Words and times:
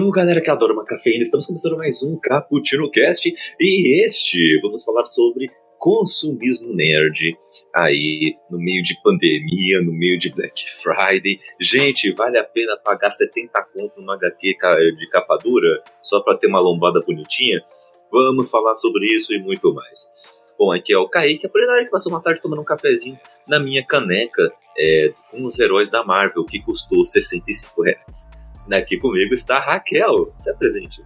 Então, 0.00 0.10
galera 0.10 0.40
que 0.40 0.50
adora 0.50 0.72
uma 0.72 0.82
cafeína, 0.82 1.24
estamos 1.24 1.46
começando 1.46 1.76
mais 1.76 2.02
um 2.02 2.18
Cappuccino 2.18 2.90
Cast 2.90 3.30
e 3.60 4.02
este 4.02 4.58
vamos 4.62 4.82
falar 4.82 5.04
sobre 5.04 5.50
consumismo 5.76 6.72
nerd 6.72 7.36
aí 7.76 8.34
no 8.50 8.58
meio 8.58 8.82
de 8.82 8.98
pandemia, 9.02 9.82
no 9.82 9.92
meio 9.92 10.18
de 10.18 10.30
Black 10.30 10.64
Friday. 10.82 11.38
Gente, 11.60 12.10
vale 12.12 12.38
a 12.38 12.44
pena 12.44 12.78
pagar 12.82 13.10
70 13.10 13.52
conto 13.76 14.00
numa 14.00 14.14
HQ 14.14 14.56
de 14.96 15.08
capa 15.10 15.36
dura 15.36 15.82
só 16.02 16.20
para 16.20 16.38
ter 16.38 16.46
uma 16.46 16.60
lombada 16.60 17.00
bonitinha? 17.06 17.62
Vamos 18.10 18.48
falar 18.48 18.76
sobre 18.76 19.04
isso 19.04 19.34
e 19.34 19.38
muito 19.38 19.70
mais. 19.74 20.08
Bom, 20.58 20.72
aqui 20.72 20.94
é 20.94 20.98
o 20.98 21.10
Kaique, 21.10 21.44
a 21.44 21.50
primeira 21.50 21.84
que 21.84 21.90
passou 21.90 22.10
uma 22.10 22.22
tarde 22.22 22.40
tomando 22.40 22.62
um 22.62 22.64
cafezinho 22.64 23.18
na 23.46 23.60
minha 23.60 23.84
caneca 23.84 24.50
é, 24.78 25.12
com 25.30 25.44
os 25.44 25.58
heróis 25.58 25.90
da 25.90 26.02
Marvel, 26.02 26.46
que 26.46 26.58
custou 26.62 27.04
65 27.04 27.82
reais. 27.82 28.39
Aqui 28.76 28.98
comigo 28.98 29.34
está 29.34 29.56
a 29.56 29.72
Raquel. 29.72 30.32
Se 30.38 30.50
apresente. 30.50 31.02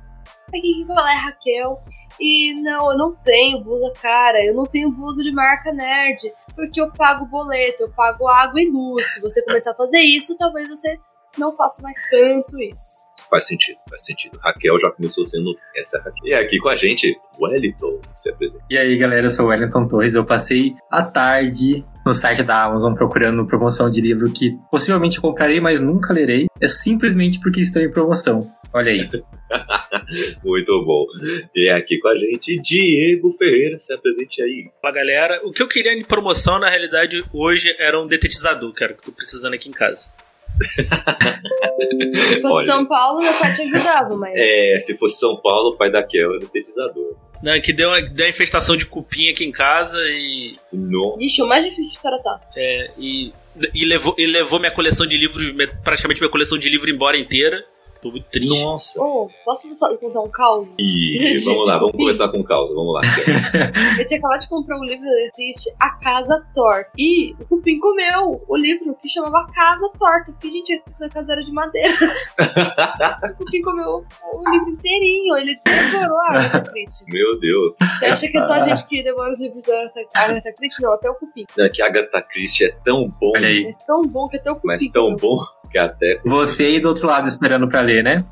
Aqui 0.49 0.61
quem 0.61 0.87
fala 0.87 1.13
é 1.13 1.17
Raquel. 1.17 1.79
E 2.21 2.55
não, 2.55 2.93
eu 2.93 2.99
não 2.99 3.15
tenho 3.15 3.63
blusa 3.63 3.93
cara, 4.01 4.45
eu 4.45 4.55
não 4.55 4.65
tenho 4.65 4.89
blusa 4.89 5.23
de 5.23 5.33
marca 5.33 5.73
nerd, 5.73 6.21
porque 6.55 6.81
eu 6.81 6.93
pago 6.93 7.27
boleto, 7.27 7.83
eu 7.83 7.91
pago 7.91 8.29
água 8.29 8.61
e 8.61 8.71
luz. 8.71 9.15
Se 9.15 9.21
você 9.21 9.43
começar 9.43 9.73
a 9.73 9.75
fazer 9.75 9.99
isso, 9.99 10.37
talvez 10.39 10.69
você 10.69 10.99
não 11.37 11.57
faça 11.57 11.83
mais 11.83 12.01
tanto 12.09 12.61
isso. 12.61 13.04
Faz 13.31 13.47
sentido, 13.47 13.79
faz 13.89 14.05
sentido. 14.05 14.39
Raquel 14.43 14.79
já 14.81 14.91
começou 14.91 15.25
sendo 15.27 15.57
essa 15.77 15.99
Raquel. 15.99 16.27
E 16.27 16.35
aqui 16.35 16.59
com 16.59 16.69
a 16.69 16.77
gente, 16.77 17.17
Wellington, 17.41 18.01
se 18.15 18.31
apresenta. 18.31 18.65
E 18.71 18.79
aí, 18.79 18.97
galera, 18.97 19.27
eu 19.27 19.31
sou 19.31 19.47
o 19.47 19.49
Wellington 19.49 19.89
Torres. 19.89 20.15
Eu 20.15 20.25
passei 20.25 20.75
a 20.91 21.05
tarde 21.05 21.85
no 22.05 22.13
site 22.13 22.43
da 22.43 22.65
Amazon 22.65 22.95
procurando 22.95 23.47
promoção 23.47 23.91
de 23.91 24.01
livro 24.01 24.31
que 24.31 24.57
possivelmente 24.71 25.21
comprarei, 25.21 25.61
mas 25.61 25.81
nunca 25.81 26.13
lerei. 26.13 26.47
É 26.61 26.69
simplesmente 26.69 27.41
porque 27.41 27.61
estão 27.61 27.83
em 27.83 27.91
promoção. 27.91 28.41
Olha 28.73 28.91
aí. 28.91 29.09
Muito 30.45 30.85
bom. 30.85 31.07
E 31.55 31.71
aqui 31.71 31.99
com 31.99 32.09
a 32.09 32.19
gente, 32.19 32.55
Diego 32.57 33.35
Ferreira, 33.39 33.79
se 33.79 33.95
apresente 33.95 34.43
aí. 34.43 34.65
Fala 34.83 34.95
galera, 34.95 35.41
o 35.45 35.53
que 35.53 35.63
eu 35.63 35.69
queria 35.69 35.97
de 35.97 36.05
promoção 36.05 36.59
na 36.59 36.69
realidade 36.69 37.25
hoje 37.33 37.75
era 37.79 38.01
um 38.01 38.07
detetizador, 38.07 38.73
cara, 38.73 38.95
que 38.95 39.01
eu 39.01 39.05
tô 39.05 39.13
precisando 39.13 39.55
aqui 39.55 39.69
em 39.69 39.73
casa. 39.73 40.11
Se 40.59 42.41
fosse 42.41 42.55
Olha. 42.55 42.67
São 42.67 42.87
Paulo, 42.87 43.21
meu 43.21 43.35
pai 43.35 43.53
te 43.55 43.63
ajudava, 43.63 44.17
mas. 44.17 44.33
É, 44.37 44.79
se 44.81 44.97
fosse 44.97 45.19
São 45.19 45.37
Paulo, 45.37 45.71
o 45.71 45.77
pai 45.77 45.91
da 45.91 46.03
Kel 46.03 46.29
era 46.31 46.37
o 46.37 46.41
detetizador. 46.41 47.17
Não, 47.43 47.61
que 47.61 47.73
deu 47.73 47.91
uma, 47.91 48.01
deu 48.01 48.25
uma 48.27 48.31
infestação 48.31 48.77
de 48.77 48.87
cupim 48.87 49.29
aqui 49.31 49.45
em 49.45 49.53
casa 49.53 49.99
e. 50.09 50.57
No... 50.73 51.17
Ixi, 51.21 51.43
o 51.43 51.47
mais 51.47 51.65
difícil 51.65 51.95
de 51.95 52.01
tratar. 52.03 52.41
é, 52.57 52.91
e, 52.99 53.33
e, 53.75 53.85
levou, 53.85 54.15
e 54.19 54.27
levou 54.27 54.59
minha 54.59 54.71
coleção 54.71 55.07
de 55.07 55.17
livros, 55.17 55.53
me- 55.53 55.67
praticamente 55.67 56.21
minha 56.21 56.31
coleção 56.31 56.57
de 56.57 56.69
livro 56.69 56.89
embora 56.91 57.17
inteira. 57.19 57.65
Tô 58.05 58.11
muito 58.11 58.29
triste. 58.29 58.63
Nossa. 58.63 59.03
Oh, 59.03 59.31
posso 59.47 59.67
contar 59.99 60.21
um 60.21 60.29
caos? 60.29 60.69
E 60.79 61.39
vamos 61.43 61.67
lá, 61.67 61.79
vamos 61.79 61.93
começar 61.93 62.29
com 62.29 62.45
causa, 62.45 62.75
vamos 62.75 62.93
lá. 62.93 63.01
Eu 63.99 64.05
tinha 64.05 64.19
acabado 64.19 64.41
de 64.43 64.49
comprar 64.51 64.79
um 64.79 64.85
livro 64.85 65.09
triste, 65.33 65.75
A 65.81 65.89
Casa 65.93 66.45
Torta. 66.55 66.91
E 66.99 67.33
o 67.41 67.47
Cupim 67.47 67.79
comeu 67.79 68.45
o 68.47 68.57
livro 68.57 68.95
que 69.01 69.09
chamava 69.09 69.47
Casa 69.55 69.91
Torta. 69.99 70.33
Porque, 70.33 70.51
gente, 70.51 70.83
essa 70.87 71.09
casa 71.09 71.33
era 71.33 71.43
de 71.43 71.51
madeira. 71.51 71.97
o 73.25 73.37
Cupim 73.39 73.63
comeu 73.63 74.05
o 74.35 74.51
livro 74.51 74.69
inteirinho. 74.69 75.39
Ele 75.39 75.57
devorou 75.65 76.21
a 76.29 76.33
Agatha 76.33 76.71
Christie. 76.73 77.07
Meu 77.09 77.41
Deus. 77.41 77.75
Você 78.01 78.05
acha 78.05 78.29
que 78.29 78.37
é 78.37 78.41
só 78.43 78.53
a 78.53 78.69
gente 78.69 78.87
que 78.87 79.03
devora 79.03 79.33
os 79.33 79.39
livros 79.41 79.65
da 79.65 79.81
Agatha 80.15 80.53
Christie? 80.53 80.83
Não, 80.83 80.93
até 80.93 81.09
o 81.09 81.15
Cupim. 81.15 81.47
É 81.59 81.71
que 81.71 81.81
a 81.81 81.87
Agatha 81.87 82.21
Christie 82.21 82.67
é 82.67 82.77
tão 82.85 83.09
bom. 83.19 83.33
É 83.37 83.73
tão 83.87 84.03
bom 84.03 84.27
que 84.27 84.37
até 84.37 84.51
o 84.51 84.57
Cupim. 84.57 84.67
mas 84.67 84.89
tão 84.89 85.05
comeu. 85.05 85.17
bom 85.17 85.64
que 85.75 85.79
até. 85.79 86.21
Você 86.25 86.65
aí 86.65 86.81
do 86.81 86.89
outro 86.89 87.07
lado 87.07 87.27
esperando 87.27 87.69
pra 87.69 87.81
ler, 87.81 88.05
né? 88.05 88.25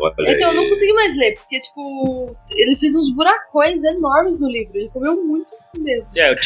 Olha 0.00 0.32
Então 0.32 0.50
eu 0.50 0.54
não 0.54 0.68
consegui 0.68 0.92
mais 0.92 1.16
ler, 1.16 1.34
porque, 1.34 1.60
tipo, 1.60 2.36
ele 2.50 2.76
fez 2.76 2.94
uns 2.94 3.12
buracões 3.12 3.82
enormes 3.82 4.38
no 4.38 4.48
livro. 4.48 4.76
Ele 4.76 4.88
comeu 4.90 5.16
muito 5.24 5.48
mesmo. 5.76 6.06
É, 6.14 6.30
eu 6.30 6.36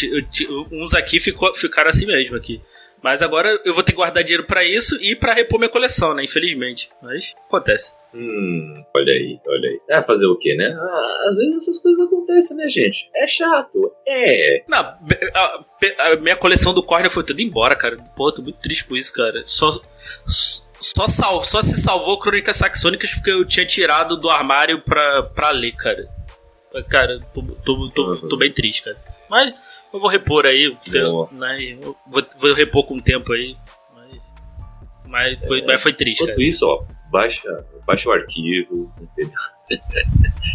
eu 0.48 0.66
uns 0.72 0.94
aqui 0.94 1.20
ficou, 1.20 1.54
ficaram 1.54 1.90
assim 1.90 2.06
mesmo 2.06 2.36
aqui. 2.36 2.62
Mas 3.02 3.20
agora 3.20 3.48
eu 3.64 3.74
vou 3.74 3.82
ter 3.82 3.92
que 3.92 3.96
guardar 3.96 4.22
dinheiro 4.22 4.46
pra 4.46 4.62
isso 4.62 4.96
e 5.02 5.16
pra 5.16 5.32
repor 5.34 5.58
minha 5.58 5.68
coleção, 5.68 6.14
né? 6.14 6.22
Infelizmente. 6.24 6.88
Mas 7.02 7.34
acontece. 7.48 7.94
Hum, 8.14 8.84
olha 8.96 9.12
aí, 9.12 9.40
olha 9.46 9.68
aí. 9.70 9.80
É 9.90 10.02
fazer 10.02 10.26
o 10.26 10.36
quê, 10.36 10.54
né? 10.54 10.66
Ah, 10.78 11.28
às 11.30 11.36
vezes 11.36 11.56
essas 11.56 11.78
coisas 11.78 12.06
acontecem, 12.06 12.56
né, 12.56 12.68
gente? 12.68 13.08
É 13.16 13.26
chato. 13.26 13.92
É. 14.06 14.62
Não, 14.68 14.78
a, 14.78 15.64
pe- 15.80 15.96
a 15.98 16.16
minha 16.16 16.36
coleção 16.36 16.72
do 16.74 16.82
Corner 16.82 17.10
foi 17.10 17.24
tudo 17.24 17.40
embora, 17.40 17.74
cara. 17.74 17.96
Pô, 18.14 18.30
tô 18.30 18.40
muito 18.42 18.58
triste 18.60 18.84
com 18.84 18.96
isso, 18.96 19.12
cara. 19.14 19.42
Só, 19.42 19.70
só, 20.26 21.08
sal, 21.08 21.42
só 21.42 21.62
se 21.62 21.80
salvou 21.80 22.18
Crônicas 22.18 22.56
Saxônicas 22.56 23.14
porque 23.14 23.30
eu 23.30 23.44
tinha 23.44 23.66
tirado 23.66 24.16
do 24.16 24.28
armário 24.30 24.80
pra, 24.82 25.22
pra 25.34 25.50
ler, 25.50 25.72
cara. 25.72 26.06
Cara, 26.88 27.20
tô, 27.34 27.42
tô, 27.64 27.86
tô, 27.90 28.16
tô 28.28 28.36
bem 28.36 28.52
triste, 28.52 28.82
cara. 28.82 28.96
Mas 29.28 29.54
eu 29.92 30.00
vou 30.00 30.08
repor 30.08 30.46
aí, 30.46 30.76
Nossa. 30.88 31.34
né? 31.34 31.62
Eu 31.62 31.96
vou, 32.06 32.24
vou 32.38 32.54
repor 32.54 32.84
com 32.84 32.96
o 32.96 33.02
tempo 33.02 33.32
aí. 33.32 33.56
Mas, 33.94 34.20
mas, 35.08 35.38
foi, 35.46 35.62
mas 35.62 35.82
foi 35.82 35.92
triste, 35.92 36.20
cara. 36.20 36.32
Enquanto 36.32 36.48
isso, 36.48 36.66
ó, 36.66 36.84
baixa, 37.10 37.66
baixa 37.86 38.08
o 38.08 38.12
arquivo, 38.12 38.92
entendeu? 39.00 39.38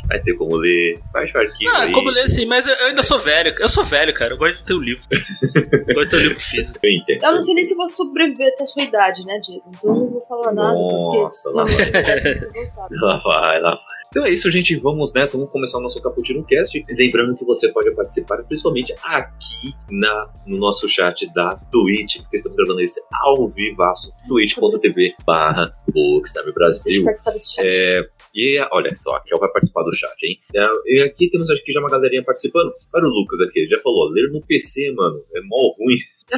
Vai 0.08 0.20
ter 0.22 0.34
como 0.36 0.56
ler. 0.56 1.00
O 1.14 1.18
arquivo. 1.18 1.72
Ah, 1.76 1.82
aí. 1.84 1.92
como 1.92 2.10
ler 2.10 2.22
assim, 2.22 2.46
mas 2.46 2.66
eu 2.68 2.88
ainda 2.88 3.04
sou 3.04 3.20
velho. 3.20 3.54
Eu 3.60 3.70
sou 3.70 3.84
velho, 3.84 4.14
cara. 4.14 4.34
Eu 4.34 4.38
gosto 4.38 4.58
de 4.58 4.64
ter 4.64 4.74
o 4.74 4.80
livro. 4.80 5.04
Eu 5.12 5.96
gosto 5.96 6.04
de 6.04 6.10
ter 6.10 6.16
o 6.16 6.20
livro 6.20 6.40
físico. 6.40 6.80
Eu 6.82 6.92
entendo. 6.92 7.24
Eu 7.24 7.36
não 7.36 7.44
sei 7.44 7.54
nem 7.54 7.64
se 7.64 7.76
vou 7.76 7.88
sobreviver 7.88 8.54
até 8.54 8.64
a 8.64 8.68
sua 8.68 8.84
idade, 8.84 9.24
né, 9.26 9.40
Diego? 9.40 9.64
Então 9.70 9.90
eu 9.90 10.02
não 10.02 10.10
vou 10.10 10.26
falar 10.28 10.54
nada. 10.54 10.74
Nossa, 10.74 11.50
lá 11.50 11.66
vai. 11.66 12.48
Lá 13.02 13.18
vai, 13.18 13.60
lá 13.60 13.72
vai. 13.72 13.98
Então 14.10 14.26
é 14.26 14.32
isso, 14.32 14.50
gente. 14.50 14.76
Vamos 14.78 15.12
nessa. 15.14 15.38
Vamos 15.38 15.52
começar 15.52 15.78
o 15.78 15.82
nosso 15.82 16.02
Caputino 16.02 16.44
Cast. 16.46 16.86
Lembrando 16.90 17.36
que 17.36 17.44
você 17.44 17.70
pode 17.70 17.92
participar, 17.92 18.42
principalmente 18.44 18.94
aqui 19.04 19.76
na, 19.92 20.30
no 20.46 20.58
nosso 20.58 20.90
chat 20.90 21.28
da 21.34 21.50
Twitch, 21.72 22.18
porque 22.22 22.38
estamos 22.38 22.56
gravando 22.56 22.82
isso 22.82 23.00
ao 23.14 23.48
vivaço, 23.50 24.12
twitch.tv 24.28 25.16
barra 25.26 25.66
Bookstime 25.94 26.46
Deixa 26.46 26.50
eu 26.50 26.54
Brasil. 26.54 27.04
participar 27.04 27.32
desse 27.32 27.54
chat. 27.54 27.66
É, 27.68 28.10
e 28.40 28.60
olha 28.72 28.96
só, 28.98 29.14
a 29.16 29.20
Kel 29.22 29.40
vai 29.40 29.50
participar 29.52 29.82
do 29.84 29.96
chat, 29.96 30.14
hein? 30.24 30.40
É, 30.56 30.62
e 30.86 31.02
aqui 31.02 31.28
temos 31.30 31.50
acho 31.50 31.64
que 31.66 31.74
já 31.74 31.80
uma 31.80 31.90
galerinha 31.90 32.24
participando. 32.24 32.72
Olha 32.94 33.06
o 33.06 33.10
Lucas 33.10 33.42
aqui, 33.42 33.60
ele 33.62 33.70
já 33.70 33.80
falou, 33.82 34.10
ler 34.10 34.30
no 34.32 34.42
PC, 34.46 34.92
mano, 34.92 35.20
é 35.34 35.42
mó 35.42 35.74
ruim. 35.78 35.98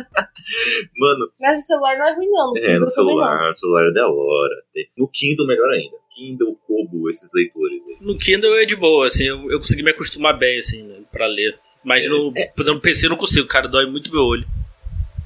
mano, 0.97 1.31
Mas 1.39 1.57
no 1.57 1.63
celular 1.63 1.97
não 1.97 2.07
é 2.07 2.15
ruim, 2.15 2.29
não. 2.29 2.53
é, 2.57 2.79
no 2.79 2.89
celular, 2.89 3.49
no 3.49 3.55
celular 3.57 3.87
é 3.89 3.91
da 3.93 4.07
hora. 4.07 4.55
No 4.97 5.07
Kindle, 5.07 5.45
melhor 5.47 5.69
ainda. 5.73 5.97
Kindle, 6.15 6.55
Kobo, 6.67 7.09
esses 7.09 7.29
leitores 7.33 7.81
aí. 7.87 7.97
No 8.01 8.17
Kindle 8.17 8.53
é 8.59 8.65
de 8.65 8.75
boa, 8.75 9.07
assim, 9.07 9.25
eu, 9.25 9.49
eu 9.51 9.57
consegui 9.59 9.83
me 9.83 9.91
acostumar 9.91 10.37
bem, 10.37 10.57
assim, 10.57 10.83
né, 10.83 11.01
pra 11.11 11.25
ler. 11.27 11.57
Mas 11.83 12.07
no, 12.09 12.31
É. 12.35 12.45
por 12.47 12.61
exemplo, 12.61 12.75
no 12.75 12.81
PC 12.81 13.05
eu 13.05 13.09
não 13.11 13.17
consigo, 13.17 13.47
cara, 13.47 13.67
dói 13.67 13.85
muito 13.85 14.11
meu 14.11 14.21
olho. 14.23 14.45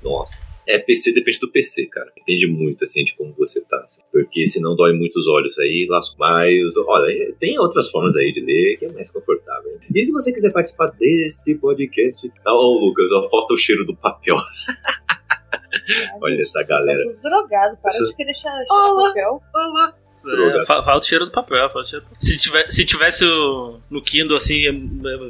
Nossa. 0.03 0.39
É, 0.67 0.77
PC 0.79 1.13
depende 1.13 1.39
do 1.39 1.51
PC, 1.51 1.87
cara. 1.87 2.11
Depende 2.15 2.47
muito, 2.47 2.83
assim, 2.83 3.03
de 3.03 3.13
como 3.15 3.33
você 3.33 3.61
tá. 3.65 3.77
assim. 3.83 4.01
Porque 4.11 4.47
senão 4.47 4.75
dói 4.75 4.93
muito 4.93 5.17
os 5.19 5.27
olhos 5.27 5.57
aí, 5.59 5.85
lasco 5.89 6.17
mais. 6.17 6.57
Olha, 6.87 7.33
tem 7.39 7.59
outras 7.59 7.89
formas 7.89 8.15
aí 8.15 8.31
de 8.31 8.39
ler 8.41 8.77
que 8.77 8.85
é 8.85 8.91
mais 8.91 9.09
confortável. 9.11 9.77
E 9.93 10.05
se 10.05 10.11
você 10.11 10.31
quiser 10.33 10.51
participar 10.53 10.87
deste 10.91 11.55
podcast... 11.55 12.31
Ah, 12.45 12.53
Ô, 12.55 12.79
Lucas, 12.85 13.11
ó, 13.11 13.29
falta 13.29 13.53
o 13.53 13.57
cheiro 13.57 13.85
do 13.85 13.95
papel. 13.95 14.35
Olha 16.21 16.41
essa 16.41 16.63
galera. 16.63 17.03
Tá 17.03 17.09
tudo 17.11 17.21
drogado, 17.21 17.77
para 17.81 17.89
Isso- 17.89 18.05
de 18.09 18.15
querer 18.15 18.33
cheirar 18.33 18.63
Olá. 18.69 19.09
papel. 19.09 19.41
Droga. 19.51 20.02
É, 20.25 20.65
fa- 20.65 20.81
falta 20.83 21.05
o 21.05 21.07
cheiro 21.07 21.25
do 21.25 21.31
papel, 21.31 21.59
falta 21.69 21.79
o 21.79 21.85
cheiro. 21.85 22.05
Se, 22.17 22.37
tiver, 22.37 22.69
se 22.71 22.85
tivesse 22.85 23.25
o- 23.25 23.79
no 23.89 24.01
Kindle, 24.01 24.37
assim, 24.37 24.63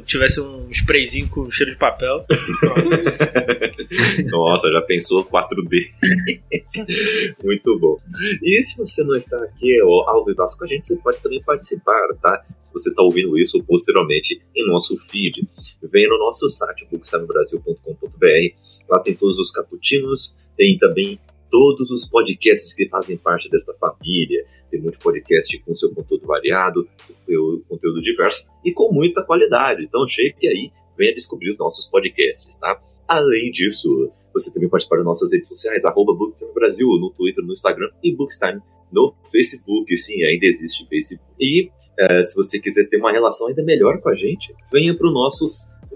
tivesse 0.06 0.40
um 0.40 0.68
sprayzinho 0.70 1.28
com 1.28 1.50
cheiro 1.50 1.72
de 1.72 1.78
papel. 1.78 2.24
Nossa, 4.30 4.70
já 4.70 4.82
pensou 4.82 5.24
4D. 5.24 5.90
Muito 7.42 7.78
bom. 7.78 7.98
E 8.42 8.62
se 8.62 8.76
você 8.78 9.02
não 9.04 9.14
está 9.16 9.36
aqui 9.44 9.80
ó, 9.82 10.08
ao 10.10 10.24
vivo 10.24 10.42
com 10.58 10.64
a 10.64 10.68
gente, 10.68 10.86
você 10.86 10.96
pode 10.96 11.18
também 11.20 11.42
participar, 11.42 12.08
tá? 12.20 12.42
Se 12.64 12.72
você 12.72 12.90
está 12.90 13.02
ouvindo 13.02 13.38
isso 13.38 13.62
posteriormente 13.64 14.40
em 14.54 14.66
nosso 14.66 14.96
feed, 15.08 15.46
vem 15.82 16.08
no 16.08 16.18
nosso 16.18 16.48
site, 16.48 16.86
bookstamebrasil.com.br. 16.90 18.54
Lá 18.88 18.98
tem 19.00 19.14
todos 19.14 19.38
os 19.38 19.50
caputinos, 19.50 20.34
tem 20.56 20.76
também 20.78 21.18
todos 21.54 21.88
os 21.92 22.04
podcasts 22.04 22.74
que 22.74 22.88
fazem 22.88 23.16
parte 23.16 23.48
desta 23.48 23.72
família. 23.74 24.44
Tem 24.72 24.80
muito 24.80 24.98
podcast 24.98 25.56
com 25.60 25.72
seu 25.72 25.94
conteúdo 25.94 26.26
variado, 26.26 26.88
seu 27.24 27.62
conteúdo 27.68 28.02
diverso 28.02 28.44
e 28.64 28.72
com 28.72 28.92
muita 28.92 29.22
qualidade. 29.22 29.84
Então 29.84 30.04
chegue 30.08 30.48
aí, 30.48 30.72
venha 30.98 31.14
descobrir 31.14 31.52
os 31.52 31.58
nossos 31.58 31.86
podcasts, 31.86 32.56
tá? 32.56 32.82
Além 33.06 33.52
disso, 33.52 34.10
você 34.32 34.52
também 34.52 34.68
pode 34.68 34.88
das 34.88 35.04
nossas 35.04 35.32
redes 35.32 35.46
sociais, 35.46 35.84
arroba 35.84 36.12
Bookstime 36.12 36.52
Brasil, 36.52 36.88
no 36.98 37.10
Twitter, 37.10 37.44
no 37.44 37.52
Instagram 37.52 37.88
e 38.02 38.12
Bookstime 38.12 38.60
no 38.90 39.14
Facebook. 39.30 39.96
Sim, 39.96 40.24
ainda 40.24 40.46
existe 40.46 40.84
Facebook. 40.88 41.30
E 41.38 41.70
é, 42.00 42.24
se 42.24 42.34
você 42.34 42.58
quiser 42.58 42.88
ter 42.88 42.96
uma 42.96 43.12
relação 43.12 43.46
ainda 43.46 43.62
melhor 43.62 44.00
com 44.00 44.08
a 44.08 44.14
gente, 44.16 44.52
venha 44.72 44.92
para 44.92 45.06
o 45.06 45.12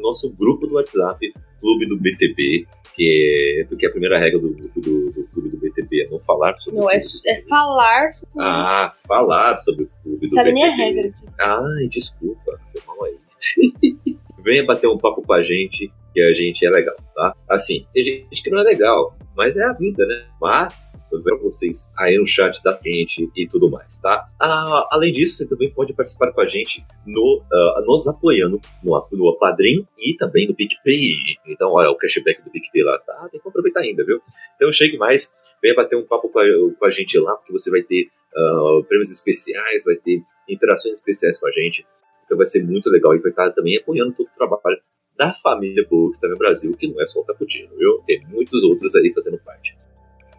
nosso, 0.00 0.26
nosso 0.26 0.36
grupo 0.36 0.66
do 0.66 0.74
WhatsApp, 0.74 1.32
Clube 1.60 1.86
do 1.86 1.98
BTB, 1.98 2.66
que 2.94 3.60
é, 3.60 3.64
porque 3.64 3.86
a 3.86 3.90
primeira 3.90 4.18
regra 4.18 4.38
do, 4.38 4.50
do, 4.50 4.68
do, 4.80 5.10
do 5.12 5.24
Clube 5.32 5.48
do 5.50 5.56
BTB 5.58 6.04
é 6.04 6.08
não 6.08 6.20
falar 6.20 6.56
sobre 6.58 6.78
Não, 6.80 6.86
o 6.86 6.90
é, 6.90 6.98
é 7.26 7.42
falar. 7.42 8.12
Ah, 8.38 8.94
falar 9.06 9.58
sobre 9.58 9.84
o 9.84 9.88
Clube 10.02 10.28
do 10.28 10.34
Sabe 10.34 10.50
BTB. 10.52 10.66
nem 10.66 10.72
a 10.72 10.76
regra 10.76 11.08
aqui. 11.08 11.26
Ai, 11.40 11.88
desculpa, 11.88 12.60
foi 12.72 12.82
mal 12.86 13.04
aí. 13.04 13.16
Venha 14.44 14.64
bater 14.64 14.88
um 14.88 14.98
papo 14.98 15.22
com 15.22 15.32
a 15.32 15.42
gente, 15.42 15.90
que 16.14 16.20
a 16.20 16.32
gente 16.32 16.64
é 16.64 16.70
legal, 16.70 16.96
tá? 17.14 17.34
Assim, 17.50 17.84
tem 17.92 18.04
gente 18.04 18.42
que 18.42 18.50
não 18.50 18.60
é 18.60 18.62
legal, 18.62 19.16
mas 19.36 19.56
é 19.56 19.64
a 19.64 19.72
vida, 19.72 20.06
né? 20.06 20.26
Mas 20.40 20.84
vejo 21.10 21.42
vocês 21.42 21.90
aí 21.96 22.16
no 22.18 22.26
chat 22.26 22.62
da 22.62 22.78
gente 22.84 23.30
e 23.34 23.48
tudo 23.48 23.70
mais, 23.70 23.98
tá? 24.00 24.28
Ah, 24.40 24.88
além 24.90 25.12
disso, 25.12 25.36
você 25.36 25.48
também 25.48 25.70
pode 25.70 25.92
participar 25.92 26.32
com 26.32 26.40
a 26.40 26.46
gente 26.46 26.84
no, 27.06 27.42
ah, 27.52 27.82
nos 27.86 28.06
apoiando 28.06 28.60
no, 28.82 29.08
no 29.12 29.38
Padrim 29.38 29.86
e 29.98 30.14
também 30.16 30.46
no 30.46 30.54
PicPay. 30.54 31.12
Então, 31.46 31.72
olha, 31.72 31.90
o 31.90 31.96
cashback 31.96 32.42
do 32.42 32.50
PicPay 32.50 32.82
lá, 32.82 32.98
tá? 32.98 33.28
Tem 33.30 33.40
que 33.40 33.48
aproveitar 33.48 33.80
ainda, 33.80 34.04
viu? 34.04 34.20
Então, 34.56 34.72
chegue 34.72 34.98
mais, 34.98 35.32
venha 35.62 35.74
bater 35.74 35.96
um 35.96 36.04
papo 36.04 36.28
com 36.28 36.38
a, 36.38 36.44
com 36.78 36.84
a 36.84 36.90
gente 36.90 37.18
lá, 37.18 37.34
porque 37.34 37.52
você 37.52 37.70
vai 37.70 37.82
ter 37.82 38.08
ah, 38.36 38.80
prêmios 38.86 39.10
especiais, 39.10 39.84
vai 39.84 39.96
ter 39.96 40.22
interações 40.48 40.98
especiais 40.98 41.38
com 41.38 41.46
a 41.46 41.52
gente. 41.52 41.86
Então 42.24 42.36
vai 42.36 42.46
ser 42.46 42.62
muito 42.62 42.90
legal 42.90 43.14
e 43.14 43.18
vai 43.20 43.30
estar 43.30 43.50
também 43.52 43.78
apoiando 43.78 44.12
todo 44.12 44.26
o 44.26 44.36
trabalho 44.36 44.78
da 45.16 45.34
família 45.42 45.84
Books 45.88 46.20
também 46.20 46.38
Brasil, 46.38 46.72
que 46.76 46.86
não 46.86 47.02
é 47.02 47.06
só 47.08 47.20
o 47.20 47.24
Caputino, 47.24 47.74
viu? 47.76 48.02
Tem 48.06 48.20
muitos 48.28 48.62
outros 48.62 48.94
aí 48.94 49.12
fazendo 49.12 49.38
parte. 49.38 49.76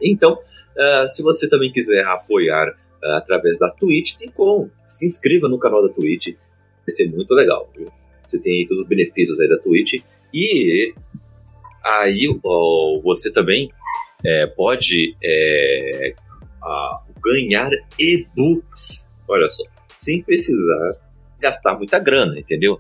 Então, 0.02 0.40
ah, 0.80 1.08
se 1.08 1.22
você 1.22 1.50
também 1.50 1.72
quiser 1.72 2.06
apoiar 2.08 2.74
ah, 3.04 3.18
através 3.18 3.58
da 3.60 3.70
Twitch, 3.70 4.16
tem 4.16 4.30
como. 4.30 4.72
Se 4.88 5.06
inscreva 5.06 5.48
no 5.48 5.60
canal 5.60 5.88
da 5.88 5.94
Twitch, 5.94 6.36
vai 6.86 6.92
ser 6.92 7.10
muito 7.10 7.34
legal, 7.34 7.70
viu? 7.76 7.92
Você 8.28 8.40
tem 8.40 8.60
aí 8.60 8.68
todos 8.68 8.84
os 8.84 8.90
benefícios 8.90 9.40
aí 9.40 9.50
da 9.50 9.58
Twitch 9.58 10.02
e 10.34 10.94
aí 11.84 12.40
você 13.04 13.32
também 13.32 13.70
é, 14.26 14.48
pode 14.48 15.16
é, 15.24 16.14
ah, 16.64 17.02
ganhar 17.24 17.72
e-books, 18.00 19.10
olha 19.28 19.50
só, 19.50 19.64
sem 19.98 20.22
precisar 20.22 20.98
gastar 21.40 21.76
muita 21.76 22.00
grana, 22.00 22.38
entendeu? 22.40 22.80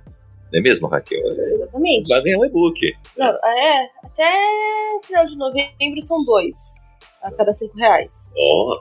Não 0.51 0.59
é 0.59 0.61
mesmo, 0.61 0.87
Raquel? 0.87 1.19
É, 1.19 1.53
Exatamente. 1.53 2.09
Vai 2.09 2.21
ganhar 2.21 2.39
um 2.39 2.45
e-book. 2.45 2.79
Não, 3.17 3.27
é, 3.27 3.89
até 4.03 4.99
final 5.03 5.25
de 5.25 5.37
novembro 5.37 6.01
são 6.01 6.23
dois. 6.23 6.81
A 7.21 7.31
cada 7.31 7.53
cinco 7.53 7.77
reais. 7.77 8.33
Ó, 8.37 8.79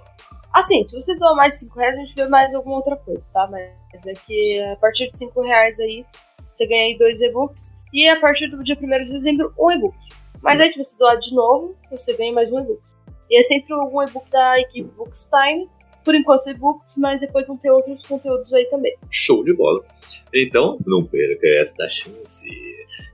Assim, 0.52 0.86
se 0.86 1.00
você 1.00 1.14
doar 1.16 1.34
mais 1.34 1.54
de 1.54 1.60
5 1.60 1.78
reais, 1.78 1.94
a 1.94 1.98
gente 1.98 2.14
vê 2.14 2.26
mais 2.26 2.54
alguma 2.54 2.76
outra 2.76 2.96
coisa, 2.96 3.22
tá? 3.32 3.46
Mas 3.46 3.70
é 4.06 4.12
que 4.14 4.60
a 4.60 4.76
partir 4.76 5.06
de 5.06 5.16
5 5.16 5.40
reais 5.42 5.78
aí, 5.78 6.04
você 6.50 6.66
ganha 6.66 6.86
aí 6.86 6.98
dois 6.98 7.20
e-books. 7.20 7.72
E 7.92 8.08
a 8.08 8.18
partir 8.18 8.48
do 8.48 8.62
dia 8.64 8.76
1 8.76 9.04
de 9.04 9.12
dezembro, 9.12 9.52
um 9.58 9.70
e-book. 9.70 9.96
Mas 10.42 10.60
aí, 10.60 10.70
se 10.70 10.82
você 10.82 10.96
doar 10.96 11.16
de 11.18 11.34
novo, 11.34 11.76
você 11.90 12.14
ganha 12.14 12.32
mais 12.32 12.50
um 12.50 12.60
e-book. 12.60 12.80
E 13.30 13.38
é 13.38 13.42
sempre 13.42 13.74
um 13.74 14.02
e-book 14.02 14.28
da 14.30 14.58
equipe 14.58 14.88
Books 14.96 15.28
Time. 15.30 15.68
Por 16.08 16.14
enquanto, 16.14 16.48
e-books, 16.48 16.96
mas 16.96 17.20
depois 17.20 17.46
vão 17.46 17.58
ter 17.58 17.70
outros 17.70 18.02
conteúdos 18.06 18.54
aí 18.54 18.64
também. 18.70 18.96
show 19.10 19.44
de 19.44 19.52
bola. 19.52 19.84
Então, 20.34 20.78
não 20.86 21.04
perca 21.04 21.46
esta 21.60 21.86
chance. 21.86 22.48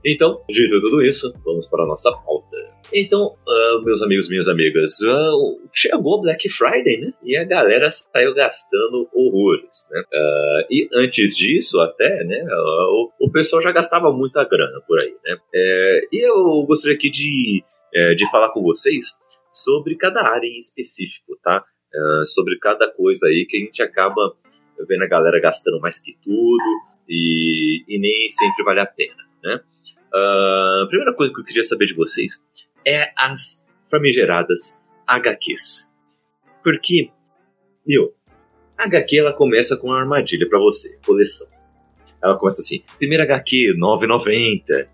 Então, 0.05 0.41
dito 0.49 0.79
tudo 0.79 1.01
isso, 1.01 1.33
vamos 1.43 1.67
para 1.67 1.83
a 1.83 1.87
nossa 1.87 2.09
pauta. 2.09 2.55
Então, 2.93 3.35
ah, 3.45 3.81
meus 3.83 4.01
amigos, 4.01 4.29
minhas 4.29 4.47
amigas, 4.47 4.93
ah, 5.05 5.31
chegou 5.73 6.21
Black 6.21 6.47
Friday, 6.47 7.01
né? 7.01 7.13
E 7.21 7.35
a 7.35 7.43
galera 7.43 7.91
saiu 7.91 8.33
gastando 8.33 9.09
horrores, 9.13 9.89
né? 9.91 10.01
Ah, 10.13 10.65
e 10.71 10.87
antes 10.93 11.35
disso, 11.35 11.81
até, 11.81 12.23
né? 12.23 12.45
o, 12.49 13.11
o 13.19 13.29
pessoal 13.29 13.61
já 13.61 13.73
gastava 13.73 14.09
muita 14.13 14.45
grana 14.45 14.79
por 14.87 15.01
aí, 15.01 15.13
né? 15.25 15.37
É, 15.53 15.99
e 16.13 16.25
eu 16.25 16.63
gostaria 16.65 16.95
aqui 16.95 17.11
de, 17.11 17.61
é, 17.93 18.15
de 18.15 18.25
falar 18.31 18.53
com 18.53 18.61
vocês 18.61 19.07
sobre 19.51 19.97
cada 19.97 20.21
área 20.21 20.47
em 20.47 20.61
específico, 20.61 21.37
tá? 21.43 21.61
Ah, 21.95 22.25
sobre 22.25 22.57
cada 22.59 22.91
coisa 22.91 23.25
aí 23.27 23.45
que 23.47 23.57
a 23.57 23.59
gente 23.59 23.81
acaba 23.81 24.35
vendo 24.87 25.03
a 25.03 25.07
galera 25.07 25.39
gastando 25.39 25.79
mais 25.79 25.97
que 25.97 26.17
tudo 26.21 26.81
e, 27.07 27.85
e 27.87 27.99
nem 27.99 28.27
sempre 28.29 28.63
vale 28.63 28.81
a 28.81 28.85
pena, 28.85 29.23
né? 29.41 29.61
A 30.13 30.85
primeira 30.87 31.13
coisa 31.13 31.33
que 31.33 31.39
eu 31.39 31.45
queria 31.45 31.63
saber 31.63 31.85
de 31.85 31.93
vocês 31.93 32.41
é 32.85 33.11
as 33.15 33.65
famigeradas 33.89 34.81
HQs. 35.07 35.91
Porque, 36.63 37.11
meu, 37.85 38.13
a 38.77 38.83
HQ 38.83 39.17
ela 39.17 39.33
começa 39.33 39.77
com 39.77 39.87
uma 39.87 39.99
armadilha 39.99 40.47
pra 40.49 40.59
você, 40.59 40.97
coleção. 41.05 41.47
Ela 42.21 42.37
começa 42.37 42.61
assim, 42.61 42.83
primeira 42.97 43.23
HQ, 43.23 43.75
9,90. 43.77 44.87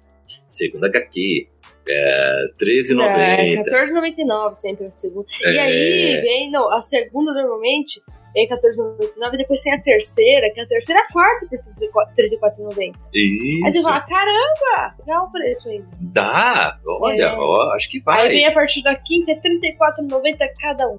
Segunda 0.50 0.88
HQ, 0.88 1.48
é, 1.88 2.46
13,90. 2.60 3.04
É, 3.08 3.56
14,99 3.64 4.56
sempre 4.56 4.86
a 4.86 4.92
segunda. 4.96 5.28
E 5.42 5.58
É. 5.58 5.60
aí 5.62 6.22
vem, 6.22 6.52
não, 6.52 6.72
a 6.72 6.82
segunda 6.82 7.34
normalmente 7.34 8.02
vem 8.34 8.48
14,99 8.48 9.34
e 9.34 9.38
depois 9.38 9.62
tem 9.62 9.74
a 9.74 9.82
terceira, 9.82 10.50
que 10.54 10.62
a 10.62 10.66
terceira 10.66 11.02
é 11.02 11.04
a 11.04 11.12
quarta 11.12 11.46
por 11.48 12.06
34,90. 12.16 12.94
Aí 13.14 13.62
você 13.64 13.70
Isso, 13.80 13.84
fala, 13.84 14.02
caramba, 14.02 14.96
legal 15.06 15.26
o 15.26 15.32
preço 15.32 15.68
ainda. 15.70 15.86
dá, 16.00 16.78
olha, 16.88 17.24
É. 17.24 17.36
ó, 17.36 17.74
acho 17.74 17.90
que 17.90 17.98
Aí 17.98 18.04
vai. 18.04 18.30
vem 18.30 18.46
a 18.46 18.54
partir 18.54 18.84
da 18.84 18.96
quinta, 18.96 19.32
é 19.34 19.36
34,90 19.36 20.48
cada 20.62 20.88
um. 20.88 20.98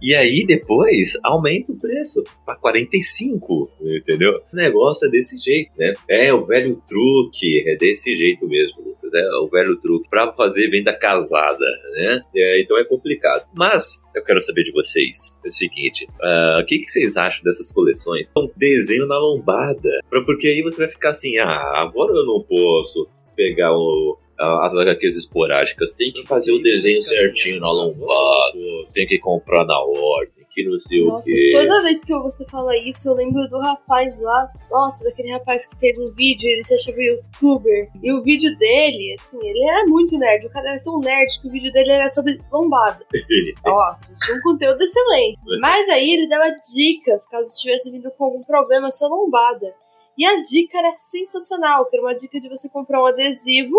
E 0.00 0.14
aí 0.14 0.44
depois 0.46 1.12
aumenta 1.24 1.72
o 1.72 1.78
preço 1.78 2.22
pra 2.44 2.56
45, 2.56 3.70
entendeu? 3.80 4.40
O 4.52 4.56
negócio 4.56 5.06
é 5.06 5.10
desse 5.10 5.36
jeito, 5.38 5.70
né? 5.76 5.92
É 6.08 6.32
o 6.32 6.40
velho 6.40 6.80
truque, 6.86 7.68
é 7.68 7.76
desse 7.76 8.16
jeito 8.16 8.46
mesmo, 8.46 8.82
Lucas. 8.82 9.10
É 9.12 9.28
o 9.42 9.48
velho 9.48 9.76
truque 9.76 10.08
pra 10.08 10.32
fazer 10.32 10.68
venda 10.68 10.92
casada, 10.92 11.64
né? 11.94 12.22
É, 12.36 12.60
então 12.62 12.78
é 12.78 12.84
complicado. 12.84 13.46
Mas 13.56 14.02
eu 14.14 14.22
quero 14.22 14.40
saber 14.40 14.64
de 14.64 14.72
vocês 14.72 15.36
é 15.44 15.48
o 15.48 15.50
seguinte: 15.50 16.06
ah, 16.22 16.58
o 16.62 16.66
que, 16.66 16.78
que 16.78 16.90
vocês 16.90 17.16
acham 17.16 17.42
dessas 17.42 17.72
coleções? 17.72 18.30
Um 18.36 18.48
desenho 18.56 19.06
na 19.06 19.18
lombada. 19.18 20.00
Porque 20.24 20.48
aí 20.48 20.62
você 20.62 20.84
vai 20.84 20.92
ficar 20.92 21.10
assim, 21.10 21.38
ah, 21.38 21.82
agora 21.82 22.12
eu 22.12 22.26
não 22.26 22.42
posso 22.42 23.08
pegar 23.34 23.72
o, 23.72 24.18
as 24.38 24.74
HQs 24.74 25.16
esporádicas, 25.18 25.92
tem 25.92 26.12
que 26.12 26.26
fazer 26.26 26.52
o 26.52 26.62
desenho 26.62 27.02
certinho 27.02 27.60
na 27.60 27.70
lombada, 27.70 28.58
tem 28.92 29.06
que 29.06 29.18
comprar 29.18 29.64
na 29.64 29.78
ordem, 29.80 30.46
que 30.54 30.64
não 30.64 30.78
sei 30.80 31.02
o 31.02 31.08
Nossa, 31.08 31.24
quê. 31.24 31.50
toda 31.52 31.82
vez 31.82 32.04
que 32.04 32.12
você 32.14 32.44
fala 32.46 32.76
isso, 32.76 33.08
eu 33.08 33.14
lembro 33.14 33.48
do 33.48 33.58
rapaz 33.58 34.18
lá. 34.20 34.48
Nossa, 34.70 35.04
daquele 35.04 35.32
rapaz 35.32 35.66
que 35.66 35.76
fez 35.76 35.98
um 35.98 36.12
vídeo, 36.14 36.48
ele 36.48 36.62
se 36.64 36.74
achava 36.74 36.98
youtuber. 37.00 37.88
E 38.02 38.12
o 38.12 38.22
vídeo 38.22 38.56
dele, 38.58 39.14
assim, 39.18 39.38
ele 39.42 39.68
era 39.68 39.86
muito 39.86 40.16
nerd. 40.16 40.46
O 40.46 40.50
cara 40.50 40.72
era 40.72 40.82
tão 40.82 41.00
nerd 41.00 41.40
que 41.40 41.48
o 41.48 41.50
vídeo 41.50 41.72
dele 41.72 41.92
era 41.92 42.08
sobre 42.08 42.38
lombada. 42.52 43.04
Ó, 43.66 43.94
tinha 44.24 44.36
um 44.36 44.40
conteúdo 44.40 44.82
excelente. 44.82 45.38
Mas 45.60 45.88
aí 45.90 46.10
ele 46.12 46.28
dava 46.28 46.56
dicas 46.74 47.26
caso 47.28 47.48
estivesse 47.48 47.90
vindo 47.90 48.10
com 48.12 48.24
algum 48.24 48.42
problema 48.42 48.90
sua 48.90 49.08
lombada. 49.08 49.74
E 50.16 50.26
a 50.26 50.42
dica 50.42 50.78
era 50.78 50.92
sensacional, 50.92 51.86
que 51.86 51.96
era 51.96 52.04
uma 52.04 52.14
dica 52.14 52.40
de 52.40 52.48
você 52.48 52.68
comprar 52.68 53.00
um 53.00 53.06
adesivo 53.06 53.76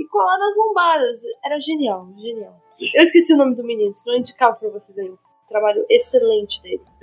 e 0.00 0.06
colar 0.08 0.38
nas 0.38 0.56
lombadas. 0.56 1.20
Era 1.44 1.60
genial, 1.60 2.08
genial. 2.16 2.56
Eu 2.94 3.02
esqueci 3.02 3.32
o 3.34 3.36
nome 3.36 3.54
do 3.54 3.62
menino, 3.64 3.94
senão 3.94 4.16
eu 4.16 4.20
indicava 4.20 4.56
pra 4.56 4.68
vocês 4.70 4.96
aí 4.98 5.08
o 5.08 5.18
trabalho 5.48 5.84
excelente 5.90 6.62
dele. 6.62 6.82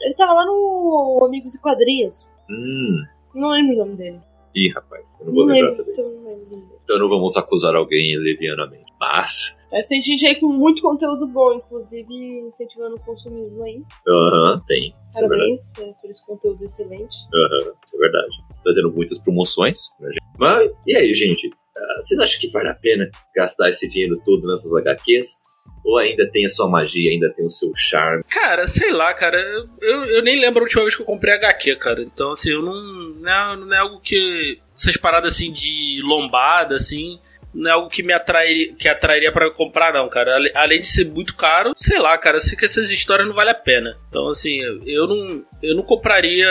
Ele 0.00 0.14
tava 0.14 0.34
lá 0.34 0.44
no 0.46 1.20
Amigos 1.24 1.54
e 1.54 1.60
Quadrinhos. 1.60 2.30
Hum, 2.50 3.04
Não 3.34 3.48
lembro 3.50 3.74
o 3.74 3.78
nome 3.78 3.96
dele. 3.96 4.20
ih, 4.54 4.68
rapaz, 4.70 5.04
eu 5.20 5.26
não 5.26 5.34
vou 5.34 5.46
Não 5.46 5.54
lembrar 5.54 5.70
lembro, 5.70 5.84
também. 5.84 6.00
então 6.00 6.22
não 6.22 6.30
lembro. 6.50 6.78
Então 6.84 6.98
não 6.98 7.08
vamos 7.08 7.36
acusar 7.36 7.74
alguém 7.74 8.16
levianamente. 8.18 8.86
Mas, 9.00 9.58
Mas 9.70 9.86
tem 9.86 10.00
gente 10.00 10.26
aí 10.26 10.38
com 10.40 10.46
muito 10.48 10.80
conteúdo 10.82 11.26
bom, 11.26 11.52
inclusive 11.54 12.14
incentivando 12.40 12.96
o 12.96 13.02
consumismo 13.04 13.62
aí. 13.64 13.82
aham, 14.08 14.62
tem. 14.66 14.94
Isso 15.10 15.24
é. 15.24 15.28
Parabéns 15.28 15.72
é, 15.78 15.92
por 16.00 16.10
esse 16.10 16.26
conteúdo 16.26 16.64
excelente. 16.64 17.16
Aham, 17.34 17.72
isso 17.86 17.96
é 17.96 17.98
verdade. 17.98 18.36
Fazendo 18.64 18.92
muitas 18.92 19.18
promoções. 19.18 19.88
né, 20.00 20.08
gente? 20.08 20.38
Mas, 20.38 20.72
e 20.86 20.96
aí, 20.96 21.14
gente? 21.14 21.50
Ah, 21.78 22.00
vocês 22.02 22.18
acham 22.20 22.40
que 22.40 22.50
vale 22.50 22.68
a 22.68 22.74
pena 22.74 23.08
gastar 23.34 23.70
esse 23.70 23.88
dinheiro 23.88 24.20
todo 24.24 24.46
nessas 24.46 24.74
HQs? 24.74 25.36
Ou 25.84 25.96
ainda 25.98 26.28
tem 26.30 26.44
a 26.44 26.48
sua 26.48 26.68
magia, 26.68 27.10
ainda 27.10 27.32
tem 27.32 27.46
o 27.46 27.50
seu 27.50 27.72
charme? 27.76 28.22
Cara, 28.28 28.66
sei 28.66 28.90
lá, 28.92 29.14
cara. 29.14 29.38
Eu, 29.80 30.04
eu 30.04 30.22
nem 30.22 30.38
lembro 30.38 30.60
a 30.60 30.64
última 30.64 30.82
vez 30.82 30.94
que 30.94 31.02
eu 31.02 31.06
comprei 31.06 31.32
HQ, 31.34 31.76
cara. 31.76 32.02
Então, 32.02 32.32
assim, 32.32 32.50
eu 32.50 32.62
não. 32.62 32.80
Não 33.20 33.30
é, 33.30 33.56
não 33.56 33.74
é 33.74 33.78
algo 33.78 34.00
que. 34.00 34.58
Essas 34.76 34.96
paradas 34.96 35.34
assim 35.34 35.52
de 35.52 36.00
lombada, 36.04 36.74
assim. 36.76 37.18
não 37.54 37.70
é 37.70 37.74
algo 37.74 37.88
que 37.88 38.02
me 38.02 38.12
atrairia, 38.12 38.74
que 38.74 38.88
atrairia 38.88 39.32
para 39.32 39.50
comprar, 39.50 39.92
não, 39.92 40.08
cara. 40.08 40.36
Além 40.54 40.80
de 40.80 40.86
ser 40.88 41.06
muito 41.06 41.34
caro, 41.34 41.72
sei 41.76 41.98
lá, 41.98 42.16
cara, 42.18 42.38
sei 42.40 42.56
que 42.56 42.64
essas 42.64 42.90
histórias 42.90 43.26
não 43.26 43.34
vale 43.34 43.50
a 43.50 43.54
pena. 43.54 43.96
Então, 44.08 44.28
assim, 44.28 44.60
eu 44.84 45.06
não, 45.06 45.44
eu 45.62 45.74
não 45.74 45.82
compraria. 45.82 46.48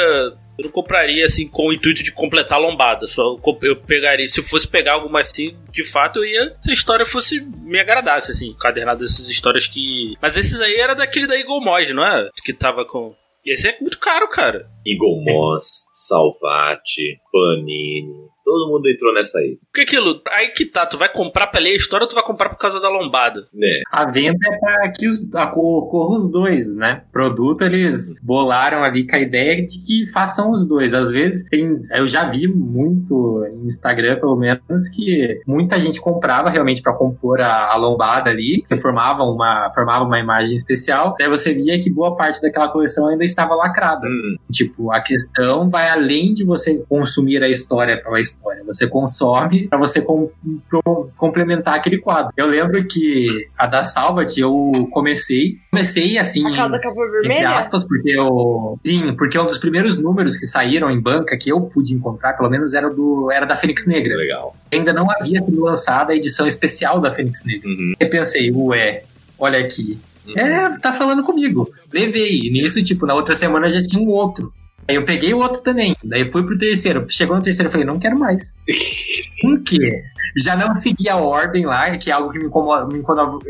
Eu 0.57 0.65
não 0.65 0.71
compraria 0.71 1.25
assim 1.25 1.47
com 1.47 1.67
o 1.67 1.73
intuito 1.73 2.03
de 2.03 2.11
completar 2.11 2.57
a 2.57 2.61
lombada. 2.61 3.05
Só 3.05 3.37
eu 3.61 3.75
pegaria, 3.75 4.27
se 4.27 4.39
eu 4.39 4.43
fosse 4.43 4.67
pegar 4.67 4.93
alguma 4.93 5.19
assim, 5.19 5.55
de 5.71 5.83
fato 5.83 6.19
eu 6.19 6.25
ia. 6.25 6.55
Se 6.59 6.71
a 6.71 6.73
história 6.73 7.05
fosse 7.05 7.41
me 7.61 7.79
agradasse, 7.79 8.31
assim, 8.31 8.47
encadernado 8.47 8.99
dessas 8.99 9.27
histórias 9.27 9.67
que. 9.67 10.13
Mas 10.21 10.35
esses 10.35 10.59
aí 10.59 10.75
era 10.75 10.95
daquele 10.95 11.27
da 11.27 11.37
Eagle 11.37 11.61
Moss, 11.61 11.93
não 11.93 12.05
é? 12.05 12.29
Que 12.43 12.53
tava 12.53 12.85
com. 12.85 13.15
Esse 13.45 13.69
é 13.69 13.77
muito 13.79 13.97
caro, 13.99 14.27
cara. 14.27 14.69
Eagle 14.85 15.23
Moss, 15.23 15.85
Salvati, 15.95 17.21
Panini. 17.31 18.26
Todo 18.47 18.71
mundo 18.71 18.87
entrou 18.89 19.13
nessa 19.13 19.39
aí, 19.39 19.57
Porque 19.73 19.81
aquilo, 19.81 20.21
aí 20.33 20.47
que 20.47 20.65
tá, 20.65 20.85
tu 20.85 20.97
vai 20.97 21.09
comprar 21.09 21.47
pra 21.47 21.59
ler 21.59 21.71
a 21.71 21.75
história 21.75 22.05
ou 22.05 22.09
tu 22.09 22.15
vai 22.15 22.23
comprar 22.23 22.47
por 22.47 22.57
causa 22.57 22.79
da 22.79 22.87
lombada? 22.87 23.41
né? 23.53 23.81
A 23.91 24.05
venda 24.09 24.37
é 24.49 24.57
para 24.57 24.89
que 24.93 25.05
os, 25.09 25.21
a- 25.35 25.47
ocorra 25.53 26.15
os 26.15 26.31
dois, 26.31 26.65
né? 26.73 27.03
Produto, 27.11 27.61
eles 27.63 28.15
bolaram 28.23 28.83
ali 28.85 29.05
com 29.05 29.17
a 29.17 29.19
ideia 29.19 29.65
de 29.65 29.83
que 29.83 30.07
façam 30.13 30.49
os 30.51 30.65
dois. 30.65 30.93
Às 30.93 31.11
vezes 31.11 31.43
tem. 31.49 31.81
Eu 31.91 32.07
já 32.07 32.29
vi 32.29 32.47
muito 32.47 33.43
em 33.51 33.67
Instagram, 33.67 34.17
pelo 34.19 34.37
menos, 34.37 34.87
que 34.95 35.41
muita 35.45 35.77
gente 35.77 35.99
comprava 35.99 36.49
realmente 36.49 36.81
para 36.81 36.93
compor 36.93 37.41
a, 37.41 37.73
a 37.73 37.75
lombada 37.75 38.29
ali, 38.29 38.63
que 38.67 38.77
formava 38.77 39.23
uma, 39.23 39.69
formava 39.73 40.05
uma 40.05 40.19
imagem 40.19 40.55
especial. 40.55 41.15
Daí 41.19 41.27
você 41.27 41.53
via 41.53 41.77
que 41.81 41.89
boa 41.91 42.15
parte 42.15 42.41
daquela 42.41 42.69
coleção 42.69 43.07
ainda 43.09 43.25
estava 43.25 43.55
lacrada. 43.55 44.07
Hum, 44.07 44.35
Tipo, 44.51 44.91
a 44.91 45.01
questão 45.01 45.67
vai 45.69 45.89
além 45.89 46.33
de 46.33 46.45
você 46.45 46.81
consumir 46.87 47.43
a 47.43 47.49
história 47.49 48.01
pela 48.01 48.19
história. 48.19 48.36
Você 48.65 48.87
consome 48.87 49.67
para 49.67 49.77
você 49.77 50.01
com- 50.01 50.29
pro- 50.69 51.09
complementar 51.17 51.75
aquele 51.75 51.97
quadro. 51.97 52.31
Eu 52.37 52.47
lembro 52.47 52.83
que 52.85 53.47
a 53.57 53.65
da 53.67 53.83
Salvat 53.83 54.37
eu 54.39 54.87
comecei, 54.91 55.57
comecei 55.71 56.17
assim, 56.17 56.45
A 56.57 56.67
da 56.67 56.79
capa 56.79 56.95
entre 57.01 57.19
vermelha? 57.21 57.49
aspas, 57.57 57.83
porque 57.83 58.11
eu. 58.11 58.79
Sim, 58.85 59.13
porque 59.15 59.37
um 59.37 59.45
dos 59.45 59.57
primeiros 59.57 59.97
números 59.97 60.37
que 60.37 60.45
saíram 60.45 60.89
em 60.89 60.99
banca 60.99 61.37
que 61.37 61.51
eu 61.51 61.61
pude 61.61 61.93
encontrar, 61.93 62.33
pelo 62.33 62.49
menos, 62.49 62.73
era 62.73 62.89
do 62.89 63.31
era 63.31 63.45
da 63.45 63.55
Fênix 63.55 63.85
Negra. 63.85 64.15
legal. 64.15 64.55
Ainda 64.71 64.91
não 64.93 65.09
havia 65.11 65.41
sido 65.43 65.63
lançada 65.63 66.13
a 66.13 66.15
edição 66.15 66.47
especial 66.47 66.99
da 66.99 67.11
Fênix 67.11 67.43
Negra. 67.45 67.67
Uhum, 67.69 67.93
Eu 67.99 68.09
pensei, 68.09 68.51
ué, 68.51 69.03
olha 69.37 69.59
aqui. 69.59 69.97
uhum. 70.27 70.37
É, 70.37 70.77
tá 70.79 70.91
falando 70.93 71.23
comigo. 71.23 71.69
Levei. 71.93 72.39
E 72.43 72.51
nisso, 72.51 72.83
tipo, 72.83 73.05
na 73.05 73.13
outra 73.13 73.35
semana 73.35 73.69
já 73.69 73.81
tinha 73.81 74.01
um 74.01 74.09
outro. 74.09 74.53
Aí 74.89 74.95
eu 74.95 75.03
peguei 75.03 75.33
o 75.33 75.39
outro 75.39 75.61
também. 75.61 75.95
Daí 76.03 76.23
fui 76.25 76.43
pro 76.43 76.57
terceiro. 76.57 77.05
Chegou 77.09 77.35
no 77.35 77.41
terceiro, 77.41 77.67
eu 77.67 77.71
falei, 77.71 77.85
não 77.85 77.99
quero 77.99 78.17
mais. 78.17 78.57
Por 79.41 79.61
quê? 79.61 80.03
Já 80.37 80.55
não 80.55 80.73
seguia 80.75 81.13
a 81.13 81.17
ordem 81.17 81.65
lá, 81.65 81.97
que 81.97 82.09
é 82.09 82.13
algo 82.13 82.31
que 82.31 82.39
me 82.39 82.45
incomodava, 82.45 82.87
me 82.89 82.99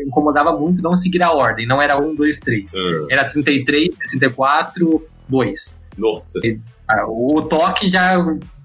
incomodava, 0.04 0.58
muito, 0.58 0.82
não 0.82 0.96
seguir 0.96 1.22
a 1.22 1.30
ordem. 1.32 1.66
Não 1.66 1.80
era 1.80 1.96
um, 2.00 2.14
dois, 2.14 2.40
três. 2.40 2.72
Ah, 2.74 3.06
Era 3.10 3.24
33, 3.24 3.94
64, 4.02 5.06
2. 5.28 5.82
nossa. 5.96 6.40
Ah, 6.44 6.56
O 7.08 7.42
toque 7.42 7.86
já 7.86 8.14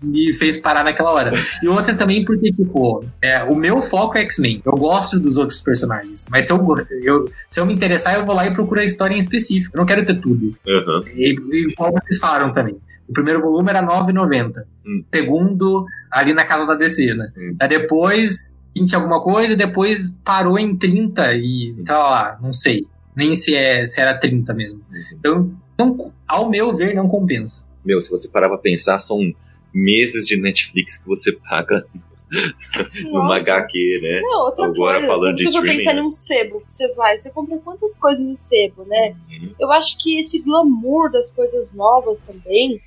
me 0.02 0.34
fez 0.34 0.58
parar 0.58 0.84
naquela 0.84 1.12
hora. 1.12 1.32
E 1.62 1.68
outra 1.68 1.94
também 1.96 2.24
porque, 2.26 2.52
tipo, 2.52 3.04
é, 3.22 3.44
o 3.44 3.56
meu 3.56 3.82
foco 3.82 4.18
é 4.18 4.22
X-Men. 4.22 4.62
Eu 4.66 4.74
gosto 4.74 5.20
dos 5.20 5.38
outros 5.38 5.62
personagens. 5.62 6.28
Mas 6.30 6.46
se 6.46 6.52
eu, 6.54 6.66
eu- 7.04 7.30
se 7.50 7.60
eu 7.60 7.66
me 7.66 7.74
interessar, 7.74 8.16
eu 8.16 8.26
vou 8.26 8.36
lá 8.36 8.46
e 8.46 8.54
procuro 8.54 8.80
a 8.82 8.84
história 8.84 9.14
em 9.16 9.20
específico. 9.20 9.76
Eu 9.76 9.80
não 9.80 9.86
quero 9.86 10.06
ter 10.06 10.20
tudo. 10.20 10.56
Aham. 10.68 11.02
E, 11.16 11.32
e 11.52 11.74
como 11.76 11.92
vocês 11.94 12.18
falaram 12.20 12.54
também. 12.54 12.78
O 13.08 13.14
primeiro 13.14 13.42
volume 13.42 13.70
era 13.70 13.82
R$ 13.82 13.88
9,90. 13.88 14.64
Hum. 14.86 15.04
Segundo, 15.14 15.86
ali 16.12 16.34
na 16.34 16.46
casa 16.46 16.66
da 16.66 16.76
DC, 16.76 17.14
né? 17.14 17.30
Hum. 17.38 17.56
Aí 17.60 17.68
depois, 17.68 18.38
20 18.76 18.96
alguma 18.96 19.22
coisa, 19.22 19.56
depois 19.56 20.18
parou 20.24 20.58
em 20.58 20.76
30 20.78 21.34
e 21.36 21.76
tá 21.86 21.98
lá, 21.98 22.38
não 22.42 22.54
sei. 22.54 22.86
Nem 23.16 23.36
se, 23.36 23.54
é, 23.56 23.88
se 23.90 24.00
era 24.02 24.18
30 24.18 24.54
mesmo. 24.54 24.80
Uhum. 24.90 25.04
Então, 25.20 25.52
não, 25.78 26.12
ao 26.28 26.50
meu 26.50 26.76
ver, 26.76 26.96
não 26.96 27.08
compensa. 27.08 27.62
Meu, 27.86 28.02
se 28.02 28.10
você 28.10 28.28
parar 28.28 28.50
pra 28.50 28.58
pensar, 28.58 29.00
são 29.00 29.34
meses 29.74 30.26
de 30.26 30.40
Netflix 30.40 30.98
que 30.98 31.08
você 31.08 31.32
paga 31.32 31.86
numa. 33.04 33.38
HQ, 33.38 34.00
né? 34.02 34.22
Não, 34.22 34.46
outra 34.46 34.66
Agora 34.66 34.98
coisa, 35.00 35.08
falando 35.08 35.36
de 35.36 35.46
se 35.46 35.52
você 35.52 35.58
for 35.58 35.66
streaming, 35.66 35.86
pensar 35.86 36.02
num 36.02 36.12
sebo 36.12 36.62
que 36.62 36.72
você 36.72 36.94
vai, 36.94 37.18
você 37.18 37.30
compra 37.30 37.58
quantas 37.58 37.96
coisas 37.96 38.24
no 38.24 38.38
sebo, 38.38 38.84
né? 38.86 39.16
Uhum. 39.30 39.54
Eu 39.60 39.72
acho 39.72 39.98
que 40.02 40.20
esse 40.20 40.40
glamour 40.40 41.12
das 41.12 41.30
coisas 41.32 41.74
novas 41.74 42.20
também 42.22 42.82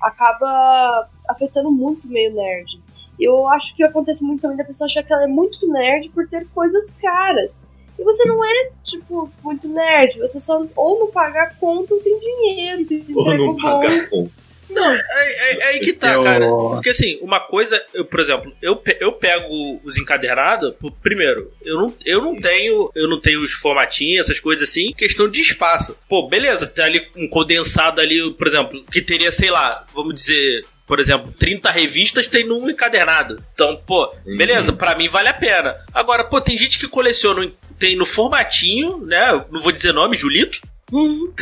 acaba 0.00 1.08
afetando 1.28 1.70
muito 1.70 2.06
o 2.06 2.10
meio 2.10 2.34
nerd. 2.34 2.80
Eu 3.18 3.48
acho 3.48 3.74
que 3.74 3.82
acontece 3.82 4.22
muito 4.22 4.42
também 4.42 4.56
da 4.56 4.64
pessoa 4.64 4.86
achar 4.86 5.02
que 5.02 5.12
ela 5.12 5.24
é 5.24 5.28
muito 5.28 5.66
nerd 5.68 6.08
por 6.10 6.28
ter 6.28 6.46
coisas 6.48 6.90
caras. 7.00 7.64
E 7.98 8.02
você 8.04 8.24
não 8.24 8.44
é, 8.44 8.70
tipo, 8.84 9.30
muito 9.42 9.68
nerd. 9.68 10.18
Você 10.18 10.40
só 10.40 10.64
ou 10.74 10.98
não 11.00 11.10
paga 11.10 11.42
a 11.42 11.50
conta 11.54 11.94
ou 11.94 12.00
tem 12.00 12.18
dinheiro. 12.18 12.84
Tem 12.86 13.04
Ou 13.14 13.22
emprego 13.32 13.44
não 13.46 13.56
paga 13.56 14.06
conta. 14.08 14.30
Não, 14.70 14.90
é, 14.92 14.98
é- 15.52 15.58
é 15.60 15.64
aí 15.68 15.78
que 15.80 15.92
tá, 15.92 16.14
Eu- 16.14 16.22
cara. 16.22 16.48
Porque 16.48 16.88
assim, 16.90 17.18
uma 17.20 17.38
coisa, 17.38 17.80
eu, 17.92 18.04
por 18.04 18.18
exemplo, 18.18 18.52
eu, 18.60 18.74
pe- 18.74 18.96
eu 18.98 19.12
pego 19.12 19.78
os 19.84 19.96
encadernados, 19.96 20.74
primeiro, 21.00 21.52
eu 21.62 21.76
não, 21.76 21.94
eu 22.04 22.20
não 22.22 22.34
tenho, 22.34 22.90
eu 22.94 23.06
não 23.08 23.20
tenho 23.20 23.40
os 23.42 23.52
formatinhos, 23.52 24.26
essas 24.26 24.40
coisas 24.40 24.68
assim, 24.68 24.92
questão 24.92 25.28
de 25.28 25.40
espaço. 25.40 25.96
Pô, 26.08 26.26
beleza, 26.26 26.66
tem 26.66 26.84
ali 26.84 27.06
um 27.16 27.28
condensado 27.28 28.00
ali, 28.00 28.32
por 28.32 28.46
exemplo, 28.48 28.82
que 28.90 29.00
teria, 29.00 29.30
sei 29.30 29.50
lá, 29.50 29.86
vamos 29.94 30.14
dizer, 30.14 30.64
por 30.86 30.98
exemplo, 30.98 31.32
30 31.38 31.70
revistas 31.70 32.26
tem 32.26 32.44
num 32.44 32.68
encadernado. 32.68 33.40
Então, 33.54 33.80
pô, 33.86 34.12
Uhum. 34.26 34.36
beleza, 34.36 34.72
pra 34.72 34.96
mim 34.96 35.06
vale 35.08 35.28
a 35.28 35.34
pena. 35.34 35.76
Agora, 35.92 36.24
pô, 36.24 36.40
tem 36.40 36.58
gente 36.58 36.78
que 36.80 36.88
coleciona, 36.88 37.48
tem 37.84 37.96
no 37.96 38.06
formatinho, 38.06 38.98
né? 39.04 39.44
Não 39.50 39.60
vou 39.60 39.70
dizer 39.70 39.92
nome, 39.92 40.16
Julito, 40.16 40.60
Uhum. 40.92 41.32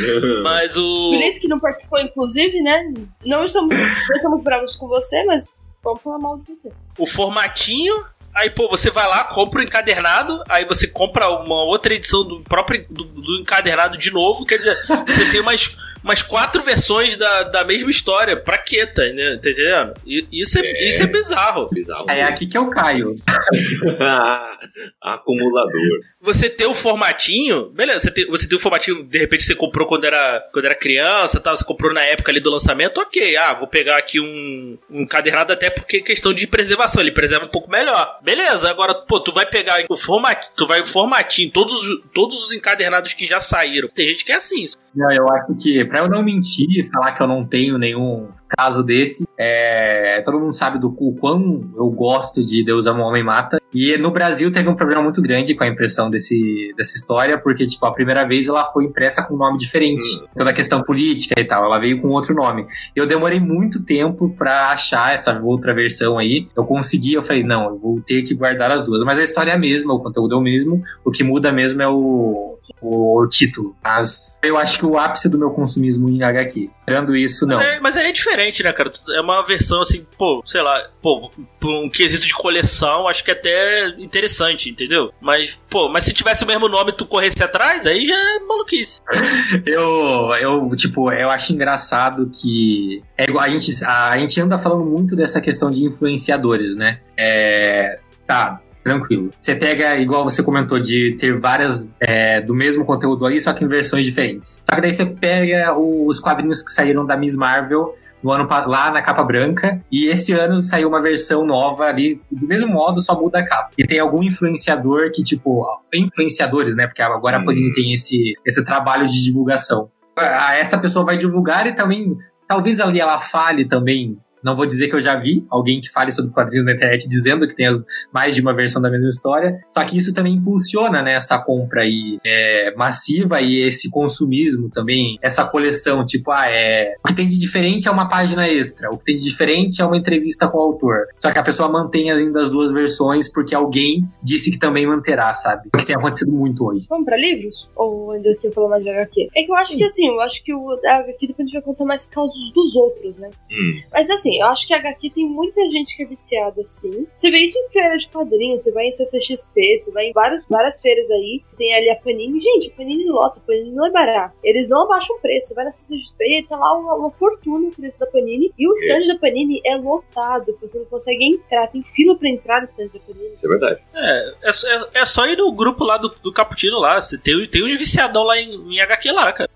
mas 0.42 0.76
o. 0.76 1.10
Felipe, 1.10 1.40
que 1.40 1.48
não 1.48 1.60
participou, 1.60 2.00
inclusive, 2.00 2.60
né? 2.62 2.92
Não 3.24 3.44
estamos, 3.44 3.76
não 3.76 4.16
estamos 4.16 4.42
bravos 4.42 4.74
com 4.76 4.88
você, 4.88 5.22
mas 5.24 5.46
vamos 5.84 6.00
falar 6.02 6.18
mal 6.18 6.38
de 6.38 6.44
você. 6.56 6.70
o 6.98 7.06
formatinho. 7.06 7.94
Aí, 8.34 8.48
pô, 8.48 8.66
você 8.68 8.88
vai 8.90 9.06
lá, 9.06 9.24
compra 9.24 9.60
o 9.60 9.62
encadernado, 9.62 10.42
aí 10.48 10.64
você 10.64 10.86
compra 10.88 11.28
uma 11.28 11.64
outra 11.64 11.92
edição 11.92 12.24
do 12.24 12.40
próprio 12.40 12.86
do, 12.88 13.04
do 13.04 13.40
encadernado 13.40 13.98
de 13.98 14.10
novo. 14.10 14.46
Quer 14.46 14.56
dizer, 14.58 14.78
você 15.06 15.30
tem 15.30 15.40
umas, 15.40 15.76
umas 16.02 16.22
quatro 16.22 16.62
versões 16.62 17.16
da, 17.16 17.42
da 17.44 17.64
mesma 17.64 17.90
história. 17.90 18.36
Pra 18.36 18.58
quê, 18.58 18.86
tá, 18.86 19.02
né? 19.02 19.38
tá 19.42 19.50
entendendo? 19.50 19.94
Isso 20.30 20.58
é, 20.58 20.62
É. 20.62 20.88
isso 20.88 21.02
é 21.02 21.06
bizarro. 21.06 21.68
Bizarro. 21.72 22.06
É 22.10 22.22
aqui 22.22 22.46
que 22.46 22.56
eu 22.58 22.68
caio. 22.70 23.14
Acumulador. 25.00 25.72
Você 26.20 26.48
ter 26.48 26.66
o 26.66 26.74
formatinho, 26.74 27.70
beleza, 27.70 28.00
você 28.00 28.10
tem, 28.10 28.26
você 28.26 28.48
tem 28.48 28.56
o 28.56 28.60
formatinho, 28.60 29.04
de 29.04 29.18
repente 29.18 29.44
você 29.44 29.54
comprou 29.54 29.86
quando 29.86 30.04
era, 30.04 30.40
quando 30.52 30.64
era 30.64 30.74
criança, 30.74 31.40
tal, 31.40 31.56
você 31.56 31.64
comprou 31.64 31.92
na 31.92 32.02
época 32.04 32.30
ali 32.30 32.40
do 32.40 32.50
lançamento, 32.50 32.98
ok, 33.00 33.36
ah, 33.36 33.52
vou 33.54 33.66
pegar 33.66 33.96
aqui 33.96 34.20
um, 34.20 34.78
um 34.90 35.02
encadernado 35.02 35.52
até 35.52 35.70
porque 35.70 35.98
é 35.98 36.00
questão 36.00 36.32
de 36.32 36.46
preservação, 36.46 37.02
ele 37.02 37.10
preserva 37.12 37.44
um 37.46 37.48
pouco 37.48 37.70
melhor. 37.70 38.18
Beleza, 38.22 38.70
agora, 38.70 38.94
pô, 38.94 39.20
tu 39.20 39.32
vai 39.32 39.46
pegar 39.46 39.84
o 39.88 39.96
formatinho, 39.96 40.50
tu 40.56 40.66
vai 40.66 40.80
o 40.80 40.86
formatinho, 40.86 41.50
todos, 41.50 41.86
os- 41.86 42.02
todos 42.14 42.42
os 42.44 42.52
encadernados 42.52 43.12
que 43.14 43.24
já 43.24 43.40
saíram. 43.40 43.88
Tem 43.88 44.06
gente 44.08 44.24
que 44.24 44.32
é 44.32 44.36
assim, 44.36 44.64
Não, 44.94 45.10
eu 45.12 45.28
acho 45.32 45.54
que, 45.56 45.84
pra 45.92 46.00
eu 46.00 46.08
não 46.08 46.22
mentir 46.22 46.66
e 46.70 46.84
falar 46.84 47.12
que 47.12 47.22
eu 47.22 47.26
não 47.26 47.44
tenho 47.44 47.76
nenhum 47.76 48.28
caso 48.48 48.82
desse, 48.82 49.26
é, 49.38 50.22
todo 50.24 50.40
mundo 50.40 50.52
sabe 50.52 50.78
do 50.78 50.88
o 50.88 51.14
quão 51.16 51.70
eu 51.76 51.90
gosto 51.90 52.42
de 52.42 52.64
Deus 52.64 52.86
ama 52.86 53.02
o 53.02 53.08
Homem 53.08 53.22
Mata. 53.22 53.58
E 53.74 53.96
no 53.96 54.10
Brasil 54.10 54.50
teve 54.50 54.68
um 54.68 54.74
problema 54.74 55.02
muito 55.02 55.22
grande 55.22 55.54
com 55.54 55.64
a 55.64 55.68
impressão 55.68 56.10
desse, 56.10 56.72
dessa 56.76 56.94
história, 56.94 57.38
porque, 57.38 57.66
tipo, 57.66 57.84
a 57.86 57.92
primeira 57.92 58.26
vez 58.26 58.48
ela 58.48 58.64
foi 58.66 58.84
impressa 58.84 59.22
com 59.22 59.34
um 59.34 59.38
nome 59.38 59.58
diferente. 59.58 60.04
Pela 60.34 60.52
questão 60.52 60.82
política 60.82 61.40
e 61.40 61.44
tal, 61.44 61.64
ela 61.64 61.78
veio 61.78 62.00
com 62.00 62.08
outro 62.08 62.34
nome. 62.34 62.66
Eu 62.94 63.06
demorei 63.06 63.40
muito 63.40 63.84
tempo 63.84 64.34
pra 64.36 64.68
achar 64.70 65.14
essa 65.14 65.38
outra 65.40 65.74
versão 65.74 66.18
aí. 66.18 66.48
Eu 66.54 66.64
consegui, 66.64 67.14
eu 67.14 67.22
falei, 67.22 67.42
não, 67.42 67.64
eu 67.64 67.78
vou 67.78 68.00
ter 68.00 68.22
que 68.22 68.34
guardar 68.34 68.70
as 68.70 68.84
duas. 68.84 69.02
Mas 69.02 69.18
a 69.18 69.24
história 69.24 69.52
é 69.52 69.54
a 69.54 69.58
mesma, 69.58 69.94
o 69.94 70.00
conteúdo 70.00 70.34
é 70.34 70.38
o 70.38 70.42
mesmo. 70.42 70.82
O 71.04 71.10
que 71.10 71.24
muda 71.24 71.50
mesmo 71.50 71.80
é 71.80 71.88
o, 71.88 72.51
o 72.80 73.26
título. 73.28 73.76
Mas 73.82 74.38
eu 74.42 74.56
acho 74.56 74.78
que 74.78 74.86
o 74.86 74.98
ápice 74.98 75.28
do 75.28 75.38
meu 75.38 75.50
consumismo 75.50 76.08
em 76.08 76.22
HQ. 76.22 76.70
Tirando 76.86 77.16
isso, 77.16 77.46
não. 77.46 77.56
Mas 77.56 77.66
é, 77.66 77.80
mas 77.80 77.96
é 77.96 78.12
diferente, 78.12 78.62
né, 78.62 78.72
cara? 78.72 78.92
É 79.10 79.20
uma 79.20 79.42
versão 79.42 79.80
assim, 79.80 80.04
pô, 80.18 80.42
sei 80.44 80.62
lá, 80.62 80.88
pô, 81.00 81.30
por 81.60 81.70
um 81.70 81.88
quesito 81.88 82.26
de 82.26 82.34
coleção, 82.34 83.06
acho 83.06 83.24
que 83.24 83.30
é 83.30 83.34
até 83.34 83.88
interessante, 83.98 84.68
entendeu? 84.68 85.12
Mas, 85.20 85.58
pô, 85.70 85.88
mas 85.88 86.04
se 86.04 86.12
tivesse 86.12 86.44
o 86.44 86.46
mesmo 86.46 86.68
nome 86.68 86.90
e 86.90 86.96
tu 86.96 87.06
corresse 87.06 87.42
atrás, 87.42 87.86
aí 87.86 88.04
já 88.04 88.14
é 88.14 88.40
maluquice. 88.40 89.00
Eu, 89.66 90.34
eu, 90.40 90.76
tipo, 90.76 91.10
eu 91.12 91.30
acho 91.30 91.52
engraçado 91.52 92.28
que 92.30 93.02
é 93.16 93.24
igual, 93.24 93.44
a, 93.44 93.48
gente, 93.48 93.84
a, 93.84 94.10
a 94.10 94.18
gente 94.18 94.40
anda 94.40 94.58
falando 94.58 94.84
muito 94.84 95.14
dessa 95.14 95.40
questão 95.40 95.70
de 95.70 95.84
influenciadores, 95.84 96.74
né? 96.74 97.00
É, 97.16 97.98
tá, 98.26 98.60
tranquilo. 98.82 99.30
Você 99.38 99.54
pega, 99.54 99.96
igual 99.96 100.24
você 100.24 100.42
comentou, 100.42 100.78
de 100.80 101.16
ter 101.18 101.38
várias 101.38 101.88
é, 102.00 102.40
do 102.40 102.54
mesmo 102.54 102.84
conteúdo 102.84 103.24
ali, 103.24 103.40
só 103.40 103.52
que 103.52 103.64
em 103.64 103.68
versões 103.68 104.04
diferentes. 104.04 104.62
Só 104.64 104.74
que 104.74 104.80
daí 104.80 104.92
você 104.92 105.06
pega 105.06 105.74
os 105.76 106.20
quadrinhos 106.20 106.62
que 106.62 106.70
saíram 106.70 107.06
da 107.06 107.16
Miss 107.16 107.36
Marvel 107.36 107.96
no 108.22 108.30
ano 108.30 108.48
lá 108.66 108.90
na 108.90 109.02
capa 109.02 109.24
branca. 109.24 109.80
E 109.90 110.06
esse 110.06 110.32
ano 110.32 110.62
saiu 110.62 110.88
uma 110.88 111.02
versão 111.02 111.44
nova 111.44 111.84
ali, 111.84 112.20
do 112.30 112.46
mesmo 112.46 112.68
modo, 112.68 113.00
só 113.00 113.18
muda 113.20 113.40
a 113.40 113.44
capa. 113.44 113.70
E 113.76 113.84
tem 113.86 113.98
algum 113.98 114.22
influenciador 114.22 115.10
que, 115.12 115.22
tipo, 115.22 115.66
influenciadores, 115.92 116.76
né? 116.76 116.86
Porque 116.86 117.02
agora 117.02 117.38
a 117.38 117.40
Hum. 117.40 117.44
Panini 117.44 117.72
tem 117.74 117.92
esse, 117.92 118.34
esse 118.46 118.64
trabalho 118.64 119.08
de 119.08 119.22
divulgação. 119.22 119.90
Ah, 120.16 120.54
Essa 120.54 120.78
pessoa 120.78 121.04
vai 121.04 121.16
divulgar 121.16 121.66
e 121.66 121.72
também, 121.72 122.16
talvez 122.46 122.78
ali 122.78 123.00
ela 123.00 123.18
fale 123.18 123.64
também. 123.64 124.16
Não 124.42 124.54
vou 124.56 124.66
dizer 124.66 124.88
que 124.88 124.94
eu 124.94 125.00
já 125.00 125.16
vi 125.16 125.44
alguém 125.50 125.80
que 125.80 125.90
fale 125.90 126.10
sobre 126.12 126.32
quadrinhos 126.32 126.66
na 126.66 126.72
internet 126.72 127.08
dizendo 127.08 127.46
que 127.46 127.54
tem 127.54 127.66
as- 127.68 127.82
mais 128.12 128.34
de 128.34 128.40
uma 128.40 128.54
versão 128.54 128.80
da 128.82 128.90
mesma 128.90 129.08
história. 129.08 129.58
Só 129.72 129.82
que 129.84 129.96
isso 129.96 130.14
também 130.14 130.34
impulsiona 130.34 131.02
né, 131.02 131.14
essa 131.14 131.38
compra 131.38 131.82
aí 131.82 132.18
é, 132.24 132.74
massiva 132.76 133.40
e 133.40 133.58
esse 133.60 133.90
consumismo 133.90 134.68
também, 134.70 135.18
essa 135.22 135.44
coleção, 135.44 136.04
tipo, 136.04 136.30
ah, 136.30 136.46
é. 136.48 136.94
O 137.04 137.08
que 137.08 137.14
tem 137.14 137.26
de 137.26 137.38
diferente 137.38 137.88
é 137.88 137.90
uma 137.90 138.08
página 138.08 138.46
extra, 138.48 138.90
o 138.90 138.98
que 138.98 139.04
tem 139.04 139.16
de 139.16 139.22
diferente 139.24 139.80
é 139.80 139.84
uma 139.84 139.96
entrevista 139.96 140.48
com 140.48 140.58
o 140.58 140.60
autor. 140.60 141.06
Só 141.18 141.30
que 141.30 141.38
a 141.38 141.42
pessoa 141.42 141.68
mantém 141.68 142.10
ainda 142.10 142.40
as 142.42 142.50
duas 142.50 142.70
versões 142.72 143.30
porque 143.32 143.54
alguém 143.54 144.04
disse 144.22 144.50
que 144.50 144.58
também 144.58 144.86
manterá, 144.86 145.32
sabe? 145.34 145.68
O 145.74 145.76
que 145.78 145.86
tem 145.86 145.96
acontecido 145.96 146.32
muito 146.32 146.64
hoje. 146.64 146.86
Vamos 146.88 147.04
pra 147.04 147.16
livros? 147.16 147.70
Ou 147.76 148.12
ainda 148.12 148.30
tem 148.36 148.50
que 148.50 148.54
falar 148.54 148.68
mais 148.70 148.82
de 148.82 148.90
HQ? 148.90 149.28
É 149.34 149.42
que 149.44 149.50
eu 149.50 149.54
acho 149.56 149.76
que 149.76 149.84
assim, 149.84 150.08
eu 150.08 150.20
acho 150.20 150.42
que 150.44 150.54
o 150.54 150.68
a 150.84 150.96
HQ 150.98 151.26
depois 151.26 151.38
a 151.40 151.42
gente 151.44 151.52
vai 151.54 151.62
contar 151.62 151.84
mais 151.84 152.06
causos 152.06 152.52
dos 152.52 152.74
outros, 152.74 153.16
né? 153.18 153.30
Hum, 153.50 153.80
Mas 153.92 154.08
assim, 154.10 154.31
eu 154.40 154.46
acho 154.46 154.66
que 154.66 154.74
a 154.74 154.78
HQ 154.78 155.10
tem 155.10 155.26
muita 155.26 155.60
gente 155.70 155.96
que 155.96 156.02
é 156.02 156.06
viciada, 156.06 156.62
assim. 156.62 157.06
Você 157.14 157.30
vê 157.30 157.38
isso 157.38 157.58
em 157.58 157.68
feira 157.70 157.96
de 157.96 158.08
quadrinhos, 158.08 158.62
você 158.62 158.72
vai 158.72 158.86
em 158.86 158.92
CCXP, 158.92 159.78
você 159.78 159.90
vai 159.92 160.06
em 160.06 160.12
várias, 160.12 160.44
várias 160.48 160.80
feiras 160.80 161.10
aí. 161.10 161.42
Tem 161.56 161.74
ali 161.74 161.90
a 161.90 161.96
Panini. 161.96 162.40
Gente, 162.40 162.70
a 162.70 162.76
Panini 162.76 163.04
lota, 163.08 163.38
a 163.38 163.46
Panini 163.46 163.70
não 163.72 163.86
é 163.86 163.90
barato. 163.90 164.34
Eles 164.42 164.68
não 164.68 164.82
abaixam 164.82 165.16
o 165.16 165.20
preço. 165.20 165.48
Você 165.48 165.54
vai 165.54 165.64
na 165.64 165.70
CCXP 165.70 166.24
e 166.38 166.42
tá 166.44 166.56
lá 166.56 166.76
uma, 166.78 166.94
uma 166.94 167.10
fortuna 167.10 167.68
o 167.68 167.70
preço 167.74 167.98
da 168.00 168.06
Panini. 168.06 168.52
E 168.58 168.68
o 168.68 168.74
stand 168.74 169.06
da 169.12 169.18
Panini 169.18 169.60
é 169.64 169.76
lotado. 169.76 170.56
Você 170.60 170.78
não 170.78 170.86
consegue 170.86 171.24
entrar. 171.24 171.66
Tem 171.68 171.82
fila 171.82 172.16
pra 172.16 172.28
entrar 172.28 172.60
no 172.60 172.66
stand 172.66 172.88
da 172.92 173.00
Panini. 173.00 173.34
isso 173.34 173.46
é 173.46 173.50
verdade. 173.50 173.80
É, 173.94 174.34
é, 174.48 174.52
só- 174.52 174.68
é, 174.68 174.88
é 174.94 175.06
só 175.06 175.26
ir 175.26 175.36
no 175.36 175.52
grupo 175.52 175.84
lá 175.84 175.96
do, 175.96 176.08
do 176.22 176.32
Caputino 176.32 176.78
lá. 176.78 177.00
Você 177.00 177.18
tem, 177.18 177.46
tem 177.48 177.64
uns 177.64 177.74
viciadão 177.76 178.22
lá 178.24 178.38
em, 178.38 178.50
em 178.74 178.80
HQ 178.80 179.10
lá, 179.12 179.32
cara. 179.32 179.50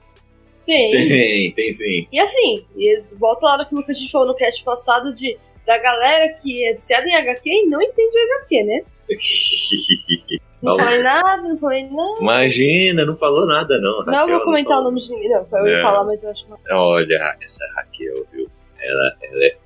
Tem. 0.67 0.91
Tem, 0.91 1.53
tem 1.53 1.73
sim. 1.73 2.09
E 2.13 2.19
assim, 2.19 2.67
e 2.77 3.03
volta 3.13 3.47
lá 3.47 3.59
naquilo 3.59 3.85
que 3.85 3.93
a 3.93 3.95
gente 3.95 4.11
falou 4.11 4.27
no 4.29 4.35
cast 4.35 4.63
passado 4.65 5.15
de 5.15 5.39
da 5.67 5.79
galera 5.79 6.29
que 6.43 6.65
é 6.65 6.75
viciada 6.75 7.07
em 7.09 7.15
HQ 7.17 7.41
e 7.49 7.67
não 7.67 7.81
entende 7.83 8.17
HQ, 8.19 8.63
né? 8.65 8.83
Não 10.63 10.77
falei 10.79 10.99
nada, 11.03 11.43
não 11.43 11.59
falei 11.59 11.85
nada. 11.85 12.19
Imagina, 12.21 13.05
não 13.05 13.17
falou 13.19 13.47
nada 13.47 13.79
não. 13.79 13.99
Não 14.05 14.13
Raquel 14.13 14.37
vou 14.37 14.45
comentar 14.47 14.73
o 14.73 14.77
falou. 14.77 14.91
nome 14.91 15.01
de 15.03 15.11
ninguém, 15.11 15.29
não. 15.29 15.47
Eu 15.53 15.67
ia 15.69 15.79
É. 15.79 15.83
falar, 15.83 16.05
mas 16.05 16.25
eu 16.25 16.31
acho 16.31 16.47
que 16.47 16.53
Olha, 16.73 17.37
essa 17.41 17.65
Raquel, 17.77 18.27
viu? 18.33 18.49
Ela, 18.81 19.17
ela 19.23 19.45
é. 19.45 19.57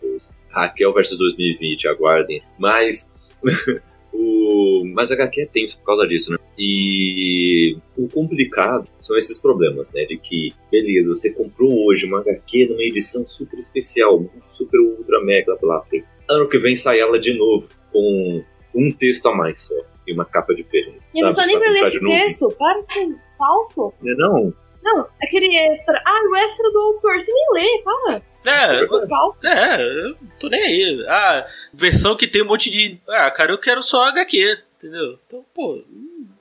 Raquel 0.51 0.93
versus 0.93 1.17
2020, 1.17 1.87
aguardem. 1.89 2.43
Mas 2.59 3.11
o 4.13 4.85
mas 4.95 5.11
a 5.11 5.15
HQ 5.15 5.41
é 5.43 5.47
tenso 5.47 5.79
por 5.79 5.87
causa 5.87 6.07
disso, 6.07 6.33
né? 6.33 6.39
E 6.59 7.77
o 7.97 8.09
complicado 8.09 8.91
são 9.01 9.17
esses 9.17 9.39
problemas, 9.39 9.91
né? 9.93 10.05
De 10.05 10.17
que, 10.19 10.53
beleza, 10.71 11.09
você 11.09 11.31
comprou 11.31 11.87
hoje 11.87 12.07
uma 12.07 12.21
HQ 12.21 12.67
numa 12.67 12.83
edição 12.83 13.27
super 13.27 13.59
especial, 13.59 14.25
super 14.51 14.81
ultra 14.81 15.23
mega 15.25 15.57
blaster. 15.57 16.05
Ano 16.29 16.49
que 16.49 16.59
vem 16.59 16.77
sai 16.77 17.01
ela 17.01 17.19
de 17.19 17.33
novo, 17.33 17.67
com 17.93 18.45
um 18.75 18.91
texto 18.93 19.27
a 19.29 19.35
mais 19.35 19.63
só. 19.63 19.75
E 20.07 20.13
uma 20.13 20.25
capa 20.25 20.55
diferente. 20.55 21.01
E 21.15 21.23
a 21.23 21.27
pessoa 21.27 21.47
nem 21.47 21.59
Pra 21.59 21.67
vai 21.67 21.75
ler 21.75 21.83
esse 21.83 22.01
texto, 22.01 22.49
para 22.59 22.81
de 22.81 22.93
ser 22.93 23.09
falso. 23.39 23.93
Não, 24.03 24.13
é 24.13 24.17
não. 24.17 24.55
Não, 24.83 25.07
aquele 25.23 25.55
extra. 25.57 26.03
Ah, 26.07 26.21
o 26.31 26.37
extra 26.37 26.71
do 26.73 26.79
autor, 26.79 27.21
você 27.21 27.33
nem 27.33 27.47
lê, 27.53 27.83
para. 27.83 28.23
É, 28.45 28.87
fala. 28.87 29.37
é, 29.45 29.83
eu 30.07 30.17
tô 30.39 30.49
nem 30.49 30.63
aí. 30.63 31.05
Ah, 31.09 31.47
versão 31.75 32.17
que 32.17 32.27
tem 32.27 32.43
um 32.43 32.47
monte 32.47 32.71
de. 32.71 32.99
Ah, 33.09 33.31
cara, 33.31 33.53
eu 33.53 33.59
quero 33.59 33.83
só 33.83 34.05
HQ, 34.05 34.59
entendeu? 34.79 35.19
Então, 35.27 35.45
pô. 35.55 35.83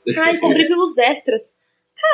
Ai, 0.18 0.38
comprei 0.38 0.66
pelos 0.68 0.98
extras. 0.98 1.58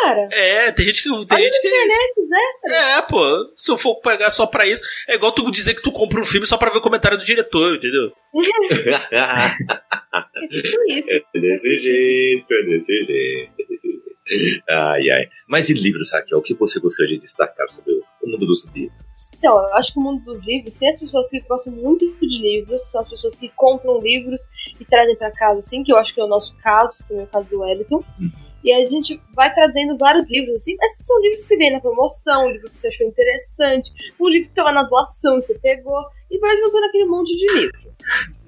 Cara, 0.02 0.28
É, 0.32 0.72
tem 0.72 0.84
gente 0.86 1.04
que. 1.04 1.10
Tem 1.28 1.40
gente 1.42 1.62
que. 1.62 1.68
esses 1.68 2.30
extras. 2.32 2.74
É, 2.98 3.02
pô, 3.04 3.52
se 3.56 3.72
eu 3.72 3.78
for 3.78 3.96
pegar 4.02 4.32
só 4.32 4.48
pra 4.48 4.66
isso, 4.66 4.84
é 5.08 5.14
igual 5.14 5.32
tu 5.32 5.50
dizer 5.52 5.76
que 5.76 5.82
tu 5.84 5.92
compra 5.92 6.20
um 6.20 6.26
filme 6.26 6.48
só 6.48 6.58
pra 6.58 6.72
ver 6.72 6.80
o 6.80 6.82
comentário 6.82 7.18
do 7.20 7.24
diretor, 7.24 7.76
entendeu? 7.76 8.12
É 10.36 10.48
tipo 10.48 10.84
isso. 10.90 11.10
É 11.12 11.40
desse 11.40 11.78
jeito, 11.78 12.46
é 12.54 12.64
desse 12.64 13.04
jeito, 13.04 13.52
é 13.60 13.66
desse 13.66 13.88
jeito. 13.88 14.62
Ai, 14.70 15.10
ai. 15.10 15.30
Mas 15.48 15.70
e 15.70 15.74
livros, 15.74 16.12
Raquel? 16.12 16.40
O 16.40 16.42
que 16.42 16.54
você 16.54 16.80
gostaria 16.80 17.16
de 17.16 17.22
destacar 17.22 17.70
sobre 17.70 17.94
o 17.94 18.30
mundo 18.30 18.46
dos 18.46 18.66
livros? 18.74 19.05
Então, 19.46 19.60
eu 19.60 19.76
acho 19.76 19.94
que 19.94 20.00
o 20.00 20.02
mundo 20.02 20.24
dos 20.24 20.44
livros 20.44 20.76
tem 20.76 20.90
as 20.90 21.00
pessoas 21.00 21.30
que 21.30 21.40
gostam 21.42 21.72
muito 21.72 22.04
de 22.20 22.42
livros, 22.42 22.90
são 22.90 23.00
as 23.00 23.08
pessoas 23.08 23.36
que 23.36 23.48
compram 23.50 24.00
livros 24.00 24.42
e 24.80 24.84
trazem 24.84 25.16
pra 25.16 25.30
casa, 25.30 25.60
assim, 25.60 25.84
que 25.84 25.94
eu 25.94 25.98
acho 25.98 26.16
que 26.16 26.20
é 26.20 26.24
o 26.24 26.28
nosso 26.28 26.56
caso, 26.64 26.96
que 27.06 27.14
é 27.14 27.16
o 27.16 27.18
meu 27.20 27.28
caso 27.28 27.48
do 27.48 27.60
Wellington. 27.60 28.04
E 28.64 28.74
a 28.74 28.84
gente 28.86 29.22
vai 29.36 29.54
trazendo 29.54 29.96
vários 30.00 30.28
livros, 30.28 30.56
assim, 30.56 30.76
mas 30.80 30.98
são 30.98 31.22
livros 31.22 31.42
que 31.42 31.48
você 31.48 31.58
vê 31.58 31.70
na 31.70 31.80
promoção, 31.80 32.48
um 32.48 32.50
livro 32.50 32.72
que 32.72 32.80
você 32.80 32.88
achou 32.88 33.06
interessante, 33.06 33.92
um 34.20 34.28
livro 34.28 34.50
que 34.50 34.56
tava 34.56 34.72
na 34.72 34.82
doação, 34.82 35.36
você 35.36 35.54
pegou, 35.60 36.00
e 36.32 36.40
vai 36.40 36.58
juntando 36.58 36.86
aquele 36.86 37.06
monte 37.06 37.38
de 37.38 37.52
livro. 37.54 37.78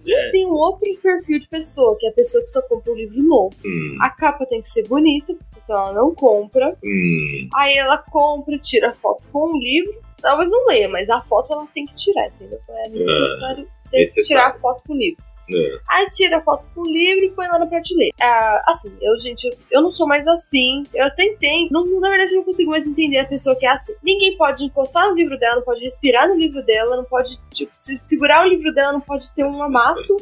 É. 0.07 0.29
E 0.29 0.31
tem 0.31 0.47
um 0.47 0.53
outro 0.55 0.89
perfil 1.03 1.37
de 1.37 1.47
pessoa, 1.47 1.95
que 1.99 2.07
é 2.07 2.09
a 2.09 2.13
pessoa 2.13 2.43
que 2.43 2.49
só 2.49 2.61
compra 2.63 2.91
um 2.91 2.95
livro 2.95 3.21
novo. 3.21 3.55
Hum, 3.63 3.97
A 4.01 4.09
capa 4.09 4.47
tem 4.47 4.63
que 4.63 4.69
ser 4.71 4.87
bonita, 4.87 5.31
a 5.51 5.55
pessoa 5.55 5.77
ela 5.79 5.93
não 5.93 6.15
compra. 6.15 6.75
hum, 6.83 7.49
Aí 7.53 7.77
ela 7.77 7.99
compra, 7.99 8.57
tira 8.57 8.93
foto 8.93 9.29
com 9.31 9.51
o 9.55 9.59
livro. 9.59 10.06
Talvez 10.21 10.49
não 10.49 10.65
leia, 10.65 10.89
mas 10.89 11.09
a 11.09 11.21
foto 11.21 11.53
ela 11.53 11.67
tem 11.73 11.85
que 11.85 11.95
tirar, 11.95 12.27
entendeu? 12.27 12.59
É 12.69 12.89
necessário 12.89 13.69
que 13.91 13.97
necessário. 13.97 14.27
tirar 14.27 14.47
a 14.47 14.53
foto 14.53 14.81
com 14.87 14.93
o 14.93 14.97
livro. 14.97 15.23
Né? 15.49 15.79
Aí 15.89 16.07
tira 16.07 16.37
a 16.37 16.41
foto 16.41 16.65
com 16.73 16.81
o 16.81 16.85
livro 16.85 17.25
e 17.25 17.31
põe 17.31 17.47
lá 17.47 17.59
na 17.59 17.65
prateleira. 17.65 18.13
Ah, 18.19 18.63
assim, 18.67 18.91
eu, 19.01 19.17
gente, 19.19 19.45
eu, 19.45 19.53
eu 19.71 19.81
não 19.81 19.91
sou 19.91 20.07
mais 20.07 20.27
assim. 20.27 20.83
Eu 20.93 21.09
tentei. 21.15 21.67
Não, 21.71 21.85
na 21.99 22.09
verdade, 22.09 22.31
eu 22.31 22.37
não 22.37 22.43
consigo 22.43 22.71
mais 22.71 22.85
entender 22.85 23.19
a 23.19 23.25
pessoa 23.25 23.55
que 23.55 23.65
é 23.65 23.69
assim. 23.69 23.93
Ninguém 24.03 24.37
pode 24.37 24.63
encostar 24.63 25.09
no 25.09 25.15
livro 25.15 25.37
dela, 25.37 25.57
não 25.57 25.63
pode 25.63 25.81
respirar 25.81 26.27
no 26.27 26.35
livro 26.35 26.63
dela, 26.63 26.95
não 26.97 27.05
pode, 27.05 27.39
tipo, 27.53 27.71
se 27.73 27.97
segurar 27.99 28.45
o 28.45 28.49
livro 28.49 28.73
dela, 28.73 28.93
não 28.93 29.01
pode 29.01 29.29
ter 29.33 29.43
um 29.43 29.61
amasso. 29.63 30.15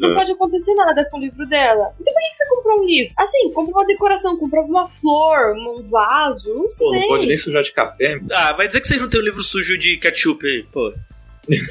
Não 0.00 0.10
Aham. 0.10 0.16
pode 0.18 0.32
acontecer 0.32 0.74
nada 0.74 1.08
com 1.10 1.16
o 1.16 1.20
livro 1.20 1.46
dela. 1.48 1.94
Então 1.98 2.12
por 2.12 2.20
que 2.20 2.28
que 2.28 2.36
você 2.36 2.48
comprou 2.48 2.80
um 2.82 2.84
livro? 2.84 3.14
Assim, 3.16 3.52
comprou 3.52 3.78
uma 3.78 3.86
decoração, 3.86 4.36
comprou 4.36 4.64
uma 4.66 4.86
flor, 5.00 5.56
um 5.56 5.82
vaso, 5.90 6.52
não 6.54 6.64
Pô, 6.64 6.70
sei. 6.70 7.00
não 7.00 7.08
pode 7.08 7.26
nem 7.26 7.38
sujar 7.38 7.62
de 7.62 7.72
café. 7.72 8.20
Ah, 8.32 8.52
vai 8.52 8.66
dizer 8.66 8.82
que 8.82 8.86
vocês 8.86 9.00
não 9.00 9.08
tem 9.08 9.20
um 9.20 9.24
livro 9.24 9.42
sujo 9.42 9.78
de 9.78 9.96
ketchup 9.96 10.46
aí, 10.46 10.62
pô. 10.64 10.92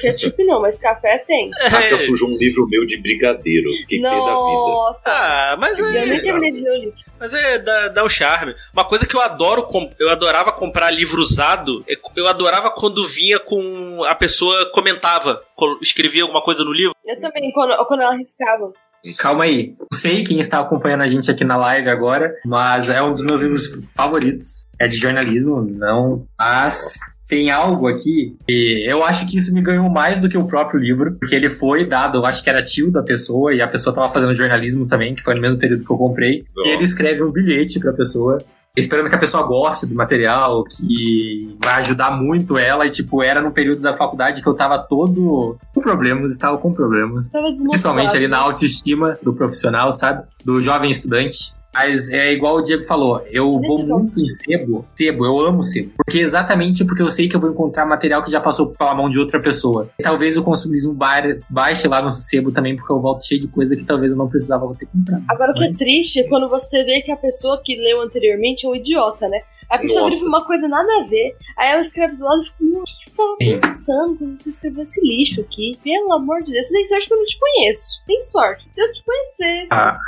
Ketchup 0.00 0.44
não, 0.44 0.60
mas 0.60 0.76
café 0.78 1.18
tem. 1.18 1.50
Raquel 1.62 1.98
É. 1.98 2.06
sujou 2.06 2.28
um 2.28 2.36
livro 2.36 2.66
meu 2.68 2.86
de 2.86 3.00
brigadeiro. 3.00 3.70
O 3.70 3.72
que, 3.72 3.78
que 3.86 3.88
tem 3.88 4.02
da 4.02 4.08
vida? 4.10 4.24
Nossa. 4.24 5.02
Ah, 5.06 5.56
mas 5.58 5.78
eu 5.78 5.90
nem 5.90 6.12
é. 6.12 6.20
terminei 6.20 6.52
de 6.52 6.60
ler 6.60 6.70
o 6.70 6.80
livro. 6.80 6.94
Mas 7.18 7.32
é, 7.34 7.58
dá, 7.58 7.88
dá 7.88 8.04
um 8.04 8.08
charme. 8.08 8.54
Uma 8.72 8.84
coisa 8.84 9.06
que 9.06 9.14
eu 9.16 9.20
adoro, 9.20 9.66
eu 9.98 10.10
adorava 10.10 10.52
comprar 10.52 10.90
livro 10.90 11.20
usado, 11.22 11.84
é- 11.88 11.96
eu 12.16 12.26
adorava 12.26 12.70
quando 12.70 13.06
vinha 13.06 13.38
com. 13.38 14.04
A 14.04 14.14
pessoa 14.14 14.66
comentava, 14.72 15.42
escrevia 15.80 16.22
alguma 16.22 16.42
coisa 16.42 16.62
no 16.64 16.72
livro. 16.72 16.94
Eu 17.04 17.20
também, 17.20 17.50
quando, 17.52 17.74
quando 17.86 18.00
ela 18.02 18.14
riscava. 18.16 18.72
Calma 19.18 19.44
aí. 19.44 19.74
Não 19.80 19.98
sei 19.98 20.22
quem 20.22 20.38
está 20.38 20.60
acompanhando 20.60 21.02
a 21.02 21.08
gente 21.08 21.28
aqui 21.28 21.42
na 21.44 21.56
live 21.56 21.88
agora, 21.88 22.32
mas 22.44 22.88
é 22.88 23.02
um 23.02 23.12
dos 23.12 23.22
meus 23.24 23.40
livros 23.40 23.64
favoritos. 23.96 24.64
É 24.78 24.86
de 24.86 24.96
jornalismo, 24.96 25.60
não. 25.60 26.24
Mas 26.38 26.98
tem 27.32 27.50
algo 27.50 27.88
aqui 27.88 28.36
e 28.46 28.84
eu 28.86 29.02
acho 29.02 29.26
que 29.26 29.38
isso 29.38 29.54
me 29.54 29.62
ganhou 29.62 29.88
mais 29.88 30.18
do 30.18 30.28
que 30.28 30.36
o 30.36 30.46
próprio 30.46 30.78
livro, 30.78 31.16
porque 31.18 31.34
ele 31.34 31.48
foi 31.48 31.86
dado, 31.86 32.18
eu 32.18 32.26
acho 32.26 32.44
que 32.44 32.50
era 32.50 32.62
tio 32.62 32.90
da 32.90 33.02
pessoa, 33.02 33.54
e 33.54 33.62
a 33.62 33.66
pessoa 33.66 33.90
estava 33.90 34.12
fazendo 34.12 34.34
jornalismo 34.34 34.86
também, 34.86 35.14
que 35.14 35.22
foi 35.22 35.34
no 35.34 35.40
mesmo 35.40 35.56
período 35.56 35.82
que 35.82 35.90
eu 35.90 35.96
comprei. 35.96 36.44
Ó. 36.54 36.68
E 36.68 36.72
ele 36.72 36.84
escreve 36.84 37.22
um 37.22 37.32
bilhete 37.32 37.80
pra 37.80 37.90
pessoa. 37.94 38.36
Esperando 38.76 39.08
que 39.08 39.14
a 39.14 39.18
pessoa 39.18 39.42
goste 39.42 39.86
do 39.86 39.94
material, 39.94 40.64
que 40.64 41.56
vai 41.62 41.80
ajudar 41.80 42.10
muito 42.10 42.56
ela. 42.56 42.86
E, 42.86 42.90
tipo, 42.90 43.22
era 43.22 43.40
no 43.40 43.50
período 43.50 43.80
da 43.80 43.94
faculdade 43.94 44.42
que 44.42 44.48
eu 44.48 44.54
tava 44.54 44.78
todo 44.78 45.58
com 45.74 45.80
problemas, 45.80 46.32
estava 46.32 46.56
com 46.56 46.72
problemas. 46.72 47.28
Tava. 47.30 47.46
Principalmente 47.46 48.16
ali 48.16 48.28
na 48.28 48.38
autoestima 48.38 49.18
do 49.22 49.34
profissional, 49.34 49.92
sabe? 49.92 50.24
Do 50.42 50.60
jovem 50.60 50.90
estudante. 50.90 51.54
Mas 51.74 52.10
é 52.10 52.32
igual 52.32 52.56
o 52.56 52.62
Diego 52.62 52.82
falou, 52.84 53.20
eu 53.30 53.56
Nesse 53.56 53.66
vou 53.68 53.78
ponto. 53.78 53.98
muito 53.98 54.20
em 54.20 54.28
sebo, 54.28 54.84
sebo, 54.94 55.24
eu 55.24 55.40
amo 55.40 55.62
sebo. 55.62 55.92
Porque 55.96 56.18
exatamente 56.18 56.84
porque 56.84 57.00
eu 57.02 57.10
sei 57.10 57.28
que 57.28 57.34
eu 57.36 57.40
vou 57.40 57.50
encontrar 57.50 57.86
material 57.86 58.22
que 58.22 58.30
já 58.30 58.40
passou 58.40 58.66
pela 58.68 58.94
mão 58.94 59.08
de 59.08 59.18
outra 59.18 59.40
pessoa. 59.40 59.88
E 59.98 60.02
talvez 60.02 60.36
o 60.36 60.42
consumismo 60.42 60.92
ba- 60.92 61.22
baixe 61.48 61.88
lá 61.88 62.02
no 62.02 62.12
sebo 62.12 62.52
também, 62.52 62.76
porque 62.76 62.92
eu 62.92 63.00
volto 63.00 63.24
cheio 63.26 63.40
de 63.40 63.48
coisa 63.48 63.74
que 63.74 63.84
talvez 63.84 64.10
eu 64.12 64.18
não 64.18 64.28
precisava 64.28 64.70
ter 64.74 64.86
comprado. 64.86 65.24
Agora 65.28 65.52
o 65.52 65.54
que 65.54 65.64
é 65.64 65.72
triste 65.72 66.20
é 66.20 66.28
quando 66.28 66.48
você 66.48 66.84
vê 66.84 67.00
que 67.00 67.10
a 67.10 67.16
pessoa 67.16 67.60
que 67.64 67.74
leu 67.76 68.02
anteriormente 68.02 68.66
é 68.66 68.68
um 68.68 68.74
idiota, 68.74 69.28
né? 69.28 69.38
A 69.70 69.78
pessoa 69.78 70.02
Nossa. 70.02 70.14
vira 70.16 70.28
uma 70.28 70.44
coisa 70.44 70.68
nada 70.68 70.86
a 71.00 71.04
ver, 71.06 71.34
aí 71.56 71.70
ela 71.72 71.80
escreve 71.80 72.16
do 72.16 72.24
lado 72.24 72.42
e 72.42 72.44
fica, 72.44 72.56
"Meu, 72.60 72.80
o 72.80 72.84
que 72.84 72.92
você 72.92 73.10
tava 73.16 73.36
pensando 73.38 74.16
quando 74.18 74.36
você 74.36 74.50
escreveu 74.50 74.82
esse 74.82 75.00
lixo 75.00 75.40
aqui? 75.40 75.78
Pelo 75.82 76.12
amor 76.12 76.42
de 76.42 76.52
Deus, 76.52 76.66
você 76.66 76.72
tem 76.74 76.88
sorte 76.88 77.06
que 77.06 77.14
eu 77.14 77.16
não 77.18 77.24
te 77.24 77.38
conheço. 77.38 77.84
Tem 78.06 78.20
sorte. 78.20 78.66
Se 78.70 78.82
eu 78.82 78.92
te 78.92 79.02
conhecesse. 79.02 79.68
Ah, 79.70 79.98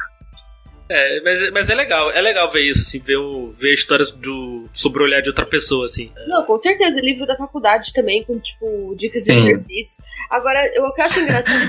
É, 0.89 1.21
mas, 1.23 1.51
mas 1.51 1.71
é 1.71 1.75
legal, 1.75 2.11
é 2.11 2.21
legal 2.21 2.51
ver 2.51 2.63
isso, 2.63 2.81
assim, 2.83 2.99
ver, 2.99 3.17
o, 3.17 3.53
ver 3.59 3.73
histórias 3.73 4.11
do, 4.11 4.65
sobre 4.73 5.03
o 5.03 5.07
olhar 5.07 5.21
de 5.21 5.29
outra 5.29 5.47
pessoa, 5.47 5.85
assim. 5.87 6.13
Não, 6.27 6.45
com 6.45 6.59
certeza. 6.59 7.01
Livro 7.01 7.27
da 7.27 7.37
faculdade 7.37 7.93
também, 7.93 8.23
com, 8.25 8.39
tipo, 8.39 8.95
dicas 8.97 9.25
de 9.25 9.33
Sim. 9.33 9.49
exercício. 9.49 10.05
Agora, 10.31 10.61
eu, 10.75 10.85
o 10.85 10.93
que 10.93 11.01
eu 11.01 11.05
acho 11.05 11.21
engraçado 11.21 11.63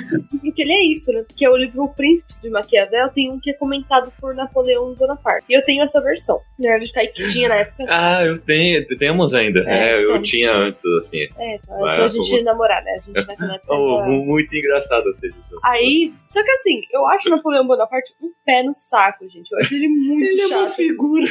é 0.46 0.52
que 0.52 0.62
ele 0.62 0.74
é 0.74 0.84
isso, 0.84 1.12
né? 1.12 1.24
Que 1.36 1.46
é 1.46 1.50
o 1.50 1.56
livro 1.56 1.84
O 1.84 1.94
Príncipe 1.94 2.34
de 2.42 2.50
Maquiavel, 2.50 3.10
tem 3.10 3.32
um 3.32 3.40
que 3.40 3.52
é 3.52 3.54
comentado 3.54 4.12
por 4.20 4.36
Napoleão 4.36 4.94
Bonaparte. 4.94 5.46
E 5.50 5.54
eu 5.58 5.64
tenho 5.64 5.84
essa 5.84 6.02
versão. 6.02 6.42
Nerd 6.60 6.92
Kai 6.92 7.08
que 7.08 7.28
tinha 7.28 7.50
na 7.50 7.56
época. 7.56 7.86
Ah, 7.88 8.22
eu 8.26 8.40
tenho, 8.40 8.86
temos 8.98 9.34
ainda. 9.34 9.62
É, 9.62 9.92
É, 9.92 10.04
eu 10.04 10.22
tinha 10.22 10.52
antes, 10.52 10.84
assim. 10.98 11.24
É, 11.38 11.60
Vai, 11.68 11.84
antes 11.84 11.98
da 11.98 12.08
gente 12.08 12.30
favor. 12.30 12.44
namorar, 12.44 12.84
né? 12.84 12.92
A 12.92 13.00
gente 13.00 13.28
naquela 13.28 13.56
época. 13.56 13.74
Oh, 13.74 14.02
muito 14.04 14.56
engraçado 14.56 15.10
essa 15.10 15.26
edição. 15.26 15.60
Aí, 15.64 16.14
só 16.26 16.44
que 16.44 16.52
assim, 16.52 16.82
eu 16.92 17.06
acho 17.08 17.30
Napoleão 17.30 17.66
Bonaparte 17.66 18.14
um 18.22 18.32
pé 18.46 18.64
no 18.64 18.74
saco, 18.74 19.15
gente. 19.24 19.52
Eu 19.52 19.60
acho 19.60 19.74
ele 19.74 19.88
muito 19.88 20.24
Ele 20.24 20.42
é 20.42 20.48
uma 20.48 20.68
chato. 20.68 20.76
figura. 20.76 21.26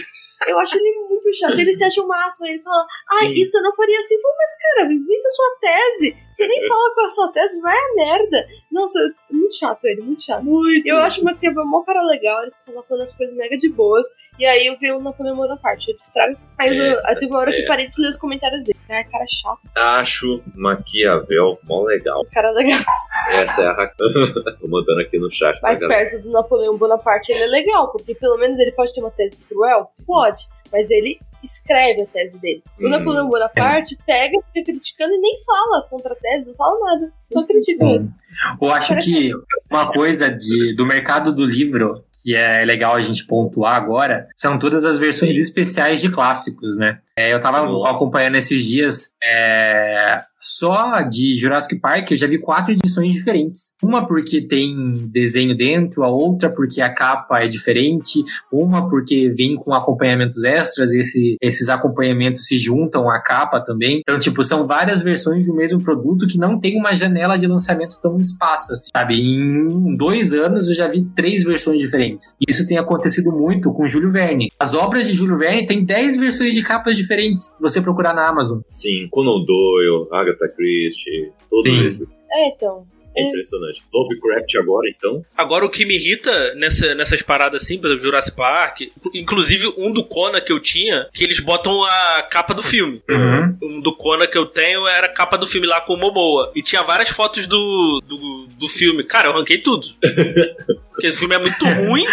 Eu 0.48 0.58
acho 0.58 0.76
ele 0.76 1.06
muito 1.08 1.34
chato. 1.34 1.58
Ele 1.58 1.74
se 1.74 1.84
acha 1.84 2.02
o 2.02 2.08
máximo. 2.08 2.46
Ele 2.46 2.60
fala, 2.60 2.86
ai, 3.20 3.28
Sim. 3.28 3.34
isso 3.40 3.56
eu 3.58 3.62
não 3.62 3.74
faria 3.74 3.98
assim. 4.00 4.20
Falo, 4.20 4.34
mas 4.36 4.50
cara, 4.60 4.92
inventa 4.92 5.28
sua 5.28 5.56
tese. 5.60 6.16
Você 6.34 6.48
nem 6.48 6.68
fala 6.68 6.94
com 6.94 7.00
a 7.00 7.08
sua 7.10 7.28
tese, 7.32 7.60
vai 7.60 7.76
a 7.76 7.94
merda. 7.94 8.46
Nossa, 8.72 8.98
muito 9.30 9.56
chato 9.56 9.84
ele, 9.84 10.02
muito 10.02 10.24
chato. 10.24 10.42
Muito. 10.42 10.84
Eu 10.86 10.96
acho 10.98 11.20
o 11.20 11.24
Maquiavel 11.24 11.64
mó 11.64 11.82
cara 11.82 12.02
legal, 12.02 12.42
ele 12.42 12.52
fala 12.66 12.82
falando 12.82 13.04
as 13.04 13.14
coisas 13.14 13.36
mega 13.36 13.56
de 13.56 13.68
boas. 13.68 14.04
E 14.36 14.44
aí 14.44 14.66
eu 14.66 14.76
vi 14.76 14.90
o 14.90 15.00
Napoleão 15.00 15.36
Bonaparte, 15.36 15.92
eu 15.92 15.96
distrago. 15.96 16.36
Aí, 16.58 16.76
eu, 16.76 16.98
Essa 16.98 17.08
aí 17.08 17.14
teve 17.14 17.26
uma 17.26 17.38
hora 17.38 17.52
que 17.52 17.58
é. 17.58 17.62
eu 17.62 17.68
parei 17.68 17.86
de 17.86 18.02
ler 18.02 18.08
os 18.08 18.18
comentários 18.18 18.64
dele. 18.64 18.78
Ai, 18.90 19.04
cara 19.04 19.24
chato, 19.28 19.60
Acho 19.76 20.42
Maquiavel 20.56 21.58
mó 21.64 21.84
legal. 21.84 22.24
cara 22.32 22.50
legal. 22.50 22.82
Essa 23.28 23.62
é 23.62 23.66
a 23.66 23.72
Rakan. 23.72 24.32
Tô 24.60 24.68
mandando 24.68 25.00
aqui 25.00 25.18
no 25.18 25.30
chat 25.30 25.58
pra 25.60 25.68
Mais 25.68 25.78
perto 25.78 26.22
do 26.22 26.30
Napoleão 26.30 26.76
Bonaparte, 26.76 27.30
ele 27.30 27.44
é 27.44 27.46
legal, 27.46 27.92
porque 27.92 28.14
pelo 28.14 28.36
menos 28.36 28.58
ele 28.58 28.72
pode 28.72 28.92
ter 28.92 29.00
uma 29.00 29.10
tese 29.12 29.40
cruel? 29.44 29.88
Pode, 30.04 30.48
mas 30.72 30.90
ele 30.90 31.20
escreve 31.44 32.02
a 32.02 32.06
tese 32.06 32.40
dele. 32.40 32.62
O 32.80 32.86
Hum. 32.86 32.90
Napoleão 32.90 33.28
Bonaparte 33.28 33.96
pega, 34.06 34.38
fica 34.52 34.72
criticando 34.72 35.12
e 35.14 35.18
nem 35.20 35.42
fala 35.44 35.82
contra 35.88 36.12
a 36.12 36.16
tese, 36.16 36.48
não 36.48 36.54
fala 36.54 36.78
nada. 36.80 37.12
Só 37.26 37.42
critica 37.44 37.84
mesmo. 37.84 38.14
Eu 38.60 38.70
acho 38.70 38.96
que 38.96 39.30
uma 39.70 39.92
coisa 39.92 40.30
de, 40.30 40.74
do 40.74 40.84
mercado 40.86 41.32
do 41.32 41.44
livro 41.44 42.04
que 42.22 42.34
é 42.34 42.64
legal 42.64 42.96
a 42.96 43.02
gente 43.02 43.26
pontuar 43.26 43.76
agora 43.76 44.26
são 44.34 44.58
todas 44.58 44.86
as 44.86 44.96
versões 44.98 45.36
especiais 45.36 46.00
de 46.00 46.10
clássicos, 46.10 46.74
né? 46.78 47.00
É, 47.14 47.30
eu 47.30 47.38
tava 47.38 47.58
acompanhando 47.90 48.36
esses 48.36 48.64
dias 48.64 49.12
é, 49.22 50.22
só 50.44 51.00
de 51.00 51.38
Jurassic 51.38 51.80
Park, 51.80 52.10
eu 52.10 52.16
já 52.16 52.26
vi 52.26 52.38
quatro 52.38 52.72
edições 52.72 53.14
diferentes. 53.14 53.74
Uma 53.82 54.06
porque 54.06 54.42
tem 54.42 55.08
desenho 55.10 55.56
dentro, 55.56 56.04
a 56.04 56.08
outra 56.08 56.50
porque 56.50 56.82
a 56.82 56.92
capa 56.92 57.40
é 57.40 57.48
diferente, 57.48 58.22
uma 58.52 58.88
porque 58.88 59.30
vem 59.30 59.56
com 59.56 59.72
acompanhamentos 59.72 60.44
extras, 60.44 60.92
esse, 60.92 61.36
esses 61.40 61.68
acompanhamentos 61.70 62.46
se 62.46 62.58
juntam 62.58 63.08
à 63.08 63.20
capa 63.20 63.60
também. 63.60 64.00
Então, 64.00 64.18
tipo, 64.18 64.44
são 64.44 64.66
várias 64.66 65.02
versões 65.02 65.46
do 65.46 65.54
mesmo 65.54 65.82
produto 65.82 66.26
que 66.26 66.38
não 66.38 66.60
tem 66.60 66.78
uma 66.78 66.94
janela 66.94 67.38
de 67.38 67.46
lançamento 67.46 67.98
tão 68.02 68.18
espaço, 68.18 68.72
assim, 68.72 68.90
sabe? 68.94 69.14
Em 69.14 69.96
dois 69.96 70.34
anos 70.34 70.68
eu 70.68 70.74
já 70.74 70.88
vi 70.88 71.04
três 71.16 71.42
versões 71.42 71.80
diferentes. 71.80 72.34
Isso 72.46 72.66
tem 72.66 72.76
acontecido 72.76 73.32
muito 73.32 73.72
com 73.72 73.88
Júlio 73.88 74.10
Verne. 74.10 74.48
As 74.58 74.74
obras 74.74 75.06
de 75.06 75.14
Júlio 75.14 75.38
Verne 75.38 75.66
têm 75.66 75.84
10 75.84 76.18
versões 76.18 76.54
de 76.54 76.62
capas 76.62 76.96
diferentes, 76.96 77.46
se 77.46 77.62
você 77.62 77.80
procurar 77.80 78.14
na 78.14 78.28
Amazon. 78.28 78.60
Sim, 78.68 79.08
Conan 79.10 79.44
Doyle, 79.44 80.08
Agatha 80.12 80.33
Christie, 80.48 81.32
todos 81.50 81.72
Sim. 81.72 81.86
esses. 81.86 82.08
É, 82.30 82.48
então. 82.48 82.86
É 83.16 83.22
impressionante. 83.28 83.82
Lovecraft 83.92 84.56
agora, 84.56 84.88
então. 84.88 85.24
Agora, 85.36 85.64
o 85.64 85.70
que 85.70 85.84
me 85.84 85.94
irrita 85.94 86.54
nessa, 86.56 86.94
nessas 86.94 87.22
paradas 87.22 87.62
assim, 87.62 87.74
exemplo, 87.74 87.98
Jurassic 87.98 88.36
Park, 88.36 88.80
inclusive 89.14 89.72
um 89.78 89.92
do 89.92 90.04
Conan 90.04 90.40
que 90.40 90.52
eu 90.52 90.58
tinha, 90.58 91.08
que 91.12 91.22
eles 91.22 91.38
botam 91.38 91.84
a 91.84 92.22
capa 92.28 92.52
do 92.52 92.62
filme. 92.62 93.00
Uhum. 93.08 93.58
Um 93.62 93.80
do 93.80 93.94
Conan 93.94 94.26
que 94.26 94.36
eu 94.36 94.46
tenho 94.46 94.86
era 94.88 95.06
a 95.06 95.12
capa 95.12 95.38
do 95.38 95.46
filme 95.46 95.66
lá 95.66 95.80
com 95.80 95.94
o 95.94 95.96
Momoa. 95.96 96.50
E 96.56 96.62
tinha 96.62 96.82
várias 96.82 97.08
fotos 97.08 97.46
do, 97.46 98.02
do, 98.04 98.46
do 98.58 98.68
filme. 98.68 99.04
Cara, 99.04 99.28
eu 99.28 99.32
ranquei 99.32 99.58
tudo. 99.58 99.86
Porque 100.90 101.08
o 101.08 101.12
filme 101.12 101.36
é 101.36 101.38
muito 101.38 101.64
ruim. 101.64 102.06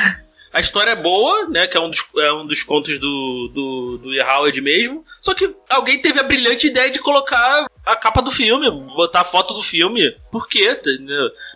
A 0.54 0.60
história 0.60 0.92
é 0.92 0.96
boa, 0.96 1.48
né? 1.48 1.66
Que 1.68 1.78
é 1.78 1.82
um 1.82 1.90
dos, 1.90 2.04
é 2.18 2.34
um 2.34 2.46
dos 2.46 2.62
contos 2.64 3.00
do, 3.00 3.52
do, 3.54 3.98
do 4.04 4.14
Ian 4.14 4.26
Howard 4.26 4.60
mesmo. 4.62 5.04
Só 5.20 5.34
que 5.34 5.54
alguém 5.70 6.02
teve 6.02 6.20
a 6.20 6.24
brilhante 6.24 6.68
ideia 6.68 6.90
de 6.90 7.00
colocar 7.00 7.66
a 7.86 7.96
capa 7.96 8.22
do 8.22 8.32
filme, 8.32 8.70
botar 8.96 9.22
a 9.22 9.26
foto 9.26 9.54
do 9.54 9.62
filme. 9.64 10.14
Por 10.32 10.48
quê? 10.48 10.78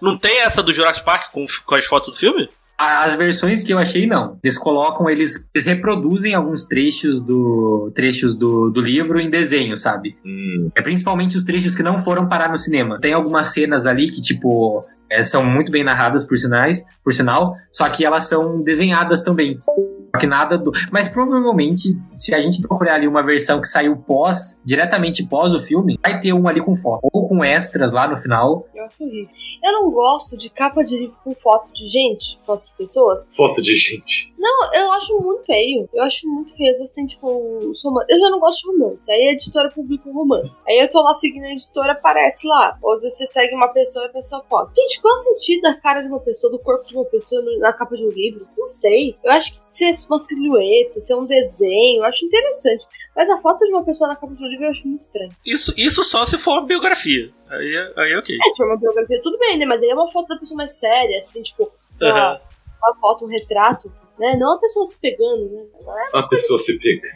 Não 0.01 0.17
tem 0.17 0.41
essa 0.41 0.63
do 0.63 0.71
Jurassic 0.73 1.05
Park 1.05 1.31
com, 1.31 1.45
com 1.65 1.75
as 1.75 1.85
fotos 1.85 2.11
do 2.11 2.17
filme? 2.17 2.47
As 2.77 3.15
versões 3.15 3.63
que 3.63 3.71
eu 3.71 3.77
achei, 3.77 4.05
não. 4.05 4.37
Eles 4.43 4.57
colocam, 4.57 5.09
eles, 5.09 5.47
eles 5.53 5.65
reproduzem 5.65 6.33
alguns 6.33 6.65
trechos 6.65 7.21
do 7.21 7.89
trechos 7.95 8.35
do, 8.35 8.69
do 8.69 8.81
livro 8.81 9.17
em 9.17 9.29
desenho, 9.29 9.77
sabe? 9.77 10.17
Hum, 10.25 10.69
É 10.75 10.81
principalmente 10.81 11.37
os 11.37 11.45
trechos 11.45 11.73
que 11.73 11.81
não 11.83 11.97
foram 11.97 12.27
parar 12.27 12.49
no 12.49 12.57
cinema. 12.57 12.99
Tem 12.99 13.13
algumas 13.13 13.53
cenas 13.53 13.87
ali 13.87 14.11
que, 14.11 14.21
tipo, 14.21 14.85
é, 15.09 15.23
são 15.23 15.45
muito 15.45 15.71
bem 15.71 15.83
narradas 15.83 16.25
por 16.25 16.37
sinais, 16.37 16.85
por 17.03 17.13
sinal, 17.13 17.55
só 17.71 17.87
que 17.89 18.05
elas 18.05 18.25
são 18.27 18.61
desenhadas 18.61 19.23
também. 19.23 19.59
Só 19.61 20.19
Que 20.19 20.27
nada 20.27 20.57
do... 20.57 20.71
Mas 20.91 21.07
provavelmente, 21.07 21.89
se 22.13 22.33
a 22.33 22.39
gente 22.39 22.61
procurar 22.61 22.95
ali 22.95 23.07
uma 23.07 23.21
versão 23.21 23.59
que 23.59 23.67
saiu 23.67 23.97
pós, 23.97 24.59
diretamente 24.63 25.25
pós 25.27 25.53
o 25.53 25.59
filme, 25.59 25.99
vai 26.01 26.19
ter 26.19 26.33
um 26.33 26.47
ali 26.47 26.61
com 26.61 26.75
foto. 26.75 27.01
Ou 27.11 27.27
com 27.27 27.43
extras 27.43 27.91
lá 27.91 28.07
no 28.07 28.15
final. 28.15 28.65
Eu 28.73 28.85
acho 28.85 29.03
horrível. 29.03 29.29
Eu 29.63 29.73
não 29.73 29.91
gosto 29.91 30.37
de 30.37 30.49
capa 30.49 30.83
de 30.83 30.97
livro 30.97 31.15
com 31.23 31.33
foto 31.33 31.73
de 31.73 31.87
gente, 31.87 32.39
foto 32.45 32.65
de 32.65 32.73
pessoas. 32.77 33.27
foto 33.35 33.61
de 33.61 33.75
gente. 33.75 34.31
Não, 34.37 34.73
eu 34.73 34.91
acho 34.91 35.19
muito 35.19 35.43
feio. 35.43 35.89
Eu 35.91 36.03
acho 36.03 36.27
muito 36.27 36.55
feio. 36.55 36.71
Às 36.71 36.77
vezes 36.77 36.93
tem, 36.93 37.05
tipo, 37.07 37.27
os 37.27 37.83
romances. 37.83 38.09
Eu 38.09 38.19
já 38.19 38.29
não 38.29 38.39
gosto 38.39 38.61
de 38.61 38.77
romance. 38.77 39.11
Aí 39.11 39.29
a 39.29 39.31
editora 39.31 39.69
publica 39.71 40.07
um 40.07 40.13
romance. 40.13 40.55
Aí 40.67 40.79
eu 40.79 40.91
tô 40.91 41.01
lá 41.01 41.13
seguindo 41.15 41.45
a 41.45 41.51
editora, 41.51 41.93
aparece 41.93 42.47
lá. 42.47 42.77
Ou 42.81 42.93
às 42.93 43.01
vezes 43.01 43.17
você 43.17 43.27
segue 43.27 43.55
uma 43.55 43.69
pessoa 43.69 44.05
e 44.05 44.09
a 44.09 44.11
pessoa 44.11 44.45
foto. 44.47 44.71
Gente, 44.75 44.94
qual 45.01 45.15
é 45.15 45.19
o 45.19 45.21
sentido 45.21 45.61
da 45.61 45.73
cara 45.75 46.01
de 46.01 46.07
uma 46.07 46.19
pessoa, 46.19 46.51
do 46.51 46.59
corpo 46.59 46.87
de 46.87 46.95
uma 46.95 47.05
pessoa 47.05 47.41
na 47.59 47.71
capa 47.73 47.95
de 47.95 48.03
um 48.05 48.09
livro? 48.09 48.47
Não 48.57 48.67
sei. 48.67 49.15
Eu 49.23 49.31
acho 49.31 49.53
que 49.53 49.59
ser 49.69 49.91
uma 50.09 50.19
silhueta, 50.19 51.01
ser 51.01 51.15
um 51.15 51.25
desenho, 51.25 52.01
eu 52.01 52.05
acho 52.05 52.25
interessante. 52.25 52.85
Mas 53.15 53.29
a 53.29 53.39
foto 53.41 53.65
de 53.65 53.71
uma 53.71 53.83
pessoa 53.85 54.07
na 54.09 54.15
capa 54.15 54.33
de 54.33 54.43
um 54.43 54.47
livro 54.47 54.65
eu 54.65 54.69
acho 54.71 54.87
muito 54.87 55.01
estranho. 55.01 55.31
Isso, 55.45 55.73
isso 55.77 56.03
só 56.03 56.25
se 56.25 56.37
for 56.37 56.53
uma 56.59 56.65
biografia. 56.65 57.31
Aí, 57.49 57.75
é- 57.75 57.93
aí 57.97 58.11
é 58.13 58.17
ok. 58.17 58.35
É, 58.35 58.49
se 58.51 58.57
for 58.57 58.65
uma 58.67 58.77
biografia, 58.77 59.21
tudo 59.21 59.37
bem, 59.37 59.57
né? 59.57 59.65
Mas 59.65 59.81
aí 59.81 59.89
é 59.89 59.93
uma 59.95 60.11
foto 60.11 60.27
da 60.27 60.37
pessoa 60.37 60.57
mais 60.57 60.73
séria, 60.73 61.21
assim, 61.21 61.41
tipo, 61.43 61.71
uma, 62.01 62.09
Aham. 62.11 62.39
uma 62.83 62.95
foto, 62.95 63.25
um 63.25 63.27
retrato, 63.27 63.91
né? 64.19 64.35
Não 64.35 64.55
a 64.55 64.59
pessoa 64.59 64.85
se 64.87 64.97
pegando, 64.99 65.49
né? 65.49 65.65
É, 66.13 66.17
A 66.17 66.23
pessoa 66.23 66.59
se 66.59 66.77
pega. 66.77 67.07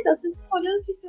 então 0.00 0.14
você 0.16 0.30
fica 0.30 0.42
olhando 0.56 0.80
e 0.82 0.84
fica. 0.84 1.08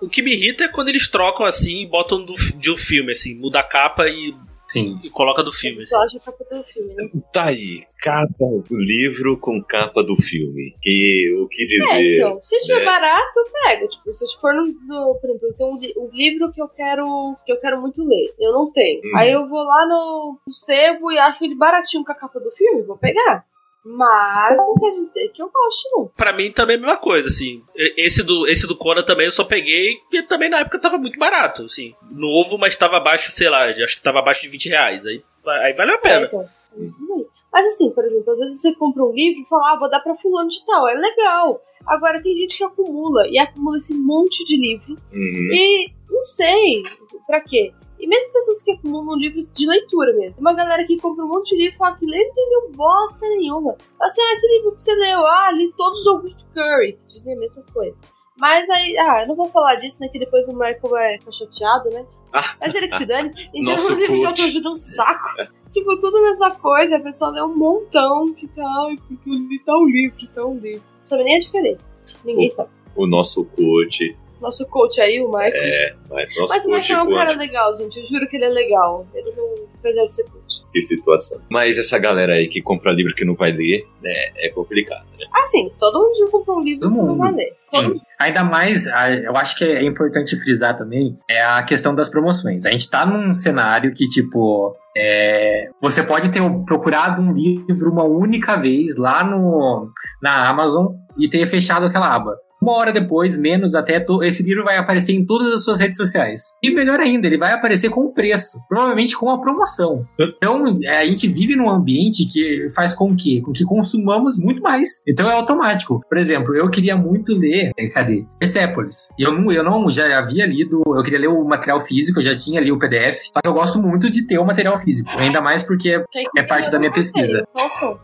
O 0.00 0.08
que 0.08 0.22
me 0.22 0.32
irrita 0.32 0.64
é 0.64 0.68
quando 0.68 0.88
eles 0.88 1.08
trocam 1.08 1.44
assim 1.44 1.82
e 1.82 1.86
botam 1.86 2.24
do, 2.24 2.32
de 2.56 2.70
um 2.70 2.76
filme, 2.76 3.12
assim, 3.12 3.34
muda 3.34 3.60
a 3.60 3.62
capa 3.62 4.08
e, 4.08 4.34
Sim. 4.72 4.98
e 5.02 5.10
coloca 5.10 5.42
do 5.42 5.52
filme. 5.52 5.78
assim. 5.82 5.90
Só 5.90 6.02
acha 6.02 6.16
a 6.16 6.20
capa 6.20 6.44
do 6.44 6.64
filme, 6.64 6.94
né? 6.94 7.08
Tá 7.32 7.44
aí, 7.46 7.84
capa, 8.00 8.44
livro 8.70 9.36
com 9.38 9.62
capa 9.62 10.02
do 10.02 10.16
filme. 10.16 10.74
Que 10.80 11.32
o 11.38 11.48
que 11.48 11.62
É, 11.64 11.66
dizer? 11.66 12.16
então, 12.18 12.40
se 12.42 12.56
estiver 12.56 12.78
né? 12.80 12.84
barato, 12.84 13.40
pega. 13.64 13.86
Tipo, 13.88 14.12
se 14.14 14.24
eu 14.24 14.28
for 14.40 14.54
no, 14.54 14.64
no- 14.64 15.14
por 15.20 15.30
exemplo, 15.30 15.48
eu 15.48 15.54
tenho 15.54 15.70
um, 15.70 16.04
um 16.06 16.10
livro 16.12 16.52
que 16.52 16.60
eu 16.62 16.68
quero 16.68 17.04
que 17.44 17.52
eu 17.52 17.60
quero 17.60 17.80
muito 17.80 18.02
ler. 18.06 18.32
Eu 18.38 18.52
não 18.52 18.70
tenho. 18.72 19.00
Hum. 19.04 19.16
Aí 19.16 19.32
eu 19.32 19.48
vou 19.48 19.62
lá 19.62 19.86
no, 19.86 20.38
no 20.46 20.54
sebo 20.54 21.10
e 21.12 21.18
acho 21.18 21.44
ele 21.44 21.54
baratinho 21.54 22.04
com 22.04 22.12
a 22.12 22.14
capa 22.14 22.38
do 22.40 22.50
filme, 22.52 22.82
vou 22.82 22.96
pegar. 22.98 23.44
Mas 23.84 24.56
não 24.56 24.74
quer 24.74 24.90
dizer 24.90 25.28
que 25.32 25.42
eu 25.42 25.50
gosto, 25.50 25.88
não. 25.92 26.06
Pra 26.16 26.32
mim 26.32 26.50
também 26.52 26.74
é 26.76 26.78
a 26.78 26.82
mesma 26.82 26.96
coisa, 26.98 27.28
assim. 27.28 27.62
Esse 27.74 28.22
do, 28.22 28.46
esse 28.46 28.66
do 28.66 28.76
Conan 28.76 29.02
também 29.02 29.26
eu 29.26 29.32
só 29.32 29.42
peguei 29.44 29.96
porque 29.96 30.22
também 30.22 30.50
na 30.50 30.58
época 30.60 30.78
tava 30.78 30.98
muito 30.98 31.18
barato, 31.18 31.64
assim. 31.64 31.94
Novo, 32.10 32.58
mas 32.58 32.76
tava 32.76 32.98
abaixo, 32.98 33.32
sei 33.32 33.48
lá, 33.48 33.64
acho 33.64 33.96
que 33.96 34.02
tava 34.02 34.18
abaixo 34.18 34.42
de 34.42 34.48
20 34.48 34.68
reais. 34.68 35.06
Aí, 35.06 35.22
aí 35.46 35.72
valeu 35.72 35.94
a 35.94 35.98
É, 35.98 36.00
pena. 36.00 36.26
então, 36.26 36.44
tudo 36.74 37.06
bem. 37.16 37.26
Mas 37.52 37.66
assim, 37.66 37.90
por 37.90 38.04
exemplo, 38.04 38.32
às 38.32 38.38
vezes 38.38 38.60
você 38.60 38.74
compra 38.74 39.02
um 39.04 39.12
livro 39.12 39.40
e 39.42 39.48
fala, 39.48 39.72
ah, 39.72 39.78
vou 39.78 39.90
dar 39.90 40.00
pra 40.00 40.14
fulano 40.16 40.48
de 40.50 40.64
tal. 40.64 40.86
É 40.86 40.94
legal. 40.94 41.60
Agora 41.86 42.22
tem 42.22 42.36
gente 42.36 42.58
que 42.58 42.62
acumula 42.64 43.26
e 43.28 43.38
acumula 43.38 43.78
esse 43.78 43.94
monte 43.94 44.44
de 44.44 44.56
livro 44.56 44.94
Uhum. 45.12 45.50
E 45.52 45.90
não 46.10 46.24
sei 46.26 46.82
pra 47.26 47.40
quê. 47.40 47.72
E 47.98 48.06
mesmo 48.06 48.32
pessoas 48.32 48.62
que 48.62 48.72
acumulam 48.72 49.16
livros 49.18 49.50
de 49.52 49.66
leitura 49.66 50.12
mesmo. 50.14 50.40
Uma 50.40 50.54
galera 50.54 50.84
que 50.86 50.98
compra 50.98 51.24
um 51.24 51.28
monte 51.28 51.50
de 51.50 51.56
livro 51.62 51.74
e 51.74 51.78
fala 51.78 51.96
que 51.96 52.06
lê 52.06 52.16
não 52.24 52.30
entendeu 52.30 52.70
bosta 52.74 53.28
nenhuma. 53.28 53.76
Assim, 54.00 54.20
ah, 54.22 54.40
que 54.40 54.46
livro 54.56 54.72
que 54.72 54.82
você 54.82 54.94
leu? 54.94 55.18
Ah, 55.26 55.52
li 55.52 55.70
todos 55.76 56.02
do 56.04 56.10
Augusto 56.10 56.44
Curry. 56.54 56.98
Dizem 57.08 57.34
a 57.34 57.38
mesma 57.38 57.62
coisa. 57.74 57.96
Mas 58.40 58.68
aí, 58.70 58.96
ah, 58.96 59.22
eu 59.22 59.28
não 59.28 59.36
vou 59.36 59.48
falar 59.50 59.74
disso, 59.74 59.98
né? 60.00 60.08
Que 60.08 60.18
depois 60.18 60.48
o 60.48 60.52
Michael 60.54 60.80
vai 60.88 61.18
ficar 61.18 61.32
chateado, 61.32 61.90
né? 61.90 62.06
Ah. 62.32 62.54
Mas 62.58 62.74
ele 62.74 62.88
que 62.88 62.96
se 62.96 63.04
dane. 63.06 63.30
Então 63.54 63.72
Nosso 63.74 63.92
o 63.92 63.96
livro 63.96 64.16
de 64.16 64.24
autoajuda 64.24 64.70
um 64.70 64.76
saco. 64.76 65.28
tipo, 65.70 65.94
tudo 66.00 66.16
a 66.16 66.22
mesma 66.22 66.50
coisa. 66.52 66.96
A 66.96 67.00
pessoa 67.02 67.32
lê 67.32 67.42
um 67.42 67.54
montão, 67.54 68.26
fica, 68.28 68.62
ai, 68.62 68.96
porque 69.06 69.28
eu 69.28 69.34
li 69.34 69.58
tal 69.62 69.84
livro, 69.84 70.26
tal 70.34 70.54
livro. 70.54 70.82
Não 71.00 71.04
sabe 71.04 71.24
nem 71.24 71.36
a 71.36 71.40
diferença. 71.40 71.90
Ninguém 72.24 72.48
O- 72.48 72.50
sabe. 72.50 72.70
O 72.96 73.06
nosso 73.06 73.44
coach. 73.44 74.16
Nosso 74.40 74.66
coach 74.66 75.00
aí, 75.00 75.20
o 75.20 75.28
Michael. 75.28 75.52
É, 75.54 75.94
mas 76.08 76.28
nosso 76.36 76.48
Mas 76.48 76.66
o 76.66 76.70
Michael 76.70 77.00
é 77.00 77.02
um 77.02 77.14
cara 77.14 77.32
legal, 77.36 77.74
gente. 77.74 77.98
Eu 77.98 78.06
juro 78.06 78.28
que 78.28 78.36
ele 78.36 78.46
é 78.46 78.48
legal. 78.48 79.06
Ele 79.14 79.32
não. 79.36 79.54
Apesar 79.78 80.06
de 80.06 80.14
ser 80.14 80.24
coach. 80.24 80.60
Que 80.72 80.82
situação. 80.82 81.40
Mas 81.50 81.78
essa 81.78 81.98
galera 81.98 82.34
aí 82.34 82.48
que 82.48 82.62
compra 82.62 82.92
livro 82.92 83.14
que 83.14 83.24
não 83.24 83.34
vai 83.34 83.50
ler, 83.50 83.84
né, 84.00 84.14
é 84.36 84.50
complicado, 84.50 85.04
né? 85.18 85.26
Assim, 85.42 85.70
todo 85.80 85.98
mundo 85.98 86.16
já 86.16 86.30
comprou 86.30 86.58
um 86.58 86.60
livro 86.60 86.88
Todo 86.88 86.94
que 86.94 87.06
não 87.06 87.18
vai 87.18 87.32
ler. 87.32 87.56
Todo 87.70 87.94
Sim. 87.94 88.00
Ainda 88.20 88.44
mais, 88.44 88.86
eu 88.86 89.36
acho 89.36 89.56
que 89.56 89.64
é 89.64 89.82
importante 89.82 90.36
frisar 90.36 90.78
também, 90.78 91.18
é 91.28 91.42
a 91.42 91.62
questão 91.62 91.94
das 91.94 92.08
promoções. 92.08 92.66
A 92.66 92.70
gente 92.70 92.88
tá 92.88 93.04
num 93.04 93.32
cenário 93.32 93.92
que, 93.92 94.06
tipo, 94.08 94.76
é, 94.96 95.70
você 95.80 96.02
pode 96.02 96.30
ter 96.30 96.40
procurado 96.64 97.20
um 97.20 97.32
livro 97.32 97.90
uma 97.90 98.04
única 98.04 98.56
vez 98.56 98.96
lá 98.96 99.24
no, 99.24 99.90
na 100.22 100.48
Amazon 100.48 100.94
e 101.18 101.28
ter 101.28 101.46
fechado 101.46 101.86
aquela 101.86 102.14
aba. 102.14 102.36
Uma 102.60 102.74
hora 102.74 102.92
depois, 102.92 103.38
menos 103.38 103.74
até, 103.74 104.04
esse 104.22 104.42
livro 104.42 104.64
vai 104.64 104.76
aparecer 104.76 105.12
em 105.12 105.24
todas 105.24 105.52
as 105.52 105.64
suas 105.64 105.78
redes 105.78 105.96
sociais. 105.96 106.42
E 106.62 106.70
melhor 106.70 107.00
ainda, 107.00 107.26
ele 107.26 107.38
vai 107.38 107.52
aparecer 107.52 107.88
com 107.88 108.02
o 108.02 108.12
preço, 108.12 108.58
provavelmente 108.68 109.16
com 109.16 109.30
a 109.30 109.40
promoção. 109.40 110.04
Então, 110.18 110.78
é, 110.82 110.98
a 110.98 111.06
gente 111.06 111.26
vive 111.28 111.56
num 111.56 111.70
ambiente 111.70 112.26
que 112.26 112.68
faz 112.74 112.94
com 112.94 113.14
que, 113.16 113.40
com 113.40 113.52
que 113.52 113.64
consumamos 113.64 114.38
muito 114.38 114.60
mais. 114.60 115.02
Então 115.06 115.28
é 115.28 115.32
automático. 115.32 116.00
Por 116.08 116.18
exemplo, 116.18 116.54
eu 116.54 116.68
queria 116.68 116.96
muito 116.96 117.34
ler, 117.34 117.72
eh, 117.76 117.88
cadê? 117.88 118.24
Persepolis. 118.38 119.08
E 119.18 119.22
eu 119.22 119.32
não, 119.32 119.50
eu 119.50 119.64
não 119.64 119.90
já 119.90 120.18
havia 120.18 120.46
lido, 120.46 120.82
eu 120.86 121.02
queria 121.02 121.20
ler 121.20 121.28
o 121.28 121.44
material 121.44 121.80
físico, 121.80 122.20
eu 122.20 122.24
já 122.24 122.34
tinha 122.34 122.60
ali 122.60 122.70
o 122.70 122.78
PDF. 122.78 123.30
Só 123.32 123.40
que 123.40 123.48
eu 123.48 123.54
gosto 123.54 123.80
muito 123.80 124.10
de 124.10 124.26
ter 124.26 124.38
o 124.38 124.44
material 124.44 124.76
físico, 124.76 125.10
ainda 125.10 125.40
mais 125.40 125.62
porque 125.62 126.02
Quem 126.10 126.26
É 126.36 126.42
parte 126.42 126.70
da 126.70 126.78
minha 126.78 126.92
pesquisa. 126.92 127.46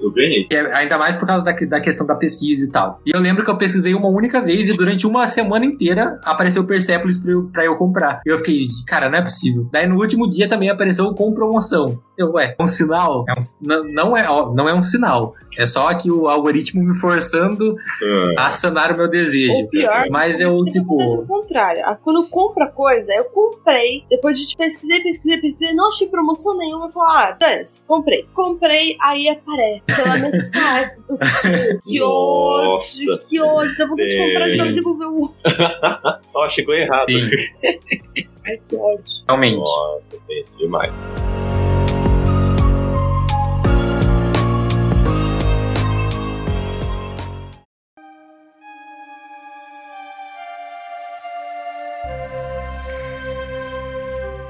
Eu 0.00 0.10
ganhei. 0.12 0.46
é 0.50 0.76
ainda 0.76 0.98
mais 0.98 1.16
por 1.16 1.26
causa 1.26 1.44
da, 1.44 1.52
da 1.52 1.80
questão 1.80 2.06
da 2.06 2.14
pesquisa 2.14 2.66
e 2.66 2.70
tal. 2.70 3.00
E 3.06 3.10
eu 3.14 3.20
lembro 3.20 3.44
que 3.44 3.50
eu 3.50 3.58
pesquisei 3.58 3.94
uma 3.94 4.08
única 4.08 4.40
vez 4.46 4.68
e 4.70 4.76
durante 4.76 5.06
uma 5.06 5.28
semana 5.28 5.64
inteira 5.66 6.18
apareceu 6.24 6.64
Persepolis 6.64 7.18
pra 7.18 7.30
eu, 7.32 7.50
pra 7.52 7.64
eu 7.64 7.76
comprar. 7.76 8.20
E 8.24 8.30
eu 8.30 8.38
fiquei, 8.38 8.66
cara, 8.86 9.10
não 9.10 9.18
é 9.18 9.22
possível. 9.22 9.68
Daí 9.70 9.86
no 9.86 9.96
último 10.00 10.28
dia 10.28 10.48
também 10.48 10.70
apareceu 10.70 11.12
com 11.14 11.34
promoção. 11.34 11.98
Eu, 12.16 12.32
ué, 12.32 12.54
um 12.58 12.66
sinal? 12.66 13.24
É 13.28 13.32
um- 13.32 13.66
não, 13.66 13.84
não, 13.92 14.16
é, 14.16 14.26
ó, 14.30 14.50
não 14.54 14.66
é 14.68 14.74
um 14.74 14.82
sinal. 14.82 15.34
É 15.58 15.66
só 15.66 15.92
que 15.94 16.10
o 16.10 16.28
algoritmo 16.28 16.82
me 16.82 16.94
forçando 16.96 17.76
Ah, 18.38 18.46
a 18.46 18.50
sanar 18.50 18.92
o 18.92 18.96
meu 18.96 19.08
desejo. 19.08 19.52
Ou 19.52 19.68
pior, 19.68 20.06
Mas 20.10 20.40
eu, 20.40 20.50
acontece 20.54 20.78
o 20.78 20.80
tipo. 21.20 21.26
contrário. 21.26 21.82
Ah, 21.84 21.94
Quando 22.02 22.22
eu 22.22 22.28
compro 22.28 22.62
a 22.64 22.68
coisa, 22.68 23.12
eu 23.12 23.24
comprei. 23.24 24.04
Depois 24.08 24.38
de 24.38 24.46
tipo, 24.46 24.62
pesquisei, 24.62 25.02
pesquisei, 25.02 25.40
pesquisei, 25.40 25.74
não 25.74 25.88
achei 25.88 26.08
promoção 26.08 26.56
nenhuma. 26.56 26.86
Eu 26.86 26.90
falo, 26.92 27.06
ah, 27.06 27.36
dane-se, 27.38 27.82
comprei. 27.86 28.26
Comprei, 28.34 28.96
aí 29.02 29.28
aparece 29.28 29.82
pela 29.86 30.18
metade. 30.18 30.92
Que 31.84 32.02
ódio, 32.02 33.18
que 33.28 33.40
ódio. 33.40 33.76
Dá 33.78 33.86
vontade 33.86 34.08
de 34.08 34.16
comprar 34.16 34.35
de 34.44 34.56
novo 34.56 34.70
e 34.70 34.74
devolver 34.74 35.08
o 35.08 35.20
outro. 35.22 35.36
Ó, 36.34 36.48
chegou 36.48 36.74
errado. 36.74 37.06
Sim, 37.10 37.30
Ai, 38.46 38.60
que 38.68 38.76
ódio. 38.76 39.02
realmente. 39.26 39.56
Nossa, 39.58 40.16
pensa 40.26 40.52
demais. 40.58 40.92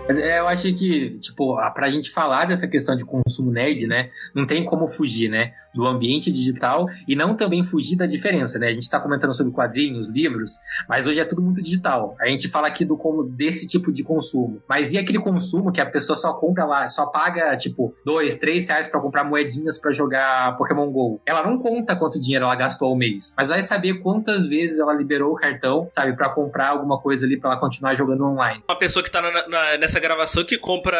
Mas 0.09 0.19
é, 0.19 0.39
eu 0.39 0.47
acho 0.47 0.73
que, 0.75 1.19
tipo, 1.19 1.57
pra 1.75 1.91
gente 1.91 2.11
falar 2.13 2.45
dessa 2.45 2.69
questão 2.69 2.95
de 2.97 3.05
consumo 3.05 3.51
nerd, 3.51 3.87
né, 3.89 4.11
não 4.35 4.47
tem 4.47 4.65
como 4.65 4.87
fugir, 4.87 5.29
né, 5.29 5.53
do 5.75 5.85
ambiente 5.87 6.31
digital 6.33 6.87
e 7.07 7.15
não 7.15 7.35
também 7.37 7.63
fugir 7.63 7.97
da 7.97 8.07
diferença, 8.07 8.59
né? 8.59 8.69
A 8.69 8.73
gente 8.73 8.89
tá 8.89 8.99
comentando 8.99 9.35
sobre 9.35 9.53
quadrinhos, 9.53 10.09
livros, 10.09 10.53
mas 10.89 11.07
hoje 11.07 11.21
é 11.21 11.25
tudo 11.25 11.43
muito 11.43 11.61
digital. 11.61 12.17
A 12.19 12.29
gente 12.29 12.49
fala 12.49 12.67
aqui 12.69 12.83
do 12.83 12.97
como 12.97 13.25
desse 13.25 13.69
tipo 13.69 13.93
de 13.93 14.03
consumo. 14.03 14.63
Mas 14.67 14.93
e 14.95 14.99
aquele 14.99 15.19
consumo 15.19 15.71
que 15.71 15.81
a 15.81 15.85
pessoa 15.85 16.17
só 16.17 16.33
compra 16.33 16.65
lá, 16.65 16.89
só 16.89 17.05
paga, 17.07 17.55
tipo, 17.57 17.95
dois, 18.07 18.37
três 18.37 18.67
reais 18.69 18.89
pra 18.89 19.01
comprar 19.01 19.23
moedinhas 19.25 19.79
pra 19.79 19.93
jogar 19.93 20.57
Pokémon 20.57 20.91
GO? 20.91 21.21
Ela 21.27 21.43
não 21.43 21.59
conta 21.59 21.95
quanto 21.95 22.19
dinheiro 22.19 22.47
ela 22.47 22.55
gastou 22.55 22.89
ao 22.89 22.97
mês, 22.97 23.35
mas 23.37 23.49
vai 23.51 23.61
saber 23.61 23.95
quantas 24.01 24.47
vezes 24.49 24.79
ela 24.79 24.95
liberou 24.95 25.33
o 25.33 25.37
cartão, 25.37 25.89
sabe, 25.93 26.17
pra 26.17 26.31
comprar 26.31 26.69
alguma 26.69 26.99
coisa 26.99 27.27
ali 27.27 27.39
pra 27.39 27.51
ela 27.51 27.61
continuar 27.61 27.93
jogando 27.95 28.25
online. 28.25 28.63
Uma 28.67 28.79
pessoa 28.79 29.03
que 29.03 29.11
tá 29.11 29.21
na- 29.21 29.47
na- 29.47 29.77
nessa 29.79 29.96
gravação 30.01 30.45
que 30.45 30.57
compra. 30.59 30.99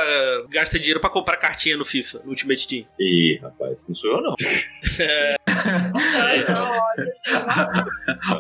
gasta 0.51 0.79
dinheiro 0.79 1.01
pra 1.01 1.11
comprar 1.11 1.37
cartinha 1.37 1.77
no 1.77 1.85
FIFA, 1.85 2.21
no 2.25 2.31
Ultimate 2.31 2.67
Team. 2.69 2.87
Ih, 3.01 3.39
rapaz, 3.43 3.79
não 3.89 3.95
sou 3.95 4.11
eu 4.11 4.23
não. 4.23 4.35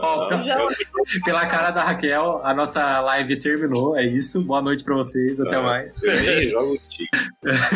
Ó, 0.02 0.30
Eu 0.32 0.42
já 0.44 0.56
Pela 1.24 1.46
cara 1.46 1.70
da 1.70 1.82
Raquel, 1.84 2.40
a 2.44 2.52
nossa 2.54 3.00
live 3.00 3.36
terminou. 3.38 3.96
É 3.96 4.04
isso. 4.04 4.42
Boa 4.42 4.60
noite 4.62 4.84
pra 4.84 4.94
vocês. 4.94 5.40
Até 5.40 5.56
Ah, 5.56 5.62
mais. 5.62 6.02
Eu 6.02 6.20
nem 6.20 6.44
jogo 6.44 6.76
tique. 6.88 7.08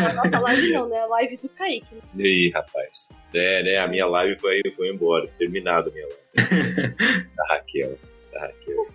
a 0.05 0.13
nossa 0.13 0.39
live 0.39 0.71
não, 0.73 0.89
né? 0.89 0.99
A 0.99 1.05
live 1.07 1.37
do 1.37 1.49
Kaique. 1.49 1.95
Né? 2.13 2.23
Ih, 2.25 2.51
rapaz. 2.53 3.09
É, 3.33 3.63
né? 3.63 3.77
A 3.77 3.87
minha 3.87 4.05
live 4.07 4.39
foi, 4.39 4.61
foi 4.75 4.89
embora. 4.89 5.25
Terminada 5.37 5.89
a 5.89 5.93
minha 5.93 6.05
live. 6.05 6.21
da 7.35 7.45
Raquel. 7.55 7.97
Da 8.33 8.41
Raquel. 8.41 8.87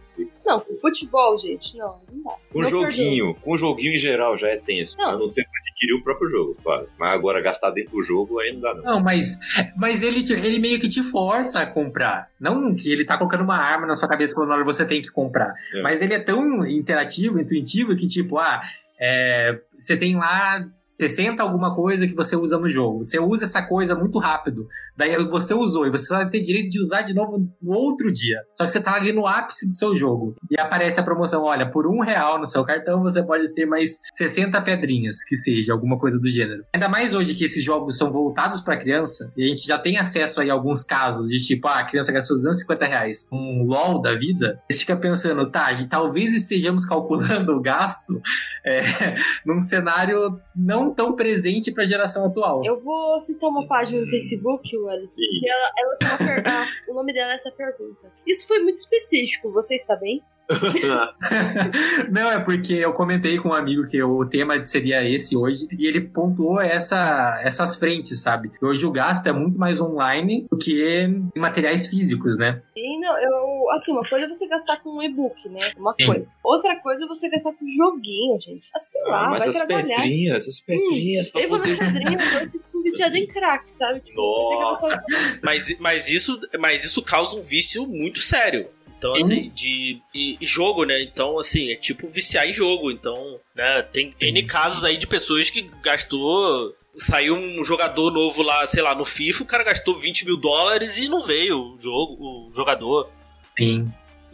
Não, 0.47 0.61
futebol, 0.81 1.37
gente, 1.37 1.77
não, 1.77 2.01
não 2.13 2.23
dá. 2.23 2.37
Com 2.53 2.63
Não 2.63 2.71
joguinho, 2.71 3.35
com 3.35 3.57
joguinho 3.57 3.95
em 3.95 3.99
geral 3.99 4.39
já 4.39 4.47
é 4.47 4.57
tenso. 4.57 4.97
Não. 4.97 5.11
A 5.11 5.19
não 5.19 5.29
ser 5.29 5.43
pra 5.43 5.61
adquirir 5.61 5.95
o 5.95 6.05
próprio 6.05 6.31
jogo, 6.31 6.57
claro. 6.63 6.89
Mas 6.97 7.15
agora 7.15 7.43
gastar 7.43 7.71
dentro 7.73 7.97
do 7.97 8.03
jogo 8.05 8.39
aí 8.39 8.53
não 8.53 8.61
dá, 8.61 8.75
não. 8.75 8.83
Não, 8.83 9.01
mas, 9.01 9.37
mas 9.77 10.05
ele, 10.05 10.21
ele 10.33 10.61
meio 10.61 10.79
que 10.79 10.89
te 10.89 11.03
força 11.03 11.61
a 11.61 11.67
comprar. 11.67 12.31
Não 12.39 12.77
que 12.77 12.93
ele 12.93 13.05
tá 13.05 13.19
colocando 13.19 13.43
uma 13.43 13.59
arma 13.59 13.89
na 13.89 13.97
sua 13.97 14.09
cabeça 14.09 14.37
quando 14.37 14.65
você 14.65 14.87
tem 14.87 15.03
que 15.03 15.11
comprar. 15.11 15.53
É. 15.75 15.83
Mas 15.83 16.01
ele 16.01 16.15
é 16.15 16.21
tão 16.21 16.65
interativo, 16.65 17.41
intuitivo, 17.41 17.97
que 17.97 18.07
tipo, 18.07 18.39
ah, 18.39 18.63
é, 19.01 19.59
você 19.77 19.97
tem 19.97 20.15
lá 20.15 20.65
60 20.99 21.43
alguma 21.43 21.75
coisa 21.75 22.07
que 22.07 22.15
você 22.15 22.37
usa 22.37 22.57
no 22.59 22.71
jogo. 22.71 23.05
Você 23.05 23.19
usa 23.19 23.45
essa 23.45 23.63
coisa 23.63 23.95
muito 23.95 24.19
rápido. 24.19 24.69
Daí 24.97 25.17
você 25.25 25.55
usou 25.55 25.87
e 25.87 25.91
você 25.91 26.07
só 26.07 26.17
vai 26.17 26.29
ter 26.29 26.41
direito 26.41 26.71
de 26.71 26.81
usar 26.81 27.03
de 27.03 27.15
novo 27.15 27.39
no 27.61 27.73
outro 27.73 28.13
dia. 28.13 28.41
Só 28.55 28.65
que 28.65 28.73
você 28.73 28.81
tá 28.81 28.95
ali 28.95 29.13
no 29.13 29.27
ápice 29.27 29.67
do 29.67 29.75
seu 29.75 29.95
jogo. 29.95 30.35
E 30.51 30.59
aparece 30.59 30.99
a 30.99 31.03
promoção: 31.03 31.43
olha, 31.45 31.71
por 31.71 31.87
um 31.87 32.01
real 32.01 32.39
no 32.39 32.47
seu 32.47 32.65
cartão 32.65 33.03
você 33.03 33.23
pode 33.23 33.53
ter 33.53 33.67
mais 33.67 33.99
60 34.15 34.61
pedrinhas, 34.63 35.23
que 35.25 35.37
seja, 35.37 35.73
alguma 35.73 35.99
coisa 35.99 36.19
do 36.19 36.29
gênero. 36.29 36.65
Ainda 36.73 36.89
mais 36.89 37.15
hoje 37.15 37.35
que 37.35 37.45
esses 37.45 37.63
jogos 37.63 37.97
são 37.97 38.11
voltados 38.11 38.61
pra 38.61 38.77
criança, 38.77 39.33
e 39.37 39.45
a 39.45 39.49
gente 39.49 39.67
já 39.67 39.79
tem 39.79 39.99
acesso 39.99 40.41
aí 40.41 40.51
a 40.51 40.55
alguns 40.55 40.83
casos 40.83 41.29
de 41.29 41.45
tipo, 41.45 41.69
ah, 41.69 41.81
a 41.81 41.85
criança 41.85 42.13
gastou 42.13 42.37
250 42.37 42.85
reais 42.87 43.29
um 43.33 43.65
LOL 43.65 44.01
da 44.01 44.15
vida. 44.15 44.61
Você 44.71 44.81
fica 44.81 44.97
pensando, 44.97 45.51
tá, 45.51 45.69
talvez 45.89 46.35
estejamos 46.35 46.85
calculando 46.85 47.53
o 47.53 47.61
gasto 47.61 48.21
é, 48.65 49.17
num 49.45 49.61
cenário 49.61 50.41
não 50.55 50.93
tão 50.93 51.15
presente 51.15 51.73
pra 51.73 51.85
geração 51.85 52.27
atual. 52.27 52.65
Eu 52.65 52.81
vou 52.83 53.21
citar 53.21 53.51
uma 53.51 53.67
página 53.67 54.01
no 54.01 54.11
Facebook, 54.11 54.77
Ih, 54.95 55.41
que 55.41 55.49
ela, 55.51 55.71
ela 55.79 55.97
tem 55.97 56.09
uma 56.09 56.19
per- 56.19 56.43
ah, 56.47 56.67
o 56.89 56.95
nome 56.95 57.13
dela 57.13 57.33
é 57.33 57.35
essa 57.35 57.51
pergunta. 57.51 58.13
Isso 58.27 58.47
foi 58.47 58.59
muito 58.61 58.77
específico, 58.79 59.51
você 59.53 59.75
está 59.75 59.97
bem? 59.97 60.23
Não, 62.11 62.31
é 62.31 62.39
porque 62.39 62.75
eu 62.75 62.93
comentei 62.93 63.39
com 63.39 63.49
um 63.49 63.53
amigo 63.53 63.85
que 63.85 64.01
o 64.03 64.25
tema 64.27 64.65
seria 64.65 65.03
esse 65.09 65.37
hoje, 65.37 65.67
e 65.77 65.87
ele 65.87 66.01
pontuou 66.03 66.61
essa, 66.61 67.41
essas 67.43 67.77
frentes, 67.77 68.21
sabe? 68.23 68.51
Hoje 68.63 68.87
o 68.87 68.93
gasto 68.93 69.27
é 69.27 69.33
muito 69.33 69.59
mais 69.59 69.81
online 69.81 70.47
do 70.51 70.57
que 70.57 71.01
em 71.01 71.29
materiais 71.41 71.87
físicos, 71.89 72.39
né? 72.39 72.63
E 72.77 73.01
não, 73.01 73.19
eu, 73.19 73.71
assim, 73.73 73.91
uma 73.93 74.09
coisa 74.09 74.27
é 74.27 74.29
você 74.29 74.47
gastar 74.47 74.81
com 74.83 74.91
um 74.91 75.03
e-book, 75.03 75.49
né? 75.49 75.61
Uma 75.77 75.95
Sim. 75.99 76.07
coisa. 76.07 76.27
Outra 76.45 76.77
coisa 76.81 77.05
é 77.05 77.09
você 77.09 77.29
gastar 77.29 77.53
com 77.53 77.67
joguinho, 77.77 78.41
gente. 78.41 78.71
Assim 78.75 78.99
lá, 79.01 79.27
Ah, 79.27 79.31
mas 79.31 79.39
vai 79.41 79.49
as 79.49 79.57
trabalhar. 79.57 79.97
pedrinhas, 79.97 80.49
as 80.49 80.61
pedrinhas 80.61 81.29
pra 81.31 81.41
Eu 81.43 81.49
vou 81.49 81.59
poder. 81.59 81.77
nas 81.77 81.93
pedrinhas, 81.93 82.25
viciado 82.91 83.17
em 83.17 83.27
crack, 83.27 83.71
sabe? 83.73 84.01
Tipo, 84.01 84.21
Nossa. 84.21 84.99
pessoa- 84.99 85.39
Mas, 85.43 85.77
mas, 85.79 86.09
isso, 86.09 86.41
mas 86.59 86.85
isso 86.85 87.03
causa 87.03 87.37
um 87.37 87.43
vício 87.43 87.87
muito 87.87 88.21
sério. 88.21 88.69
Então, 88.99 89.15
Sim. 89.17 89.21
assim, 89.23 89.51
de 89.55 90.01
e- 90.15 90.39
e 90.41 90.47
jogo, 90.47 90.85
né? 90.85 91.03
Então, 91.03 91.39
assim, 91.39 91.71
é 91.71 91.77
tipo 91.77 92.09
viciar 92.09 92.49
em 92.49 92.53
jogo. 92.53 92.91
Então, 92.91 93.39
né, 93.55 93.83
tem 93.93 94.15
N 94.21 94.43
casos 94.45 94.85
aí 94.85 94.97
de 94.97 95.07
pessoas 95.07 95.51
que 95.51 95.69
gastou. 95.83 96.75
Saiu 96.97 97.35
um 97.37 97.63
jogador 97.63 98.11
novo 98.11 98.43
lá, 98.43 98.67
sei 98.67 98.83
lá, 98.83 98.95
no 98.95 99.05
FIFA, 99.05 99.43
o 99.43 99.47
cara 99.47 99.63
gastou 99.65 99.95
20 99.99 100.25
mil 100.25 100.39
dólares 100.39 100.97
e 100.97 101.09
não 101.09 101.21
veio 101.21 101.75
o 101.75 101.79
jogo, 101.79 102.17
o 102.49 102.53
jogador. 102.55 103.11
Sim. 103.59 103.87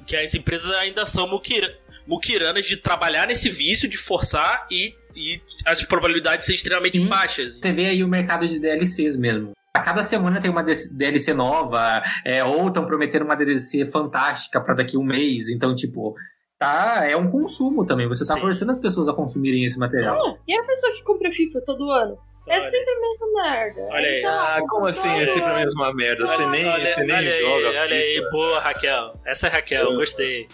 Que 0.06 0.14
as 0.16 0.32
empresas 0.32 0.70
ainda 0.76 1.04
são 1.04 1.26
muquira, 1.26 1.76
muquiranas 2.06 2.64
de 2.64 2.76
trabalhar 2.76 3.26
nesse 3.26 3.48
vício, 3.48 3.88
de 3.88 3.96
forçar 3.96 4.64
e, 4.70 4.94
e 5.16 5.40
as 5.66 5.82
probabilidades 5.82 6.46
serem 6.46 6.56
extremamente 6.56 6.98
Sim. 6.98 7.06
baixas. 7.08 7.56
Você 7.58 7.72
vê 7.72 7.86
aí 7.86 8.02
o 8.04 8.08
mercado 8.08 8.46
de 8.46 8.58
DLCs 8.58 9.16
mesmo. 9.16 9.52
A 9.74 9.80
cada 9.80 10.02
semana 10.04 10.40
tem 10.40 10.50
uma 10.50 10.62
DLC 10.62 11.32
nova, 11.32 12.02
é, 12.24 12.44
ou 12.44 12.68
estão 12.68 12.84
prometendo 12.86 13.24
uma 13.24 13.34
DLC 13.34 13.86
fantástica 13.86 14.60
pra 14.60 14.74
daqui 14.74 14.96
a 14.96 14.98
um 15.00 15.02
mês. 15.04 15.48
Então, 15.48 15.74
tipo, 15.74 16.14
tá, 16.58 17.06
é 17.08 17.16
um 17.16 17.30
consumo 17.30 17.86
também. 17.86 18.06
Você 18.06 18.26
tá 18.26 18.34
Sim. 18.34 18.40
forçando 18.40 18.70
as 18.72 18.78
pessoas 18.78 19.08
a 19.08 19.14
consumirem 19.14 19.64
esse 19.64 19.78
material. 19.78 20.14
Ah, 20.16 20.36
e 20.46 20.54
a 20.54 20.62
pessoa 20.64 20.92
que 20.92 21.02
compra 21.02 21.30
FIFA 21.32 21.60
todo 21.64 21.90
ano? 21.90 22.18
É 22.48 22.58
Olha. 22.58 22.70
sempre 22.70 22.90
a 22.90 23.00
mesma 23.00 23.26
merda. 23.42 23.80
Olha 23.90 24.08
aí. 24.08 24.22
Tá, 24.22 24.56
Ah, 24.56 24.62
como 24.68 24.86
assim? 24.86 25.08
É 25.08 25.26
sempre 25.26 25.50
a 25.50 25.54
mesma 25.56 25.94
merda. 25.94 26.26
Você 26.26 26.44
nem, 26.46 26.66
olha, 26.66 26.84
você 26.94 27.04
nem 27.04 27.16
olha 27.16 27.30
joga. 27.40 27.68
aí, 27.68 27.76
olha 27.78 27.96
aí, 27.96 28.30
boa, 28.30 28.58
Raquel. 28.60 29.12
Essa 29.24 29.46
é 29.46 29.50
a 29.50 29.52
Raquel, 29.54 29.90
Ah. 29.92 29.94
gostei. 29.94 30.48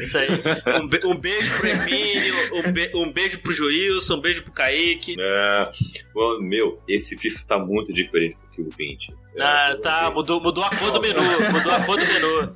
Isso 0.00 0.18
aí. 0.18 0.28
Um, 0.80 0.88
be- 0.88 1.00
um 1.06 1.14
beijo 1.16 1.58
pro 1.58 1.68
Emílio, 1.68 2.34
um, 2.54 2.72
be- 2.72 2.90
um 2.94 3.12
beijo 3.12 3.38
pro 3.40 3.52
Joilson, 3.52 4.16
um 4.16 4.20
beijo 4.20 4.42
pro 4.42 4.52
Kaique. 4.52 5.14
Bom, 6.14 6.38
meu, 6.40 6.82
esse 6.88 7.16
FIFA 7.16 7.40
tá 7.46 7.58
muito 7.58 7.92
diferente 7.92 8.36
do 8.36 8.54
que 8.54 8.62
o 8.62 8.70
20. 8.76 9.14
Ah, 9.38 9.70
É, 9.72 9.76
tá, 9.76 10.10
mudou, 10.10 10.40
mudou 10.40 10.64
a 10.64 10.70
cor 10.76 10.90
do 10.90 11.00
menu. 11.00 11.20
Mudou 11.52 11.72
a 11.72 11.80
cor 11.84 11.96
do 11.98 12.04
menu. 12.06 12.52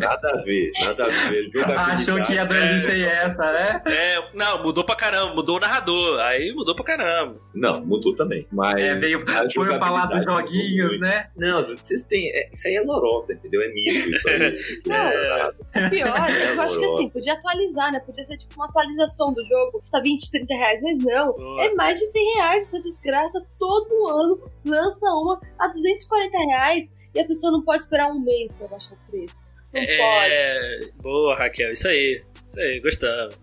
Nada 0.00 0.30
a 0.30 0.36
ver, 0.42 0.70
nada 0.80 1.04
a 1.04 1.08
ver. 1.08 1.50
Achou 1.92 2.22
que 2.22 2.36
a 2.38 2.44
delícia 2.44 2.92
é 2.92 3.02
essa, 3.24 3.52
né? 3.52 3.82
É, 3.86 4.22
não, 4.34 4.62
mudou 4.62 4.84
pra 4.84 4.96
caramba, 4.96 5.34
mudou 5.34 5.56
o 5.56 5.60
narrador. 5.60 6.18
Aí 6.20 6.52
mudou 6.52 6.74
pra 6.74 6.84
caramba. 6.84 7.34
Não, 7.54 7.80
mudou 7.84 8.14
também. 8.16 8.46
Mas. 8.50 8.80
É, 8.82 8.94
veio, 8.96 9.24
foi 9.54 9.78
falar 9.78 10.06
dos 10.06 10.24
joguinhos, 10.24 10.98
né? 11.00 11.28
Não, 11.36 11.64
vocês 11.76 12.04
têm. 12.06 12.30
é, 12.34 12.50
isso 12.52 12.66
aí 12.66 12.74
é 12.76 12.82
lorota, 12.82 13.32
entendeu? 13.34 13.62
É 13.62 13.68
mito. 13.68 14.10
Isso 14.10 14.28
aí. 14.28 14.82
Não, 14.86 14.96
É, 14.96 15.52
O 15.86 15.90
pior 15.90 16.30
é 16.30 16.32
que 16.52 16.56
eu 16.58 16.60
acho 16.62 16.78
que 16.78 16.84
assim, 16.84 17.08
podia 17.10 17.32
atualizar, 17.34 17.92
né? 17.92 18.00
Podia 18.00 18.24
ser 18.24 18.36
tipo 18.36 18.54
uma 18.56 18.66
atualização 18.66 19.32
do 19.32 19.44
jogo, 19.46 19.78
custa 19.80 20.00
20, 20.00 20.30
30 20.30 20.54
reais, 20.54 20.80
mas 20.82 20.98
não. 20.98 21.60
É 21.60 21.72
mais 21.74 21.98
de 21.98 22.06
100 22.06 22.34
reais 22.34 22.68
essa 22.68 22.80
desgraça. 22.80 23.40
Todo 23.58 24.08
ano 24.08 24.40
lança 24.64 25.06
uma 25.10 25.40
a 25.58 25.68
240 25.94 26.38
reais 26.50 26.90
e 27.14 27.20
a 27.20 27.24
pessoa 27.26 27.52
não 27.52 27.62
pode 27.62 27.82
esperar 27.82 28.08
um 28.08 28.20
mês 28.20 28.54
pra 28.56 28.68
baixar 28.68 28.92
o 28.94 29.10
preço. 29.10 29.34
Não 29.72 29.80
pode. 29.80 30.32
É. 30.32 30.80
Boa, 31.02 31.34
Raquel, 31.36 31.72
isso 31.72 31.88
aí. 31.88 32.22
Isso 32.48 32.60
aí, 32.60 32.80
gostamos. 32.80 33.34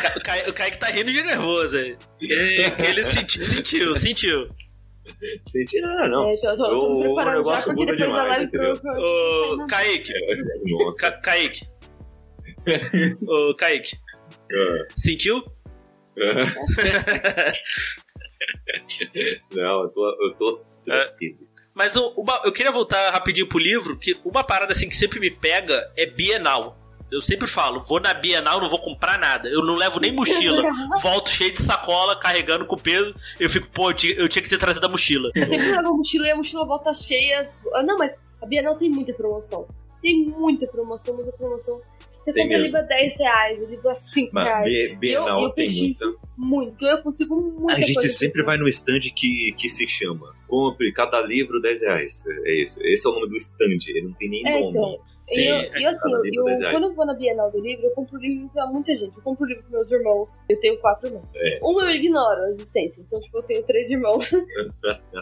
Ca- 0.00 0.14
O 0.16 0.20
Ca- 0.22 0.50
O 0.50 0.52
Kaique 0.52 0.78
tá 0.78 0.86
rindo 0.86 1.10
de 1.10 1.20
nervoso 1.22 1.76
aí. 1.78 1.96
Ele, 2.20 2.72
ele 2.86 3.04
senti- 3.04 3.44
sentiu, 3.44 3.96
sentiu. 3.96 4.48
Senti, 5.48 5.78
ah, 5.84 6.08
não. 6.08 6.30
É, 6.30 6.36
tô, 6.36 6.56
tô, 6.56 6.64
tô 6.64 6.86
O- 6.86 7.00
me 7.02 7.08
o 7.08 7.16
já, 7.16 7.34
negócio 7.34 7.64
porque 7.74 7.80
muda 7.80 7.92
depois 7.96 7.98
da 7.98 8.06
demais, 8.22 8.28
live 8.28 8.44
entendeu? 8.44 8.80
eu- 8.84 8.94
eu- 8.94 9.58
Ô, 9.60 9.66
Kaique. 9.66 10.12
Ca- 10.98 11.20
Kaique. 11.20 11.66
Ô, 13.28 13.54
Kaique, 13.56 13.96
sentiu? 14.96 15.42
Não, 19.52 19.82
eu 19.82 19.88
tô. 19.88 20.08
Eu 20.24 20.34
tô 20.34 20.62
É. 20.88 21.14
Mas 21.74 21.96
o- 21.96 22.08
uma- 22.16 22.40
eu 22.44 22.52
queria 22.52 22.70
voltar 22.70 23.10
rapidinho 23.10 23.48
pro 23.48 23.58
livro, 23.58 23.96
que 23.96 24.16
uma 24.24 24.44
parada 24.44 24.72
assim 24.72 24.88
que 24.88 24.96
sempre 24.96 25.18
me 25.18 25.30
pega 25.30 25.90
é 25.96 26.06
Bienal. 26.06 26.76
Eu 27.10 27.20
sempre 27.20 27.46
falo, 27.46 27.82
vou 27.82 28.00
na 28.00 28.12
Bienal, 28.14 28.60
não 28.60 28.68
vou 28.68 28.78
comprar 28.80 29.18
nada. 29.18 29.48
Eu 29.48 29.64
não 29.64 29.74
levo 29.76 30.00
nem 30.00 30.10
mochila. 30.12 30.62
Volto 31.00 31.30
cheio 31.30 31.52
de 31.52 31.62
sacola, 31.62 32.16
carregando 32.18 32.66
com 32.66 32.76
peso. 32.76 33.14
Eu 33.38 33.48
fico, 33.50 33.68
pô, 33.70 33.90
eu 33.90 33.94
tinha, 33.94 34.14
eu 34.14 34.28
tinha 34.28 34.42
que 34.42 34.48
ter 34.48 34.58
trazido 34.58 34.86
a 34.86 34.88
mochila. 34.88 35.30
Eu 35.34 35.46
sempre 35.46 35.70
levo 35.70 35.88
a 35.88 35.92
mochila 35.92 36.26
e 36.26 36.30
a 36.30 36.36
mochila 36.36 36.66
volta 36.66 36.92
cheia. 36.92 37.44
Ah, 37.74 37.82
Não, 37.82 37.98
mas 37.98 38.14
a 38.42 38.46
Bienal 38.46 38.76
tem 38.76 38.88
muita 38.90 39.12
promoção. 39.12 39.68
Tem 40.02 40.24
muita 40.26 40.66
promoção, 40.66 41.14
muita 41.14 41.32
promoção. 41.32 41.80
Você 42.24 42.32
Tem 42.32 42.44
compra 42.44 42.58
livro 42.58 42.78
a 42.78 42.82
10 42.82 43.18
reais, 43.18 43.58
o 43.60 43.66
livro 43.66 43.88
a 43.90 43.94
5 43.94 44.30
Mas 44.32 44.46
reais. 44.46 44.64
B- 44.72 44.96
Bienal 44.96 45.42
eu 45.42 45.50
tem 45.50 45.66
pedi 45.66 45.80
muita. 45.82 46.18
Muito. 46.38 46.86
Eu 46.86 47.02
consigo 47.02 47.36
muita 47.36 47.74
A 47.74 47.80
gente 47.80 48.08
sempre 48.08 48.40
assim. 48.40 48.46
vai 48.46 48.56
no 48.56 48.66
stand 48.68 49.00
que, 49.14 49.52
que 49.58 49.68
se 49.68 49.86
chama 49.86 50.34
Compre 50.48 50.90
cada 50.92 51.20
livro 51.20 51.60
10 51.60 51.82
reais. 51.82 52.22
É 52.46 52.62
isso. 52.62 52.78
Esse 52.82 53.06
é 53.06 53.10
o 53.10 53.14
nome 53.14 53.28
do 53.28 53.36
stand. 53.36 53.78
Ele 53.88 54.02
não 54.02 54.12
tem 54.14 54.30
nem 54.30 54.46
É, 54.46 54.58
nome. 54.60 54.70
então. 54.70 54.98
Sim, 55.26 55.42
eu, 55.42 55.54
é 55.56 55.58
e 55.58 55.62
assim, 55.62 55.82
eu, 55.84 56.44
10 56.44 56.60
reais. 56.60 56.74
quando 56.74 56.84
eu 56.90 56.94
vou 56.94 57.06
na 57.06 57.14
Bienal 57.14 57.50
do 57.50 57.60
livro, 57.60 57.84
eu 57.86 57.90
compro 57.90 58.18
livro 58.18 58.48
pra 58.54 58.66
muita 58.68 58.96
gente. 58.96 59.14
Eu 59.16 59.22
compro 59.22 59.44
livro 59.46 59.62
pros 59.64 59.72
meus 59.72 59.90
irmãos. 59.92 60.30
Eu 60.48 60.58
tenho 60.60 60.78
quatro 60.78 61.08
irmãos. 61.08 61.28
É. 61.34 61.58
Um 61.62 61.78
eu 61.80 61.90
ignoro 61.90 62.40
a 62.44 62.50
existência. 62.52 63.02
Então, 63.02 63.20
tipo, 63.20 63.36
eu 63.38 63.42
tenho 63.42 63.62
três 63.64 63.90
irmãos. 63.90 64.30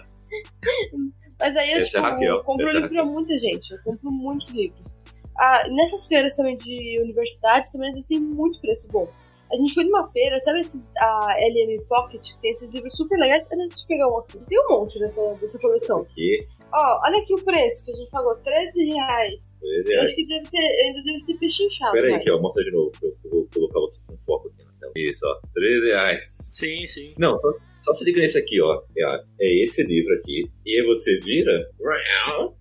Mas 1.38 1.56
aí 1.56 1.72
eu, 1.72 1.80
Essa 1.80 1.98
é 1.98 2.00
tipo, 2.00 2.12
Raquel, 2.12 2.44
compro 2.44 2.66
essa 2.68 2.76
é 2.76 2.80
livro 2.80 2.94
pra 2.94 3.04
muita 3.04 3.36
gente. 3.38 3.72
Eu 3.72 3.78
compro 3.84 4.10
muitos 4.10 4.48
livros. 4.50 4.91
Ah, 5.38 5.66
nessas 5.68 6.06
feiras 6.06 6.34
também 6.36 6.56
de 6.56 7.00
universidades, 7.00 7.70
também 7.70 7.88
às 7.88 7.94
vezes 7.94 8.08
tem 8.08 8.20
muito 8.20 8.60
preço 8.60 8.88
bom. 8.88 9.08
A 9.52 9.56
gente 9.56 9.74
foi 9.74 9.84
numa 9.84 10.06
feira, 10.10 10.40
sabe 10.40 10.60
esses, 10.60 10.90
a 10.96 11.34
LM 11.38 11.82
Pocket, 11.86 12.22
que 12.34 12.40
tem 12.40 12.52
esses 12.52 12.70
livros 12.70 12.96
super 12.96 13.18
legais? 13.18 13.46
Olha, 13.52 13.68
deixa 13.68 13.82
eu 13.82 13.86
pegar 13.86 14.08
um 14.08 14.18
aqui. 14.18 14.38
Tem 14.48 14.58
um 14.58 14.68
monte 14.70 14.98
dessa, 14.98 15.34
dessa 15.34 15.58
coleção. 15.58 16.00
Aqui, 16.00 16.46
Ó, 16.74 17.00
olha 17.04 17.18
aqui 17.18 17.34
o 17.34 17.44
preço 17.44 17.84
que 17.84 17.90
a 17.90 17.94
gente 17.94 18.10
pagou, 18.10 18.34
13 18.36 18.82
reais. 18.84 19.40
10 19.60 19.62
Eu 19.62 19.84
reais. 19.84 20.06
acho 20.06 20.16
que 20.16 20.26
deve 20.26 20.48
ter, 20.48 20.84
ainda 20.86 21.02
deve 21.02 21.24
ter 21.26 21.34
pechinchado. 21.34 21.92
Pera 21.92 22.06
aí, 22.08 22.14
aqui, 22.14 22.30
ó, 22.30 22.40
mostra 22.40 22.64
de 22.64 22.70
novo. 22.70 22.92
Eu 23.02 23.10
eu 23.24 23.30
vou 23.30 23.48
colocar 23.52 23.80
você 23.80 24.00
com 24.06 24.16
foco 24.24 24.48
aqui 24.48 24.64
na 24.64 24.72
tela. 24.80 24.92
Isso, 24.96 25.26
ó. 25.26 25.40
13 25.52 25.86
reais. 25.88 26.36
Sim, 26.50 26.86
sim. 26.86 27.14
Não, 27.18 27.38
só, 27.38 27.52
só 27.82 27.92
se 27.94 28.04
liga 28.04 28.20
nesse 28.20 28.38
aqui, 28.38 28.60
ó. 28.62 28.82
É, 28.96 29.04
ó, 29.06 29.18
é 29.40 29.62
esse 29.62 29.82
livro 29.82 30.14
aqui. 30.14 30.44
E 30.64 30.80
aí 30.80 30.86
você 30.86 31.18
vira. 31.18 31.68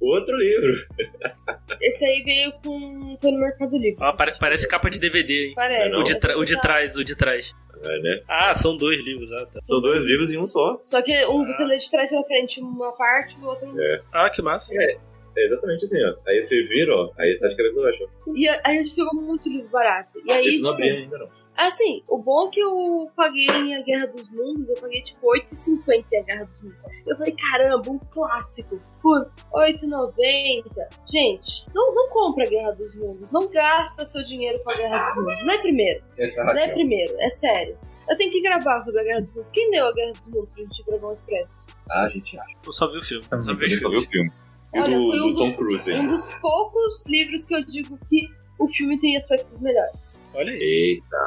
Outro 0.01 0.35
livro. 0.35 0.73
Esse 1.81 2.05
aí 2.05 2.21
veio 2.23 2.51
com. 2.63 3.15
Foi 3.21 3.31
no 3.31 3.39
Mercado 3.39 3.77
Livre. 3.77 3.97
Ó, 4.01 4.11
pare- 4.13 4.37
parece 4.39 4.67
capa 4.67 4.89
de 4.89 4.99
DVD, 4.99 5.47
hein? 5.47 5.53
Parece. 5.55 5.89
Não. 5.89 6.01
O 6.01 6.03
de, 6.03 6.19
tra- 6.19 6.37
o 6.37 6.43
de 6.45 6.59
trás, 6.59 6.95
o 6.97 7.03
de 7.03 7.15
trás. 7.15 7.53
É, 7.83 7.99
né? 7.99 8.19
Ah, 8.27 8.53
são 8.53 8.75
dois 8.77 8.99
livros, 9.03 9.31
ah, 9.31 9.45
tá. 9.45 9.59
São 9.59 9.79
dois 9.81 10.03
livros 10.03 10.31
em 10.31 10.37
um 10.37 10.45
só. 10.45 10.79
Só 10.83 11.01
que 11.01 11.25
um 11.25 11.45
você 11.45 11.63
lê 11.63 11.77
de 11.77 11.89
trás 11.89 12.09
pra 12.09 12.23
frente 12.23 12.59
uma 12.61 12.91
parte 12.95 13.35
e 13.39 13.43
o 13.43 13.47
outro. 13.47 13.73
Ah, 14.11 14.29
que 14.29 14.41
massa. 14.41 14.73
É 14.75 15.45
exatamente 15.45 15.85
assim, 15.85 16.03
ó. 16.03 16.13
Aí 16.27 16.41
você 16.43 16.61
vira, 16.63 16.93
ó. 16.95 17.09
Aí 17.17 17.37
tá 17.39 17.47
de 17.47 17.55
cabeça 17.55 17.81
baixa. 17.81 18.05
E 18.35 18.47
a, 18.47 18.61
a 18.65 18.73
gente 18.73 18.93
pegou 18.93 19.13
muito 19.15 19.49
livro 19.49 19.69
barato. 19.69 20.19
E 20.25 20.31
aí, 20.31 20.45
Esse 20.45 20.61
não 20.61 20.71
tipo, 20.71 20.83
abri 20.83 20.89
ainda, 20.97 21.17
não. 21.17 21.27
Assim, 21.55 22.03
o 22.09 22.17
bom 22.17 22.47
é 22.47 22.49
que 22.51 22.59
eu 22.59 23.09
paguei 23.15 23.47
em 23.47 23.75
A 23.75 23.81
Guerra 23.81 24.07
dos 24.07 24.29
Mundos, 24.31 24.67
eu 24.69 24.75
paguei 24.81 25.01
tipo 25.03 25.25
8,50 25.27 26.05
em 26.11 26.19
A 26.19 26.23
Guerra 26.23 26.43
dos 26.45 26.61
Mundos. 26.61 26.83
Eu 27.07 27.17
falei, 27.17 27.35
caramba, 27.35 27.89
um 27.91 27.99
clássico 27.99 28.79
por 29.01 29.29
8,90. 29.53 30.63
Gente, 31.11 31.65
não, 31.73 31.93
não 31.93 32.09
compra 32.09 32.45
a 32.45 32.49
Guerra 32.49 32.71
dos 32.71 32.93
Mundos. 32.95 33.31
Não 33.31 33.47
gasta 33.47 34.05
seu 34.05 34.23
dinheiro 34.25 34.61
com 34.63 34.71
a 34.71 34.75
Guerra 34.75 35.05
dos 35.05 35.15
Mundos. 35.23 35.45
Não 35.45 35.53
é 35.53 35.57
primeiro. 35.59 36.03
Essa 36.17 36.43
Não 36.43 36.57
é 36.57 36.67
primeiro, 36.69 37.13
é 37.19 37.29
sério. 37.29 37.77
Eu 38.09 38.17
tenho 38.17 38.31
que 38.31 38.41
gravar 38.41 38.83
sobre 38.83 38.99
a 38.99 39.03
Guerra 39.03 39.21
dos 39.21 39.31
Mundos. 39.33 39.51
Quem 39.51 39.71
deu 39.71 39.87
a 39.87 39.93
Guerra 39.93 40.11
dos 40.13 40.27
Mundos 40.27 40.49
pra 40.49 40.63
gente 40.63 40.83
gravar 40.85 41.07
um 41.07 41.11
expresso? 41.13 41.65
Ah, 41.89 42.03
a 42.03 42.09
gente 42.09 42.37
acha. 42.39 42.51
Eu 42.65 42.71
só 42.71 42.87
vi 42.91 42.97
o 42.97 43.01
filme. 43.01 43.23
Só 43.29 43.53
vi 43.53 43.65
o 43.65 43.69
só 43.69 43.89
filme. 43.89 43.89
viu 43.89 43.99
o 43.99 44.11
filme. 44.11 44.31
E 44.73 44.79
Olha, 44.79 44.97
do, 44.97 45.09
foi 45.11 45.21
um 45.21 45.33
do 45.33 45.35
Tom 45.35 45.47
dos- 45.47 45.55
Cruise. 45.57 45.93
Um 45.93 46.07
dos 46.07 46.33
poucos 46.35 47.05
livros 47.05 47.45
que 47.45 47.55
eu 47.55 47.61
digo 47.65 47.97
que 48.09 48.27
o 48.59 48.67
filme 48.69 48.99
tem 48.99 49.17
aspectos 49.17 49.59
melhores. 49.59 50.19
Olha 50.33 50.51
aí. 50.51 50.59
Eita, 50.61 51.17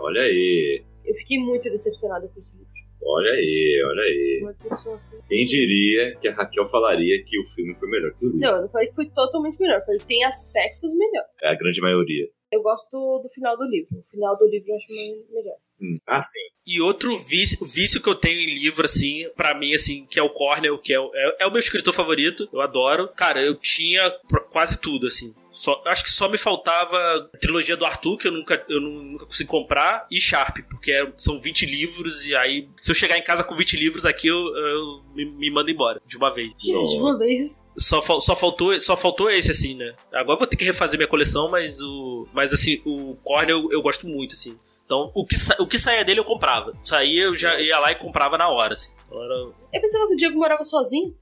olha 0.00 0.22
aí. 0.22 0.82
Eu 1.04 1.14
fiquei 1.16 1.38
muito 1.38 1.64
decepcionada 1.70 2.28
com 2.28 2.38
esse 2.38 2.52
livro. 2.56 2.72
Olha 3.04 3.32
aí, 3.32 3.82
olha 3.84 4.02
aí. 4.02 4.54
Assim. 4.70 5.16
Quem 5.28 5.44
diria 5.46 6.14
que 6.20 6.28
a 6.28 6.34
Raquel 6.34 6.68
falaria 6.70 7.20
que 7.24 7.38
o 7.40 7.44
filme 7.54 7.74
foi 7.74 7.88
melhor 7.90 8.12
que 8.12 8.24
o 8.24 8.28
livro? 8.28 8.40
Não, 8.40 8.56
eu 8.56 8.62
não 8.62 8.68
falei 8.68 8.86
que 8.88 8.94
foi 8.94 9.06
totalmente 9.06 9.58
melhor. 9.60 9.78
Eu 9.78 9.84
falei 9.84 9.98
que 9.98 10.06
tem 10.06 10.24
aspectos 10.24 10.94
melhores. 10.96 11.30
É 11.42 11.48
a 11.48 11.54
grande 11.56 11.80
maioria. 11.80 12.28
Eu 12.52 12.62
gosto 12.62 12.88
do, 12.92 13.22
do 13.24 13.28
final 13.30 13.56
do 13.56 13.64
livro. 13.64 13.98
O 13.98 14.10
final 14.10 14.36
do 14.38 14.46
livro 14.46 14.70
eu 14.70 14.76
acho 14.76 14.86
me- 14.88 15.24
melhor. 15.34 15.56
Hum. 15.80 15.98
Ah, 16.06 16.22
sim. 16.22 16.38
E 16.64 16.80
outro 16.80 17.16
vício, 17.16 17.58
vício 17.66 18.00
que 18.00 18.08
eu 18.08 18.14
tenho 18.14 18.38
em 18.38 18.54
livro, 18.54 18.84
assim, 18.84 19.28
pra 19.36 19.52
mim, 19.58 19.74
assim, 19.74 20.06
que 20.08 20.20
é 20.20 20.22
o 20.22 20.30
Cornell, 20.30 20.78
que 20.78 20.92
é, 20.92 21.00
o- 21.00 21.10
é, 21.12 21.36
é 21.40 21.46
o 21.46 21.50
meu 21.50 21.58
escritor 21.58 21.92
favorito, 21.92 22.48
eu 22.52 22.60
adoro. 22.60 23.08
Cara, 23.08 23.42
eu 23.42 23.56
tinha 23.56 24.08
quase 24.52 24.80
tudo, 24.80 25.06
assim. 25.08 25.34
Só, 25.52 25.82
acho 25.86 26.02
que 26.02 26.10
só 26.10 26.28
me 26.28 26.38
faltava 26.38 26.96
a 27.32 27.36
trilogia 27.38 27.76
do 27.76 27.84
Arthur, 27.84 28.16
que 28.16 28.26
eu 28.26 28.32
nunca, 28.32 28.64
eu 28.68 28.80
nu- 28.80 29.02
nunca 29.02 29.26
consegui 29.26 29.48
comprar, 29.50 30.06
e 30.10 30.18
Sharp, 30.18 30.58
porque 30.70 30.90
é- 30.90 31.12
são 31.14 31.38
20 31.38 31.66
livros, 31.66 32.26
e 32.26 32.34
aí, 32.34 32.66
se 32.80 32.90
eu 32.90 32.94
chegar 32.94 33.18
em 33.18 33.22
casa 33.22 33.44
com 33.44 33.54
20 33.54 33.76
livros 33.76 34.06
aqui, 34.06 34.28
eu, 34.28 34.36
eu 34.56 35.02
me, 35.14 35.24
me 35.26 35.50
mando 35.50 35.70
embora, 35.70 36.00
de 36.06 36.16
uma 36.16 36.32
vez. 36.34 36.52
De 36.58 36.72
uma 36.72 37.18
vez. 37.18 37.62
Só, 37.76 38.00
só, 38.20 38.34
faltou, 38.34 38.80
só 38.80 38.96
faltou 38.96 39.30
esse, 39.30 39.50
assim, 39.50 39.74
né? 39.76 39.94
Agora 40.12 40.34
eu 40.36 40.38
vou 40.38 40.46
ter 40.46 40.56
que 40.56 40.64
refazer 40.64 40.98
minha 40.98 41.08
coleção, 41.08 41.48
mas 41.50 41.80
o. 41.80 42.26
Mas 42.32 42.52
assim, 42.52 42.80
o 42.86 43.14
Cornell 43.22 43.58
eu, 43.64 43.72
eu 43.72 43.82
gosto 43.82 44.06
muito, 44.06 44.32
assim. 44.32 44.58
Então, 44.86 45.10
o 45.14 45.24
que, 45.26 45.36
o 45.58 45.66
que 45.66 45.78
saía 45.78 46.04
dele 46.04 46.20
eu 46.20 46.24
comprava. 46.24 46.72
Saía, 46.84 47.24
eu 47.24 47.34
já 47.34 47.58
ia 47.60 47.78
lá 47.78 47.92
e 47.92 47.94
comprava 47.94 48.36
na 48.36 48.48
hora, 48.48 48.72
assim. 48.72 48.90
Então, 49.06 49.22
era- 49.22 49.34
Eu 49.34 49.80
pensava 49.80 50.06
que 50.08 50.14
o 50.14 50.16
Diego 50.16 50.38
morava 50.38 50.64
sozinho. 50.64 51.14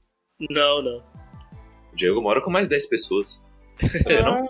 Não, 0.49 0.81
não. 0.81 1.03
O 1.91 1.95
Diego 1.95 2.21
mora 2.21 2.41
com 2.41 2.49
mais 2.49 2.67
10 2.67 2.85
pessoas. 2.85 3.37
Não? 4.23 4.45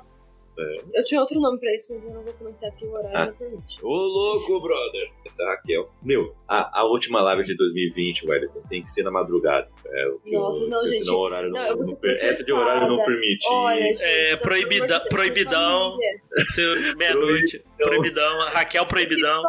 Ah, 0.60 0.64
Eu 0.94 1.04
tinha 1.06 1.20
outro 1.22 1.40
nome 1.40 1.58
pra 1.60 1.74
isso, 1.74 1.88
mas 1.94 2.04
eu 2.06 2.12
não 2.14 2.22
vou 2.24 2.34
comentar 2.34 2.70
aqui, 2.70 2.86
o 2.86 2.92
horário 2.92 3.18
Ah. 3.18 3.26
não 3.28 3.34
permite. 3.34 3.84
Ô, 3.84 3.90
louco, 3.90 4.62
brother. 4.62 5.10
Essa 5.26 5.42
é 5.42 5.46
a 5.46 5.50
Raquel. 5.52 5.90
Meu, 6.04 6.36
a, 6.48 6.82
a 6.82 6.84
última 6.86 7.22
live 7.22 7.44
de 7.46 7.56
2020, 7.56 8.28
Wellington, 8.28 8.62
tem 8.70 8.84
que 8.84 8.92
ser 8.92 9.04
na 9.04 9.10
madrugada. 9.12 9.68
É, 9.88 10.06
Nossa, 10.26 10.60
eu- 10.62 10.68
não, 10.70 10.86
gente. 10.88 11.06
Senão 11.06 11.18
o 11.18 11.22
horário 11.22 11.50
não, 11.50 11.68
Não, 11.70 11.76
não 11.88 11.96
per- 11.96 12.20
Essa 12.24 12.44
de 12.44 12.52
horário 12.52 12.88
não 12.88 13.04
permite. 13.04 13.48
Olha, 13.50 13.82
gente, 13.82 14.04
É, 14.04 14.36
tá, 14.36 14.42
proibida- 14.44 15.00
de 15.00 15.10
proibidão. 15.10 15.98
Tem 16.36 16.46
que 16.46 16.52
ser 16.52 16.96
meia-noite. 16.98 17.64
Proibidão. 17.78 18.46
Raquel 18.50 18.86
Proibidão. 18.86 19.42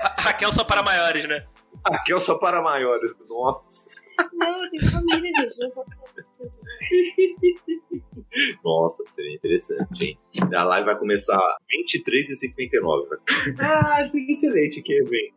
Ra- 0.00 0.14
Raquel 0.18 0.52
só 0.52 0.64
para 0.64 0.82
maiores, 0.82 1.26
né? 1.26 1.44
Raquel 1.86 2.20
só 2.20 2.38
para 2.38 2.62
maiores. 2.62 3.14
Nossa. 3.28 3.94
Não, 4.32 4.64
eu 4.64 4.70
tenho 4.70 4.90
família, 4.90 5.30
gente. 5.48 5.74
Não. 5.74 5.84
Nossa, 8.64 9.02
seria 9.14 9.34
interessante, 9.34 10.04
hein? 10.04 10.16
A 10.54 10.64
live 10.64 10.86
vai 10.86 10.98
começar 10.98 11.38
23h59. 11.38 13.18
Ah, 13.58 14.04
seria 14.06 14.32
excelente, 14.32 14.82
Kevin. 14.82 15.32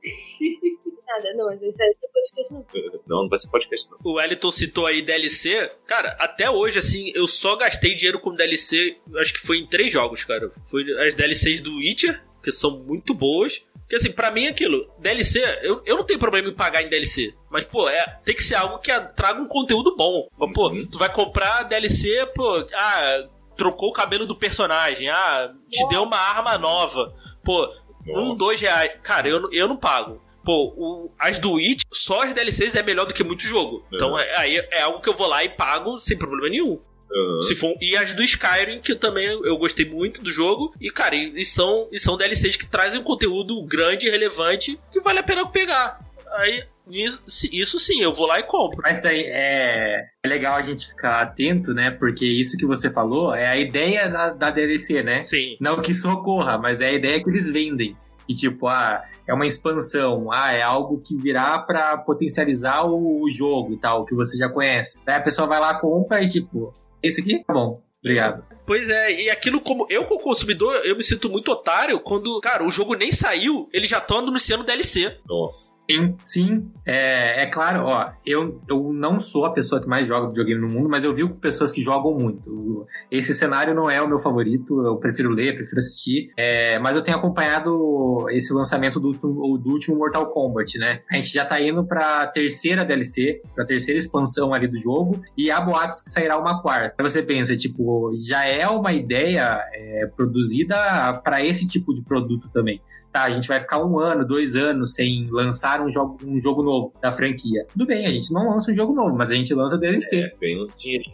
Nada, 1.06 1.34
não, 1.36 1.46
mas 1.48 1.62
isso 1.62 1.82
aí 1.82 1.90
é 1.90 2.08
podcast 2.08 2.54
não. 2.54 2.66
Não, 3.08 3.24
não 3.24 3.30
vai 3.30 3.40
ser 3.40 3.50
podcast, 3.50 3.90
não. 3.90 3.98
O 4.04 4.14
Wellington 4.18 4.52
citou 4.52 4.86
aí 4.86 5.02
DLC. 5.02 5.72
Cara, 5.86 6.16
até 6.20 6.50
hoje, 6.50 6.80
assim, 6.80 7.12
eu 7.16 7.28
só 7.28 7.56
gastei 7.56 7.96
dinheiro 7.96 8.20
com 8.20 8.34
DLC, 8.34 8.96
acho 9.18 9.34
que 9.34 9.40
foi 9.40 9.58
em 9.60 9.68
três 9.68 9.92
jogos, 9.92 10.24
cara. 10.24 10.52
Foi 10.70 10.84
as 11.06 11.14
DLCs 11.14 11.62
do 11.62 11.76
Witcher, 11.78 12.24
que 12.42 12.52
são 12.52 12.80
muito 12.80 13.14
boas. 13.14 13.66
Porque 13.84 13.96
assim, 13.98 14.12
pra 14.12 14.32
mim 14.32 14.46
é 14.46 14.50
aquilo, 14.50 14.86
DLC, 15.00 15.40
eu, 15.62 15.82
eu 15.86 15.98
não 15.98 16.04
tenho 16.04 16.20
problema 16.20 16.50
em 16.50 16.56
pagar 16.56 16.82
em 16.82 16.90
DLC. 16.90 17.34
Mas, 17.52 17.64
pô, 17.64 17.88
é, 17.88 18.04
tem 18.26 18.34
que 18.34 18.42
ser 18.44 18.56
algo 18.56 18.80
que 18.80 18.92
traga 19.16 19.40
um 19.42 19.48
conteúdo 19.48 19.96
bom. 19.96 20.28
Pô, 20.54 20.70
Uhum. 20.70 20.88
tu 20.88 20.98
vai 20.98 21.12
comprar 21.12 21.64
DLC, 21.64 22.26
pô, 22.36 22.66
ah, 22.74 23.28
trocou 23.56 23.90
o 23.90 23.94
cabelo 23.94 24.26
do 24.26 24.36
personagem, 24.36 25.10
ah, 25.10 25.52
te 25.70 25.88
deu 25.90 26.04
uma 26.04 26.18
arma 26.18 26.58
nova. 26.58 27.14
Pô, 27.44 27.70
um, 28.08 28.34
dois 28.36 28.60
reais. 28.60 28.94
Cara, 29.04 29.28
eu, 29.28 29.40
não- 29.42 29.54
eu 29.54 29.68
não 29.68 29.78
pago. 29.78 30.22
Pô, 30.44 30.74
o- 30.76 31.12
as 31.20 31.38
do 31.40 31.58
It, 31.58 31.84
só 31.94 32.22
as 32.24 32.34
DLCs 32.34 32.76
é 32.76 32.84
melhor 32.84 33.06
do 33.06 33.14
que 33.14 33.24
muito 33.24 33.44
jogo. 33.44 33.86
Então 33.94 34.18
é, 34.20 34.36
aí 34.38 34.58
é 34.72 34.82
algo 34.82 35.00
que 35.02 35.08
eu 35.10 35.14
vou 35.14 35.28
lá 35.28 35.44
e 35.44 35.50
pago 35.50 35.98
sem 36.00 36.18
problema 36.18 36.50
nenhum. 36.50 36.80
Aham. 37.16 37.42
Se 37.42 37.56
for, 37.56 37.74
e 37.80 37.96
as 37.96 38.14
do 38.14 38.24
Skyrim, 38.24 38.80
que 38.80 38.96
também 38.96 39.26
eu 39.26 39.58
gostei 39.58 39.86
muito 39.86 40.22
do 40.22 40.32
jogo. 40.32 40.74
E, 40.82 40.90
cara, 40.90 41.16
e, 41.16 41.46
são, 41.46 41.88
e 41.92 42.00
são 42.00 42.18
DLCs 42.18 42.56
que 42.56 42.66
trazem 42.66 43.00
um 43.00 43.04
conteúdo 43.04 43.62
grande 43.66 44.08
e 44.08 44.10
relevante 44.10 44.80
que 44.92 45.00
vale 45.00 45.20
a 45.20 45.24
pena 45.24 45.48
pegar. 45.48 46.00
Aí, 46.36 46.64
isso, 46.90 47.22
isso 47.52 47.80
sim, 47.80 48.02
eu 48.02 48.12
vou 48.12 48.26
lá 48.26 48.40
e 48.40 48.44
compro. 48.44 48.80
Mas 48.82 49.02
daí 49.02 49.24
é, 49.26 50.06
é 50.24 50.28
legal 50.28 50.56
a 50.56 50.62
gente 50.62 50.88
ficar 50.88 51.22
atento, 51.22 51.74
né? 51.74 51.92
Porque 51.92 52.26
isso 52.26 52.58
que 52.58 52.66
você 52.66 52.90
falou 52.90 53.34
é 53.34 53.48
a 53.48 53.58
ideia 53.58 54.10
da, 54.10 54.30
da 54.32 54.50
DLC, 54.50 55.04
né? 55.04 55.24
Sim. 55.24 55.56
Não 55.60 55.82
que 55.82 55.92
isso 55.92 56.10
ocorra, 56.10 56.58
mas 56.58 56.82
é 56.82 56.88
a 56.88 56.94
ideia 56.94 57.24
que 57.24 57.30
eles 57.30 57.50
vendem. 57.50 57.96
E 58.28 58.34
tipo, 58.34 58.68
ah, 58.68 59.04
é 59.28 59.34
uma 59.34 59.46
expansão, 59.46 60.32
ah, 60.32 60.54
é 60.54 60.62
algo 60.62 61.02
que 61.02 61.16
virá 61.18 61.60
pra 61.60 61.98
potencializar 61.98 62.86
o, 62.86 63.22
o 63.22 63.30
jogo 63.30 63.74
e 63.74 63.78
tal, 63.78 64.06
que 64.06 64.16
você 64.16 64.38
já 64.38 64.50
conhece. 64.50 64.98
Daí 65.06 65.18
a 65.18 65.22
pessoa 65.22 65.48
vai 65.48 65.60
lá, 65.60 65.80
compra 65.80 66.22
e 66.22 66.30
tipo, 66.30 66.72
esse 67.04 67.22
aqui? 67.22 67.44
Tá 67.44 67.54
bom, 67.54 67.82
obrigado. 68.00 68.44
Pois 68.66 68.88
é, 68.88 69.24
e 69.24 69.30
aquilo 69.30 69.60
como. 69.60 69.86
Eu, 69.90 70.06
como 70.06 70.22
consumidor, 70.22 70.74
eu 70.86 70.96
me 70.96 71.04
sinto 71.04 71.30
muito 71.30 71.52
otário 71.52 72.00
quando, 72.00 72.40
cara, 72.40 72.66
o 72.66 72.72
jogo 72.72 72.96
nem 72.96 73.12
saiu, 73.12 73.70
eles 73.74 73.90
já 73.90 73.98
estão 73.98 74.20
anunciando 74.20 74.64
DLC. 74.64 75.18
Nossa. 75.28 75.76
Sim, 75.94 76.16
sim. 76.24 76.72
É, 76.86 77.44
é 77.44 77.46
claro, 77.46 77.86
ó, 77.86 78.12
eu, 78.26 78.62
eu 78.68 78.92
não 78.92 79.20
sou 79.20 79.46
a 79.46 79.54
pessoa 79.54 79.82
que 79.82 79.88
mais 79.88 80.08
joga 80.08 80.28
videogame 80.28 80.60
no 80.60 80.68
mundo, 80.68 80.90
mas 80.90 81.04
eu 81.04 81.14
vi 81.14 81.28
pessoas 81.36 81.72
que 81.72 81.82
jogam 81.82 82.14
muito. 82.14 82.86
Esse 83.12 83.34
cenário 83.34 83.74
não 83.74 83.90
é 83.90 84.02
o 84.02 84.08
meu 84.08 84.20
favorito, 84.20 84.82
eu 84.86 84.98
prefiro 84.98 85.30
ler, 85.30 85.56
prefiro 85.56 85.80
assistir. 85.80 86.30
É, 86.36 86.80
mas 86.80 86.96
eu 86.96 87.02
tenho 87.02 87.18
acompanhado 87.18 88.28
esse 88.32 88.52
lançamento 88.54 89.00
do, 89.00 89.14
do 89.14 89.70
último 89.70 89.98
Mortal 89.98 90.30
Kombat, 90.32 90.78
né? 90.78 91.02
A 91.12 91.16
gente 91.16 91.34
já 91.34 91.46
tá 91.46 91.62
indo 91.62 91.86
pra 91.86 92.28
terceira 92.28 92.84
DLC, 92.84 93.42
pra 93.54 93.66
terceira 93.66 93.98
expansão 93.98 94.54
ali 94.54 94.68
do 94.68 94.80
jogo, 94.80 95.22
e 95.38 95.52
há 95.52 95.62
boatos 95.62 96.02
que 96.02 96.10
sairá 96.10 96.38
uma 96.38 96.62
quarta. 96.62 96.96
Aí 96.98 97.10
você 97.10 97.22
pensa, 97.22 97.56
tipo, 97.56 98.12
já 98.20 98.46
é 98.46 98.68
uma 98.68 98.92
ideia 98.92 99.62
é, 99.74 100.08
produzida 100.16 100.76
para 101.24 101.46
esse 101.46 101.68
tipo 101.68 101.94
de 101.94 102.02
produto 102.02 102.50
também 102.52 102.80
tá, 103.14 103.24
a 103.24 103.30
gente 103.30 103.48
vai 103.48 103.60
ficar 103.60 103.84
um 103.84 104.00
ano, 104.00 104.26
dois 104.26 104.56
anos 104.56 104.96
sem 104.96 105.28
lançar 105.30 105.82
um 105.82 105.90
jogo, 105.90 106.18
um 106.26 106.40
jogo 106.40 106.64
novo 106.64 106.92
da 107.00 107.12
franquia. 107.12 107.66
Tudo 107.72 107.86
bem, 107.86 108.08
a 108.08 108.12
gente 108.12 108.34
não 108.34 108.50
lança 108.50 108.72
um 108.72 108.76
jogo 108.76 108.94
novo, 108.94 109.16
mas 109.16 109.32
a 109.32 109.36
gente 109.36 109.54
lança 109.54 109.78
DLC. 109.78 110.22
É, 110.22 110.32
bem. 110.40 110.66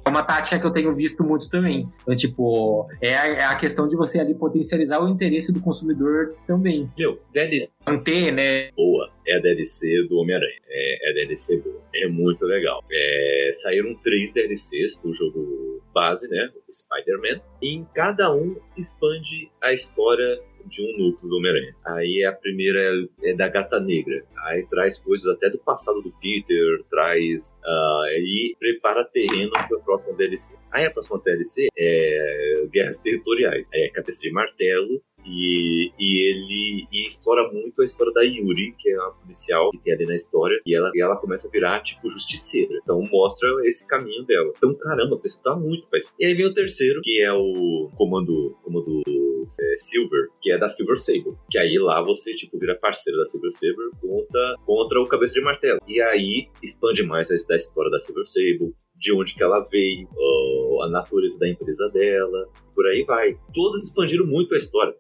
É 0.06 0.10
uma 0.10 0.24
tática 0.24 0.58
que 0.58 0.66
eu 0.66 0.72
tenho 0.72 0.94
visto 0.94 1.24
muito 1.24 1.50
também. 1.50 1.88
Então, 2.02 2.16
tipo, 2.16 2.88
é 3.02 3.16
a, 3.16 3.28
é 3.28 3.46
a 3.46 3.56
questão 3.56 3.88
de 3.88 3.96
você 3.96 4.20
ali 4.20 4.34
potencializar 4.34 5.00
o 5.04 5.10
interesse 5.10 5.54
do 5.54 5.60
consumidor 5.60 6.36
também. 6.48 6.90
Meu, 6.98 7.20
DLC 7.34 7.70
Manter, 7.86 8.32
né? 8.32 8.70
boa 8.76 9.10
é 9.30 9.38
a 9.38 9.40
DLC 9.40 10.08
do 10.10 10.18
Homem-Aranha. 10.18 10.60
É, 10.68 11.08
é 11.08 11.12
a 11.12 11.14
DLC 11.14 11.58
boa. 11.58 11.82
É 11.94 12.08
muito 12.08 12.46
legal. 12.46 12.84
É, 12.92 13.52
saíram 13.56 13.94
três 14.04 14.34
DLCs 14.34 15.00
do 15.00 15.14
jogo 15.14 15.82
base, 15.94 16.28
né? 16.28 16.50
Spider-Man. 16.72 17.42
E 17.62 17.76
em 17.76 17.84
cada 17.84 18.34
um 18.34 18.56
expande 18.78 19.52
a 19.62 19.72
história 19.72 20.40
de 20.70 20.82
um 20.82 21.06
núcleo 21.06 21.30
do 21.30 21.38
Homem-Aranha. 21.38 21.76
Aí 21.86 22.24
a 22.24 22.32
primeira 22.32 23.08
é, 23.24 23.34
da 23.34 23.48
Gata 23.48 23.80
Negra. 23.80 24.20
Aí 24.46 24.66
traz 24.70 24.98
coisas 25.00 25.28
até 25.28 25.50
do 25.50 25.58
passado 25.60 26.02
do 26.02 26.12
Peter, 26.22 26.84
traz. 26.90 27.54
ah, 27.66 28.06
e 28.18 28.56
prepara 28.60 29.06
terreno 29.06 29.52
para 29.52 29.78
a 29.78 29.80
próxima 29.80 30.16
DLC. 30.16 30.56
Aí 30.72 30.86
a 30.86 30.92
próxima 30.92 31.20
DLC 31.24 31.68
é 31.78 32.66
Guerras 32.72 33.00
Territoriais. 33.00 33.68
Aí 33.74 33.82
é 33.82 33.90
Cabeça 33.90 34.22
de 34.22 34.32
Martelo. 34.32 35.02
E, 35.26 35.92
e 36.00 36.30
ele 36.30 36.88
e 36.92 37.08
explora 37.08 37.52
muito 37.52 37.82
a 37.82 37.86
história 37.86 38.14
da 38.14 38.22
Yuri, 38.22 38.74
que 38.78 38.90
é 38.90 39.00
uma 39.00 39.12
policial 39.12 39.72
que 39.72 39.80
tem 39.80 39.94
ali 39.94 40.06
na 40.06 40.16
história, 40.16 40.60
e 40.66 40.76
ela, 40.76 40.92
e 40.94 41.02
ela 41.02 41.16
começa 41.18 41.48
a 41.48 41.52
virar, 41.52 41.82
tipo, 41.82 42.10
justiceira. 42.10 42.80
Então 42.84 43.02
mostra 43.12 43.50
esse 43.66 43.86
caminho 43.88 44.24
dela. 44.24 44.52
Então, 44.58 44.74
caramba, 44.76 45.16
a 45.16 45.20
pessoa 45.20 45.44
tá 45.44 45.56
muito, 45.56 45.88
parece. 45.90 46.12
E 46.20 46.26
aí 46.26 46.34
vem 46.34 46.46
o 46.46 46.54
terceiro, 46.54 47.02
que 47.02 47.22
é 47.22 47.32
o 47.34 47.90
comando, 47.96 48.56
comando 48.64 49.02
é, 49.60 49.76
Silver, 49.78 50.30
que 50.42 50.52
é 50.52 50.58
da 50.58 50.70
Silver 50.70 50.98
Sable. 50.98 51.36
Que 51.50 51.58
aí 51.58 51.78
lá 51.78 52.02
você, 52.02 52.34
tipo, 52.36 52.58
vira 52.58 52.78
parceiro 52.80 53.20
da 53.20 53.26
Silver 53.26 53.52
Sable 53.54 53.92
contra, 54.02 54.56
contra 54.66 55.02
o 55.02 55.08
Cabeça 55.08 55.36
de 55.36 55.42
Martelo. 55.42 55.80
E 55.88 56.02
aí 56.02 56.48
expande 56.64 57.04
mais 57.04 57.32
a, 57.32 57.36
da 57.48 57.56
história 57.56 57.92
da 57.92 58.00
Silver 58.00 58.26
Sable, 58.28 58.74
de 59.00 59.14
onde 59.14 59.34
que 59.34 59.42
ela 59.42 59.60
veio, 59.62 60.08
a 60.82 60.90
natureza 60.90 61.40
da 61.40 61.50
empresa 61.50 61.90
dela, 61.90 62.50
por 62.74 62.86
aí 62.86 63.04
vai. 63.04 63.38
Todas 63.54 63.84
expandiram 63.84 64.26
muito 64.26 64.54
a 64.54 64.58
história. 64.58 64.94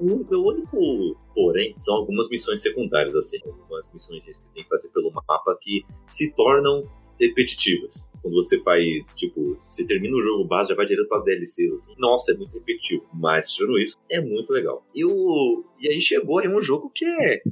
O, 0.00 0.12
o, 0.12 0.36
o 0.36 0.48
único, 0.48 1.16
porém, 1.34 1.74
são 1.78 1.96
algumas 1.96 2.28
missões 2.28 2.60
secundárias, 2.60 3.14
assim, 3.14 3.38
algumas 3.44 3.92
missões 3.92 4.22
que 4.24 4.32
tem 4.54 4.62
que 4.62 4.68
fazer 4.68 4.88
pelo 4.88 5.10
mapa 5.12 5.56
que 5.60 5.84
se 6.08 6.34
tornam 6.34 6.82
repetitivas. 7.20 8.10
Quando 8.20 8.34
você 8.34 8.60
faz, 8.62 9.14
tipo, 9.16 9.58
você 9.66 9.84
termina 9.86 10.16
o 10.16 10.22
jogo 10.22 10.44
base, 10.44 10.70
já 10.70 10.74
vai 10.74 10.86
direto 10.86 11.08
para 11.08 11.18
as 11.18 11.24
DLCs, 11.24 11.72
assim. 11.74 11.94
Nossa, 11.98 12.32
é 12.32 12.36
muito 12.36 12.52
repetitivo. 12.52 13.08
Mas, 13.14 13.50
tirando 13.50 13.78
isso, 13.78 13.98
é 14.10 14.20
muito 14.20 14.52
legal. 14.52 14.84
E, 14.94 15.04
o, 15.04 15.64
e 15.80 15.88
aí 15.88 16.00
chegou 16.00 16.38
aí 16.38 16.48
um 16.48 16.62
jogo 16.62 16.90
que 16.94 17.04
é. 17.04 17.42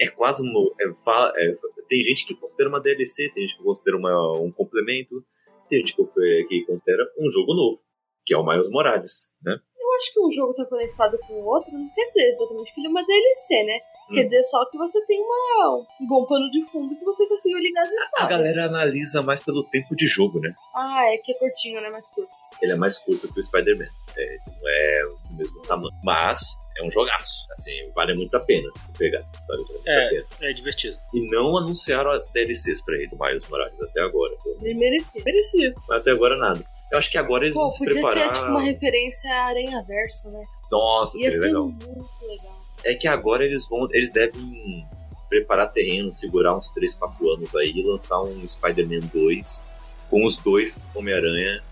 É 0.00 0.08
quase 0.08 0.42
um. 0.42 0.74
É, 0.80 0.84
é, 0.86 1.56
tem 1.88 2.02
gente 2.02 2.26
que 2.26 2.34
considera 2.34 2.68
uma 2.68 2.80
DLC, 2.80 3.30
tem 3.30 3.46
gente 3.46 3.56
que 3.56 3.64
considera 3.64 3.96
uma, 3.96 4.38
um 4.38 4.52
complemento, 4.52 5.24
tem 5.68 5.80
gente 5.80 5.94
que, 5.94 6.44
que 6.48 6.64
considera 6.66 7.04
um 7.18 7.30
jogo 7.30 7.54
novo, 7.54 7.80
que 8.24 8.34
é 8.34 8.38
o 8.38 8.44
Miles 8.44 8.70
Morales, 8.70 9.32
né? 9.42 9.58
Eu 9.88 9.94
acho 9.94 10.12
que 10.12 10.20
um 10.20 10.30
jogo 10.30 10.54
tá 10.54 10.64
conectado 10.66 11.18
com 11.26 11.34
o 11.34 11.46
outro 11.46 11.72
não 11.72 11.88
quer 11.94 12.06
dizer 12.08 12.28
exatamente 12.28 12.72
que 12.72 12.80
ele 12.80 12.88
é 12.88 12.90
uma 12.90 13.04
DLC, 13.04 13.64
né? 13.64 13.78
Hum. 14.10 14.14
Quer 14.14 14.24
dizer 14.24 14.42
só 14.44 14.64
que 14.70 14.78
você 14.78 15.04
tem 15.06 15.18
uma, 15.20 15.86
um 16.00 16.06
bom 16.06 16.26
pano 16.26 16.48
de 16.50 16.64
fundo 16.70 16.94
que 16.94 17.04
você 17.04 17.26
conseguiu 17.26 17.58
ligar 17.58 17.82
as 17.82 17.88
histórias. 17.88 18.12
A 18.18 18.26
galera 18.26 18.66
analisa 18.66 19.22
mais 19.22 19.42
pelo 19.42 19.64
tempo 19.64 19.96
de 19.96 20.06
jogo, 20.06 20.40
né? 20.40 20.54
Ah, 20.76 21.12
é 21.12 21.16
que 21.16 21.32
é 21.32 21.38
curtinho, 21.38 21.80
né? 21.80 21.90
Mais 21.90 22.06
curto. 22.10 22.30
Ele 22.60 22.72
é 22.72 22.76
mais 22.76 22.98
curto 22.98 23.32
que 23.32 23.40
o 23.40 23.42
Spider-Man. 23.42 23.88
É, 24.16 24.36
não 24.46 24.68
é 24.68 25.02
do 25.30 25.36
mesmo 25.36 25.62
tamanho. 25.62 25.94
Mas 26.04 26.40
é 26.78 26.86
um 26.86 26.90
jogaço. 26.90 27.44
Assim, 27.52 27.72
vale 27.94 28.14
muito 28.14 28.34
a 28.36 28.40
pena 28.40 28.68
pegar. 28.96 29.24
Vale 29.48 29.62
muito 29.62 29.88
a 29.88 29.92
É. 29.92 30.08
pena. 30.10 30.26
É 30.42 30.52
divertido. 30.52 30.96
E 31.14 31.30
não 31.30 31.56
anunciaram 31.58 32.10
a 32.12 32.18
DLCs 32.32 32.82
pra 32.84 32.94
ele, 32.96 33.08
do 33.08 33.18
Miles 33.18 33.48
Morales, 33.48 33.74
até 33.82 34.00
agora. 34.02 34.32
Ele 34.62 34.74
merecia. 34.74 35.22
Merecia, 35.24 35.74
mas 35.88 36.00
até 36.00 36.10
agora 36.10 36.36
nada. 36.36 36.64
Eu 36.90 36.98
acho 36.98 37.10
que 37.10 37.18
agora 37.18 37.44
eles 37.44 37.54
Pô, 37.54 37.60
vão 37.62 37.70
se 37.70 37.78
podia 37.84 37.94
preparar. 38.02 38.32
ter 38.32 38.38
tipo 38.38 38.50
uma 38.50 38.62
referência 38.62 39.30
a 39.30 39.44
Aranha 39.46 39.84
Verso, 39.86 40.30
né? 40.30 40.42
Nossa, 40.70 41.18
Ia 41.18 41.24
seria 41.24 41.38
ser 41.38 41.46
legal. 41.48 41.64
muito 41.64 42.26
legal. 42.26 42.56
É 42.84 42.94
que 42.94 43.06
agora 43.08 43.44
eles 43.44 43.68
vão. 43.68 43.86
Eles 43.92 44.10
devem 44.10 44.84
preparar 45.28 45.70
terreno, 45.70 46.14
segurar 46.14 46.56
uns 46.56 46.70
3, 46.70 46.94
4 46.94 47.30
anos 47.34 47.54
aí 47.56 47.70
e 47.76 47.82
lançar 47.82 48.22
um 48.22 48.48
Spider-Man 48.48 49.00
2 49.12 49.64
com 50.08 50.24
os 50.24 50.36
dois 50.38 50.86
Homem-Aranha 50.94 51.62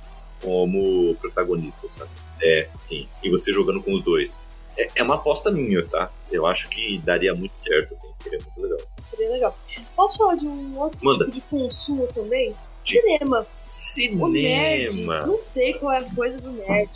como 0.42 1.14
protagonistas, 1.14 1.92
sabe? 1.92 2.10
É, 2.42 2.68
sim. 2.86 3.08
E 3.22 3.30
você 3.30 3.50
jogando 3.54 3.82
com 3.82 3.94
os 3.94 4.02
dois. 4.02 4.38
É, 4.78 4.88
é 4.96 5.02
uma 5.02 5.14
aposta 5.16 5.50
minha, 5.50 5.84
tá? 5.86 6.10
Eu 6.30 6.46
acho 6.46 6.68
que 6.68 6.98
daria 6.98 7.34
muito 7.34 7.56
certo, 7.56 7.94
assim, 7.94 8.08
seria 8.22 8.38
muito 8.38 8.60
legal. 8.60 8.86
Seria 9.10 9.30
legal. 9.30 9.58
Posso 9.94 10.18
falar 10.18 10.34
de 10.36 10.46
um 10.46 10.78
outro 10.78 10.98
Manda. 11.02 11.24
tipo 11.24 11.34
de 11.36 11.40
consumo 11.42 12.06
também? 12.08 12.54
Diga. 12.84 13.00
Cinema. 13.00 13.46
O 14.24 14.28
nerd, 14.28 14.90
Cinema! 14.92 15.26
não 15.26 15.40
sei 15.40 15.74
qual 15.74 15.92
é 15.92 15.98
a 15.98 16.14
coisa 16.14 16.38
do 16.38 16.52
nerd. 16.52 16.90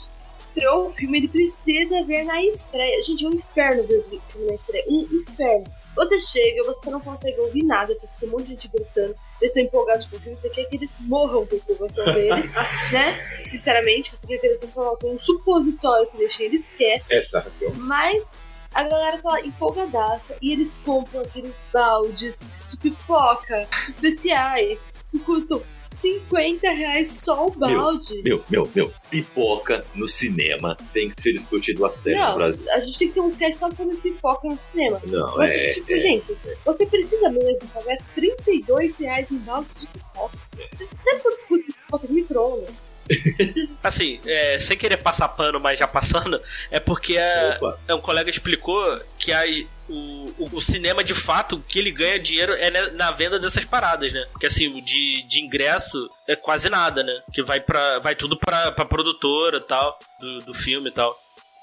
Estreou 0.45 0.89
o 0.89 0.93
filme, 0.93 1.18
ele 1.18 1.28
precisa 1.28 2.03
ver 2.05 2.24
na 2.24 2.43
estreia. 2.45 3.03
Gente, 3.05 3.24
é 3.24 3.28
um 3.28 3.33
inferno 3.35 3.85
ver 3.85 3.99
o 3.99 4.03
filme 4.03 4.47
na 4.49 4.55
estreia. 4.55 4.85
Um 4.89 5.03
inferno. 5.03 5.64
Você 5.95 6.18
chega, 6.18 6.62
você 6.62 6.91
não 6.91 7.01
consegue 7.01 7.41
ouvir 7.41 7.64
nada, 7.64 7.95
porque 7.95 8.14
tem 8.20 8.28
um 8.28 8.32
monte 8.32 8.45
de 8.45 8.51
gente 8.51 8.68
gritando. 8.68 9.14
Eles 9.41 9.51
estão 9.51 9.62
empolgados 9.62 10.07
com 10.07 10.16
o 10.16 10.20
filme, 10.20 10.36
você 10.36 10.49
quer 10.49 10.64
que 10.64 10.76
eles 10.76 10.97
morram 11.01 11.47
com 11.47 11.55
a 11.55 11.59
empolgação 11.59 12.05
dele, 12.05 12.49
né? 12.93 13.45
Sinceramente, 13.45 14.11
você 14.11 14.26
quer 14.26 14.38
que 14.38 14.47
eles 14.47 14.64
coloquem 14.72 15.11
um 15.11 15.18
supositório 15.18 16.07
que 16.09 16.18
deixem 16.18 16.47
eles 16.47 16.68
quietos. 16.76 17.32
Raquel. 17.32 17.72
Mas 17.76 18.32
a 18.72 18.84
galera 18.84 19.18
tá 19.18 19.41
empolgadaça 19.41 20.36
e 20.41 20.53
eles 20.53 20.78
compram 20.78 21.22
aqueles 21.22 21.55
baldes 21.72 22.38
de 22.70 22.76
pipoca 22.76 23.68
especiais 23.88 24.78
que 25.11 25.18
custam 25.18 25.61
50 26.01 26.71
reais 26.71 27.11
só 27.11 27.47
o 27.47 27.51
balde. 27.51 28.23
Meu, 28.25 28.43
meu, 28.49 28.71
meu, 28.75 28.93
pipoca 29.11 29.85
no 29.95 30.09
cinema 30.09 30.77
tem 30.93 31.11
que 31.11 31.21
ser 31.21 31.33
discutido 31.33 31.85
a 31.85 31.93
sério 31.93 32.25
no 32.25 32.35
Brasil. 32.35 32.73
a 32.73 32.81
gente 32.81 32.99
tem 32.99 33.09
que 33.09 33.15
ter 33.15 33.21
um 33.21 33.31
teste 33.31 33.59
só 33.59 33.71
falando 33.71 34.01
pipoca 34.01 34.49
no 34.49 34.59
cinema. 34.59 35.01
Não, 35.07 35.33
Você, 35.33 35.55
é. 35.55 35.71
tipo, 35.71 35.93
é. 35.93 36.01
gente, 36.01 36.37
você 36.65 36.87
precisa 36.87 37.29
mesmo 37.31 37.69
pagar 37.73 37.99
32 38.15 38.97
reais 38.99 39.31
em 39.31 39.39
balde 39.39 39.69
de 39.79 39.87
pipoca. 39.87 40.39
Você 40.77 40.85
sabe 40.85 41.23
quanto 41.23 41.47
custa 41.49 41.73
pipoca 41.73 42.07
de 42.07 42.13
micro-ondas? 42.13 42.89
Assim, 43.83 44.21
é, 44.27 44.59
sem 44.59 44.77
querer 44.77 44.99
passar 44.99 45.29
pano, 45.29 45.59
mas 45.59 45.79
já 45.79 45.87
passando, 45.87 46.41
é 46.71 46.79
porque 46.79 47.19
Opa, 47.57 47.79
é, 47.89 47.95
um 47.95 48.01
colega 48.01 48.31
explicou 48.31 49.01
que 49.19 49.33
aí 49.33 49.67
o, 49.89 50.35
o, 50.39 50.51
o 50.53 50.61
cinema, 50.61 51.03
de 51.03 51.15
fato, 51.15 51.57
o 51.57 51.61
que 51.61 51.79
ele 51.79 51.91
ganha 51.91 52.19
dinheiro 52.19 52.53
é 52.55 52.71
na, 52.71 52.91
na 52.91 53.11
venda 53.11 53.39
dessas 53.39 53.65
paradas, 53.65 54.13
né? 54.13 54.25
Porque 54.31 54.47
assim, 54.47 54.69
o 54.69 54.81
de, 54.81 55.23
de 55.25 55.41
ingresso 55.41 56.09
é 56.29 56.37
quase 56.37 56.71
nada, 56.71 57.03
né? 57.03 57.23
Que 57.33 57.43
vai, 57.43 57.61
pra, 57.61 57.99
vai 57.99 58.15
tudo 58.15 58.37
pra, 58.37 58.71
pra 58.71 58.85
produtora 58.85 59.59
e 59.59 59.63
tal, 59.63 59.99
do, 60.21 60.39
do 60.39 60.55
filme 60.55 60.89
e 60.89 60.93
tal. 60.93 61.19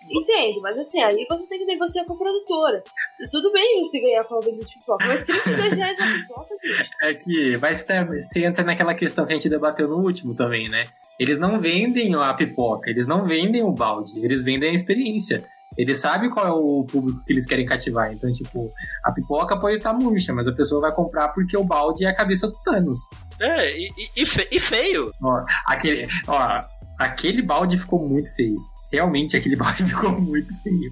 Entendo, 0.09 0.61
mas 0.61 0.77
assim, 0.77 1.01
aí 1.01 1.25
você 1.29 1.47
tem 1.47 1.59
que 1.59 1.65
negociar 1.65 2.05
com 2.05 2.13
a 2.13 2.17
produtora. 2.17 2.83
E 3.19 3.29
tudo 3.29 3.51
bem 3.51 3.81
você 3.83 3.99
ganhar 3.99 4.23
com 4.23 4.35
a 4.35 4.39
venda 4.39 4.63
de 4.63 4.73
pipoca, 4.73 5.05
mas 5.05 5.23
32 5.23 5.73
reais 5.73 5.99
na 5.99 6.13
pipoca, 6.13 6.55
gente. 6.63 6.89
É 7.03 7.13
que 7.13 7.57
vai 7.57 7.75
você 7.75 8.05
você 8.05 8.45
entra 8.45 8.63
naquela 8.63 8.93
questão 8.93 9.25
que 9.25 9.33
a 9.33 9.35
gente 9.35 9.49
debateu 9.49 9.87
no 9.87 9.97
último 9.97 10.35
também, 10.35 10.69
né? 10.69 10.83
Eles 11.19 11.37
não 11.37 11.59
vendem 11.59 12.13
a 12.15 12.33
pipoca, 12.33 12.89
eles 12.89 13.07
não 13.07 13.25
vendem 13.25 13.63
o 13.63 13.71
balde, 13.71 14.23
eles 14.23 14.43
vendem 14.43 14.69
a 14.69 14.73
experiência. 14.73 15.43
Eles 15.77 15.97
sabem 15.97 16.29
qual 16.29 16.47
é 16.47 16.51
o 16.51 16.83
público 16.85 17.23
que 17.23 17.31
eles 17.31 17.45
querem 17.45 17.65
cativar. 17.65 18.11
Então, 18.11 18.31
tipo, 18.33 18.73
a 19.03 19.11
pipoca 19.11 19.59
pode 19.59 19.77
estar 19.77 19.93
murcha, 19.93 20.33
mas 20.33 20.47
a 20.47 20.53
pessoa 20.53 20.81
vai 20.81 20.91
comprar 20.93 21.29
porque 21.29 21.55
o 21.55 21.63
balde 21.63 22.05
é 22.05 22.09
a 22.09 22.15
cabeça 22.15 22.47
do 22.47 22.59
Thanos. 22.63 22.99
É, 23.39 23.69
e, 23.77 23.89
e, 24.15 24.23
e 24.51 24.59
feio. 24.59 25.11
Ó, 25.21 25.43
aquele, 25.67 26.07
ó, 26.27 26.63
aquele 26.97 27.43
balde 27.43 27.77
ficou 27.77 28.07
muito 28.07 28.33
feio. 28.35 28.57
Realmente, 28.91 29.37
aquele 29.37 29.55
balde 29.57 29.85
ficou 29.85 30.19
muito 30.19 30.53
feio. 30.61 30.89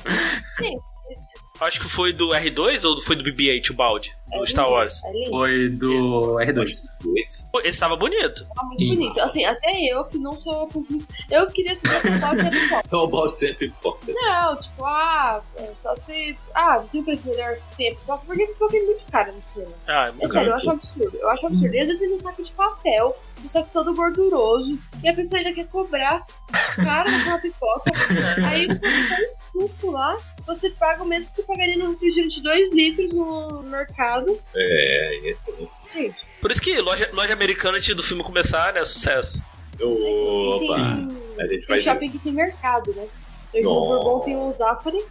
Acho 1.60 1.80
que 1.80 1.88
foi 1.89 2.12
do 2.12 2.30
R2 2.30 2.84
ou 2.84 2.99
foi 3.01 3.16
do 3.16 3.24
BB-8 3.24 3.70
o 3.70 3.74
balde? 3.74 4.14
Do 4.30 4.43
É 4.43 4.45
Star 4.45 4.70
Wars. 4.70 5.01
É 5.06 5.30
Foi 5.30 5.70
do 5.70 6.36
R2. 6.36 6.53
dois. 6.53 6.89
Pô, 7.51 7.62
esse 7.62 7.80
tava 7.80 7.95
bonito. 7.95 8.45
tá 8.53 8.64
muito 8.66 8.80
Sim. 8.84 8.95
bonito. 8.95 9.20
Assim, 9.22 9.45
até 9.45 9.72
eu 9.84 10.03
que 10.06 10.18
não 10.18 10.34
sou. 10.34 10.68
Eu 11.32 11.47
queria 11.51 11.76
ter 11.78 12.12
um 12.12 12.20
balde 12.20 12.43
de 12.43 12.49
pipoca. 12.49 12.82
Então 12.86 12.99
o 13.03 13.08
balde 13.08 13.39
sempre 13.39 13.70
pipoca. 13.70 13.99
Não, 14.08 14.56
tipo, 14.58 14.84
ah, 14.84 15.41
é 15.58 15.72
só 15.82 15.95
se. 15.95 16.36
Ah, 16.53 16.80
não 16.80 16.88
tem 16.88 17.01
um 17.01 17.03
preço 17.06 17.28
melhor 17.30 17.56
que 17.56 17.76
sempre. 17.76 17.99
Porque 18.26 18.47
pipoca 18.47 18.78
é 18.78 18.82
muito 18.82 19.06
cara 19.12 19.32
no 19.32 19.41
cinema. 19.41 19.72
Ah, 19.88 20.06
é 20.06 20.10
É 20.10 20.12
muito 20.12 20.32
sério, 20.34 20.49
eu 20.49 20.56
acho 20.56 20.70
absurdo. 20.72 21.18
Eu 21.18 21.30
acho 21.30 21.45
absurdo. 21.45 21.74
E 21.76 21.80
às 21.80 21.88
vezes 21.88 22.01
ele 22.01 22.14
um 22.16 22.20
saco 22.20 22.43
de 22.43 22.51
papel, 22.51 23.16
um 23.45 23.49
saco 23.49 23.70
todo 23.72 23.93
gorduroso, 23.93 24.78
e 25.03 25.08
a 25.08 25.14
pessoa 25.14 25.39
ainda 25.39 25.53
quer 25.53 25.68
cobrar 25.68 26.26
caro 26.76 27.12
naquela 27.12 27.38
pipoca. 27.38 27.91
Aí 28.45 28.68
você 28.68 29.08
faz 29.08 29.22
um 29.56 29.62
suco 29.68 29.91
lá, 29.91 30.18
você 30.46 30.70
paga 30.70 31.04
o 31.04 31.06
mesmo 31.08 31.30
que 31.30 31.36
você 31.36 31.43
pagaria 31.43 31.78
num 31.78 31.91
refrigerante 31.91 32.36
de 32.38 32.43
2 32.43 32.74
litros 32.74 33.10
no 33.14 33.64
mercado. 33.64 34.39
É, 34.56 35.32
é. 35.32 35.36
Gente, 35.93 36.16
Por 36.41 36.52
isso 36.52 36.62
que 36.62 36.80
loja, 36.82 37.10
loja 37.14 37.34
americana 37.34 37.78
antes 37.78 37.96
do 37.96 38.04
filme 38.04 38.24
começar, 38.24 38.74
né? 38.74 38.84
Sucesso. 38.86 39.41
Opa! 39.82 40.76
tem, 40.76 41.43
A 41.46 41.48
gente 41.48 41.66
tem 41.68 41.82
shopping 41.82 42.06
isso. 42.06 42.12
que 42.14 42.20
tem 42.20 42.34
mercado, 42.34 42.93
né? 42.93 43.08
Tem 43.52 43.66
o. 43.66 43.70
Bourbon, 43.70 44.20
tem 44.22 44.36
o 44.38 44.54
Zafari. 44.54 45.04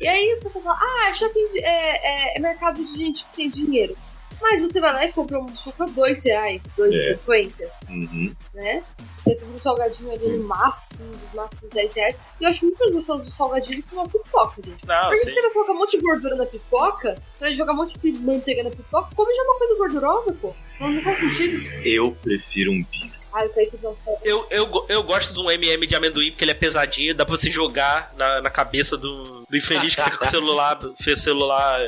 E 0.00 0.06
aí 0.08 0.34
o 0.34 0.40
pessoal 0.40 0.64
fala, 0.64 0.78
ah, 0.80 1.14
shopping 1.14 1.48
de- 1.52 1.58
é, 1.64 2.32
é, 2.32 2.36
é 2.36 2.40
mercado 2.40 2.82
de 2.82 2.96
gente 2.96 3.24
que 3.26 3.36
tem 3.36 3.50
dinheiro. 3.50 3.96
Mas 4.40 4.62
você 4.62 4.80
vai 4.80 4.92
lá 4.92 5.04
e 5.04 5.12
compra 5.12 5.38
um 5.38 5.48
suco 5.54 5.82
a 5.82 5.86
2 5.86 6.22
reais, 6.24 6.62
2,50, 6.76 7.64
Uhum. 7.88 8.34
né? 8.54 8.82
Você 9.24 9.34
tem 9.34 9.48
um 9.48 9.58
salgadinho 9.58 10.10
ali 10.12 10.28
no 10.28 10.44
máximo, 10.44 11.10
no 11.10 11.42
máximo 11.42 11.68
10 11.72 11.94
reais. 11.94 12.16
E 12.40 12.44
eu 12.44 12.50
acho 12.50 12.64
muito 12.64 12.78
mais 12.78 12.92
gostoso 12.92 13.24
do 13.24 13.30
salgadinho 13.30 13.82
que 13.82 13.94
uma 13.94 14.08
pipoca, 14.08 14.62
gente. 14.64 14.86
Não, 14.86 15.00
Porque 15.02 15.16
sim. 15.18 15.30
você 15.32 15.42
vai 15.42 15.50
colocar 15.50 15.72
um 15.72 15.78
monte 15.78 15.98
de 15.98 16.04
gordura 16.04 16.36
na 16.36 16.46
pipoca, 16.46 17.14
você 17.14 17.40
vai 17.40 17.54
jogar 17.54 17.72
um 17.74 17.76
monte 17.76 17.98
de 17.98 18.12
manteiga 18.12 18.62
na 18.62 18.70
pipoca, 18.70 19.14
come 19.14 19.34
já 19.34 19.42
uma 19.42 19.58
coisa 19.58 19.74
gordurosa, 19.76 20.32
pô. 20.40 20.54
Não, 20.80 20.90
não 20.90 21.02
faz 21.02 21.18
sentido. 21.18 21.70
Eu 21.84 22.16
prefiro 22.22 22.72
um 22.72 22.82
bis. 22.82 23.22
Ah, 23.34 23.44
eu 23.44 23.50
que 23.50 23.78
não. 23.82 23.94
Eu, 24.22 24.46
eu, 24.50 24.86
eu 24.88 25.02
gosto 25.02 25.34
de 25.34 25.38
um 25.38 25.50
MM 25.50 25.86
de 25.86 25.94
amendoim 25.94 26.30
porque 26.30 26.42
ele 26.44 26.52
é 26.52 26.54
pesadinho, 26.54 27.14
dá 27.14 27.26
pra 27.26 27.36
você 27.36 27.50
jogar 27.50 28.14
na, 28.16 28.40
na 28.40 28.50
cabeça 28.50 28.96
do, 28.96 29.44
do 29.48 29.56
infeliz 29.56 29.94
que 29.94 30.02
fica 30.02 30.16
com 30.16 30.24
o 30.24 30.28
celular, 30.28 30.78
fez 31.02 31.18
o 31.18 31.22
celular 31.22 31.78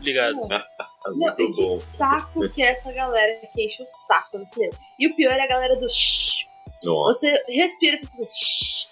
ligado. 0.00 0.38
Não, 1.10 1.16
Muito 1.18 1.42
e 1.42 1.52
que 1.52 1.62
bom. 1.62 1.78
saco 1.78 2.48
que 2.50 2.62
é 2.62 2.70
essa 2.70 2.92
galera 2.92 3.40
que 3.52 3.64
enche 3.64 3.82
o 3.82 3.86
saco 3.88 4.38
no 4.38 4.46
cinema. 4.46 4.72
E 4.98 5.06
o 5.06 5.14
pior 5.14 5.32
é 5.32 5.42
a 5.42 5.46
galera 5.48 5.76
do 5.76 5.88
shh. 5.90 6.46
Nossa. 6.82 7.20
Você 7.28 7.44
respira 7.48 7.98
pra 7.98 8.08
você 8.08 8.24
shh. 8.26 8.88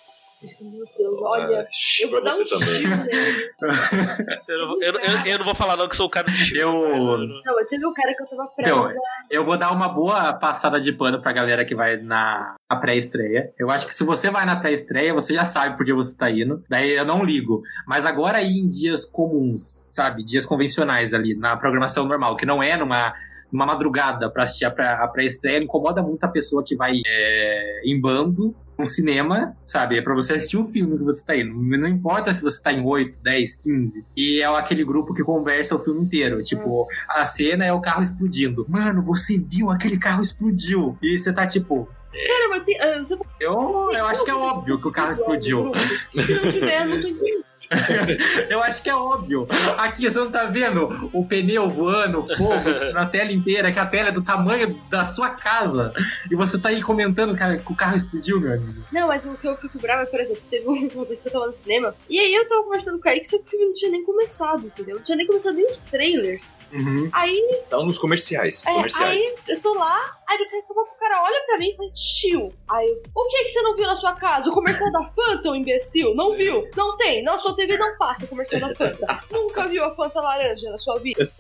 Meu 0.61 0.85
Deus, 0.99 1.19
olha. 1.23 1.67
Eu 2.03 2.11
vou 2.11 2.23
dar 2.23 2.35
um 2.35 2.37
você 2.37 2.49
também. 2.59 2.77
tiro 2.79 2.97
nele. 3.05 3.51
Eu, 4.49 4.59
não 4.59 4.69
vou- 4.69 4.83
eu, 4.83 4.93
eu, 4.95 5.27
eu 5.27 5.39
não 5.39 5.45
vou 5.45 5.55
falar 5.55 5.77
não 5.77 5.89
que 5.89 5.97
sou 5.97 6.07
o 6.07 6.11
cara 6.11 6.27
do 6.27 6.33
Chico. 6.33 6.59
Eu- 6.61 6.89
mas 6.91 7.03
não- 7.05 7.55
você 7.65 7.79
viu 7.79 7.89
o 7.89 7.95
cara 7.95 8.15
que 8.15 8.23
eu 8.23 8.27
tava 8.27 8.49
Então, 8.59 8.83
prestes 8.85 9.03
a... 9.03 9.27
Eu 9.31 9.45
vou 9.45 9.57
dar 9.57 9.73
uma 9.73 9.89
boa 9.89 10.33
passada 10.35 10.79
de 10.81 10.93
pano 10.93 11.21
pra 11.21 11.33
galera 11.33 11.65
que 11.65 11.75
vai 11.75 11.97
na 11.97 12.55
pré-estreia. 12.81 13.53
Eu 13.59 13.71
acho 13.71 13.87
que 13.87 13.95
se 13.95 14.05
você 14.05 14.31
vai 14.31 14.45
na 14.47 14.57
pré-estreia, 14.57 15.13
você 15.15 15.35
já 15.35 15.45
sabe 15.45 15.77
por 15.77 15.85
que 15.85 15.93
você 15.93 16.17
tá 16.17 16.31
indo. 16.31 16.63
Daí 16.69 16.93
eu 16.93 17.05
não 17.05 17.25
ligo. 17.25 17.63
Mas 17.87 18.05
agora 18.07 18.41
ir 18.43 18.59
em 18.59 18.69
dias 18.69 19.05
comuns, 19.05 19.89
sabe? 19.91 20.23
Dias 20.25 20.45
convencionais 20.47 21.13
ali, 21.15 21.35
na 21.35 21.57
programação 21.57 22.05
normal, 22.05 22.37
que 22.37 22.47
não 22.47 22.63
é 22.63 22.77
numa, 22.77 23.13
numa 23.53 23.67
madrugada 23.67 24.31
pra 24.31 24.45
assistir 24.45 24.65
a 24.65 24.71
pré- 24.71 24.89
a 24.89 25.07
pré-estreia, 25.09 25.63
incomoda 25.63 26.03
muito 26.03 26.23
a 26.25 26.29
pessoa 26.29 26.63
que 26.65 26.77
vai 26.77 27.01
é, 27.07 27.81
em 27.85 28.01
bando 28.01 28.55
um 28.79 28.85
cinema, 28.85 29.57
sabe? 29.65 29.97
É 29.97 30.03
pra 30.03 30.15
você 30.15 30.35
assistir 30.35 30.59
o 30.59 30.65
filme 30.65 30.99
que 30.99 31.05
você 31.05 31.25
tá 31.25 31.35
indo. 31.35 31.55
Não 31.55 31.89
importa 31.89 32.35
se 32.35 32.43
você 32.43 32.63
tá 32.63 32.71
em 32.73 32.85
8, 32.85 33.19
10, 33.23 33.57
15. 33.57 34.05
E 34.15 34.41
é 34.43 34.45
aquele 34.45 34.85
grupo 34.85 35.15
que 35.15 35.23
conversa 35.23 35.75
o 35.75 35.79
filme 35.79 36.03
inteiro. 36.05 36.43
Tipo, 36.43 36.87
a 37.09 37.25
cena 37.25 37.65
é 37.65 37.73
o 37.73 37.81
carro 37.81 38.03
explodindo. 38.03 38.67
Mano, 38.69 39.03
você 39.03 39.39
viu 39.39 39.71
aquele 39.71 39.99
carro 39.99 40.21
explodiu? 40.23 40.99
E 41.03 41.19
você 41.19 41.33
tá 41.33 41.47
tipo, 41.47 41.89
Cara, 42.13 42.49
mas 42.51 42.65
tem... 42.65 42.79
ah, 42.81 43.03
eu, 43.41 43.91
eu 43.93 44.07
acho 44.07 44.25
que 44.25 44.31
é 44.31 44.35
óbvio 44.35 44.79
que 44.79 44.89
o 44.89 44.93
carro 44.93 45.13
explodiu. 45.13 45.73
Se 46.13 46.35
não 46.35 46.53
tiver, 46.53 46.83
eu 46.83 46.89
não 46.89 47.01
tô 47.01 47.09
entendendo. 47.09 47.45
Eu 48.49 48.63
acho 48.63 48.83
que 48.83 48.91
é 48.91 48.95
óbvio. 48.95 49.47
Aqui, 49.79 50.11
você 50.11 50.19
não 50.19 50.31
tá 50.31 50.45
vendo 50.45 51.11
o 51.13 51.25
pneu 51.27 51.69
voando, 51.69 52.25
fogo 52.37 52.71
na 52.93 53.07
tela 53.07 53.33
inteira, 53.33 53.73
que 53.73 53.79
a 53.79 53.87
tela 53.87 54.09
é 54.09 54.13
do 54.13 54.23
tamanho 54.23 54.75
da 54.89 55.05
sua 55.05 55.31
casa. 55.31 55.93
E 56.31 56.35
você 56.35 56.59
tá 56.61 56.69
aí 56.71 56.83
comentando 56.83 57.37
cara, 57.37 57.57
que 57.57 57.73
o 57.73 57.77
carro 57.77 57.97
explodiu, 57.97 58.41
meu 58.41 58.53
amigo. 58.55 58.85
Não, 58.93 59.09
mas 59.09 59.25
o 59.25 59.35
que 59.35 59.47
eu 59.47 59.57
fico 59.57 59.79
brava 59.79 60.03
é, 60.03 60.07
por 60.07 60.21
exemplo, 60.21 60.43
teve 60.51 60.67
uma 60.67 61.05
vez 61.05 61.23
que 61.23 61.29
eu 61.29 61.33
tava 61.33 61.47
no 61.47 61.53
cinema, 61.53 61.95
e 62.09 62.19
aí 62.19 62.35
eu 62.35 62.49
tava 62.49 62.63
conversando 62.65 62.95
com 62.95 62.99
o 63.01 63.03
Kaique, 63.03 63.29
só 63.29 63.39
que 63.39 63.45
o 63.45 63.49
filme 63.49 63.67
não 63.67 63.75
tinha 63.75 63.91
nem 63.91 64.05
começado, 64.05 64.67
entendeu? 64.67 64.97
Não 64.97 65.03
tinha 65.03 65.17
nem 65.17 65.27
começado 65.27 65.55
nem 65.55 65.71
os 65.71 65.79
trailers. 65.81 66.57
Uhum. 66.73 67.09
Aí, 67.13 67.61
Tá 67.69 67.79
nos 67.79 67.99
comerciais. 67.99 68.63
é, 68.67 68.73
comerciais. 68.73 69.21
aí 69.21 69.35
eu 69.49 69.61
tô 69.61 69.75
lá, 69.75 70.19
aí 70.29 70.39
daqui 70.39 70.57
a 70.57 70.63
pouco 70.75 70.95
o 70.95 70.99
cara 70.99 71.23
olha 71.23 71.43
pra 71.47 71.59
mim 71.59 71.69
e 71.71 71.77
fala, 71.77 71.91
tio. 71.93 72.53
Aí 72.69 72.87
eu, 72.87 73.03
o 73.15 73.29
que 73.29 73.45
que 73.45 73.51
você 73.51 73.63
não 73.63 73.77
viu 73.77 73.87
na 73.87 73.97
sua 73.97 74.15
casa? 74.15 74.51
O 74.51 74.53
comercial 74.53 74.91
da 74.93 75.03
Fanta, 75.11 75.51
ô 75.51 75.55
imbecil? 75.55 76.15
Não 76.15 76.35
viu? 76.37 76.69
Não 76.77 76.97
tem, 76.97 77.23
na 77.23 77.39
sua 77.39 77.55
TV 77.57 77.77
não 77.79 77.97
passa 77.99 78.27
comercial 78.27 78.61
da 78.61 78.75
Fanta. 78.75 79.21
Nunca 79.33 79.67
viu 79.67 79.83
a 79.85 79.95
Fanta 79.95 80.21
laranja 80.21 80.71
na 80.71 80.79
sua 80.79 80.99
vida? 81.01 81.31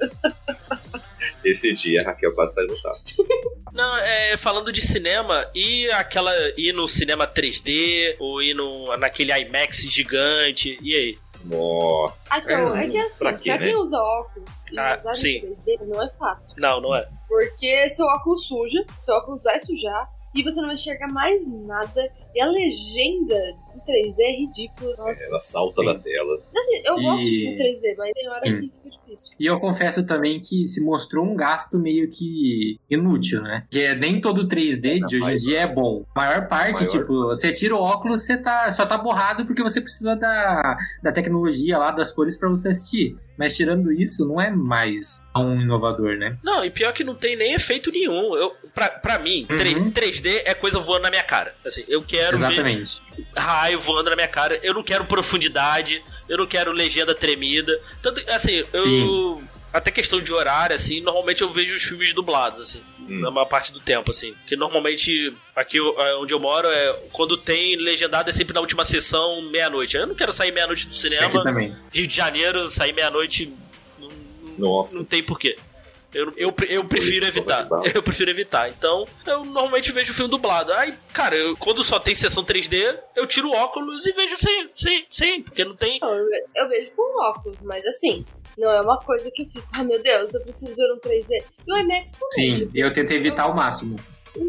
Esse 1.44 1.74
dia 1.74 2.02
a 2.02 2.04
Raquel 2.04 2.34
passa 2.34 2.62
notar. 2.62 2.94
Não, 3.72 3.96
é, 3.98 4.36
falando 4.38 4.72
de 4.72 4.80
cinema, 4.80 5.48
e 5.54 5.90
aquela. 5.90 6.32
ir 6.56 6.72
no 6.72 6.88
cinema 6.88 7.26
3D, 7.26 8.16
ou 8.18 8.40
ir 8.42 8.54
no, 8.54 8.96
naquele 8.96 9.32
IMAX 9.38 9.82
gigante, 9.82 10.78
e 10.82 10.94
aí? 10.94 11.18
Nossa. 11.44 12.22
Ah, 12.30 12.38
então, 12.38 12.74
é 12.74 12.88
que 12.88 12.98
assim, 12.98 13.18
Pra 13.18 13.30
pra, 13.32 13.38
quê, 13.38 13.50
né? 13.50 13.58
quem 13.58 13.76
usa 13.76 13.98
óculos 13.98 14.48
e 14.72 14.78
Ah, 14.78 14.98
usar 15.00 15.14
sim. 15.14 15.36
em 15.36 15.54
3D 15.64 15.86
não 15.86 16.02
é 16.02 16.10
fácil. 16.18 16.54
Não, 16.58 16.80
não 16.80 16.94
é. 16.96 17.06
Porque 17.28 17.90
seu 17.90 18.06
óculos 18.06 18.46
suja, 18.48 18.84
seu 19.04 19.14
óculos 19.14 19.42
vai 19.42 19.60
sujar, 19.60 20.08
e 20.34 20.42
você 20.42 20.56
não 20.58 20.66
vai 20.66 20.74
enxergar 20.74 21.12
mais 21.12 21.46
nada. 21.46 22.10
E 22.36 22.40
a 22.40 22.46
legenda 22.46 23.34
em 23.74 23.78
3D 23.80 24.14
é 24.20 24.32
ridícula. 24.32 24.94
Nossa. 24.98 25.22
Ela 25.24 25.40
salta 25.40 25.82
da 25.82 25.94
tela. 25.98 26.34
Assim, 26.54 26.82
eu 26.84 26.98
E- 26.98 27.02
gosto 27.02 27.24
de 27.24 27.56
3D, 27.56 27.94
mas 27.96 28.12
tem 28.12 28.28
hora 28.28 28.42
Hum. 28.50 28.60
que 28.60 28.72
fica 28.90 28.90
difícil. 29.06 29.36
E 29.40 29.46
eu 29.46 29.58
confesso 29.58 30.04
também 30.04 30.38
que 30.40 30.68
se 30.68 30.84
mostrou 30.84 31.24
um 31.24 31.34
gasto 31.34 31.78
meio 31.78 32.10
que 32.10 32.78
inútil, 32.90 33.40
né? 33.42 33.62
Porque 33.70 33.94
nem 33.94 34.20
todo 34.20 34.46
3D 34.46 35.00
de 35.06 35.16
hoje 35.22 35.32
em 35.32 35.36
dia 35.36 35.60
é 35.60 35.66
bom. 35.66 36.04
A 36.14 36.20
maior 36.20 36.48
parte, 36.48 36.80
Maior. 36.84 36.90
tipo, 36.90 37.14
você 37.28 37.52
tira 37.52 37.74
o 37.74 37.80
óculos, 37.80 38.24
você 38.24 38.36
tá, 38.36 38.70
só 38.70 38.84
tá 38.84 38.98
borrado 38.98 39.46
porque 39.46 39.62
você 39.62 39.80
precisa 39.80 40.14
da, 40.14 40.76
da 41.02 41.12
tecnologia 41.12 41.78
lá, 41.78 41.90
das 41.90 42.12
cores 42.12 42.36
pra 42.38 42.48
você 42.50 42.68
assistir. 42.68 43.16
Mas 43.38 43.54
tirando 43.54 43.92
isso, 43.92 44.26
não 44.26 44.40
é 44.40 44.50
mais 44.50 45.18
tão 45.34 45.60
inovador, 45.60 46.16
né? 46.16 46.38
Não, 46.42 46.64
e 46.64 46.70
pior 46.70 46.90
que 46.94 47.04
não 47.04 47.14
tem 47.14 47.36
nem 47.36 47.52
efeito 47.52 47.90
nenhum. 47.92 48.34
Eu, 48.34 48.50
pra, 48.74 48.88
pra 48.88 49.18
mim, 49.18 49.46
Uhum. 49.50 49.90
3, 49.90 50.20
3D 50.20 50.40
é 50.46 50.54
coisa 50.54 50.78
voando 50.78 51.02
na 51.02 51.10
minha 51.10 51.22
cara. 51.22 51.54
Assim, 51.64 51.84
eu 51.86 52.02
quero 52.02 52.25
ver 52.30 52.36
Exatamente. 52.36 53.02
raio 53.36 53.78
voando 53.80 54.10
na 54.10 54.16
minha 54.16 54.28
cara. 54.28 54.58
Eu 54.62 54.74
não 54.74 54.82
quero 54.82 55.04
profundidade, 55.04 56.02
eu 56.28 56.38
não 56.38 56.46
quero 56.46 56.72
legenda 56.72 57.14
tremida. 57.14 57.78
Tanto, 58.02 58.22
assim, 58.30 58.64
eu. 58.72 58.82
Sim. 58.82 59.48
Até 59.72 59.90
questão 59.90 60.20
de 60.22 60.32
horário, 60.32 60.74
assim, 60.74 61.02
normalmente 61.02 61.42
eu 61.42 61.50
vejo 61.50 61.74
os 61.76 61.82
filmes 61.82 62.14
dublados, 62.14 62.60
assim. 62.60 62.80
Hum. 63.08 63.20
na 63.20 63.30
maior 63.30 63.44
parte 63.46 63.72
do 63.72 63.78
tempo, 63.78 64.10
assim. 64.10 64.32
Porque 64.32 64.56
normalmente, 64.56 65.32
aqui 65.54 65.78
é, 65.78 66.14
onde 66.16 66.32
eu 66.32 66.40
moro, 66.40 66.66
é 66.66 66.92
quando 67.12 67.36
tem 67.36 67.76
legendado 67.76 68.28
é 68.30 68.32
sempre 68.32 68.54
na 68.54 68.60
última 68.60 68.84
sessão, 68.84 69.42
meia-noite. 69.42 69.96
Eu 69.96 70.06
não 70.06 70.14
quero 70.14 70.32
sair 70.32 70.50
meia-noite 70.50 70.86
do 70.88 70.94
cinema. 70.94 71.42
Rio 71.92 72.06
de 72.06 72.14
Janeiro, 72.14 72.70
sair 72.70 72.92
meia-noite. 72.94 73.52
Não- 73.98 74.08
Nossa. 74.58 74.96
não 74.96 75.04
tem 75.04 75.22
porquê. 75.22 75.56
Eu, 76.16 76.32
eu, 76.36 76.54
eu 76.68 76.84
prefiro 76.84 77.26
evitar. 77.26 77.68
Eu 77.94 78.02
prefiro 78.02 78.30
evitar. 78.30 78.68
Então, 78.70 79.04
eu 79.26 79.44
normalmente 79.44 79.92
vejo 79.92 80.12
o 80.12 80.14
filme 80.14 80.30
dublado. 80.30 80.72
Aí, 80.72 80.94
cara, 81.12 81.36
eu- 81.36 81.56
quando 81.56 81.84
só 81.84 81.98
tem 81.98 82.14
sessão 82.14 82.42
3D, 82.44 82.98
eu 83.14 83.26
tiro 83.26 83.48
o 83.48 83.52
óculos 83.54 84.06
e 84.06 84.12
vejo 84.12 84.36
sem, 84.38 84.68
sem, 84.74 85.06
sem 85.10 85.42
porque 85.42 85.64
não 85.64 85.76
tem. 85.76 85.98
Eu, 86.02 86.26
eu 86.56 86.68
vejo 86.68 86.90
com 86.96 87.22
óculos, 87.22 87.56
mas 87.62 87.84
assim, 87.84 88.24
não 88.56 88.70
é 88.70 88.80
uma 88.80 88.98
coisa 88.98 89.30
que 89.30 89.42
eu 89.42 89.46
fico, 89.46 89.68
ah 89.74 89.84
meu 89.84 90.02
Deus, 90.02 90.32
eu 90.32 90.40
preciso 90.40 90.74
ver 90.74 90.92
um 90.92 90.98
3D. 90.98 91.42
E 91.66 91.72
o 91.72 91.76
IMAX 91.76 92.12
também. 92.12 92.28
Sim, 92.32 92.54
tipo, 92.56 92.78
eu 92.78 92.92
tentei 92.92 93.16
evitar 93.18 93.42
ao 93.44 93.54
máximo. 93.54 93.96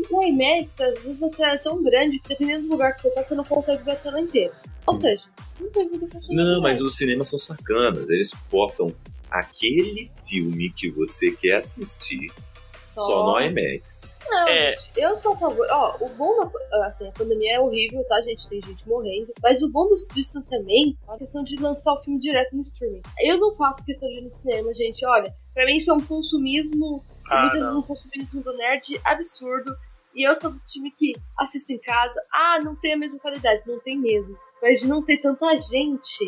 O 0.10 0.22
IMAX, 0.24 0.82
às 0.82 1.00
vezes 1.00 1.24
a 1.24 1.30
tela 1.30 1.54
é 1.54 1.58
tão 1.58 1.82
grande 1.84 2.20
que 2.20 2.30
dependendo 2.30 2.64
do 2.68 2.72
lugar 2.72 2.94
que 2.94 3.02
você 3.02 3.10
tá, 3.12 3.24
você 3.24 3.36
não 3.36 3.44
consegue 3.46 3.84
ver 3.84 3.92
a 3.92 3.96
tela 3.96 4.20
inteira. 4.20 4.54
Ou 4.86 4.96
seja, 4.96 5.24
não 5.60 5.70
tem 5.70 5.88
muita. 5.90 6.20
Não, 6.30 6.62
mas 6.62 6.80
os 6.82 6.96
cinemas 6.98 7.30
são 7.30 7.40
sacanas. 7.40 8.10
Eles 8.10 8.34
botam 8.52 8.94
aquele 9.30 10.12
filme 10.28 10.72
que 10.72 10.90
você 10.90 11.32
quer 11.32 11.58
assistir 11.58 12.32
só, 12.66 13.26
no 13.26 13.40
IMAX. 13.40 14.02
Não, 14.30 14.48
É. 14.48 14.76
gente, 14.76 14.92
eu 14.98 15.16
sou 15.16 15.34
a 15.34 15.38
favor. 15.38 15.66
Ó, 15.70 15.98
o 16.02 16.10
bom 16.10 16.38
da 16.40 16.88
assim, 16.88 17.08
a 17.08 17.12
pandemia 17.12 17.56
é 17.56 17.60
horrível, 17.60 18.04
tá, 18.06 18.22
gente? 18.22 18.48
Tem 18.50 18.62
gente 18.62 18.88
morrendo. 18.88 19.32
Mas 19.42 19.62
o 19.62 19.70
bom 19.70 19.88
do 19.88 19.96
distanciamento 20.14 20.98
é 21.10 21.14
a 21.14 21.18
questão 21.18 21.44
de 21.44 21.56
lançar 21.58 21.94
o 21.94 22.02
filme 22.04 22.20
direto 22.20 22.56
no 22.56 22.62
streaming. 22.64 23.02
Eu 23.22 23.40
não 23.40 23.56
faço 23.56 23.86
questão 23.86 24.10
de 24.10 24.18
ir 24.20 24.22
no 24.24 24.32
cinema, 24.32 24.74
gente. 24.74 25.06
Olha, 25.06 25.34
pra 25.54 25.66
mim 25.66 25.78
isso 25.78 25.92
é 25.92 25.94
um 25.94 26.02
consumismo. 26.02 27.04
Ah, 27.30 27.42
muitas 27.42 27.60
não. 27.60 27.68
vezes 27.68 27.78
um 27.78 27.82
consumismo 27.84 28.42
do 28.44 28.58
nerd 28.58 29.00
absurdo. 29.06 29.76
E 30.16 30.28
eu 30.28 30.36
sou 30.36 30.52
do 30.52 30.60
time 30.66 30.92
que 30.92 31.14
assisto 31.38 31.72
em 31.72 31.78
casa. 31.78 32.20
Ah, 32.34 32.60
não 32.64 32.76
tem 32.76 32.94
a 32.94 32.98
mesma 32.98 33.20
qualidade. 33.20 33.62
Não 33.68 33.80
tem 33.80 33.98
mesmo. 33.98 34.38
Mas 34.62 34.82
de 34.82 34.88
não 34.88 35.02
ter 35.06 35.18
tanta 35.18 35.56
gente, 35.56 36.28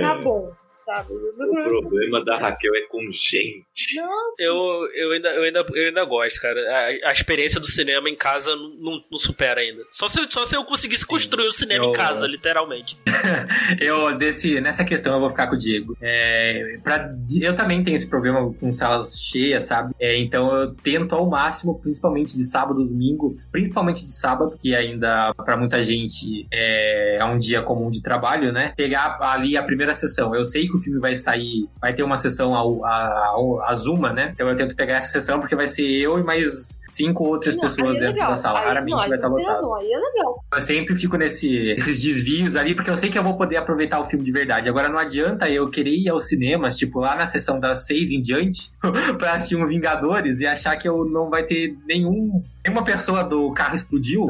tá 0.00 0.16
bom, 0.24 0.50
sabe? 0.86 1.12
O 1.12 1.66
problema 1.68 2.24
da 2.24 2.38
Raquel 2.38 2.74
é 2.76 2.82
com 2.82 3.00
gente. 3.12 3.96
Nossa, 3.96 4.36
Eu, 4.38 4.54
eu, 4.94 5.10
ainda, 5.12 5.28
eu, 5.34 5.42
ainda, 5.42 5.66
eu 5.74 5.86
ainda 5.88 6.04
gosto, 6.04 6.40
cara. 6.40 6.58
A, 6.60 7.08
a 7.10 7.12
experiência 7.12 7.60
do 7.60 7.66
cinema 7.66 8.08
em 8.08 8.16
casa 8.16 8.54
não, 8.56 8.70
não, 8.78 9.04
não 9.10 9.18
supera 9.18 9.60
ainda. 9.60 9.82
Só 9.90 10.08
se, 10.08 10.18
só 10.30 10.46
se 10.46 10.56
eu 10.56 10.64
conseguisse 10.64 11.04
construir 11.04 11.46
o 11.46 11.52
cinema 11.52 11.84
Eu- 11.84 11.90
em 11.90 11.92
casa, 11.92 12.26
literalmente. 12.26 12.96
Eu, 13.80 14.16
desse, 14.16 14.60
nessa 14.60 14.84
questão, 14.84 15.14
eu 15.14 15.20
vou 15.20 15.28
ficar 15.30 15.48
com 15.48 15.54
o 15.54 15.58
Diego. 15.58 15.96
É, 16.00 16.78
pra, 16.82 17.10
eu 17.40 17.54
também 17.54 17.82
tenho 17.82 17.96
esse 17.96 18.08
problema 18.08 18.52
com 18.54 18.70
salas 18.70 19.18
cheias, 19.20 19.64
sabe? 19.64 19.92
É, 20.00 20.16
então 20.16 20.54
eu 20.54 20.74
tento 20.74 21.14
ao 21.14 21.28
máximo, 21.28 21.78
principalmente 21.80 22.36
de 22.36 22.44
sábado 22.44 22.80
e 22.82 22.86
domingo, 22.88 23.36
principalmente 23.50 24.04
de 24.06 24.12
sábado, 24.12 24.56
que 24.60 24.74
ainda 24.74 25.34
pra 25.34 25.56
muita 25.56 25.82
gente 25.82 26.46
é, 26.52 27.16
é 27.18 27.24
um 27.24 27.38
dia 27.38 27.60
comum 27.62 27.90
de 27.90 28.00
trabalho, 28.02 28.52
né? 28.52 28.72
Pegar 28.76 29.18
ali 29.20 29.56
a 29.56 29.62
primeira 29.62 29.94
sessão. 29.94 30.34
Eu 30.34 30.44
sei 30.44 30.68
que 30.68 30.75
o 30.76 30.78
filme 30.78 31.00
vai 31.00 31.16
sair, 31.16 31.68
vai 31.80 31.92
ter 31.92 32.02
uma 32.02 32.16
sessão 32.16 32.54
ao, 32.54 32.84
ao, 32.84 33.62
a 33.62 33.74
Zuma, 33.74 34.12
né? 34.12 34.30
Então 34.34 34.48
eu 34.48 34.56
tento 34.56 34.76
pegar 34.76 34.96
essa 34.96 35.08
sessão 35.12 35.40
porque 35.40 35.56
vai 35.56 35.68
ser 35.68 35.86
eu 35.86 36.18
e 36.18 36.22
mais 36.22 36.80
cinco 36.90 37.24
outras 37.24 37.54
não, 37.56 37.62
pessoas 37.62 37.96
é 37.96 38.00
dentro 38.00 38.18
da 38.26 38.36
sala. 38.36 38.60
Aí, 38.60 38.66
Raramente 38.66 38.90
não, 38.92 38.98
vai 39.08 39.14
estar 39.16 39.28
lotado. 39.28 39.74
Aí 39.74 39.92
é 39.92 39.98
legal. 39.98 40.44
Eu 40.54 40.60
sempre 40.60 40.94
fico 40.94 41.16
nesse- 41.16 41.74
nesses 41.74 42.00
desvios 42.02 42.56
ali, 42.56 42.74
porque 42.74 42.90
eu 42.90 42.96
sei 42.96 43.10
que 43.10 43.18
eu 43.18 43.22
vou 43.22 43.36
poder 43.36 43.56
aproveitar 43.56 44.00
o 44.00 44.04
filme 44.04 44.24
de 44.24 44.32
verdade. 44.32 44.68
Agora 44.68 44.88
não 44.88 44.98
adianta 44.98 45.48
eu 45.48 45.68
querer 45.68 45.94
ir 45.94 46.08
aos 46.08 46.28
cinemas, 46.28 46.76
tipo, 46.76 47.00
lá 47.00 47.14
na 47.16 47.26
sessão 47.26 47.58
das 47.60 47.86
seis 47.86 48.12
em 48.12 48.20
diante, 48.20 48.70
pra 49.18 49.32
assistir 49.34 49.56
um 49.56 49.66
Vingadores 49.66 50.40
e 50.40 50.46
achar 50.46 50.76
que 50.76 50.88
eu 50.88 51.04
não 51.04 51.28
vai 51.28 51.42
ter 51.44 51.76
nenhum. 51.86 52.42
Nenhuma 52.66 52.84
pessoa 52.84 53.22
do 53.22 53.52
carro 53.52 53.74
explodiu 53.74 54.26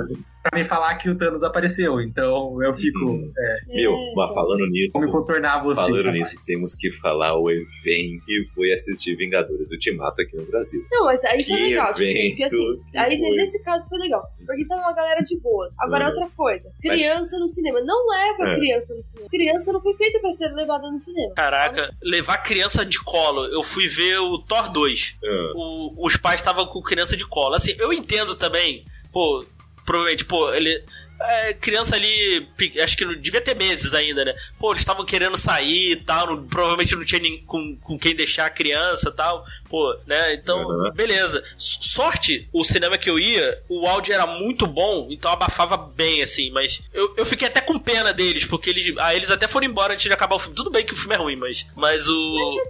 pra 0.50 0.58
me 0.58 0.64
falar 0.64 0.94
que 0.96 1.08
o 1.10 1.16
Thanos 1.16 1.42
apareceu. 1.42 2.00
Então 2.00 2.62
eu 2.62 2.72
fico. 2.72 2.98
Uhum. 3.04 3.32
É, 3.36 3.56
Meu, 3.74 3.92
É, 3.92 4.12
mas 4.14 4.34
falando 4.34 4.66
nisso, 4.68 4.92
como 4.92 5.10
contornar 5.10 5.62
você. 5.62 5.80
falando 5.80 5.96
rapaz. 6.04 6.14
nisso, 6.14 6.36
temos 6.46 6.74
que 6.74 6.90
falar 6.92 7.36
o 7.38 7.50
evento 7.50 8.24
que 8.24 8.48
foi 8.54 8.72
assistir 8.72 9.16
Vingadores 9.16 9.70
Ultimato 9.70 10.20
aqui 10.22 10.36
no 10.36 10.44
Brasil. 10.46 10.84
Não, 10.90 11.04
mas 11.06 11.24
aí 11.24 11.38
Que 11.44 11.50
foi 11.50 11.60
legal, 11.62 11.86
tipo, 11.94 12.02
evento 12.02 12.28
porque 12.30 12.44
assim, 12.44 12.80
aí 12.96 13.18
foi. 13.18 13.36
nesse 13.36 13.62
caso 13.62 13.88
foi 13.88 13.98
legal, 13.98 14.22
porque 14.46 14.66
tava 14.66 14.80
uma 14.82 14.92
galera 14.94 15.20
de 15.22 15.38
boas. 15.40 15.74
Agora 15.78 16.08
Uhum. 16.08 16.10
outra 16.20 16.36
coisa, 16.36 16.70
criança 16.80 17.38
no 17.38 17.48
cinema, 17.48 17.80
não 17.82 18.06
leva 18.08 18.50
É. 18.50 18.56
criança 18.56 18.94
no 18.94 19.02
cinema. 19.02 19.28
Criança 19.30 19.72
não 19.72 19.80
foi 19.80 19.94
feita 19.94 20.18
pra 20.20 20.32
ser 20.32 20.52
levada 20.54 20.90
no 20.90 21.00
cinema. 21.00 21.34
Caraca, 21.34 21.90
levar 22.02 22.38
criança 22.38 22.84
de 22.84 23.02
colo. 23.02 23.44
Eu 23.46 23.62
fui 23.62 23.86
ver 23.88 24.18
o 24.18 24.38
Thor 24.38 24.70
2. 24.70 25.16
Ah, 25.24 25.52
O- 25.54 26.06
os 26.06 26.16
pais 26.16 26.40
estavam 26.40 26.66
com 26.66 26.80
criança 26.82 27.16
de 27.16 27.26
colo. 27.26 27.54
Assim, 27.54 27.74
eu 27.78 27.92
entendo 27.92 28.34
também, 28.34 28.84
pô, 29.12 29.44
provavelmente, 29.86 30.24
pô, 30.26 30.52
ele. 30.52 30.82
é, 31.18 31.54
criança 31.54 31.96
ali, 31.96 32.46
acho 32.84 32.94
que 32.94 33.04
não 33.06 33.14
devia 33.18 33.40
ter 33.40 33.54
meses 33.56 33.94
ainda, 33.94 34.22
né? 34.22 34.34
Pô, 34.58 34.70
eles 34.72 34.82
estavam 34.82 35.02
querendo 35.06 35.34
sair 35.38 35.92
e 35.92 35.96
tal, 35.96 36.26
não- 36.26 36.46
provavelmente 36.46 36.94
não 36.94 37.06
tinha 37.06 37.22
nem 37.22 37.42
com, 37.44 37.74
com 37.76 37.98
quem 37.98 38.14
deixar 38.14 38.44
a 38.44 38.50
criança 38.50 39.08
e 39.08 39.12
tal, 39.16 39.42
pô, 39.70 39.96
né? 40.06 40.34
Então, 40.34 40.58
Uhum. 40.68 40.92
beleza. 40.94 41.42
Sorte, 41.56 42.46
o 42.52 42.62
cinema 42.64 42.98
que 42.98 43.08
eu 43.08 43.18
ia, 43.18 43.62
o 43.66 43.86
áudio 43.86 44.12
era 44.12 44.26
muito 44.26 44.66
bom, 44.66 45.08
então 45.10 45.30
abafava 45.32 45.76
bem, 45.78 46.22
assim, 46.22 46.50
mas 46.50 46.82
eu, 46.92 47.14
eu 47.16 47.24
fiquei 47.24 47.48
até 47.48 47.62
com 47.62 47.78
pena 47.78 48.12
deles, 48.12 48.44
porque 48.44 48.68
eles, 48.68 48.94
ah, 48.98 49.14
eles 49.14 49.30
até 49.30 49.48
foram 49.48 49.66
embora 49.66 49.94
antes 49.94 50.04
de 50.04 50.12
acabar 50.12 50.34
o 50.36 50.38
filme. 50.38 50.54
Tudo 50.54 50.70
bem 50.70 50.84
que 50.84 50.92
o 50.92 50.96
filme 50.96 51.14
é 51.14 51.18
ruim, 51.18 51.36
mas, 51.36 51.66
mas 51.74 52.06
o. 52.06 52.60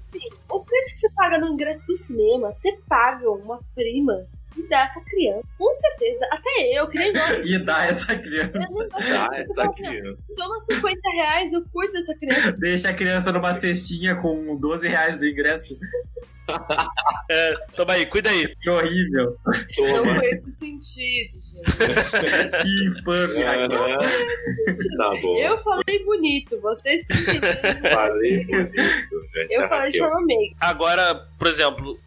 O 0.48 0.64
preço 0.64 0.92
que 0.94 0.98
você 1.00 1.10
paga 1.16 1.38
no 1.38 1.48
ingresso 1.48 1.84
do 1.84 1.96
cinema, 1.96 2.54
você 2.54 2.72
paga 2.88 3.28
uma 3.28 3.58
prima 3.74 4.24
e 4.56 4.68
dá 4.68 4.82
essa 4.84 5.00
criança. 5.02 5.46
Com 5.58 5.74
certeza, 5.74 6.26
até 6.30 6.78
eu, 6.78 6.88
que 6.88 6.98
nem 6.98 7.12
gosto. 7.14 7.46
E 7.46 7.58
dá 7.58 7.84
essa 7.86 8.16
criança. 8.16 8.88
tá, 8.88 9.28
essa 9.32 9.68
criança. 9.72 10.18
Toma 10.36 10.64
50 10.70 11.00
reais, 11.16 11.52
eu 11.52 11.64
cuido 11.72 11.92
dessa 11.92 12.14
criança. 12.16 12.52
Deixa 12.52 12.88
a 12.90 12.94
criança 12.94 13.32
numa 13.32 13.54
cestinha 13.54 14.16
com 14.16 14.56
12 14.56 14.88
reais 14.88 15.18
do 15.18 15.26
ingresso. 15.26 15.76
É, 17.28 17.54
toma 17.74 17.94
aí, 17.94 18.06
cuida 18.06 18.30
aí. 18.30 18.46
Que 18.62 18.70
horrível. 18.70 19.36
Não 19.44 20.04
Toma. 20.04 20.14
foi 20.14 20.28
esse 20.30 20.52
sentido, 20.52 21.38
gente. 21.40 22.62
Que 22.62 22.86
infame. 22.86 23.42
Aham. 23.42 23.98
Tá 24.96 25.10
bom. 25.22 25.38
Eu 25.38 25.60
falei 25.64 26.04
bonito, 26.04 26.60
vocês 26.60 27.04
que 27.04 27.14
entenderam. 27.18 27.90
falei 27.92 28.44
bonito. 28.44 28.72
Eu 29.50 29.68
falei 29.68 29.90
de 29.90 29.98
forma 29.98 30.24
meiga. 30.24 30.54
Agora, 30.60 31.26
por 31.36 31.48
exemplo, 31.48 31.98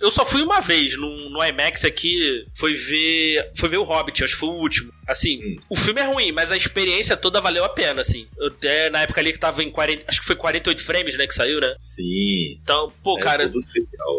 eu 0.00 0.10
só 0.10 0.24
fui 0.24 0.42
uma 0.42 0.60
vez 0.60 0.96
no, 0.96 1.30
no 1.30 1.44
IMAX 1.44 1.84
aqui, 1.84 2.44
foi 2.54 2.74
ver, 2.74 3.50
foi 3.56 3.68
ver 3.68 3.78
o 3.78 3.82
Hobbit, 3.82 4.22
acho 4.24 4.34
que 4.34 4.40
foi 4.40 4.48
o 4.48 4.52
último. 4.52 4.92
Assim, 5.06 5.38
Hum. 5.44 5.56
o 5.70 5.76
filme 5.76 6.00
é 6.00 6.04
ruim, 6.04 6.32
mas 6.32 6.50
a 6.50 6.56
experiência 6.56 7.16
toda 7.16 7.40
valeu 7.40 7.64
a 7.64 7.68
pena, 7.68 8.00
assim. 8.00 8.26
Eu 8.38 8.48
até 8.48 8.90
na 8.90 9.02
época 9.02 9.20
ali 9.20 9.32
que 9.32 9.38
tava 9.38 9.62
em 9.62 9.70
40, 9.70 10.04
acho 10.06 10.20
que 10.20 10.26
foi 10.26 10.36
48 10.36 10.82
frames, 10.84 11.16
né, 11.16 11.26
que 11.26 11.34
saiu, 11.34 11.60
né? 11.60 11.74
Sim. 11.80 12.58
Então, 12.62 12.92
pô, 13.02 13.16
é 13.18 13.20
cara, 13.22 13.52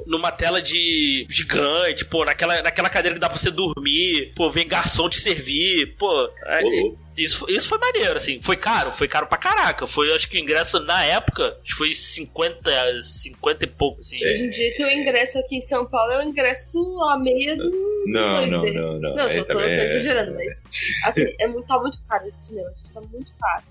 numa 0.05 0.31
tela 0.31 0.61
de 0.61 1.25
gigante, 1.29 2.05
pô, 2.05 2.23
naquela, 2.25 2.61
naquela 2.61 2.89
cadeira 2.89 3.15
que 3.15 3.21
dá 3.21 3.29
pra 3.29 3.37
você 3.37 3.51
dormir, 3.51 4.33
pô, 4.35 4.49
vem 4.49 4.67
garçom 4.67 5.09
te 5.09 5.19
servir, 5.19 5.95
pô. 5.97 6.29
aí-. 6.45 6.93
Isso, 7.17 7.49
isso 7.49 7.67
foi 7.67 7.79
maneiro, 7.79 8.15
assim. 8.15 8.39
Foi 8.41 8.55
caro, 8.55 8.91
foi 8.91 9.07
caro 9.07 9.25
pra 9.25 9.39
caraca. 9.39 9.87
Foi, 9.87 10.13
acho 10.13 10.29
que 10.29 10.37
o 10.37 10.39
ingresso 10.39 10.79
na 10.81 11.03
época, 11.03 11.57
acho 11.63 11.73
que 11.73 11.73
foi 11.73 11.91
50, 11.91 13.01
50 13.01 13.65
e 13.65 13.67
pouco, 13.67 14.01
assim. 14.01 14.17
Hoje 14.17 14.43
em 14.43 14.49
dia, 14.51 14.71
se 14.71 14.83
eu 14.83 14.91
ingresso 14.91 15.39
aqui 15.39 15.57
em 15.57 15.61
São 15.61 15.85
Paulo, 15.87 16.13
é 16.13 16.19
o 16.19 16.29
ingresso 16.29 16.71
do 16.71 17.01
a 17.03 17.17
meia 17.17 17.55
do. 17.57 18.03
Não, 18.05 18.45
não, 18.45 18.65
não, 18.71 18.99
não. 18.99 19.15
Não, 19.15 19.25
Aí 19.25 19.39
tô, 19.39 19.47
tô, 19.47 19.53
tô 19.53 19.59
é- 19.61 19.95
exagerando, 19.95 20.35
mas. 20.35 20.63
Assim, 21.05 21.25
é 21.39 21.47
muito, 21.47 21.67
tá 21.67 21.79
muito 21.79 21.97
caro 22.07 22.27
esse 22.27 22.49
cinema. 22.49 22.69
Tá 22.93 23.01
muito 23.01 23.31
caro. 23.39 23.63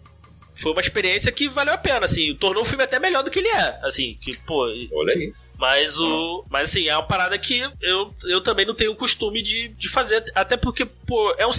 Foi 0.56 0.72
uma 0.72 0.80
experiência 0.80 1.30
que 1.30 1.48
valeu 1.48 1.74
a 1.74 1.78
pena, 1.78 2.06
assim. 2.06 2.34
Tornou 2.34 2.64
o 2.64 2.66
filme 2.66 2.82
até 2.82 2.98
melhor 2.98 3.22
do 3.22 3.30
que 3.30 3.38
ele 3.38 3.48
é, 3.48 3.78
assim. 3.82 4.18
Que, 4.20 4.36
pô, 4.38 4.64
Olha 4.92 5.14
aí. 5.14 5.32
Mas 5.58 5.98
o. 5.98 6.44
Mas 6.50 6.70
assim, 6.70 6.86
é 6.88 6.94
uma 6.94 7.02
parada 7.02 7.38
que 7.38 7.58
eu, 7.80 8.14
eu 8.24 8.40
também 8.42 8.66
não 8.66 8.74
tenho 8.74 8.92
o 8.92 8.96
costume 8.96 9.40
de, 9.42 9.68
de 9.68 9.88
fazer. 9.88 10.24
Até 10.34 10.56
porque, 10.56 10.84
pô, 10.84 11.34
é 11.38 11.46
um. 11.46 11.50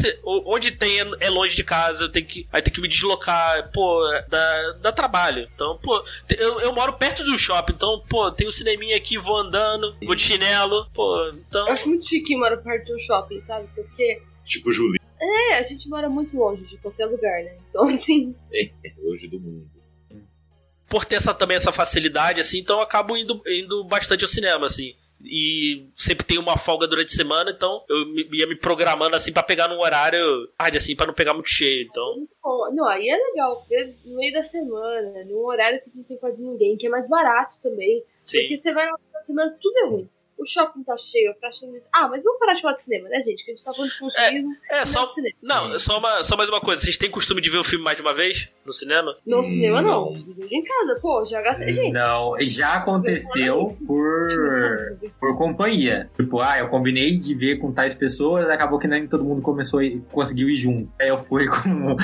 Onde 0.46 0.72
tem 0.72 1.00
é- 1.02 1.12
é 1.22 1.30
longe 1.30 1.56
de 1.56 1.64
casa, 1.64 2.04
eu 2.04 2.10
tenho 2.10 2.26
que. 2.26 2.48
Aí 2.52 2.62
tem 2.62 2.74
que 2.74 2.80
me 2.82 2.88
deslocar, 2.88 3.72
pô, 3.72 4.00
dá, 4.30 4.72
dá 4.82 4.92
trabalho. 4.92 5.48
Então, 5.54 5.78
pô, 5.82 6.04
eu, 6.30 6.60
eu 6.62 6.74
moro 6.74 6.94
perto 6.94 7.24
do 7.24 7.38
shopping, 7.38 7.74
então, 7.74 8.04
pô, 8.08 8.32
tem 8.32 8.48
um 8.48 8.52
cineminha 8.52 8.96
aqui, 8.98 9.18
vou 9.18 9.38
andando, 9.38 9.96
vou 10.06 10.14
de 10.16 10.22
chinelo, 10.22 10.88
pô, 10.94 11.30
então. 11.30 11.66
Eu 11.68 11.74
acho 11.74 11.88
muito 11.90 12.08
chique 12.08 12.36
morar 12.36 12.58
perto 12.58 12.94
do 12.94 13.00
shopping, 13.00 13.42
sabe? 13.48 13.68
Porque. 13.74 14.22
Tipo 14.46 14.72
Julie, 14.72 15.00
É, 15.20 15.56
a 15.58 15.64
gente 15.64 15.90
mora 15.90 16.08
muito 16.08 16.38
longe 16.38 16.64
de 16.66 16.78
qualquer 16.78 17.06
lugar, 17.08 17.44
né? 17.44 17.56
Então, 17.70 17.88
assim. 17.90 18.36
hoje 19.04 19.28
do 19.28 19.40
mundo. 19.40 19.77
Por 20.90 21.06
ter 21.06 21.16
essa, 21.16 21.34
também 21.34 21.58
essa 21.58 21.72
facilidade, 21.72 22.40
assim, 22.40 22.60
então 22.60 22.78
eu 22.78 22.82
acabo 22.82 23.16
indo, 23.18 23.42
indo 23.48 23.84
bastante 23.84 24.24
ao 24.24 24.28
cinema, 24.28 24.66
assim. 24.66 24.96
E 25.24 25.88
sempre 25.96 26.26
tem 26.26 26.38
uma 26.38 26.58
folga 26.58 26.88
durante 26.88 27.12
a 27.12 27.16
semana, 27.16 27.50
então 27.50 27.84
eu 27.90 28.06
ia 28.32 28.46
me 28.46 28.56
programando 28.56 29.16
assim 29.16 29.34
pra 29.34 29.42
pegar 29.42 29.68
num 29.68 29.80
horário 29.80 30.48
tarde, 30.56 30.78
assim, 30.78 30.96
pra 30.96 31.08
não 31.08 31.14
pegar 31.14 31.34
muito 31.34 31.50
cheio. 31.50 31.88
Então, 31.90 32.28
não, 32.72 32.86
aí 32.88 33.10
é 33.10 33.18
legal 33.18 33.66
no 34.06 34.16
meio 34.16 34.34
da 34.34 34.44
semana, 34.44 35.26
num 35.26 35.44
horário 35.46 35.82
que 35.82 35.90
não 35.96 36.04
tem 36.04 36.18
quase 36.18 36.40
ninguém, 36.42 36.78
que 36.78 36.86
é 36.86 36.90
mais 36.90 37.08
barato 37.10 37.56
também. 37.64 38.04
sim. 38.26 38.42
Porque 38.42 38.62
você 38.62 38.74
vai 38.74 38.86
na 38.86 39.22
semana, 39.26 39.58
tudo 39.60 39.78
é 39.78 39.88
ruim. 39.88 40.10
O 40.38 40.46
shopping 40.46 40.84
tá 40.84 40.96
cheio, 40.98 41.32
a 41.32 41.34
praça 41.34 41.66
tá... 41.66 41.74
Ah, 41.94 42.08
mas 42.08 42.24
vamos 42.24 42.40
parar 42.40 42.54
de 42.54 42.62
falar 42.62 42.76
de 42.76 42.82
cinema, 42.84 43.10
né, 43.10 43.20
gente? 43.22 43.44
Que 43.44 43.52
a 43.52 43.56
gente 43.56 43.64
tá 43.66 43.74
falando 43.74 43.90
de 43.92 44.00
consumismo. 44.00 44.52
É, 44.70 44.80
não 44.80 44.86
só. 44.86 45.06
de 45.06 45.14
cinema. 45.14 45.36
Não, 45.42 45.80
só, 45.80 45.98
uma, 45.98 46.24
só 46.24 46.38
mais 46.38 46.50
uma 46.50 46.62
coisa. 46.62 46.82
Vocês 46.82 46.96
têm 46.98 47.10
costume 47.10 47.42
de 47.42 47.50
ver 47.50 47.58
o 47.58 47.64
filme 47.64 47.84
mais 47.84 47.96
de 47.98 48.02
uma 48.04 48.14
vez 48.14 48.52
no 48.66 48.72
cinema? 48.72 49.16
No 49.26 49.40
Hum, 49.40 49.44
cinema, 49.46 49.82
não. 49.82 50.12
não. 50.12 50.14
Vejo 50.14 50.50
em 50.54 50.64
casa. 50.64 51.00
Pô, 51.02 51.26
já 51.26 51.42
gastei, 51.42 51.74
gente. 51.74 51.92
Não, 51.92 52.34
já 52.42 52.74
aconteceu 52.76 53.68
por, 53.86 54.98
por 55.20 55.38
companhia. 55.38 56.10
Tipo, 56.16 56.40
ah, 56.42 56.60
eu 56.60 56.68
combinei 56.68 57.18
de 57.18 57.34
ver 57.34 57.58
com 57.58 57.72
tais 57.72 57.94
pessoas, 57.94 58.48
acabou 58.50 58.80
que 58.80 58.88
nem 58.88 59.08
todo 59.08 59.24
mundo 59.24 59.42
começou 59.42 59.80
a 59.80 59.84
ir- 59.86 60.02
conseguiu 60.12 60.50
ir 60.50 60.56
junto. 60.58 60.92
Aí 61.00 61.08
eu 61.10 61.18
fui 61.18 61.48
com, 61.50 61.98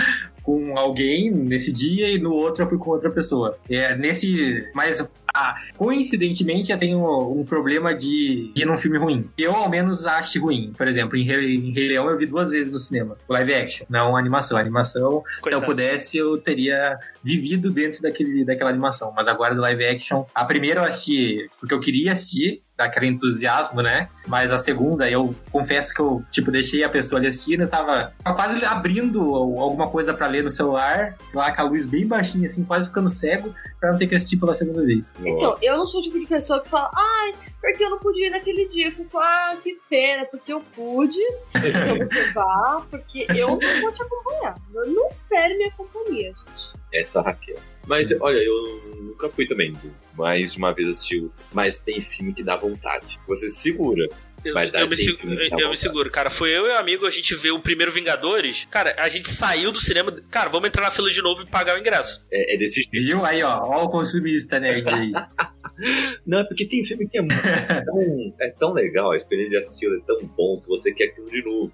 com 0.43 0.77
alguém 0.77 1.29
nesse 1.31 1.71
dia 1.71 2.09
e 2.09 2.17
no 2.17 2.33
outro 2.33 2.63
eu 2.63 2.67
fui 2.67 2.77
com 2.77 2.89
outra 2.91 3.09
pessoa. 3.11 3.57
É, 3.69 3.95
nesse. 3.95 4.69
Mas. 4.73 5.11
Ah, 5.33 5.55
coincidentemente, 5.77 6.71
eu 6.71 6.77
tenho 6.77 7.39
um 7.39 7.43
problema 7.43 7.93
de, 7.93 8.51
ir 8.55 8.65
num 8.65 8.77
filme 8.77 8.97
ruim. 8.97 9.29
Eu, 9.37 9.55
ao 9.55 9.69
menos, 9.69 10.05
acho 10.05 10.39
ruim. 10.39 10.71
Por 10.77 10.87
exemplo, 10.87 11.17
em 11.17 11.23
Rei, 11.23 11.55
em 11.55 11.71
Rei 11.71 11.87
Leão 11.87 12.09
eu 12.09 12.17
vi 12.17 12.25
duas 12.25 12.51
vezes 12.51 12.71
no 12.71 12.77
cinema. 12.77 13.17
Live 13.27 13.53
action, 13.53 13.85
não 13.89 14.15
animação. 14.15 14.57
A 14.57 14.61
animação, 14.61 15.01
se 15.01 15.09
eu 15.09 15.41
Coitado. 15.41 15.65
pudesse, 15.65 16.17
eu 16.17 16.37
teria 16.37 16.97
vivido 17.23 17.71
dentro 17.71 18.01
daquele, 18.01 18.45
daquela 18.45 18.69
animação. 18.69 19.11
Mas 19.15 19.27
agora 19.27 19.55
do 19.55 19.61
live 19.61 19.85
action, 19.85 20.25
a 20.35 20.45
primeira 20.45 20.81
eu 20.81 20.85
assisti 20.85 21.49
porque 21.59 21.73
eu 21.73 21.79
queria 21.79 22.13
assistir, 22.13 22.61
daquele 22.75 23.07
entusiasmo, 23.07 23.81
né? 23.81 24.09
Mas 24.27 24.51
a 24.51 24.57
segunda, 24.57 25.09
eu 25.09 25.35
confesso 25.51 25.93
que 25.93 25.99
eu, 25.99 26.23
tipo, 26.31 26.51
deixei 26.51 26.83
a 26.83 26.89
pessoa 26.89 27.19
ali 27.19 27.27
assistindo, 27.27 27.61
eu 27.61 27.69
tava, 27.69 28.13
tava 28.23 28.35
quase 28.35 28.63
abrindo 28.65 29.19
alguma 29.35 29.89
coisa 29.89 30.13
pra 30.13 30.27
ler 30.27 30.43
no 30.43 30.49
celular, 30.49 31.15
lá 31.33 31.51
com 31.51 31.61
a 31.61 31.65
luz 31.65 31.85
bem 31.85 32.07
baixinha, 32.07 32.47
assim, 32.47 32.63
quase 32.63 32.87
ficando 32.87 33.09
cego, 33.09 33.53
pra 33.79 33.91
não 33.91 33.97
ter 33.97 34.07
que 34.07 34.15
assistir 34.15 34.37
pela 34.37 34.53
segunda 34.53 34.83
vez. 34.83 35.13
Então, 35.19 35.57
eu 35.61 35.77
não 35.77 35.85
sou 35.85 35.99
o 35.99 36.03
tipo 36.03 36.19
de 36.19 36.25
pessoa 36.25 36.61
que 36.61 36.69
fala, 36.69 36.89
ai, 36.95 37.33
porque 37.61 37.83
eu 37.83 37.89
não 37.91 37.99
pude 37.99 38.25
ir 38.25 38.29
naquele 38.29 38.67
dia. 38.67 38.87
Eu 38.87 38.91
fico, 38.91 39.17
ah, 39.19 39.55
que 39.63 39.79
pena, 39.89 40.25
porque 40.25 40.51
eu 40.51 40.61
pude, 40.75 41.19
então 41.55 42.07
você 42.07 42.31
vá, 42.31 42.83
porque 42.89 43.27
eu 43.29 43.49
não 43.49 43.81
vou 43.81 43.91
te 43.91 44.03
acompanhar. 44.03 44.55
Eu 44.73 44.87
não 44.87 45.07
espere 45.09 45.55
minha 45.55 45.71
companhia, 45.71 46.33
gente. 46.33 46.82
Essa 46.93 47.21
Raquel. 47.21 47.57
Mas 47.87 48.09
olha, 48.21 48.37
eu 48.37 48.95
nunca 49.01 49.27
fui 49.29 49.45
também. 49.45 49.73
Mais 50.15 50.53
de 50.53 50.57
uma 50.57 50.71
vez 50.73 50.87
assistiu, 50.87 51.31
mas 51.51 51.79
tem 51.79 52.01
filme 52.01 52.33
que 52.33 52.43
dá 52.43 52.55
vontade. 52.55 53.19
Você 53.27 53.47
se 53.49 53.57
segura. 53.61 54.07
Eu, 54.45 54.53
Vai 54.53 54.69
dar 54.69 54.81
eu 54.81 54.89
me, 54.89 54.95
né, 54.95 55.47
eu- 55.51 55.59
eu 55.59 55.69
me 55.69 55.77
seguro, 55.77 56.11
cara. 56.11 56.29
Foi 56.29 56.49
eu 56.49 56.67
e 56.67 56.69
o 56.69 56.77
amigo, 56.77 57.05
a 57.05 57.09
gente 57.09 57.33
vê 57.33 57.49
o 57.51 57.59
primeiro 57.61 57.93
Vingadores. 57.93 58.67
Cara, 58.69 58.93
a 58.99 59.07
gente 59.07 59.29
saiu 59.29 59.71
do 59.71 59.79
cinema. 59.79 60.11
Cara, 60.29 60.49
vamos 60.49 60.67
entrar 60.67 60.83
na 60.83 60.91
fila 60.91 61.09
de 61.09 61.21
novo 61.21 61.43
e 61.43 61.49
pagar 61.49 61.77
o 61.77 61.79
ingresso. 61.79 62.25
É, 62.29 62.53
é 62.53 62.57
desse 62.57 62.81
jeito. 62.81 62.91
Viu? 62.91 63.23
Aí, 63.25 63.41
ó, 63.41 63.61
ó 63.63 63.85
o 63.85 63.89
consumista 63.89 64.59
nerd 64.59 64.85
aí. 64.87 65.11
Não, 66.27 66.39
é 66.39 66.43
porque 66.43 66.67
tem 66.67 66.85
filme 66.85 67.07
que 67.07 67.17
é 67.17 67.21
muito 67.21 67.41
tão, 67.41 68.33
é 68.41 68.49
tão 68.59 68.73
legal, 68.73 69.11
a 69.11 69.17
experiência 69.17 69.51
de 69.59 69.65
assistir 69.65 69.87
é 69.87 69.99
tão 70.05 70.27
bom 70.27 70.59
que 70.61 70.67
você 70.67 70.93
quer 70.93 71.05
aquilo 71.05 71.27
de 71.27 71.41
novo. 71.43 71.73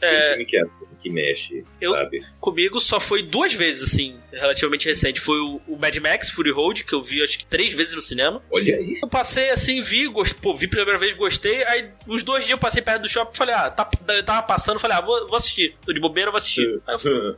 É, 0.00 0.28
filme 0.30 0.44
que, 0.46 0.56
é, 0.58 0.64
que 1.02 1.10
mexe, 1.10 1.64
Eu- 1.80 1.92
sabe? 1.92 2.18
comigo 2.40 2.78
só 2.80 3.00
foi 3.00 3.22
duas 3.22 3.54
vezes, 3.54 3.82
assim, 3.92 4.18
relativamente 4.32 4.86
recente. 4.86 5.20
Foi 5.20 5.38
o, 5.40 5.60
o 5.66 5.76
Mad 5.76 5.96
Max 5.96 6.28
Fury 6.30 6.50
Road, 6.50 6.84
que 6.84 6.92
eu 6.92 7.02
vi 7.02 7.22
acho 7.22 7.38
que 7.38 7.46
três 7.46 7.72
vezes 7.72 7.94
no 7.94 8.02
cinema. 8.02 8.42
Olha 8.50 8.76
aí. 8.76 8.98
Eu 9.02 9.08
passei 9.08 9.50
assim, 9.50 9.80
vi, 9.80 10.06
gost... 10.08 10.34
pô, 10.34 10.54
vi 10.54 10.66
pela 10.68 10.82
primeira 10.84 10.98
vez, 10.98 11.14
gostei. 11.14 11.64
Aí, 11.64 11.90
uns 12.06 12.22
dois 12.22 12.40
dias 12.44 12.50
eu 12.50 12.58
passei 12.58 12.82
perto 12.82 13.02
do 13.02 13.08
shopping 13.08 13.32
e 13.34 13.36
falei, 13.38 13.54
ah, 13.54 13.70
tá, 13.70 13.88
eu 14.08 14.22
tava 14.22 14.42
passando, 14.42 14.78
falei, 14.78 14.96
ah, 14.96 15.00
vou, 15.00 15.26
vou 15.26 15.36
assistir. 15.36 15.74
Tô 15.84 15.92
de 15.92 16.00
bobeira, 16.00 16.30
vou 16.30 16.36
assistir. 16.38 16.80
Aí 16.86 16.96
eu. 17.02 17.36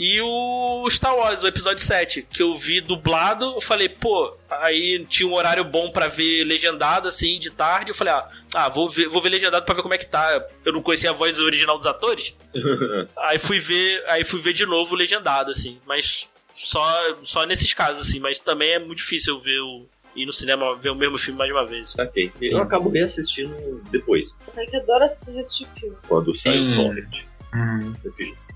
E 0.00 0.20
o 0.20 0.88
Star 0.88 1.12
Wars, 1.16 1.42
o 1.42 1.48
episódio 1.48 1.82
7, 1.82 2.22
que 2.22 2.40
eu 2.40 2.54
vi 2.54 2.80
dublado, 2.80 3.44
eu 3.56 3.60
falei, 3.60 3.88
pô, 3.88 4.32
aí 4.48 5.04
tinha 5.06 5.28
um 5.28 5.34
horário 5.34 5.64
bom 5.64 5.90
pra 5.90 6.06
ver 6.06 6.44
legendado, 6.44 7.08
assim, 7.08 7.36
de 7.36 7.50
tarde. 7.50 7.90
Eu 7.90 7.96
falei, 7.96 8.14
ah, 8.14 8.28
ah 8.54 8.68
vou, 8.68 8.88
ver, 8.88 9.08
vou 9.08 9.20
ver 9.20 9.30
legendado 9.30 9.66
pra 9.66 9.74
ver 9.74 9.82
como 9.82 9.94
é 9.94 9.98
que 9.98 10.06
tá. 10.06 10.46
Eu 10.64 10.72
não 10.72 10.82
conhecia 10.82 11.10
a 11.10 11.12
voz 11.12 11.40
original 11.40 11.76
dos 11.76 11.86
atores. 11.88 12.32
Aí 13.18 13.40
fui 13.40 13.58
ver, 13.58 14.04
aí 14.06 14.22
fui 14.22 14.40
ver 14.40 14.52
de 14.52 14.64
novo 14.64 14.94
legendado, 14.94 15.50
assim. 15.50 15.80
Mas 15.84 16.28
só, 16.54 17.16
só 17.24 17.44
nesses 17.44 17.72
casos, 17.74 18.06
assim. 18.06 18.20
Mas 18.20 18.38
também 18.38 18.74
é 18.74 18.78
muito 18.78 18.98
difícil 18.98 19.34
eu 19.34 19.40
ver 19.40 19.58
o. 19.60 19.84
Ir 20.14 20.26
no 20.26 20.32
cinema 20.32 20.74
ver 20.76 20.90
o 20.90 20.94
mesmo 20.94 21.18
filme 21.18 21.38
mais 21.38 21.50
de 21.50 21.56
uma 21.56 21.66
vez. 21.66 21.90
Saquei. 21.90 22.32
Eu 22.40 22.62
acabo 22.62 22.88
reassistindo 22.88 23.82
depois, 23.90 24.34
O 24.46 24.52
Kaique 24.52 24.76
adora 24.76 25.06
assistir 25.06 25.66
filme. 25.78 25.96
quando 26.08 26.34
sai 26.34 26.58
o 26.58 26.74
Torrent. 26.76 27.24
Hum. 27.54 27.92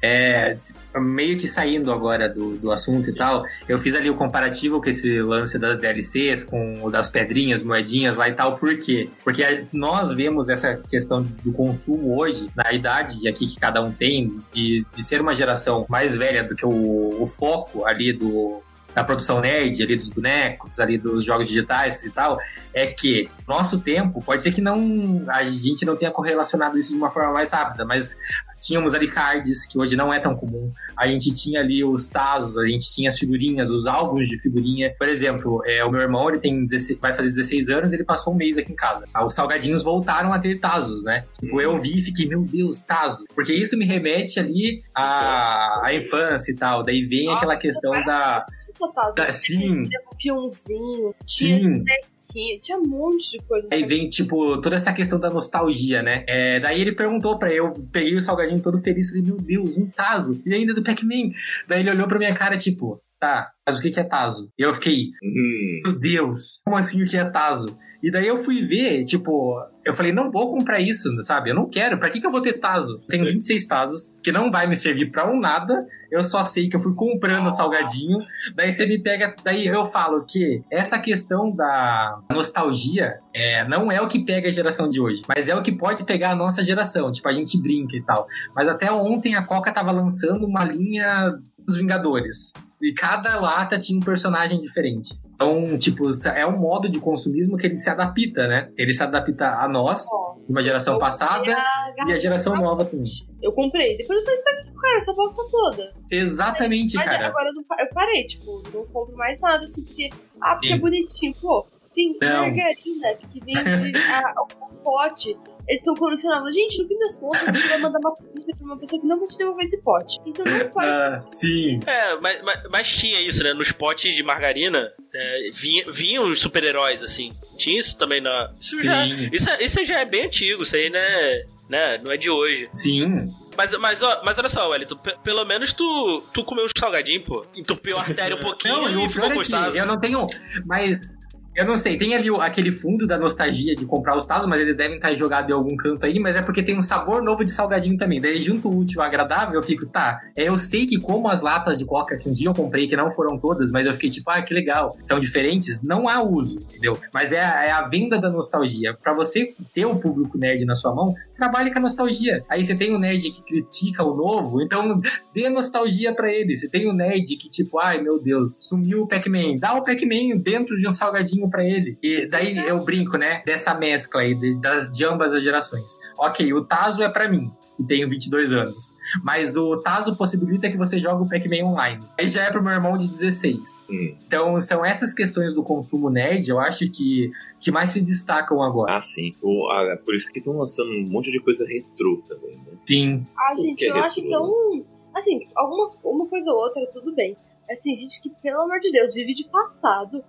É, 0.03 0.57
meio 0.97 1.39
que 1.39 1.47
saindo 1.47 1.93
agora 1.93 2.29
do, 2.29 2.57
do 2.57 2.73
assunto 2.73 3.09
e 3.09 3.15
tal, 3.15 3.45
eu 3.69 3.79
fiz 3.79 3.95
ali 3.95 4.11
o 4.11 4.17
comparativo 4.17 4.83
com 4.83 4.91
esse 4.91 5.23
lance 5.23 5.59
das 5.61 5.79
DLCs, 5.79 6.43
com 6.43 6.83
o 6.83 6.91
das 6.91 7.09
pedrinhas, 7.09 7.63
moedinhas 7.63 8.17
lá 8.17 8.29
e 8.29 8.33
tal, 8.33 8.59
por 8.59 8.77
quê? 8.79 9.09
Porque 9.23 9.65
nós 9.73 10.13
vemos 10.13 10.49
essa 10.49 10.81
questão 10.91 11.23
do 11.45 11.53
consumo 11.53 12.19
hoje, 12.19 12.49
na 12.57 12.73
idade 12.73 13.29
aqui 13.29 13.47
que 13.47 13.61
cada 13.61 13.81
um 13.81 13.93
tem, 13.93 14.37
de 14.53 14.85
ser 14.97 15.21
uma 15.21 15.37
geração 15.37 15.87
mais 15.89 16.17
velha 16.17 16.43
do 16.43 16.57
que 16.57 16.67
o, 16.67 17.23
o 17.23 17.29
foco 17.29 17.85
ali 17.87 18.13
do, 18.13 18.61
da 18.95 19.03
produção 19.05 19.41
nerd, 19.41 19.83
ali 19.83 19.97
dos 19.97 20.09
bonecos, 20.09 20.79
ali 20.81 20.99
dos 20.99 21.25
jogos 21.25 21.49
digitais 21.49 22.03
e 22.05 22.11
tal, 22.11 22.39
é 22.75 22.87
que 22.87 23.29
nosso 23.47 23.81
tempo, 23.81 24.23
pode 24.23 24.43
ser 24.43 24.53
que 24.53 24.61
não 24.61 25.25
a 25.29 25.43
gente 25.45 25.85
não 25.85 25.97
tenha 25.97 26.11
correlacionado 26.11 26.79
isso 26.79 26.91
de 26.91 26.97
uma 26.97 27.11
forma 27.11 27.33
mais 27.33 27.51
rápida, 27.53 27.85
mas 27.85 28.17
tínhamos 28.63 28.95
ali 28.95 29.09
cards, 29.09 29.67
que 29.67 29.77
hoje 29.77 29.97
não 29.97 30.15
é 30.15 30.21
tão 30.21 30.37
comum. 30.37 30.71
A 30.97 31.09
gente 31.09 31.35
tinha 31.35 31.61
ali 31.61 31.83
os 31.83 32.07
tazos, 32.07 32.57
a 32.57 32.67
gente 32.67 32.93
tinha 32.95 33.09
as 33.09 33.19
figurinhas, 33.19 33.69
os 33.69 33.87
álbuns 33.87 34.29
de 34.29 34.39
figurinha. 34.39 34.95
Por 34.97 35.09
exemplo, 35.09 35.61
é, 35.67 35.85
o 35.85 35.91
meu 35.91 36.01
irmão, 36.01 36.29
ele 36.29 36.39
tem 36.39 36.63
16, 36.63 37.01
vai 37.01 37.13
fazer 37.13 37.29
16 37.29 37.69
anos, 37.69 37.93
ele 37.93 38.05
passou 38.05 38.33
um 38.33 38.37
mês 38.37 38.57
aqui 38.57 38.73
em 38.73 38.77
casa. 38.77 39.05
Ah, 39.13 39.27
Os 39.27 39.35
salgadinhos 39.35 39.83
voltaram 39.83 40.33
a 40.33 40.39
ter 40.39 40.61
tazos, 40.61 41.03
né? 41.03 41.25
Tipo, 41.41 41.61
eu 41.61 41.77
vi 41.81 41.99
e 41.99 42.03
fiquei, 42.03 42.27
meu 42.27 42.43
Deus, 42.43 42.81
tazo. 42.83 43.25
Porque 43.35 43.53
isso 43.53 43.77
me 43.77 43.85
remete 43.85 44.39
ali 44.39 44.83
à, 44.95 45.87
à 45.87 45.95
infância 45.95 46.53
e 46.53 46.55
tal. 46.55 46.85
Daí 46.85 47.05
vem 47.05 47.29
aquela 47.33 47.57
questão 47.57 47.91
da... 48.05 48.47
Só 48.83 48.91
tá, 48.91 49.11
da 49.11 49.33
sim, 49.33 49.85
tinha 49.85 50.01
peãozinho, 50.21 51.15
tinha 51.25 51.85
sim. 52.19 52.59
tinha 52.61 52.79
um 52.79 52.87
monte 52.87 53.31
de 53.31 53.39
coisa. 53.45 53.69
Aí 53.71 53.85
vem, 53.85 54.09
tipo, 54.09 54.61
toda 54.61 54.75
essa 54.75 54.93
questão 54.93 55.21
da 55.21 55.31
nostalgia, 55.31 56.03
né? 56.03 56.25
É, 56.27 56.59
daí 56.59 56.81
ele 56.81 56.91
perguntou 56.91 57.39
pra 57.39 57.53
eu, 57.53 57.73
peguei 57.93 58.15
o 58.15 58.23
salgadinho 58.23 58.61
todo 58.61 58.81
feliz, 58.81 59.11
falei, 59.11 59.23
meu 59.23 59.37
Deus, 59.37 59.77
um 59.77 59.87
Tazo, 59.87 60.43
e 60.45 60.53
ainda 60.53 60.75
do 60.75 60.83
Pac-Man. 60.83 61.31
Daí 61.69 61.81
ele 61.81 61.91
olhou 61.91 62.09
pra 62.09 62.19
minha 62.19 62.35
cara, 62.35 62.57
tipo, 62.57 63.01
tá, 63.23 63.53
mas 63.65 63.79
o 63.79 63.83
que 63.83 64.01
é 64.01 64.03
Tazo? 64.03 64.51
E 64.59 64.63
eu 64.63 64.75
fiquei, 64.75 65.13
Hum, 65.23 65.81
meu 65.85 65.99
Deus, 65.99 66.61
como 66.65 66.77
assim 66.77 67.03
o 67.03 67.07
que 67.07 67.17
é 67.17 67.25
Tazo? 67.25 67.79
E 68.03 68.11
daí 68.11 68.27
eu 68.27 68.43
fui 68.43 68.63
ver, 68.63 69.05
tipo, 69.05 69.57
eu 69.87 69.95
falei, 69.95 70.13
não 70.13 70.29
vou 70.29 70.51
comprar 70.51 70.81
isso, 70.81 71.09
sabe? 71.23 71.51
Eu 71.51 71.55
não 71.55 71.71
quero, 71.71 71.97
pra 71.99 72.11
que 72.11 72.21
que 72.21 72.27
eu 72.27 72.33
vou 72.33 72.41
ter 72.41 72.55
Tazo? 72.55 73.01
Tenho 73.09 73.25
26 73.25 73.65
Tazos, 73.65 74.11
que 74.21 74.33
não 74.33 74.51
vai 74.51 74.67
me 74.67 74.75
servir 74.75 75.13
pra 75.13 75.31
um 75.31 75.39
nada, 75.39 75.87
eu 76.11 76.25
só 76.25 76.45
sei 76.45 76.69
que 76.69 76.75
eu 76.75 76.81
fui 76.81 76.97
comprando 76.97 77.49
salgadinho, 77.53 78.19
daí 78.57 78.73
você 78.73 78.87
me 78.87 79.01
pega, 79.01 79.33
daí 79.45 79.69
eu 79.69 79.87
falo 79.87 80.25
que 80.27 80.61
essa 80.69 80.99
questão 80.99 81.55
da 81.55 82.19
nostalgia 82.33 83.21
é, 83.33 83.69
não 83.69 83.91
é 83.93 84.01
o 84.01 84.09
que 84.09 84.25
pega 84.25 84.49
a 84.49 84.53
geração 84.53 84.89
de 84.89 85.01
hoje, 85.01 85.23
mas 85.29 85.49
é 85.49 85.55
o 85.55 85.63
que 85.63 85.71
pode 85.71 86.03
pegar 86.05 86.33
a 86.33 86.37
nossa 86.37 86.61
geração, 86.61 87.13
tipo, 87.13 87.29
a 87.29 87.33
gente 87.33 87.57
brinca 87.63 87.97
e 87.97 88.03
tal. 88.03 88.27
Mas 88.53 88.67
até 88.67 88.91
ontem 88.91 89.37
a 89.37 89.45
Coca 89.45 89.71
tava 89.71 89.93
lançando 89.93 90.45
uma 90.45 90.65
linha 90.65 91.33
dos 91.57 91.77
Vingadores, 91.77 92.53
e 92.83 92.93
cada 92.93 93.39
lata 93.41 93.79
tinha 93.79 93.99
um 93.99 94.03
personagem 94.03 94.61
diferente. 94.61 95.15
Então, 95.35 95.79
tipo, 95.79 96.09
é 96.35 96.47
um 96.47 96.57
modo 96.57 96.89
de 96.89 96.99
consumismo 97.01 97.57
que 97.57 97.67
ele 97.67 97.79
se 97.79 97.89
adapta, 97.89 98.47
né? 98.47 98.71
Ele 98.77 98.93
se 98.93 99.03
adapta 99.03 99.47
a 99.49 99.69
nós, 99.69 100.05
Ó, 100.13 100.37
uma 100.49 100.63
geração 100.63 100.99
passada, 100.99 101.45
comprei 101.45 102.07
e 102.09 102.13
a 102.13 102.19
geração 102.19 102.55
nova 102.57 102.85
também. 102.85 103.11
Eu 103.41 103.51
comprei. 103.53 103.97
Depois 103.97 104.19
eu 104.19 104.25
falei, 104.25 104.41
pra 104.41 104.61
que 104.61 104.73
quero 104.81 104.99
essa 104.99 105.13
bosta 105.15 105.43
toda? 105.51 105.93
Exatamente, 106.11 106.97
Mas 106.97 107.05
cara. 107.05 107.27
agora 107.29 107.49
eu, 107.49 107.53
não 107.55 107.79
eu 107.79 107.89
parei, 107.95 108.25
tipo, 108.25 108.63
não 108.75 108.85
compro 108.87 109.17
mais 109.17 109.41
nada, 109.41 109.65
assim, 109.65 109.85
porque. 109.85 110.11
Ah, 110.41 110.55
porque 110.55 110.69
Sim. 110.69 110.75
é 110.75 110.79
bonitinho. 110.79 111.33
Pô, 111.41 111.67
tem 111.95 112.17
Não. 112.21 112.43
margarina 112.43 113.15
que 113.31 113.41
vende 113.41 113.99
a, 114.11 114.35
o 114.43 114.75
pote. 114.83 115.37
Edição 115.69 115.95
colecionável. 115.95 116.53
Gente, 116.53 116.83
no 116.83 116.89
fim 116.89 116.99
das 116.99 117.17
contas, 117.17 117.41
você 117.63 117.69
vai 117.69 117.79
mandar 117.79 117.99
uma 117.99 118.13
pizza 118.15 118.57
pra 118.59 118.67
uma 118.67 118.79
pessoa 118.79 119.01
que 119.01 119.07
não 119.07 119.19
vai 119.19 119.27
te 119.29 119.39
devolver 119.39 119.65
esse 119.65 119.81
pote. 119.83 120.19
Então 120.27 120.45
não 120.45 120.71
faz. 120.73 120.91
Ah, 121.13 121.25
sim. 121.29 121.81
É, 121.87 122.17
mas, 122.21 122.43
mas, 122.43 122.63
mas 122.71 122.97
tinha 122.97 123.21
isso, 123.21 123.43
né? 123.43 123.53
Nos 123.55 123.71
potes 123.73 124.15
de 124.15 124.23
margarina, 124.23 124.93
é, 125.15 125.51
vinha, 125.53 125.85
vinham 125.91 126.29
os 126.31 126.41
super-heróis, 126.41 127.03
assim. 127.03 127.33
Tinha 127.57 127.79
isso 127.79 127.97
também 127.97 128.21
na. 128.21 128.53
Isso 128.61 128.81
já, 128.83 129.07
isso, 129.07 129.49
é- 129.51 129.63
isso 129.65 129.85
já 129.85 130.01
é 130.01 130.05
bem 130.05 130.27
antigo, 130.27 130.63
isso 130.63 130.75
aí, 130.77 130.91
né? 130.91 131.43
né? 131.71 131.99
Não 131.99 132.13
é 132.13 132.17
de 132.17 132.29
hoje. 132.29 132.69
Sim. 132.73 133.29
Mas, 133.57 133.77
mas, 133.79 134.03
ó, 134.03 134.23
mas 134.25 134.39
olha 134.39 134.49
só, 134.49 134.69
Wellington, 134.71 134.97
pe- 134.97 135.17
pelo 135.23 135.45
menos 135.45 135.73
tu, 135.73 136.23
tu 136.33 136.43
comeu 136.43 136.65
um 136.65 136.69
salgadinho, 136.77 137.23
pô. 137.23 137.47
Entupiu 137.55 137.97
a 137.99 138.01
artéria 138.01 138.35
um 138.37 138.41
pouquinho 138.43 138.75
Não, 138.91 139.03
e 139.03 139.07
e 139.07 139.09
ficou 139.09 139.31
é 139.31 139.35
gostoso. 139.35 139.73
que 139.73 139.79
eu 139.79 139.87
não 139.87 140.01
tenho. 140.01 140.27
Mas 140.67 141.15
Eu 141.55 141.67
não 141.67 141.77
sei, 141.77 141.99
tem 141.99 142.15
ali 142.15 142.31
aquele 142.41 142.73
fundo 142.73 143.07
da 143.07 143.19
nostalgia 143.19 143.77
de 143.77 143.85
comprar 143.85 144.17
os 144.17 144.25
tazos, 144.25 144.49
mas 144.49 144.59
eles 144.59 144.75
devem 144.75 144.97
estar 144.97 145.13
jogados 145.13 145.51
em 145.51 145.53
algum 145.53 145.77
canto 145.77 146.07
aí, 146.07 146.19
mas 146.19 146.35
é 146.35 146.41
porque 146.41 146.63
tem 146.63 146.79
um 146.79 146.81
sabor 146.81 147.23
novo 147.23 147.45
de 147.45 147.51
salgadinho 147.51 147.99
também. 147.99 148.23
Daí 148.23 148.41
junto 148.41 148.71
útil 148.71 149.03
agradável, 149.03 149.57
eu 149.57 149.63
fico, 149.63 149.85
tá, 149.85 150.19
é, 150.37 150.49
eu 150.49 150.59
sei 150.59 150.87
que 150.87 150.99
como 150.99 151.29
as 151.29 151.43
latas 151.43 151.79
de 151.79 151.85
coca 151.85 152.17
que 152.17 152.27
um 152.27 152.33
dia 152.33 152.49
eu 152.49 152.55
comprei, 152.55 152.89
que 152.89 152.97
não 152.97 153.11
foram 153.11 153.39
todas, 153.39 153.71
mas 153.71 153.85
eu 153.85 153.93
fiquei 153.93 154.09
tipo, 154.09 154.31
ah, 154.31 154.41
que 154.41 154.55
legal, 154.55 154.97
são 155.03 155.21
diferentes, 155.21 155.83
não 155.83 156.09
há 156.09 156.23
uso, 156.23 156.57
entendeu? 156.59 156.99
Mas 157.13 157.33
é, 157.33 157.37
é 157.37 157.71
a 157.71 157.87
venda 157.87 158.19
da 158.19 158.31
nostalgia. 158.31 158.95
Pra 158.95 159.13
você 159.13 159.49
ter 159.75 159.85
o 159.85 159.97
público 159.97 160.39
nerd 160.39 160.65
na 160.65 160.75
sua 160.75 160.95
mão, 160.95 161.15
trabalhe 161.37 161.71
com 161.71 161.79
a 161.79 161.83
nostalgia. 161.83 162.41
Aí 162.49 162.65
você 162.65 162.75
tem 162.75 162.95
o 162.95 162.99
nerd 162.99 163.31
que 163.31 163.43
critica 163.43 164.03
o 164.03 164.17
novo, 164.17 164.63
então 164.63 164.97
dê 165.35 165.51
nostalgia 165.51 166.15
pra 166.15 166.33
ele. 166.33 166.57
Você 166.57 166.67
tem 166.67 166.89
o 166.89 166.95
nerd 166.95 167.37
que 167.37 167.51
tipo, 167.51 167.79
ai 167.79 168.01
meu 168.01 168.19
Deus, 168.19 168.57
sumiu 168.59 169.03
o 169.03 169.09
Pac-Man, 169.09 169.59
dá 169.59 169.75
o 169.75 169.85
Pac-Man 169.85 170.39
dentro 170.39 170.79
de 170.79 170.89
um 170.89 170.91
salgadinho 170.91 171.42
pra 171.49 171.65
ele. 171.65 171.99
E 172.03 172.27
daí 172.29 172.57
eu 172.57 172.85
brinco, 172.85 173.17
né, 173.17 173.41
dessa 173.45 173.75
mescla 173.75 174.23
aí 174.23 174.35
de, 174.35 174.55
das, 174.61 174.91
de 174.91 175.05
ambas 175.05 175.35
as 175.35 175.43
gerações. 175.43 175.99
Ok, 176.19 176.53
o 176.53 176.65
Tazo 176.65 177.03
é 177.03 177.09
pra 177.09 177.29
mim, 177.29 177.51
que 177.77 177.85
tenho 177.85 178.09
22 178.09 178.53
anos. 178.53 178.95
Mas 179.25 179.57
o 179.57 179.77
Tazo 179.83 180.17
possibilita 180.17 180.71
que 180.71 180.77
você 180.77 180.99
jogue 180.99 181.25
o 181.25 181.29
Pac-Man 181.29 181.67
online. 181.67 182.05
Aí 182.19 182.29
já 182.29 182.43
é 182.43 182.51
pro 182.51 182.63
meu 182.63 182.73
irmão 182.73 182.93
de 182.93 183.09
16. 183.09 183.87
Hum. 183.91 184.15
Então 184.27 184.61
são 184.61 184.85
essas 184.85 185.13
questões 185.15 185.53
do 185.53 185.63
consumo 185.63 186.11
nerd, 186.11 186.49
eu 186.49 186.59
acho 186.59 186.89
que, 186.91 187.31
que 187.61 187.71
mais 187.71 187.91
se 187.91 188.01
destacam 188.01 188.63
agora. 188.63 188.97
Ah, 188.97 189.01
sim. 189.01 189.35
O, 189.43 189.69
ah, 189.71 189.97
por 190.05 190.15
isso 190.15 190.31
que 190.31 190.39
estão 190.39 190.57
lançando 190.57 190.91
um 190.91 191.05
monte 191.05 191.31
de 191.31 191.41
coisa 191.41 191.67
retrô 191.67 192.23
também, 192.29 192.57
né? 192.57 192.73
Sim. 192.87 193.27
Ah, 193.37 193.55
gente, 193.57 193.77
que 193.77 193.87
é 193.87 193.91
eu 193.91 193.97
acho 193.97 194.21
retrô, 194.21 194.53
tão. 194.53 194.85
Assim, 195.15 195.47
algumas, 195.55 195.99
uma 196.03 196.27
coisa 196.27 196.51
ou 196.51 196.57
outra, 196.57 196.87
tudo 196.93 197.15
bem. 197.15 197.37
Mas 197.69 197.81
tem 197.81 197.97
gente 197.97 198.21
que, 198.21 198.31
pelo 198.43 198.63
amor 198.63 198.81
de 198.81 198.91
Deus, 198.91 199.15
vive 199.15 199.35
de 199.35 199.45
passado. 199.45 200.23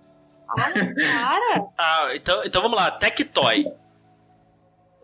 Ai, 0.58 0.94
cara! 0.94 1.66
Ah, 1.78 2.10
então, 2.14 2.44
então 2.44 2.62
vamos 2.62 2.78
lá, 2.78 2.90
Tectoy. 2.90 3.66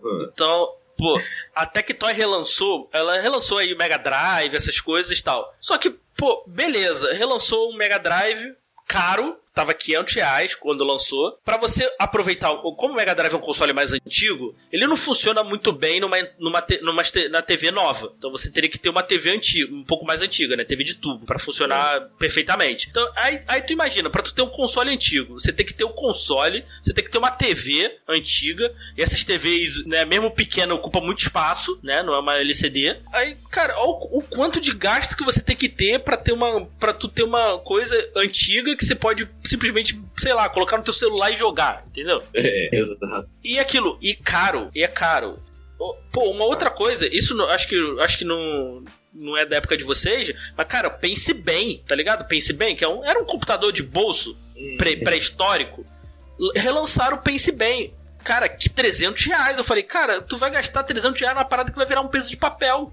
Hum. 0.03 0.28
Então, 0.32 0.68
pô, 0.96 1.20
a 1.55 1.66
Tectoy 1.66 2.12
relançou, 2.12 2.88
ela 2.92 3.20
relançou 3.20 3.59
aí 3.59 3.72
o 3.72 3.78
Mega 3.78 3.98
Drive, 3.98 4.55
essas 4.55 4.80
coisas 4.80 5.18
e 5.18 5.22
tal. 5.22 5.55
Só 5.61 5.78
que, 5.78 5.90
pô, 6.16 6.44
beleza, 6.46 7.12
relançou 7.12 7.70
um 7.70 7.76
Mega 7.76 7.98
Drive 7.98 8.55
caro, 8.86 9.38
tava 9.55 9.74
500 9.74 10.14
reais 10.14 10.55
quando 10.55 10.84
lançou. 10.84 11.38
Pra 11.44 11.57
você 11.57 11.90
aproveitar, 11.98 12.55
como 12.55 12.92
o 12.92 12.96
Mega 12.96 13.14
Drive 13.14 13.32
é 13.32 13.36
um 13.36 13.40
console 13.40 13.72
mais 13.72 13.92
antigo, 13.92 14.55
ele 14.72 14.86
não 14.86 14.96
funciona 14.96 15.42
muito 15.42 15.72
bem 15.72 16.01
numa, 16.01 16.16
numa, 16.38 16.64
numa 16.82 17.03
na 17.30 17.42
TV 17.42 17.70
nova. 17.70 18.12
Então 18.16 18.30
você 18.30 18.51
teria 18.51 18.70
que 18.70 18.78
ter 18.78 18.88
uma 18.88 19.03
TV 19.03 19.30
antiga, 19.30 19.72
um 19.72 19.84
pouco 19.84 20.05
mais 20.05 20.22
antiga, 20.22 20.57
né? 20.57 20.64
TV 20.64 20.84
de 20.84 20.94
tubo, 20.94 21.26
pra 21.26 21.38
funcionar 21.38 22.01
perfeitamente. 22.18 22.88
Então, 22.90 23.11
aí, 23.16 23.42
aí 23.46 23.62
tu 23.62 23.72
imagina, 23.72 24.11
pra 24.11 24.22
tu 24.22 24.34
ter 24.34 24.42
um 24.42 24.48
console 24.48 24.90
antigo, 24.90 25.34
você 25.38 25.53
tem 25.53 25.66
que 25.66 25.74
ter 25.74 25.84
o 25.84 25.90
console, 25.90 26.64
você 26.82 26.92
tem 26.92 27.05
que 27.05 27.11
ter 27.11 27.18
uma 27.18 27.30
TV 27.30 27.98
antiga, 28.09 28.72
e 28.96 29.03
essas 29.03 29.24
TVs, 29.24 29.84
né, 29.86 30.05
mesmo 30.05 30.30
pequena, 30.30 30.74
ocupam 30.74 31.01
muito 31.01 31.22
espaço, 31.22 31.78
né? 31.82 32.03
Não 32.03 32.14
é 32.14 32.18
uma 32.18 32.36
LCD. 32.36 32.96
Aí, 33.12 33.36
cara, 33.51 33.78
olha 33.78 33.90
o, 33.90 34.18
o 34.18 34.22
quanto 34.22 34.61
de 34.61 34.72
gasto 34.72 35.16
que 35.16 35.24
você 35.24 35.42
tem 35.42 35.57
que 35.57 35.68
ter 35.68 36.01
pra 36.01 36.16
ter 36.16 36.32
uma. 36.32 36.66
para 36.78 36.92
tu 36.92 37.09
ter 37.09 37.22
uma 37.22 37.59
coisa 37.59 38.11
antiga 38.16 38.76
que 38.76 38.84
você 38.84 38.94
pode 38.94 39.28
simplesmente, 39.45 40.01
sei 40.18 40.32
lá, 40.34 40.49
colocar 40.49 40.76
no 40.76 40.82
teu 40.84 40.93
celular 40.93 41.30
e 41.30 41.36
jogar, 41.36 41.84
entendeu? 41.88 42.22
É, 42.34 42.68
exato. 42.76 43.28
E 43.45 43.59
aquilo, 43.59 43.99
e 44.01 44.14
caro, 44.14 44.70
e 44.74 44.82
é 44.82 44.88
caro. 44.88 45.38
Pô, 46.12 46.30
uma 46.30 46.45
outra 46.45 46.68
coisa, 46.70 47.07
isso 47.07 47.34
não- 47.34 47.49
acho 47.49 47.66
que 47.68 47.76
acho 48.01 48.18
que 48.18 48.24
não 48.24 48.84
não 49.12 49.36
é 49.36 49.45
da 49.45 49.57
época 49.57 49.76
de 49.76 49.82
vocês, 49.82 50.30
mas 50.57 50.66
cara, 50.68 50.88
pense 50.91 51.32
bem, 51.34 51.82
tá 51.86 51.95
ligado? 51.95 52.28
Pense 52.28 52.53
bem, 52.53 52.76
que 52.76 52.84
é 52.84 52.88
um, 52.88 53.05
era 53.05 53.18
um 53.18 53.24
computador 53.24 53.72
de 53.72 53.82
bolso 53.82 54.36
pré- 54.78 54.97
pré-histórico. 54.97 55.84
Relançaram 56.55 57.16
o 57.16 57.20
Pense 57.20 57.51
Bem. 57.53 57.93
Cara, 58.22 58.49
que 58.49 58.68
300 58.68 59.24
reais. 59.24 59.57
Eu 59.59 59.64
falei, 59.64 59.82
cara, 59.82 60.20
tu 60.22 60.36
vai 60.36 60.51
gastar 60.51 60.82
300 60.82 61.18
reais 61.20 61.34
numa 61.34 61.45
parada 61.45 61.70
que 61.70 61.76
vai 61.76 61.86
virar 61.86 62.03
um 62.03 62.09
peso 62.09 62.28
de 62.30 62.36
papel. 62.36 62.93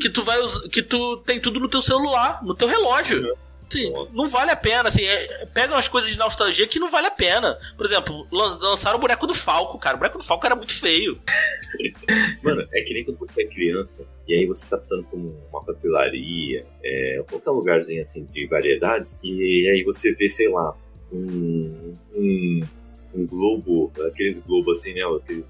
que 0.00 0.08
tu 0.08 0.22
vai 0.22 0.38
que 0.70 0.82
tu 0.82 1.16
tem 1.18 1.38
tudo 1.40 1.58
no 1.60 1.68
teu 1.68 1.82
celular, 1.82 2.42
no 2.44 2.54
teu 2.54 2.66
relógio. 2.68 3.36
Sim, 3.72 3.92
não 4.12 4.28
vale 4.28 4.50
a 4.50 4.56
pena, 4.56 4.88
assim, 4.88 5.02
é, 5.04 5.46
pega 5.46 5.74
umas 5.74 5.88
coisas 5.88 6.10
de 6.10 6.18
nostalgia 6.18 6.66
que 6.66 6.78
não 6.78 6.90
vale 6.90 7.06
a 7.06 7.10
pena. 7.10 7.58
Por 7.76 7.86
exemplo, 7.86 8.26
lan- 8.30 8.58
lançaram 8.60 8.98
o 8.98 9.00
boneco 9.00 9.26
do 9.26 9.34
Falco, 9.34 9.78
cara. 9.78 9.96
O 9.96 9.98
boneco 9.98 10.18
do 10.18 10.24
Falco 10.24 10.44
era 10.46 10.54
muito 10.54 10.78
feio. 10.78 11.18
Mano, 12.42 12.66
é 12.72 12.82
que 12.82 12.92
nem 12.94 13.04
quando 13.04 13.18
você 13.18 13.42
é 13.42 13.46
criança 13.46 14.06
e 14.28 14.34
aí 14.34 14.46
você 14.46 14.66
tá 14.66 14.76
passando 14.78 15.04
por 15.04 15.16
uma 15.18 15.64
papelaria, 15.64 16.64
é, 16.84 17.24
qualquer 17.28 17.50
lugarzinho 17.50 18.02
assim 18.02 18.24
de 18.24 18.46
variedades, 18.46 19.16
e 19.22 19.68
aí 19.68 19.82
você 19.84 20.12
vê, 20.14 20.28
sei 20.28 20.48
lá, 20.48 20.74
um, 21.12 21.92
um, 22.14 22.60
um 23.14 23.26
globo, 23.26 23.92
aqueles 24.06 24.38
globos 24.40 24.80
assim, 24.80 24.94
né? 24.94 25.02
Aqueles 25.04 25.46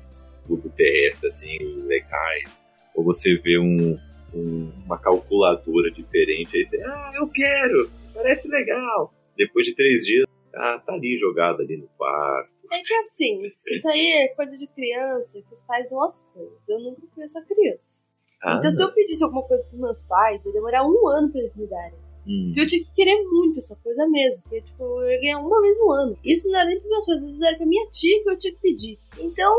globo 0.46 0.68
terrestre 0.76 1.28
assim, 1.28 1.58
legais. 1.86 2.48
Ou 2.94 3.04
você 3.04 3.34
vê 3.36 3.58
um, 3.58 3.98
um- 4.34 4.72
uma 4.84 4.98
calculadora 4.98 5.90
diferente, 5.90 6.56
aí 6.56 6.66
você, 6.66 6.82
ah, 6.84 7.10
eu 7.14 7.26
quero, 7.28 7.90
parece 8.12 8.48
legal. 8.48 9.12
Depois 9.36 9.66
de 9.66 9.74
três 9.74 10.04
dias, 10.04 10.26
ah, 10.54 10.82
tá 10.84 10.92
ali 10.92 11.18
jogado 11.18 11.62
ali 11.62 11.76
no 11.76 11.88
quarto. 11.96 12.50
É 12.70 12.80
que 12.80 12.94
assim, 12.94 13.42
isso 13.68 13.88
aí 13.88 14.12
é 14.12 14.28
coisa 14.28 14.56
de 14.56 14.66
criança, 14.66 15.42
que 15.42 15.54
os 15.54 15.60
pais 15.62 15.88
dão 15.90 16.02
as 16.02 16.20
coisas. 16.32 16.68
Eu 16.68 16.80
nunca 16.80 17.02
fui 17.14 17.24
essa 17.24 17.42
criança. 17.42 18.02
Ah, 18.42 18.56
então, 18.58 18.72
se 18.72 18.82
eu 18.82 18.92
pedisse 18.92 19.22
alguma 19.22 19.42
coisa 19.42 19.64
pros 19.66 19.80
meus 19.80 20.02
pais, 20.04 20.44
ia 20.44 20.52
demorar 20.52 20.84
um 20.84 21.08
ano 21.08 21.30
pra 21.30 21.40
eles 21.40 21.54
me 21.54 21.66
darem. 21.66 21.94
hum. 22.26 22.46
Porque 22.46 22.60
eu 22.60 22.66
tinha 22.66 22.84
que 22.84 22.94
querer 22.94 23.22
muito 23.22 23.60
essa 23.60 23.76
coisa 23.76 24.06
mesmo. 24.08 24.42
Porque, 24.42 24.62
tipo, 24.62 24.82
eu 25.02 25.10
ia 25.10 25.20
ganhar 25.20 25.38
uma 25.38 25.60
vez 25.60 25.78
no 25.78 25.92
ano. 25.92 26.18
Isso 26.24 26.48
não 26.48 26.58
era 26.58 26.68
nem 26.68 26.78
pros 26.80 26.90
meus 26.90 27.06
pais, 27.06 27.18
às 27.18 27.24
vezes 27.26 27.40
era 27.40 27.56
pra 27.56 27.66
minha 27.66 27.86
tia 27.90 28.22
que 28.22 28.30
eu 28.30 28.38
tinha 28.38 28.54
que 28.54 28.60
pedir. 28.60 28.98
Então, 29.18 29.54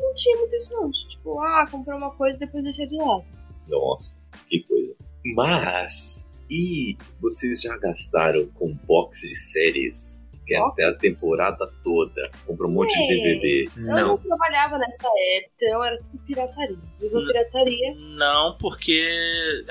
não 0.00 0.14
tinha 0.14 0.36
muito 0.36 0.54
isso 0.54 0.72
não. 0.74 0.90
Tipo, 0.90 1.40
ah, 1.40 1.66
comprar 1.70 1.96
uma 1.96 2.10
coisa 2.14 2.36
e 2.36 2.40
depois 2.40 2.62
deixar 2.62 2.86
de 2.86 2.96
lado. 2.96 3.24
Nossa, 3.68 4.16
que 4.48 4.62
coisa. 4.68 4.94
Mas, 5.34 6.28
e 6.50 6.96
vocês 7.20 7.60
já 7.62 7.76
gastaram 7.78 8.46
com 8.54 8.74
box 8.86 9.20
de 9.28 9.36
séries? 9.36 10.20
Que 10.46 10.54
é 10.56 10.58
até 10.58 10.84
a 10.84 10.92
temporada 10.94 11.64
toda. 11.84 12.28
Comprou 12.44 12.68
um 12.68 12.74
monte 12.74 12.90
de. 12.92 13.06
DVD. 13.06 13.64
Eu 13.76 13.82
não 13.84 14.08
Não. 14.08 14.18
trabalhava 14.18 14.78
nessa 14.78 15.06
época, 15.36 15.52
então 15.62 15.84
era 15.84 15.96
tudo 15.98 16.18
pirataria. 16.26 16.76
Viva 17.00 17.20
pirataria. 17.20 17.94
Não, 18.16 18.56
porque 18.58 19.08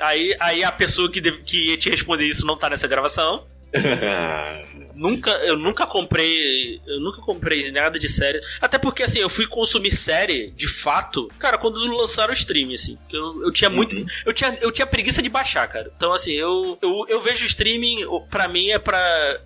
aí, 0.00 0.34
aí 0.40 0.64
a 0.64 0.72
pessoa 0.72 1.12
que, 1.12 1.20
deve- 1.20 1.42
que 1.42 1.68
ia 1.70 1.76
te 1.76 1.90
responder 1.90 2.24
isso 2.24 2.46
não 2.46 2.56
tá 2.56 2.70
nessa 2.70 2.88
gravação. 2.88 3.46
Nunca, 5.00 5.30
eu 5.30 5.56
nunca 5.56 5.86
comprei. 5.86 6.78
Eu 6.86 7.00
nunca 7.00 7.22
comprei 7.22 7.72
nada 7.72 7.98
de 7.98 8.06
série. 8.06 8.38
Até 8.60 8.76
porque, 8.76 9.02
assim, 9.02 9.18
eu 9.18 9.30
fui 9.30 9.46
consumir 9.46 9.92
série, 9.92 10.50
de 10.50 10.68
fato, 10.68 11.26
cara, 11.38 11.56
quando 11.56 11.82
lançaram 11.86 12.28
o 12.28 12.36
stream, 12.36 12.70
assim. 12.74 12.98
Eu, 13.10 13.44
eu 13.44 13.50
tinha 13.50 13.70
muito. 13.70 13.96
Uhum. 13.96 14.04
Eu 14.26 14.34
tinha, 14.34 14.58
eu 14.60 14.70
tinha 14.70 14.86
preguiça 14.86 15.22
de 15.22 15.30
baixar, 15.30 15.66
cara. 15.68 15.90
Então, 15.96 16.12
assim, 16.12 16.32
eu, 16.32 16.76
eu, 16.82 17.06
eu 17.08 17.18
vejo 17.18 17.46
streaming, 17.46 18.04
pra 18.28 18.46
mim, 18.46 18.68
é, 18.68 18.78
pra, 18.78 19.00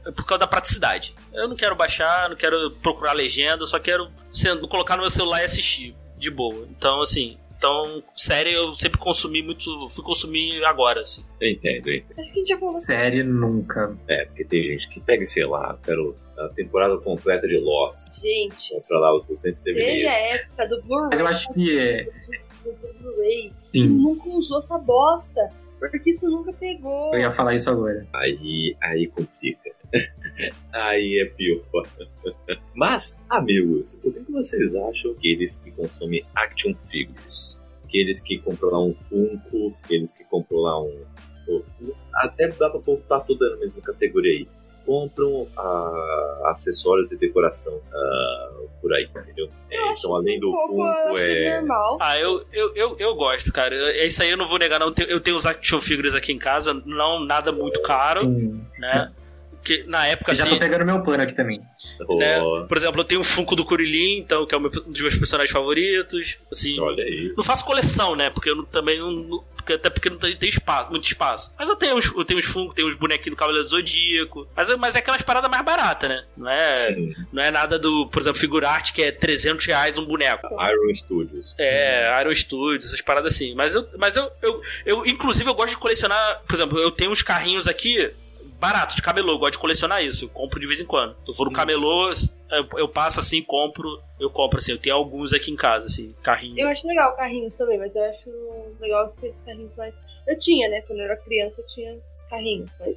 é 0.05 0.11
por 0.11 0.27
causa 0.27 0.41
da 0.41 0.49
praticidade. 0.49 1.15
Eu 1.33 1.47
não 1.47 1.55
quero 1.55 1.77
baixar, 1.77 2.29
não 2.29 2.37
quero 2.37 2.73
procurar 2.83 3.13
legenda, 3.13 3.63
eu 3.63 3.67
só 3.67 3.79
quero 3.79 4.11
sendo, 4.33 4.67
colocar 4.67 4.97
no 4.97 5.03
meu 5.03 5.11
celular 5.11 5.43
e 5.43 5.45
assistir 5.45 5.95
de 6.19 6.31
boa. 6.31 6.67
Então, 6.77 7.01
assim. 7.01 7.39
Então, 7.57 8.03
série 8.15 8.53
eu 8.53 8.75
sempre 8.75 8.99
consumi 8.99 9.43
muito. 9.43 9.89
Fui 9.91 10.05
consumir 10.05 10.63
agora, 10.65 11.01
assim. 11.01 11.25
Eu 11.41 11.51
entendo, 11.51 11.89
eu 11.89 11.97
entendo. 11.97 12.21
Acho 12.21 12.33
que 12.33 12.33
a 12.33 12.35
gente 12.35 12.49
já 12.49 12.59
falou 12.59 12.79
Série 12.79 13.23
nunca. 13.23 13.97
É, 14.09 14.25
porque 14.27 14.45
tem 14.45 14.63
gente 14.73 14.89
que 14.91 15.01
pega, 15.01 15.27
sei 15.27 15.47
lá, 15.47 15.79
quero 15.83 16.15
a 16.37 16.49
temporada 16.49 16.97
completa 16.99 17.47
de 17.47 17.57
Lost. 17.59 18.07
Gente, 18.21 18.75
Compra 18.75 18.99
lá 18.99 19.15
os 19.15 19.25
200 19.27 19.63
desde 19.63 19.83
DVDs. 19.83 20.07
a 20.07 20.19
época 20.19 20.69
do 20.69 20.83
Blu-ray. 20.83 21.09
Mas 21.11 21.21
eu 21.21 21.27
acho 21.27 21.55
que 21.55 21.79
é. 21.79 22.05
do 22.65 22.93
Blu-ray. 23.01 23.53
Sim, 23.75 23.87
Nunca 23.89 24.29
usou 24.29 24.59
essa 24.59 24.79
bosta. 24.79 25.51
Porque 25.79 26.11
isso 26.11 26.29
nunca 26.31 26.53
pegou. 26.53 27.13
eu 27.15 27.21
ia 27.21 27.31
falar 27.31 27.55
isso 27.55 27.69
agora. 27.69 28.07
Aí, 28.15 28.75
aí 28.81 29.07
complica. 29.09 29.71
Aí 30.73 31.21
é 31.21 31.27
pior. 31.27 31.63
Mas, 32.75 33.17
amigos, 33.29 33.99
o 34.03 34.13
que 34.13 34.33
vocês 34.33 34.75
acham 34.75 35.13
aqueles 35.13 35.57
que 35.57 35.71
consomem 35.73 36.25
action 36.35 36.75
figures? 36.91 37.61
Aqueles 37.85 38.21
que 38.21 38.39
compram 38.39 38.71
lá 38.71 38.81
um 38.81 38.95
Funko, 39.09 39.77
aqueles 39.85 40.11
que 40.13 40.25
compram 40.25 40.61
lá 40.61 40.81
um. 40.81 41.05
Até 42.15 42.49
dá 42.49 42.71
pra 42.71 42.81
botar 42.81 43.21
tudo 43.21 43.49
na 43.51 43.57
mesma 43.57 43.81
categoria 43.83 44.33
aí. 44.33 44.49
Compram 44.85 45.49
ah, 45.57 46.43
acessórios 46.47 47.11
e 47.13 47.17
decoração 47.17 47.81
ah, 47.93 48.65
por 48.83 48.93
aí, 48.93 49.05
entendeu? 49.05 49.49
É, 49.71 49.93
então, 49.93 50.15
além 50.15 50.39
do 50.39 50.51
um 50.51 50.53
pouco, 50.53 50.73
eu 50.75 50.93
Funko, 50.93 51.17
acho 51.17 51.25
é. 51.25 51.61
normal. 51.61 51.99
Ah, 52.01 52.19
eu, 52.19 52.45
eu, 52.53 52.75
eu, 52.75 52.97
eu 52.99 53.15
gosto, 53.15 53.53
cara. 53.53 53.75
É 53.75 54.07
isso 54.07 54.23
aí 54.23 54.31
eu 54.31 54.37
não 54.37 54.47
vou 54.47 54.59
negar, 54.59 54.81
não. 54.81 54.93
Eu 55.09 55.21
tenho 55.21 55.37
os 55.37 55.47
action 55.47 55.81
figures 55.81 56.15
aqui 56.15 56.33
em 56.33 56.39
casa, 56.39 56.75
não 56.85 57.25
nada 57.25 57.53
muito 57.53 57.81
caro, 57.81 58.23
Sim. 58.23 58.61
né? 58.79 59.13
Que 59.65 59.83
na 59.85 60.07
época 60.07 60.33
Eu 60.33 60.37
já 60.37 60.45
assim. 60.45 60.53
tô 60.55 60.59
pegando 60.61 60.85
meu 60.85 61.03
pano 61.03 61.23
aqui 61.23 61.33
também. 61.35 61.61
né, 62.19 62.41
por 62.69 62.77
exemplo, 62.77 63.01
eu 63.01 63.05
tenho 63.05 63.21
um 63.21 63.25
Funko 63.25 63.57
do 63.57 63.65
Kuririn, 63.65 64.19
então, 64.19 64.45
que 64.47 64.55
é 64.55 64.59
um 64.59 64.69
dos 64.69 65.01
meus 65.01 65.15
personagens 65.17 65.51
favoritos. 65.51 66.37
Assim, 66.53 66.79
Olha 66.79 67.03
aí. 67.03 67.33
não 67.37 67.43
faço 67.43 67.65
coleção, 67.65 68.15
né? 68.15 68.31
Porque 68.31 68.51
eu 68.51 68.57
não- 68.57 68.65
também 68.65 68.99
não. 68.99 69.11
não- 69.11 69.45
porque- 69.57 69.73
até 69.73 69.89
porque 69.89 70.11
não 70.11 70.19
tem, 70.19 70.37
tem 70.37 70.49
espaço, 70.51 70.91
muito 70.91 71.05
espaço. 71.07 71.55
Mas 71.59 71.69
eu 71.71 71.77
tenho 71.77 71.97
uns, 71.97 72.05
eu 72.15 72.23
tenho 72.25 72.39
uns 72.39 72.45
Funko, 72.45 72.75
tenho 72.75 72.87
uns 72.87 72.95
bonequinhos 72.97 73.35
do 73.35 73.39
Cavaleiro 73.39 73.67
Zodíaco. 73.67 74.47
Mas, 74.55 74.69
é- 74.69 74.77
mas 74.77 74.95
é 74.95 74.99
aquelas 74.99 75.23
paradas 75.23 75.51
mais 75.51 75.65
baratas, 75.65 76.11
né? 76.11 76.25
Não 76.37 76.51
é, 76.51 76.97
não 77.33 77.43
é 77.43 77.51
nada 77.51 77.79
do, 77.79 78.07
por 78.09 78.21
exemplo, 78.21 78.39
Figurarte, 78.39 78.93
que 78.93 79.03
é 79.03 79.11
300 79.11 79.65
reais 79.65 79.97
um 79.97 80.05
boneco. 80.05 80.47
Iron 80.49 80.95
Studios. 80.95 81.55
É, 81.59 82.09
Aero 82.09 82.35
Studios, 82.35 82.85
essas 82.85 83.01
paradas 83.01 83.33
assim. 83.35 83.55
Mas 83.55 83.75
eu, 83.75 83.89
mas 83.99 84.17
eu, 84.17 84.31
eu, 84.43 84.61
eu, 84.85 85.07
inclusive, 85.07 85.49
eu 85.49 85.55
gosto 85.55 85.71
de 85.71 85.79
colecionar. 85.79 86.43
Por 86.47 86.55
exemplo, 86.55 86.79
eu 86.79 86.91
tenho 86.91 87.11
uns 87.11 87.23
carrinhos 87.23 87.67
aqui 87.67 88.11
baratos 88.65 88.97
de 88.97 89.03
camelô. 89.03 89.33
Eu 89.33 89.39
gosto 89.39 89.53
de 89.53 89.59
colecionar 89.59 90.03
isso. 90.03 90.25
Eu 90.25 90.29
compro 90.31 90.59
de 90.59 90.67
vez 90.67 90.81
em 90.81 90.87
quando. 90.87 91.15
Se 91.25 91.31
eu 91.31 91.35
for 91.35 91.45
no 91.47 91.53
camelô, 91.53 92.11
eu, 92.11 92.79
eu 92.79 92.89
passo 92.89 93.21
assim, 93.21 93.43
compro. 93.43 94.01
Eu 94.19 94.31
compro 94.31 94.59
assim. 94.59 94.73
Eu 94.73 94.79
tenho 94.79 94.97
alguns 94.97 95.33
aqui 95.33 95.51
em 95.51 95.57
casa, 95.57 95.87
assim, 95.87 96.15
carrinho. 96.23 96.59
Eu 96.59 96.69
acho 96.69 96.87
legal 96.87 97.15
carrinhos 97.15 97.55
também, 97.57 97.79
mas 97.79 97.95
eu 97.95 98.05
acho 98.05 98.31
legal 98.81 99.07
aqueles 99.07 99.41
carrinhos 99.43 99.77
mais. 99.77 99.95
Eu 100.27 100.39
tinha, 100.39 100.69
né? 100.71 100.81
Quando 100.83 101.01
eu 101.01 101.05
era 101.05 101.17
criança 101.19 101.61
eu 101.61 101.67
tinha 101.67 101.99
carrinhos, 102.31 102.73
mas 102.81 102.97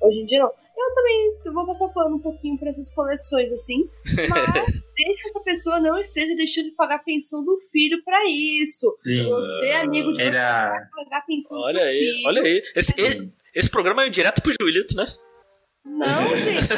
hoje 0.00 0.18
em 0.18 0.26
dia 0.26 0.38
não. 0.38 0.52
Eu 0.74 0.94
também 0.94 1.34
eu 1.44 1.52
vou 1.52 1.66
passar 1.66 1.88
pano 1.88 2.16
um 2.16 2.18
pouquinho 2.20 2.58
pra 2.58 2.70
essas 2.70 2.92
coleções, 2.92 3.52
assim. 3.52 3.88
Mas 4.28 4.72
desde 4.96 5.22
que 5.22 5.28
essa 5.28 5.40
pessoa 5.40 5.78
não 5.78 5.96
esteja 5.98 6.34
deixando 6.34 6.70
de 6.70 6.74
pagar 6.74 6.96
a 6.96 6.98
pensão 6.98 7.44
do 7.44 7.60
filho 7.70 8.02
pra 8.02 8.18
isso. 8.28 8.96
Sim. 8.98 9.28
Você, 9.28 9.70
amigo 9.72 10.12
de 10.12 10.22
Era. 10.22 10.70
vai 10.70 11.04
pagar 11.04 11.18
a 11.18 11.20
pensão 11.20 11.56
do 11.58 11.62
Olha 11.62 11.78
seu 11.78 11.88
aí, 11.88 11.98
filho. 11.98 12.26
olha 12.26 12.42
aí. 12.42 12.62
Esse, 12.74 13.00
esse, 13.00 13.32
esse 13.54 13.70
programa 13.70 14.04
é 14.04 14.08
direto 14.08 14.40
pro 14.42 14.52
Julito, 14.60 14.94
né? 14.96 15.04
Não, 15.84 16.28
gente. 16.38 16.68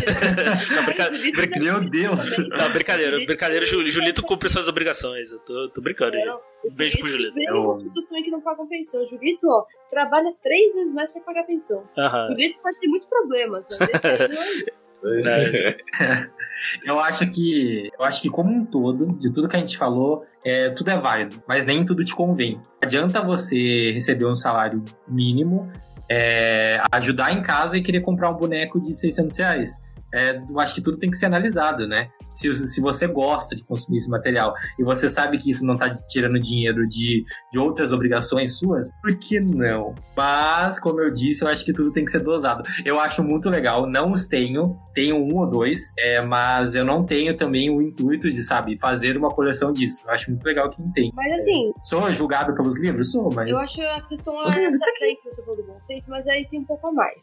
Não, 0.75 0.85
brinca- 0.87 1.11
brinca- 1.11 1.61
Meu 1.61 1.91
Deus. 1.91 2.39
Não, 2.39 2.73
brincadeira, 2.73 3.19
brincadeira. 3.27 3.67
Jul- 3.67 3.87
Julito 3.91 4.23
cumpre 4.23 4.49
suas 4.49 4.67
obrigações. 4.67 5.31
Eu 5.31 5.39
tô, 5.41 5.69
tô 5.69 5.83
brincando 5.83 6.17
aí. 6.17 6.25
Um 6.65 6.75
beijo 6.75 6.99
pro 6.99 7.09
Julito. 7.09 7.39
Eu- 7.39 7.77
pessoas 7.85 8.07
também 8.07 8.25
que 8.25 8.31
não 8.31 8.41
pagam 8.41 8.67
pensão. 8.67 9.07
Julito, 9.09 9.47
ó, 9.47 9.65
trabalha 9.91 10.33
três 10.43 10.75
vezes 10.75 10.95
mais 10.95 11.11
pra 11.11 11.21
pagar 11.21 11.45
pensão. 11.45 11.85
Aham. 11.99 12.29
Julito 12.29 12.59
pode 12.63 12.81
ter 12.81 12.89
muitos 12.89 13.09
problemas, 13.09 13.65
mas 13.79 13.89
esse 13.91 14.07
aí 14.07 14.29
não 14.29 15.33
é 15.33 15.77
Eu 16.87 16.99
acho 16.99 17.29
que. 17.31 17.91
Eu 17.99 18.05
acho 18.07 18.23
que 18.23 18.31
como 18.31 18.51
um 18.51 18.65
todo, 18.65 19.19
de 19.19 19.31
tudo 19.33 19.49
que 19.49 19.57
a 19.57 19.59
gente 19.59 19.77
falou, 19.77 20.25
é, 20.43 20.71
tudo 20.71 20.89
é 20.89 20.97
válido, 20.99 21.43
mas 21.47 21.67
nem 21.67 21.85
tudo 21.85 22.03
te 22.05 22.15
convém. 22.15 22.55
Não 22.55 22.63
adianta 22.83 23.21
você 23.21 23.91
receber 23.93 24.25
um 24.25 24.35
salário 24.35 24.83
mínimo, 25.07 25.71
é, 26.09 26.79
ajudar 26.93 27.33
em 27.33 27.43
casa 27.43 27.77
e 27.77 27.83
querer 27.83 28.01
comprar 28.01 28.31
um 28.31 28.35
boneco 28.35 28.81
de 28.81 28.93
600 28.93 29.37
reais. 29.37 29.83
É, 30.15 30.39
eu 30.49 30.61
acho 30.61 30.75
que 30.75 30.81
tudo 30.81 30.97
tem 30.97 31.11
que 31.11 31.17
ser 31.17 31.27
analisado, 31.27 31.87
né? 31.89 32.09
Se, 32.31 32.53
se 32.55 32.81
você 32.81 33.07
gosta 33.07 33.57
de 33.57 33.65
consumir 33.65 33.97
esse 33.97 34.11
material 34.11 34.55
e 34.79 34.85
você 34.85 35.09
sabe 35.09 35.39
que 35.39 35.51
isso 35.51 35.65
não 35.67 35.77
tá 35.77 35.91
tirando 35.91 36.39
dinheiro 36.39 36.85
de, 36.85 37.25
de 37.53 37.59
outras 37.59 37.93
obrigações 37.93 38.57
suas, 38.59 38.91
por 39.03 39.15
que 39.17 39.41
não? 39.41 39.95
Mas, 40.17 40.79
como 40.79 41.01
eu 41.01 41.13
disse, 41.13 41.45
eu 41.45 41.49
acho 41.49 41.65
que 41.65 41.73
tudo 41.73 41.93
tem 41.93 42.05
que 42.05 42.13
ser 42.13 42.21
dosado. 42.21 42.63
Eu 42.85 43.01
acho 43.01 43.23
muito 43.25 43.51
legal, 43.51 43.87
não 43.87 44.13
os 44.13 44.27
tenho, 44.27 44.79
tenho 44.95 45.17
um 45.17 45.37
ou 45.37 45.47
dois, 45.51 45.93
é, 45.99 46.25
mas 46.25 46.75
eu 46.75 46.85
não 46.85 47.05
tenho 47.05 47.37
também 47.37 47.71
o 47.71 47.83
intuito 47.83 48.31
de, 48.31 48.43
sabe, 48.43 48.79
fazer 48.79 49.17
uma 49.17 49.31
coleção 49.31 49.73
disso. 49.73 50.05
Eu 50.07 50.13
acho 50.13 50.31
muito 50.31 50.45
legal 50.45 50.71
quem 50.71 50.85
tem. 50.93 51.11
Mas 51.15 51.33
assim, 51.33 51.73
Sou 51.83 52.13
julgado 52.13 52.55
pelos 52.55 52.79
livros? 52.79 53.11
Sou, 53.11 53.31
mas. 53.35 53.49
eu 53.49 53.59
acho 53.59 53.81
a 53.83 54.01
questão 54.03 54.35
é 54.53 54.65
essa 54.65 54.85
daí 55.01 55.17
que 55.17 55.29
você 55.29 55.43
falou 55.43 55.57
do 55.57 55.65
bom 55.65 55.81
senso, 55.87 56.11
mas 56.11 56.27
aí 56.27 56.47
tem 56.49 56.61
um 56.61 56.65
pouco 56.65 56.87
a 56.89 56.93
mais. 56.93 57.19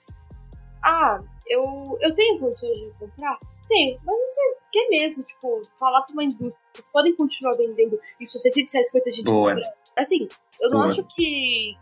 Ah, 0.83 1.19
eu, 1.53 1.97
eu 2.01 2.15
tenho 2.15 2.39
condições 2.39 2.77
de 2.79 2.91
comprar? 2.99 3.37
Tenho, 3.67 3.99
mas 4.03 4.15
você 4.17 4.57
quer 4.71 4.89
mesmo, 4.89 5.23
tipo, 5.23 5.61
falar 5.79 6.01
pra 6.01 6.13
uma 6.13 6.23
indústria, 6.23 6.53
vocês 6.73 6.91
podem 6.91 7.15
continuar 7.15 7.55
vendendo 7.55 7.99
isso, 8.19 8.37
600 8.39 8.73
reais 8.73 8.87
que 8.87 8.93
vai 8.93 9.01
ter 9.01 9.11
gente 9.13 9.25
Boa. 9.25 9.55
Assim, 9.97 10.27
eu 10.59 10.69
não 10.69 10.79
Boa. 10.79 10.91
acho 10.91 11.03
que. 11.15 11.75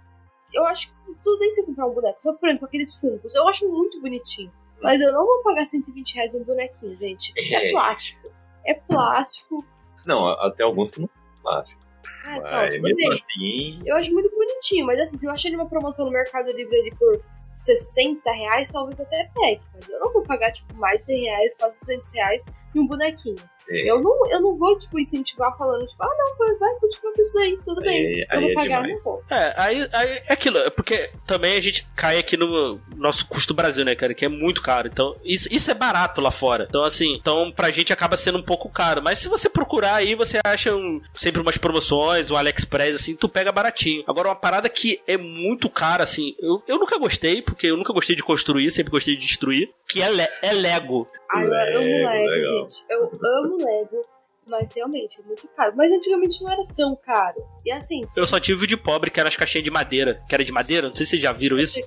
Eu 0.54 0.66
acho 0.66 0.88
que 0.88 1.14
tudo 1.24 1.40
bem 1.40 1.52
você 1.52 1.64
comprar 1.64 1.86
um 1.88 1.94
boneco. 1.94 2.20
Só, 2.24 2.34
por 2.34 2.50
exemplo, 2.50 2.66
aqueles 2.68 2.96
funcos, 2.96 3.34
eu 3.36 3.48
acho 3.48 3.68
muito 3.70 4.02
bonitinho. 4.02 4.52
Mas 4.82 5.00
eu 5.02 5.12
não 5.12 5.26
vou 5.26 5.44
pagar 5.44 5.68
120 5.68 6.14
reais 6.16 6.34
um 6.34 6.44
bonequinho, 6.44 6.98
gente. 6.98 7.34
É 7.38 7.68
É. 7.70 7.72
plástico. 7.72 8.32
É 8.66 8.74
plástico. 8.74 9.66
Não, 10.06 10.28
até 10.30 10.64
alguns 10.64 10.90
que 10.92 11.02
não 11.02 11.08
são 11.08 11.42
plásticos. 11.44 11.86
Ah, 12.26 12.40
tá, 12.42 12.50
Mas 12.52 12.76
tudo 12.76 12.84
mesmo 12.84 13.12
assim. 13.12 13.80
Eu 13.86 13.96
acho 13.98 14.12
muito 14.14 14.30
bonitinho, 14.34 14.86
mas 14.86 15.00
assim, 15.02 15.18
se 15.18 15.26
eu 15.26 15.32
achar 15.32 15.50
ele 15.50 15.58
uma 15.58 15.68
promoção 15.70 16.06
no 16.06 16.12
Mercado 16.12 16.52
Livre 16.52 16.76
ali 16.80 16.96
por 16.98 17.22
60 17.52 18.32
reais, 18.32 18.70
talvez 18.72 19.00
até 19.00 19.30
pegue. 19.34 19.64
Mas 19.74 19.90
eu 19.90 20.00
não 20.00 20.14
vou 20.14 20.24
pagar, 20.24 20.52
tipo, 20.52 20.76
mais 20.76 21.00
de 21.00 21.06
100 21.06 21.22
reais, 21.22 21.54
quase 21.60 21.76
200 21.82 22.12
reais 22.14 22.46
em 22.76 22.80
um 22.80 22.88
bonequinho. 22.88 23.36
É, 23.72 23.92
Eu, 23.92 24.02
não, 24.02 24.32
eu 24.32 24.42
não 24.42 24.58
vou, 24.58 24.80
tipo, 24.80 25.00
incentivar 25.00 25.56
falando, 25.56 25.86
tipo, 25.86 26.02
ah, 26.02 26.10
não, 26.18 26.38
vai, 26.38 26.56
vai 26.56 26.74
continua 26.80 27.14
com 27.14 27.22
isso 27.22 27.38
aí, 27.38 27.58
tudo 27.64 27.82
bem. 27.82 27.98
aí, 27.98 28.28
eu 28.32 28.42
vou 28.42 28.50
é 28.50 28.54
pagar, 28.56 28.82
demais. 28.82 28.96
não 28.96 29.04
vou. 29.04 29.24
É, 29.30 29.54
aí, 29.56 29.90
aí 29.94 30.10
é 30.28 30.34
aquilo, 30.34 30.58
é 30.58 30.70
porque 30.72 31.12
também 31.28 31.56
a 31.56 31.62
gente 31.62 31.86
cai 31.96 32.18
aqui 32.18 32.36
no 32.36 32.80
nosso 32.96 33.28
custo 33.28 33.54
Brasil, 33.54 33.86
né, 33.86 33.94
cara, 33.96 34.16
que 34.16 34.26
é 34.26 34.30
muito 34.30 34.64
caro. 34.64 34.88
Então, 34.88 35.16
isso, 35.24 35.48
isso 35.52 35.70
é 35.70 35.76
barato 35.76 36.20
lá 36.20 36.32
fora. 36.32 36.66
Então, 36.68 36.84
assim, 36.84 37.14
então 37.14 37.52
pra 37.52 37.70
gente 37.70 37.94
acaba 37.94 38.18
sendo 38.18 38.40
um 38.40 38.44
pouco 38.44 38.70
caro. 38.74 39.04
Mas 39.04 39.20
se 39.20 39.30
você 39.30 39.48
procurar 39.48 39.96
aí, 39.96 40.16
você 40.16 40.40
acha 40.44 40.76
um- 40.76 41.00
sempre 41.14 41.40
umas 41.40 41.58
promoções, 41.60 42.32
o 42.32 42.36
AliExpress, 42.38 42.96
assim, 42.96 43.16
tu 43.16 43.30
pega 43.30 43.52
baratinho. 43.52 44.04
Agora, 44.08 44.30
uma 44.30 44.36
parada 44.36 44.68
que 44.68 45.00
é 45.06 45.16
muito 45.16 45.70
cara, 45.70 46.04
assim, 46.04 46.34
eu, 46.40 46.64
eu 46.68 46.80
nunca 46.80 46.98
gostei, 46.98 47.44
porque 47.44 47.68
eu 47.68 47.78
nunca 47.78 47.94
gostei 47.94 48.16
de 48.16 48.24
construir, 48.24 48.72
sempre 48.72 48.90
gostei 48.92 49.16
de 49.16 49.22
destruir, 49.28 49.70
que 49.88 50.02
é, 50.02 50.10
le- 50.10 50.28
é 50.42 50.54
Lego. 50.54 51.08
Ah, 51.32 51.42
eu 51.42 51.80
amo 51.80 51.86
Lego, 52.10 52.30
legal. 52.30 52.60
gente. 52.70 52.84
Eu 52.90 53.04
amo 53.06 53.58
Lego, 53.58 54.02
mas 54.48 54.74
realmente 54.76 55.20
é 55.22 55.24
muito 55.24 55.48
caro. 55.56 55.74
Mas 55.76 55.92
antigamente 55.92 56.42
não 56.44 56.52
era 56.52 56.66
tão 56.76 56.96
caro. 56.96 57.38
E 57.64 57.72
assim, 57.72 58.02
Eu 58.16 58.26
só 58.26 58.40
tive 58.40 58.64
o 58.64 58.68
de 58.68 58.76
pobre, 58.76 59.12
que 59.12 59.20
era 59.20 59.30
as 59.30 59.36
caixinhas 59.36 59.64
de 59.66 59.70
madeira. 59.72 60.24
Que 60.28 60.34
era 60.34 60.44
de 60.44 60.52
madeira, 60.52 60.88
não 60.88 60.94
sei 60.96 61.06
se 61.06 61.12
vocês 61.12 61.22
já 61.22 61.32
viram 61.32 61.60
isso. 61.60 61.80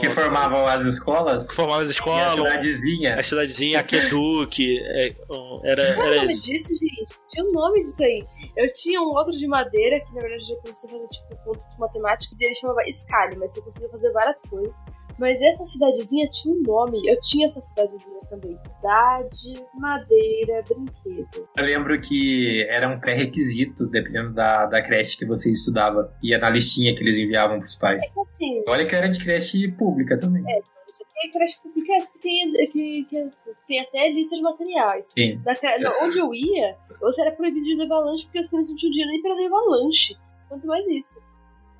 Que 0.00 0.08
formavam 0.08 0.66
as 0.66 0.86
escolas. 0.86 1.48
Que 1.48 1.54
formava 1.54 1.82
as 1.82 1.88
E 1.88 1.90
a 1.90 1.94
escolas, 1.94 2.34
cidadezinha. 2.34 3.14
a 3.16 3.22
cidadezinha, 3.22 3.80
Aqueduque, 3.80 4.78
é, 4.82 5.14
um, 5.30 5.60
era, 5.62 5.94
Qual 5.94 6.06
o 6.06 6.10
era 6.10 6.20
nome 6.22 6.32
isso. 6.32 6.44
disso, 6.46 6.68
gente? 6.70 7.18
Tinha 7.28 7.44
o 7.44 7.52
nome 7.52 7.82
disso 7.82 8.02
aí. 8.02 8.24
Eu 8.56 8.72
tinha 8.72 9.00
um 9.02 9.08
outro 9.14 9.32
de 9.36 9.46
madeira, 9.46 10.00
que 10.00 10.14
na 10.14 10.20
verdade 10.22 10.42
eu 10.42 10.48
já 10.48 10.56
comecei 10.62 10.88
a 10.88 10.92
fazer 10.92 11.08
tipo 11.08 11.44
contas 11.44 11.76
matemáticos, 11.78 12.36
e 12.40 12.44
ele 12.46 12.54
chamava 12.54 12.80
Scali, 12.90 13.36
mas 13.36 13.52
você 13.52 13.60
conseguia 13.60 13.88
fazer 13.90 14.10
várias 14.12 14.40
coisas. 14.48 14.74
Mas 15.20 15.38
essa 15.42 15.64
cidadezinha 15.64 16.26
tinha 16.30 16.54
um 16.54 16.62
nome, 16.62 16.98
eu 17.06 17.20
tinha 17.20 17.46
essa 17.46 17.60
cidadezinha 17.60 18.20
também. 18.30 18.56
Cidade, 18.76 19.66
madeira, 19.78 20.62
brinquedo. 20.66 21.48
Eu 21.58 21.64
lembro 21.64 22.00
que 22.00 22.66
era 22.70 22.88
um 22.88 22.98
pré-requisito, 22.98 23.86
dependendo 23.86 24.32
da, 24.32 24.64
da 24.66 24.82
creche 24.82 25.18
que 25.18 25.26
você 25.26 25.50
estudava. 25.52 26.10
Ia 26.22 26.38
na 26.38 26.48
listinha 26.48 26.94
que 26.96 27.02
eles 27.02 27.18
enviavam 27.18 27.60
pros 27.60 27.76
pais. 27.76 28.02
Então, 28.10 28.22
assim, 28.22 28.62
Olha 28.66 28.86
que 28.86 28.94
era 28.96 29.08
de 29.08 29.22
creche 29.22 29.70
pública 29.72 30.18
também. 30.18 30.42
isso 30.42 31.02
aqui 31.02 31.28
é 31.28 31.30
creche 31.30 31.60
pública 31.62 31.92
que 32.12 32.18
tem, 32.20 32.52
que, 32.70 33.04
que 33.04 33.30
tem 33.68 33.80
até 33.80 34.08
lista 34.10 34.36
de 34.36 34.42
materiais. 34.42 35.06
Sim. 35.16 35.38
Da, 35.44 35.52
da- 35.52 36.04
onde 36.04 36.18
eu 36.18 36.32
ia, 36.32 36.76
você 36.98 37.20
era 37.20 37.32
proibido 37.32 37.66
de 37.66 37.74
levar 37.74 37.98
lanche 37.98 38.24
porque 38.24 38.38
as 38.38 38.48
crianças 38.48 38.70
não 38.70 38.76
tinham 38.76 38.90
dinheiro 38.92 39.12
nem 39.12 39.20
pra 39.22 39.34
levar 39.34 39.60
lanche. 39.66 40.16
Quanto 40.48 40.66
mais 40.66 40.86
isso. 40.88 41.20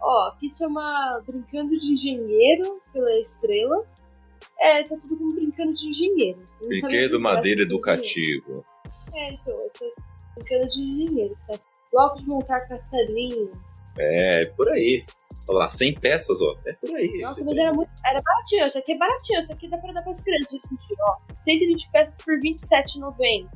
Ó, 0.02 0.28
aqui 0.28 0.52
chama 0.56 1.22
Brincando 1.26 1.78
de 1.78 1.92
Engenheiro 1.92 2.80
pela 2.92 3.12
Estrela. 3.20 3.84
É, 4.58 4.82
tá 4.84 4.96
tudo 5.00 5.18
como 5.18 5.34
Brincando 5.34 5.74
de 5.74 5.88
Engenheiro. 5.88 6.40
Não 6.60 6.68
Brinquedo 6.68 7.20
madeira 7.20 7.62
educativo. 7.62 8.64
É, 9.14 9.32
então, 9.32 9.54
é 9.82 9.90
Brincando 10.36 10.68
de 10.70 10.80
Engenheiro. 10.80 11.36
Tá? 11.46 11.58
Bloco 11.92 12.18
de 12.18 12.26
montar 12.28 12.60
castelinho. 12.60 13.50
É, 13.98 14.46
por 14.56 14.68
aí. 14.70 15.00
Olha 15.48 15.58
lá, 15.58 15.70
100 15.70 15.94
peças, 15.94 16.40
ó. 16.40 16.56
É 16.64 16.72
por 16.74 16.94
aí. 16.94 17.20
Nossa, 17.22 17.44
mas 17.44 17.54
tem- 17.54 17.64
era 17.64 17.74
muito. 17.74 17.90
Era 18.06 18.20
baratinho, 18.22 18.66
isso 18.68 18.78
aqui 18.78 18.92
é 18.92 18.96
baratinho, 18.98 19.40
isso 19.40 19.52
aqui 19.52 19.68
dá 19.68 19.78
pra 19.78 19.92
dar 19.92 20.02
pras 20.02 20.22
crianças, 20.22 20.50
gente. 20.52 20.64
Ó, 21.00 21.16
120 21.42 21.90
peças 21.90 22.24
por 22.24 22.34
R$27,90. 22.34 23.48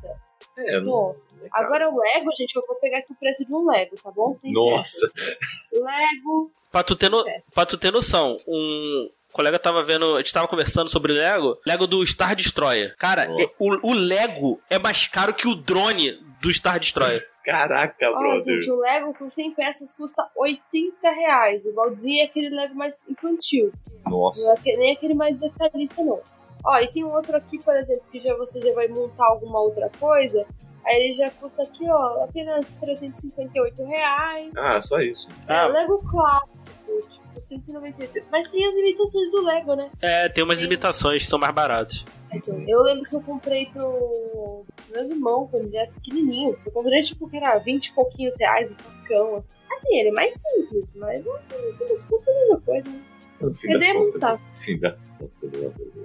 É, 0.58 0.80
não- 0.80 1.14
Agora 1.52 1.88
o 1.90 1.98
Lego, 1.98 2.30
gente, 2.36 2.54
eu 2.56 2.64
vou 2.66 2.76
pegar 2.76 2.98
aqui 2.98 3.12
o 3.12 3.16
preço 3.16 3.44
de 3.44 3.52
um 3.52 3.68
Lego, 3.68 3.96
tá 4.02 4.10
bom? 4.10 4.36
Sem 4.40 4.52
Nossa. 4.52 5.10
peças. 5.14 5.36
Lego. 5.72 6.50
Pra 6.70 6.82
tu 6.82 6.96
ter, 6.96 7.08
no, 7.10 7.26
É. 7.28 7.42
pra 7.54 7.64
tu 7.66 7.76
ter 7.78 7.92
noção, 7.92 8.36
um 8.48 9.10
colega 9.32 9.58
tava 9.58 9.82
vendo, 9.82 10.14
a 10.14 10.18
gente 10.18 10.32
tava 10.32 10.48
conversando 10.48 10.88
sobre 10.88 11.12
Lego, 11.12 11.58
Lego 11.66 11.86
do 11.86 12.04
Star 12.06 12.34
Destroyer. 12.34 12.94
Cara, 12.96 13.24
é- 13.24 13.50
o, 13.58 13.90
o 13.90 13.92
Lego 13.92 14.60
é 14.70 14.78
mais 14.78 15.06
caro 15.06 15.34
que 15.34 15.46
o 15.48 15.54
drone 15.54 16.12
do 16.40 16.52
Star 16.52 16.78
Destroyer. 16.80 17.28
Caraca, 17.44 18.10
Ó, 18.10 18.18
brother. 18.18 18.42
gente, 18.54 18.70
o 18.70 18.76
Lego 18.80 19.12
com 19.14 19.30
100 19.30 19.50
peças 19.52 19.92
custa 19.94 20.26
80 20.34 21.10
reais. 21.10 21.64
O 21.66 21.72
baldinho 21.74 22.22
é 22.22 22.24
aquele 22.24 22.48
Lego 22.48 22.74
mais 22.74 22.94
infantil. 23.08 23.70
Nossa. 24.06 24.46
Não 24.48 24.72
é 24.72 24.76
nem 24.76 24.92
aquele 24.92 25.12
mais 25.14 25.36
detalhista, 25.38 26.02
não. 26.02 26.20
Ó, 26.66 26.78
e 26.78 26.88
tem 26.88 27.04
um 27.04 27.12
outro 27.12 27.36
aqui, 27.36 27.58
por 27.58 27.76
exemplo, 27.76 28.02
que 28.10 28.18
já 28.20 28.34
você 28.36 28.58
já 28.62 28.72
vai 28.72 28.88
montar 28.88 29.26
alguma 29.26 29.60
outra 29.60 29.90
coisa. 30.00 30.46
Aí 30.86 30.96
ele 31.02 31.16
já 31.16 31.30
custa 31.30 31.62
aqui, 31.62 31.88
ó, 31.88 32.24
apenas 32.24 32.66
358 32.80 33.84
reais. 33.84 34.52
Ah, 34.56 34.80
só 34.80 35.00
isso. 35.00 35.28
É, 35.48 35.54
Ah. 35.54 35.66
Lego 35.66 35.98
clássico, 36.10 37.08
tipo, 37.10 37.40
198. 37.40 38.26
Mas 38.30 38.48
tem 38.50 38.66
as 38.66 38.74
limitações 38.74 39.30
do 39.30 39.44
Lego, 39.44 39.74
né? 39.74 39.90
É, 40.02 40.28
tem 40.28 40.44
umas 40.44 40.60
limitações 40.60 41.22
que 41.22 41.28
são 41.28 41.38
mais 41.38 41.54
baratas. 41.54 42.04
Então, 42.32 42.60
eu 42.68 42.82
lembro 42.82 43.08
que 43.08 43.14
eu 43.14 43.22
comprei 43.22 43.66
pro 43.66 44.64
meu 44.92 45.04
irmão 45.04 45.46
quando 45.50 45.66
ele 45.66 45.76
era 45.76 45.90
pequenininho. 45.92 46.56
Eu 46.66 46.72
comprei, 46.72 47.02
tipo, 47.02 47.28
que 47.30 47.36
era 47.36 47.56
20 47.58 47.86
e 47.86 47.92
pouquinhos 47.92 48.34
reais, 48.38 48.70
um 48.70 48.76
sacão. 48.76 49.36
Assim. 49.36 49.46
assim, 49.72 49.96
ele 49.98 50.08
é 50.08 50.12
mais 50.12 50.34
simples, 50.34 50.84
mas 50.96 51.24
não 51.24 51.38
tem 51.48 51.58
a 51.58 52.34
mesma 52.34 52.60
coisa, 52.60 52.90
né? 52.90 53.00
No 53.48 53.54
fim 53.54 53.68
das 53.68 53.78
contas, 53.92 54.20
no 54.40 54.64
fim 54.64 54.78
das 54.78 55.08
contas. 55.18 55.42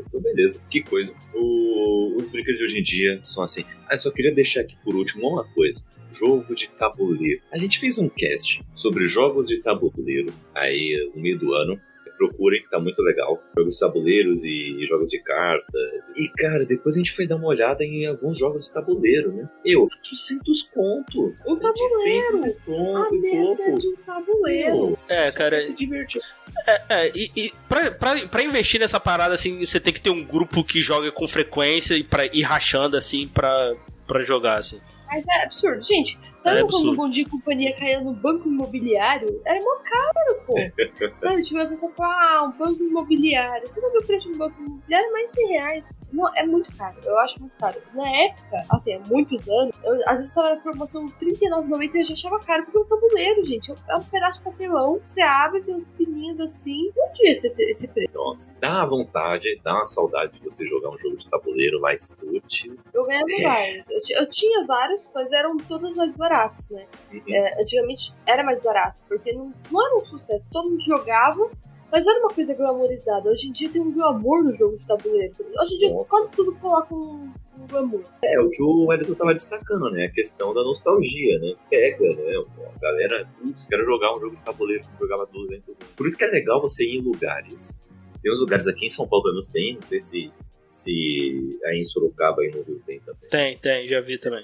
Então, 0.07 0.21
beleza, 0.21 0.61
que 0.69 0.81
coisa. 0.83 1.13
O- 1.33 2.15
os 2.17 2.29
brinquedos 2.29 2.59
de 2.59 2.65
hoje 2.65 2.79
em 2.79 2.83
dia 2.83 3.19
são 3.23 3.43
assim. 3.43 3.63
Ah, 3.87 3.95
eu 3.95 3.99
só 3.99 4.11
queria 4.11 4.33
deixar 4.33 4.61
aqui 4.61 4.75
por 4.83 4.95
último 4.95 5.27
uma 5.27 5.43
coisa. 5.43 5.83
Jogo 6.11 6.55
de 6.55 6.67
tabuleiro. 6.69 7.41
A 7.51 7.57
gente 7.57 7.79
fez 7.79 7.99
um 7.99 8.09
cast 8.09 8.61
sobre 8.75 9.07
jogos 9.07 9.47
de 9.47 9.57
tabuleiro 9.59 10.33
aí 10.55 11.11
no 11.15 11.21
meio 11.21 11.37
do 11.37 11.53
ano. 11.53 11.79
Procurem, 12.20 12.61
que 12.61 12.70
tá 12.70 12.80
muito 12.80 13.01
legal. 13.01 13.41
Jogos 13.57 13.74
de 13.76 13.80
tabuleiros 13.80 14.43
e 14.43 14.86
jogos 14.88 15.09
de 15.09 15.20
cartas. 15.20 15.74
E, 16.17 16.28
cara, 16.38 16.65
depois 16.65 16.95
a 16.95 16.97
gente 16.97 17.15
foi 17.15 17.26
dar 17.26 17.38
uma 17.38 17.47
olhada 17.47 17.82
em 17.84 18.05
alguns 18.05 18.38
jogos 18.38 18.65
de 18.65 18.74
tabuleiro, 18.74 19.32
né? 19.32 19.49
Eu, 19.65 19.84
800 19.84 20.63
conto. 20.74 21.34
Um 21.47 21.55
700 21.55 21.61
tabuleiro. 21.61 22.38
e 22.45 22.49
A 22.49 22.53
ponto, 22.65 23.15
e 23.15 23.20
merda 23.20 23.63
pouco. 23.63 23.80
de 23.80 23.88
um 23.88 23.95
tabuleiro. 24.05 24.76
Meu, 24.76 24.99
É, 25.07 25.32
cara, 25.32 25.61
se 25.63 25.74
divertir. 25.74 26.22
É, 26.67 26.82
é, 26.89 27.11
e, 27.15 27.32
e 27.36 27.51
pra, 27.70 27.89
pra, 27.91 28.28
pra 28.28 28.43
investir 28.43 28.82
nessa 28.82 28.99
parada, 28.99 29.34
assim, 29.34 29.65
você 29.65 29.80
tem 29.80 29.93
que 29.93 30.01
ter 30.01 30.09
um 30.09 30.24
grupo 30.24 30.61
que 30.61 30.82
joga 30.82 31.09
com 31.13 31.26
frequência 31.26 31.95
e 31.95 32.03
pra 32.03 32.26
ir 32.26 32.41
rachando, 32.41 32.97
assim, 32.97 33.30
pra, 33.30 33.74
pra 34.05 34.22
jogar, 34.24 34.57
assim. 34.57 34.82
Mas 35.07 35.26
é 35.28 35.43
absurdo. 35.43 35.82
Gente, 35.84 36.20
sabe 36.39 36.57
É 36.57 36.61
quando 36.61 36.73
absurdo. 36.75 36.91
o 36.91 36.95
Bom 36.95 37.09
Dia 37.09 37.29
Companhia 37.29 37.75
caía 37.75 38.01
no 38.01 38.13
banco 38.13 38.47
imobiliário? 38.47 39.41
Era 39.45 39.59
mó 39.59 39.75
caro, 39.83 40.41
pô. 40.45 40.55
sabe, 41.19 41.43
tipo, 41.43 41.59
a 41.59 41.65
pessoa 41.67 41.91
fala, 41.95 42.13
ah, 42.39 42.43
um 42.43 42.51
banco 42.57 42.83
imobiliário. 42.83 43.67
Você 43.67 43.79
não 43.81 43.91
viu 43.91 44.01
o 44.01 44.05
preço 44.05 44.27
de 44.27 44.33
um 44.35 44.37
banco 44.37 44.55
imobiliário? 44.61 45.07
É 45.07 45.11
mais 45.11 45.27
de 45.27 45.33
100 45.33 45.47
reais. 45.47 45.99
Não, 46.11 46.35
é 46.35 46.43
muito 46.45 46.75
caro. 46.75 46.95
Eu 47.03 47.19
acho 47.19 47.39
muito 47.39 47.55
caro. 47.57 47.79
Na 47.93 48.09
época, 48.09 48.63
assim, 48.71 48.93
há 48.93 48.99
muitos 49.01 49.47
anos, 49.47 49.75
eu, 49.83 50.01
às 50.09 50.17
vezes 50.17 50.33
tava 50.33 50.55
na 50.55 50.61
promoção 50.61 51.05
R$39,90 51.05 51.91
e 51.93 51.97
eu 51.99 52.03
já 52.05 52.13
achava 52.13 52.39
caro, 52.39 52.63
porque 52.63 52.77
é 52.77 52.81
um 52.81 52.85
tabuleiro, 52.85 53.45
gente. 53.45 53.71
É 53.71 53.95
um 53.95 54.03
pedaço 54.03 54.39
de 54.39 54.43
papelão, 54.45 54.99
você 55.03 55.21
abre, 55.21 55.61
tem 55.61 55.75
uns 55.75 55.87
pininhos 55.89 56.39
assim. 56.39 56.91
Não 56.97 57.13
devia 57.13 57.35
ser 57.35 57.53
esse 57.59 57.87
preço. 57.89 58.09
Nossa, 58.15 58.51
dá 58.59 58.69
uma 58.77 58.85
vontade, 58.87 59.59
dá 59.63 59.73
uma 59.75 59.87
saudade 59.87 60.33
de 60.39 60.43
você 60.43 60.65
jogar 60.67 60.89
um 60.89 60.97
jogo 60.97 61.15
de 61.17 61.29
tabuleiro 61.29 61.79
mais 61.79 62.11
útil. 62.23 62.75
Eu 62.93 63.05
ganhava 63.05 63.25
É. 63.31 63.43
vários. 63.43 63.85
Eu, 64.09 64.21
eu 64.21 64.29
tinha 64.31 64.65
vários, 64.65 65.01
mas 65.13 65.31
eram 65.31 65.57
todos 65.57 65.95
mais 65.95 66.11
baratos, 66.15 66.28
né? 66.71 66.86
É, 67.27 67.61
antigamente 67.61 68.13
era 68.25 68.43
mais 68.43 68.61
barato, 68.61 68.97
porque 69.07 69.34
não, 69.34 69.53
não 69.71 69.86
era 69.86 69.97
um 69.97 70.05
sucesso. 70.05 70.45
Todo 70.51 70.69
mundo 70.69 70.82
jogava, 70.82 71.49
mas 71.91 72.05
não 72.05 72.11
era 72.11 72.21
uma 72.21 72.34
coisa 72.34 72.53
glamorizada. 72.53 73.30
Hoje 73.30 73.47
em 73.47 73.51
dia 73.51 73.69
tem 73.69 73.82
um 73.82 73.91
glamour 73.91 74.43
no 74.43 74.55
jogo 74.55 74.77
de 74.77 74.86
tabuleiro. 74.86 75.34
Hoje 75.39 75.75
em 75.75 75.77
dia 75.80 75.89
Nossa. 75.91 76.09
quase 76.09 76.32
tudo 76.32 76.55
coloca 76.55 76.93
um, 76.93 77.32
um 77.57 77.67
glamour. 77.67 78.03
É 78.23 78.39
o 78.39 78.49
que 78.49 78.61
o 78.61 78.93
Edson 78.93 79.15
tava 79.15 79.34
destacando, 79.34 79.89
né? 79.91 80.05
A 80.05 80.11
questão 80.11 80.53
da 80.53 80.63
nostalgia, 80.63 81.39
né? 81.39 81.55
Pega, 81.69 82.15
né? 82.15 82.34
A 82.75 82.80
galera, 82.80 83.27
putz, 83.41 83.65
quero 83.65 83.86
jogar 83.86 84.15
um 84.15 84.19
jogo 84.19 84.36
de 84.36 84.43
tabuleiro 84.43 84.84
que 84.84 84.99
jogava 84.99 85.25
200 85.25 85.67
anos. 85.67 85.93
Por 85.95 86.07
isso 86.07 86.17
que 86.17 86.23
é 86.23 86.27
legal 86.27 86.61
você 86.61 86.84
ir 86.84 86.97
em 86.97 87.01
lugares. 87.01 87.77
Tem 88.21 88.32
uns 88.32 88.39
lugares 88.39 88.67
aqui 88.67 88.86
em 88.86 88.89
São 88.89 89.07
Paulo, 89.07 89.23
pelo 89.23 89.36
menos 89.36 89.47
tem, 89.47 89.75
não 89.75 89.82
sei 89.82 89.99
se, 90.01 90.32
se 90.69 91.59
aí 91.65 91.80
em 91.80 91.86
Sorocaba 91.86 92.41
aí 92.41 92.51
no 92.51 92.61
Rio 92.63 92.82
tem 92.86 92.99
também. 92.99 93.30
Tem, 93.30 93.57
tem, 93.57 93.88
já 93.88 94.01
vi 94.01 94.19
também. 94.19 94.43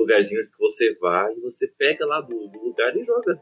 Lugarzinhos 0.00 0.48
que 0.48 0.58
você 0.58 0.94
vai 1.00 1.32
e 1.32 1.40
você 1.40 1.68
pega 1.78 2.04
lá 2.06 2.20
do, 2.20 2.48
do 2.48 2.64
lugar 2.64 2.96
e 2.96 3.04
joga 3.04 3.38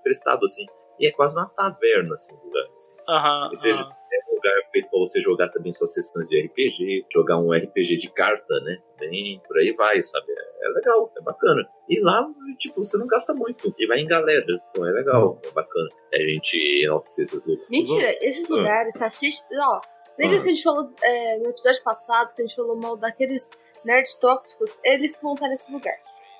emprestado, 0.00 0.44
assim. 0.46 0.64
E 0.98 1.06
é 1.06 1.12
quase 1.12 1.36
uma 1.36 1.46
taverna, 1.50 2.14
assim, 2.14 2.32
o 2.34 2.44
lugar. 2.46 2.64
Assim. 2.74 2.92
Aham. 3.08 3.48
Ou 3.50 3.56
seja, 3.56 3.74
aham. 3.80 3.96
É 4.12 4.30
um 4.30 4.34
lugar 4.36 4.52
feito 4.72 4.88
pra 4.88 4.98
você 5.00 5.20
jogar 5.20 5.48
também 5.50 5.74
suas 5.74 5.92
sessões 5.92 6.28
de 6.28 6.40
RPG, 6.46 7.04
jogar 7.12 7.38
um 7.38 7.52
RPG 7.52 7.98
de 7.98 8.08
carta, 8.14 8.54
né? 8.60 8.78
Bem, 8.98 9.42
por 9.46 9.58
aí 9.58 9.72
vai, 9.72 10.02
sabe? 10.04 10.26
É, 10.30 10.66
é 10.66 10.68
legal, 10.70 11.12
é 11.16 11.20
bacana. 11.20 11.68
E 11.88 12.00
lá, 12.00 12.26
tipo, 12.58 12.82
você 12.84 12.96
não 12.96 13.06
gasta 13.08 13.34
muito. 13.34 13.74
E 13.78 13.86
vai 13.86 13.98
em 13.98 14.06
galera, 14.06 14.46
então 14.70 14.86
é 14.86 14.92
legal, 14.92 15.38
é 15.44 15.50
bacana. 15.50 15.88
A 16.14 16.18
gente 16.18 16.80
enaltecer 16.84 17.24
esses 17.24 17.44
lugares. 17.44 17.68
Mentira, 17.68 18.16
esses 18.22 18.50
Ah. 18.50 18.54
lugares 18.54 18.94
tá 18.98 19.10
cheio 19.10 19.32
de. 19.32 19.38
Ó, 19.60 19.80
lembra 20.18 20.38
Ah. 20.38 20.42
que 20.42 20.48
a 20.48 20.52
gente 20.52 20.62
falou 20.62 20.90
é, 21.02 21.38
no 21.38 21.50
episódio 21.50 21.82
passado 21.82 22.32
que 22.34 22.42
a 22.42 22.46
gente 22.46 22.56
falou 22.56 22.76
mal 22.80 22.96
daqueles 22.96 23.50
nerds 23.84 24.14
tóxicos? 24.16 24.70
Eles 24.84 25.16
que 25.16 25.22
vão 25.22 25.34
estar 25.34 25.48
nesse 25.48 25.72
lugar. 25.72 25.94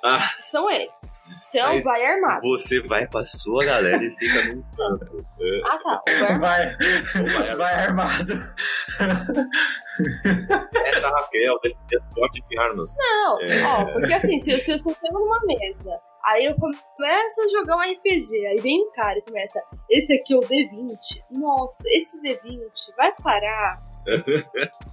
Ah, 0.05 0.30
São 0.43 0.70
eles. 0.70 1.14
Então 1.49 1.72
Mas- 1.74 1.82
vai 1.84 2.05
armado. 2.05 2.43
você 2.43 2.80
vai 2.82 3.07
pra 3.09 3.24
sua 3.24 3.64
galera 3.64 4.05
e 4.05 4.11
fica 4.16 4.45
num 4.55 4.62
canto. 4.76 5.26
É, 5.41 5.61
Ah 5.66 5.78
tá, 5.78 6.03
vai 6.07 6.22
armado. 6.32 6.76
Vai, 7.32 7.57
vai, 7.57 7.74
armado. 7.74 8.32
essa 10.84 11.09
Raquel, 11.09 11.59
defesa 11.62 12.05
forte 12.14 12.43
de 12.49 12.59
armas. 12.59 12.95
Não, 12.97 13.41
É. 13.43 13.64
ó, 13.64 13.84
porque 13.93 14.12
assim, 14.12 14.39
se 14.39 14.53
eu, 14.53 14.59
se 14.59 14.70
eu 14.72 14.76
estou 14.76 14.95
numa 15.12 15.41
mesa, 15.47 15.99
aí 16.24 16.45
eu 16.45 16.55
começo 16.57 17.41
a 17.41 17.49
jogar 17.59 17.76
um 17.76 17.80
RPG, 17.93 18.47
aí 18.47 18.57
vem 18.62 18.80
um 18.84 18.93
cara 18.93 19.18
e 19.18 19.22
começa, 19.22 19.61
esse 19.91 20.12
aqui 20.12 20.34
é 20.34 20.37
o 20.37 20.41
D20. 20.41 20.97
Nossa, 21.41 21.82
esse 21.93 22.20
D20 22.20 22.61
vai 22.97 23.12
parar. 23.22 23.78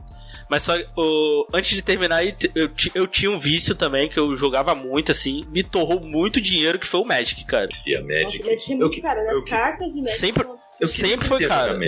Mas 0.50 0.64
só, 0.64 0.74
o, 0.98 1.48
antes 1.54 1.76
de 1.76 1.82
terminar, 1.84 2.24
eu, 2.26 2.68
ti- 2.70 2.92
eu 2.94 3.08
tinha 3.08 3.32
um 3.32 3.38
vício 3.40 3.76
também, 3.76 4.10
que 4.10 4.20
eu 4.20 4.36
jogava 4.36 4.74
muito, 4.76 5.12
assim, 5.12 5.44
me 5.50 5.64
torrou 5.64 6.00
muito 6.00 6.40
dinheiro, 6.42 6.78
que 6.80 6.86
foi 6.88 7.00
o 7.02 7.06
Magic, 7.06 7.46
cara. 7.46 7.70
E 7.86 7.96
a 7.96 8.02
Nossa, 8.02 8.14
Magic. 8.14 8.48
É 8.50 8.74
eu 8.74 8.78
muito 8.78 8.90
que- 8.96 9.02
caro, 9.02 9.24
né? 9.24 9.32
eu 9.34 9.46
cartas 9.46 9.88
de 9.94 9.96
Magic 10.02 10.18
Sempre- 10.18 10.48
Eu 10.80 10.88
sempre 10.88 11.28
foi 11.28 11.46
caro. 11.48 11.80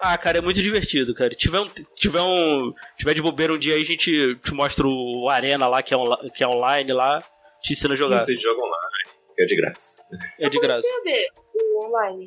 Ah, 0.00 0.16
cara, 0.18 0.38
é 0.38 0.40
muito 0.40 0.60
divertido, 0.62 1.14
cara. 1.14 1.30
Tiver 1.30 1.60
um, 1.60 1.64
tiver 1.96 2.20
um, 2.20 2.72
tiver 2.98 3.14
de 3.14 3.22
bobeira 3.22 3.52
um 3.52 3.58
dia 3.58 3.74
aí, 3.74 3.82
a 3.82 3.84
gente 3.86 4.36
te 4.36 4.52
mostra 4.54 4.86
o 4.86 5.28
Arena 5.28 5.66
lá, 5.66 5.82
que 5.82 5.94
é, 5.94 5.96
onla- 5.96 6.20
que 6.34 6.44
é 6.44 6.46
online 6.48 6.92
lá, 6.92 7.18
te 7.62 7.72
ensina 7.72 7.94
a 7.94 7.96
jogar. 7.96 8.22
Vocês 8.24 8.40
jogam 8.40 8.68
lá, 8.68 8.78
é 9.38 9.44
de 9.46 9.56
graça. 9.56 9.96
É 10.40 10.48
de 10.48 10.60
graça. 10.60 10.82
Tem 10.82 10.96
a 10.98 11.02
ver 11.16 11.26
o 11.54 11.86
online. 11.86 12.26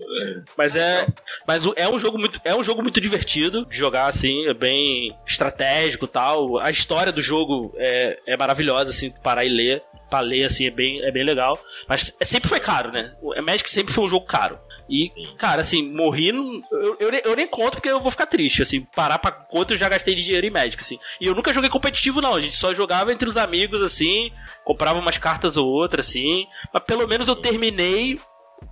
Mas 0.58 0.76
é, 0.76 1.08
mas 1.48 1.64
é 1.76 1.88
um 1.88 2.00
jogo 2.00 2.18
muito, 2.18 2.40
é 2.44 2.56
um 2.56 2.64
jogo 2.64 2.82
muito 2.82 3.00
divertido 3.00 3.66
de 3.66 3.78
jogar 3.78 4.08
assim, 4.08 4.48
é 4.48 4.54
bem 4.54 5.16
estratégico, 5.26 6.06
e 6.06 6.08
tal. 6.08 6.58
A 6.58 6.70
história 6.70 7.12
do 7.12 7.22
jogo 7.22 7.74
é, 7.78 8.20
é 8.26 8.38
maravilhosa 8.38 8.92
assim, 8.92 9.12
parar 9.24 9.46
e 9.46 9.50
ler, 9.50 9.84
para 10.10 10.22
ler 10.22 10.46
assim 10.46 10.68
é 10.68 10.72
bem, 10.72 11.02
é 11.04 11.12
bem 11.12 11.24
legal. 11.24 11.60
Mas 11.88 12.16
é- 12.20 12.26
sempre 12.26 12.50
foi 12.50 12.60
caro, 12.60 12.92
né? 12.92 13.16
O 13.22 13.34
Magic 13.42 13.70
sempre 13.70 13.94
foi 13.94 14.04
um 14.04 14.08
jogo 14.10 14.26
caro. 14.26 14.60
E, 14.90 15.10
Sim. 15.14 15.36
cara, 15.38 15.62
assim, 15.62 15.92
morri. 15.92 16.30
Eu, 16.30 16.96
eu, 17.00 17.12
nem- 17.12 17.22
eu 17.26 17.36
nem 17.36 17.48
conto 17.48 17.74
porque 17.74 17.90
eu 17.90 18.00
vou 18.00 18.10
ficar 18.12 18.26
triste, 18.26 18.62
assim, 18.62 18.82
parar 18.96 19.20
pra 19.20 19.32
quanto 19.32 19.74
eu 19.74 19.78
já 19.78 19.90
gastei 19.90 20.16
de 20.16 20.24
dinheiro 20.24 20.48
em 20.48 20.50
Magic, 20.52 20.82
assim. 20.82 20.98
E 21.20 21.26
eu 21.28 21.36
nunca 21.36 21.52
joguei 21.52 21.70
competitivo, 21.70 22.22
não. 22.22 22.36
A 22.36 22.42
gente 22.42 22.56
só 22.56 22.74
jogava 22.74 23.12
entre 23.12 23.28
os 23.28 23.36
amigos, 23.38 23.82
assim, 23.82 24.32
comprava 24.64 24.98
umas 25.00 25.18
cartas 25.18 25.58
ou 25.58 25.68
outras, 25.68 26.08
assim. 26.08 26.46
Mas 26.74 26.84
pelo 26.84 27.08
menos 27.08 27.28
eu 27.28 27.36
terminei. 27.36 28.20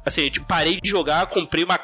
Assim, 0.06 0.22
a 0.22 0.24
gente 0.26 0.40
parei 0.42 0.80
de 0.82 0.90
jogar, 0.90 1.28
comprei 1.28 1.64
uma. 1.64 1.80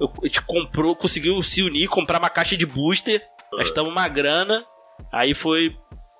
eu- 0.00 0.12
A 0.22 0.26
gente 0.26 0.42
comprou, 0.42 0.94
conseguiu 0.96 1.40
se 1.42 1.62
unir, 1.62 1.88
comprar 1.88 2.18
uma 2.18 2.28
caixa 2.28 2.56
de 2.56 2.66
booster, 2.66 3.22
gastamos 3.56 3.90
uma 3.92 4.08
grana, 4.08 4.64
aí 5.12 5.32
foi. 5.32 5.76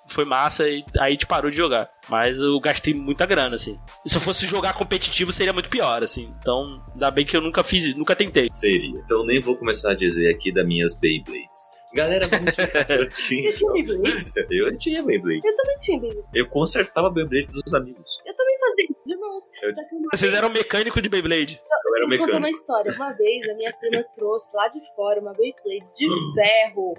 Foi 0.09 0.25
massa 0.25 0.69
e 0.69 0.85
aí 0.99 1.09
a 1.09 1.11
gente 1.11 1.27
parou 1.27 1.51
de 1.51 1.57
jogar. 1.57 1.91
Mas 2.09 2.41
eu 2.41 2.59
gastei 2.61 2.95
muita 2.95 3.27
grana, 3.27 3.57
assim. 3.57 3.79
E 4.05 4.09
se 4.09 4.17
eu 4.17 4.21
fosse 4.21 4.47
jogar 4.47 4.73
competitivo, 4.75 5.33
seria 5.33 5.53
muito 5.53 5.69
pior, 5.69 6.03
assim. 6.03 6.33
Então, 6.41 6.83
ainda 6.93 7.11
bem 7.11 7.25
que 7.25 7.37
eu 7.37 7.41
nunca 7.41 7.63
fiz 7.65 7.85
isso, 7.87 7.99
nunca 7.99 8.15
tentei. 8.15 8.49
Seria. 8.55 8.91
Então 9.05 9.25
nem 9.27 9.41
vou 9.41 9.57
começar 9.57 9.93
a 9.93 9.95
dizer 9.97 10.33
aqui 10.35 10.53
das 10.53 10.67
minhas 10.67 10.99
Beyblades. 10.99 11.67
Galera, 11.95 12.27
vamos 12.27 12.55
por 12.55 12.63
aqui. 12.63 13.47
Eu 13.47 13.55
tinha 13.55 13.73
Beyblade. 13.73 14.33
Eu 14.51 14.79
tinha 14.79 15.03
Beyblade. 15.03 15.41
Eu 15.47 15.57
também 15.57 15.79
tinha 15.81 16.01
Beyblade. 16.01 16.29
Eu 16.35 16.49
consertava 16.49 17.11
Beyblade 17.11 17.47
dos 17.49 17.75
amigos. 17.75 18.19
Eu 18.27 18.35
também 18.37 18.59
fazia 18.59 18.87
isso 18.91 19.05
de 19.07 19.13
irmãos. 19.15 19.45
Eu- 19.63 19.75
Vocês 20.13 20.21
vez- 20.33 20.35
eram 20.35 20.51
mecânico 20.51 21.01
de 21.01 21.09
Beyblade. 21.09 21.61
Eu 21.87 21.97
era 21.97 22.05
Eu 22.05 22.09
vou 22.09 22.19
contar 22.19 22.33
uma 22.33 22.41
mecânico. 22.41 22.59
história. 22.61 22.93
Uma 22.95 23.13
vez 23.13 23.49
a 23.49 23.55
minha 23.55 23.73
prima 23.73 24.05
trouxe 24.15 24.55
lá 24.55 24.69
de 24.69 24.81
fora 24.95 25.21
uma 25.21 25.33
Beyblade 25.33 25.87
de 25.95 26.07
ferro. 26.35 26.95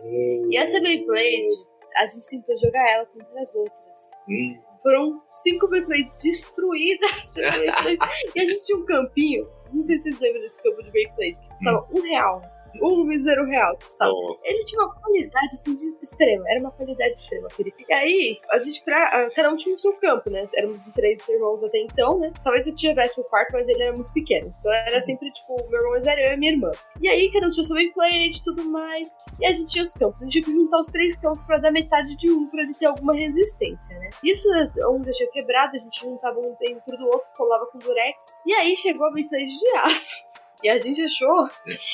E 0.51 0.58
essa 0.58 0.80
Beyblade, 0.82 1.43
a 1.98 2.06
gente 2.06 2.30
tentou 2.30 2.58
jogar 2.60 2.89
ela 2.91 3.06
contra 3.06 3.41
as 3.41 3.56
outras. 3.56 4.12
Hum, 4.30 4.60
Foram 4.84 5.22
cinco 5.30 5.68
Beyblades 5.68 6.22
destruídas. 6.24 7.32
e 7.36 8.39
a 8.39 8.45
gente 8.45 8.66
tinha 8.66 8.78
um 8.78 8.86
campinho. 8.86 9.48
Não 9.74 9.82
sei 9.82 9.98
se 9.98 10.04
vocês 10.04 10.20
lembram 10.20 10.41
desse 10.41 10.64
campo 10.64 10.84
de 10.84 10.91
Beyblade, 10.91 11.39
que 11.39 11.48
custava 11.50 11.88
um 11.91 12.02
real. 12.02 12.41
Um 12.82 13.03
mísero 13.03 13.45
real 13.45 13.78
custava. 13.78 14.11
nossa. 14.11 14.47
Ele 14.47 14.63
tinha 14.63 14.82
uma 14.82 14.93
qualidade 14.93 15.53
assim 15.53 15.75
de 15.75 15.95
extrema, 16.01 16.43
era 16.47 16.59
uma 16.59 16.71
qualidade 16.71 17.13
extrema, 17.13 17.47
querido. 17.49 17.78
E 17.88 17.93
aí, 17.93 18.38
a 18.49 18.59
gente, 18.59 18.84
pra, 18.84 19.30
cada 19.32 19.51
um 19.51 19.57
tinha 19.57 19.75
o 19.75 19.80
seu 19.80 19.93
campo, 19.93 20.30
né? 20.30 20.47
Éramos 20.55 20.84
três 20.93 21.28
irmãos 21.28 21.63
até 21.63 21.80
então, 21.80 22.19
né? 22.19 22.32
Talvez 22.43 22.67
eu 22.67 22.75
tivesse 22.75 23.19
um 23.19 23.23
quarto, 23.23 23.53
mas 23.53 23.67
ele 23.67 23.84
era 23.84 23.93
muito 23.93 24.11
pequeno. 24.13 24.53
Então 24.59 24.73
era 24.73 24.99
sempre 25.01 25.32
tipo, 25.32 25.55
meu 25.69 25.80
irmão 25.80 25.91
mais 25.91 26.05
velho, 26.05 26.21
eu 26.21 26.34
e 26.34 26.38
minha 26.38 26.51
irmã. 26.51 26.71
E 27.01 27.07
aí, 27.07 27.32
cada 27.32 27.47
um 27.47 27.49
tinha 27.49 27.63
o 27.63 27.65
seu 27.65 27.75
gameplay 27.75 28.30
e 28.30 28.43
tudo 28.43 28.65
mais. 28.65 29.09
E 29.39 29.45
a 29.45 29.51
gente 29.51 29.71
tinha 29.71 29.84
os 29.84 29.93
campos. 29.93 30.22
A 30.22 30.26
gente 30.26 30.34
tinha 30.34 30.43
que 30.45 30.53
juntar 30.53 30.81
os 30.81 30.88
três 30.88 31.15
campos 31.18 31.43
pra 31.45 31.57
dar 31.57 31.72
metade 31.72 32.15
de 32.18 32.31
um, 32.31 32.47
pra 32.47 32.61
ele 32.61 32.73
ter 32.73 32.85
alguma 32.85 33.14
resistência, 33.14 33.97
né? 33.99 34.10
Isso, 34.23 34.47
um 34.89 35.02
tinha 35.02 35.30
quebrado, 35.31 35.77
a 35.77 35.80
gente 35.80 35.99
juntava 35.99 36.39
um 36.39 36.56
dentro 36.60 36.97
do 36.97 37.06
outro, 37.06 37.27
colava 37.35 37.65
com 37.68 37.80
durex. 37.80 38.35
E 38.45 38.53
aí 38.53 38.76
chegou 38.76 39.07
a 39.07 39.11
Beyblade 39.11 39.57
de 39.57 39.77
aço. 39.77 40.27
E 40.63 40.69
a 40.69 40.77
gente 40.77 41.01
achou. 41.01 41.47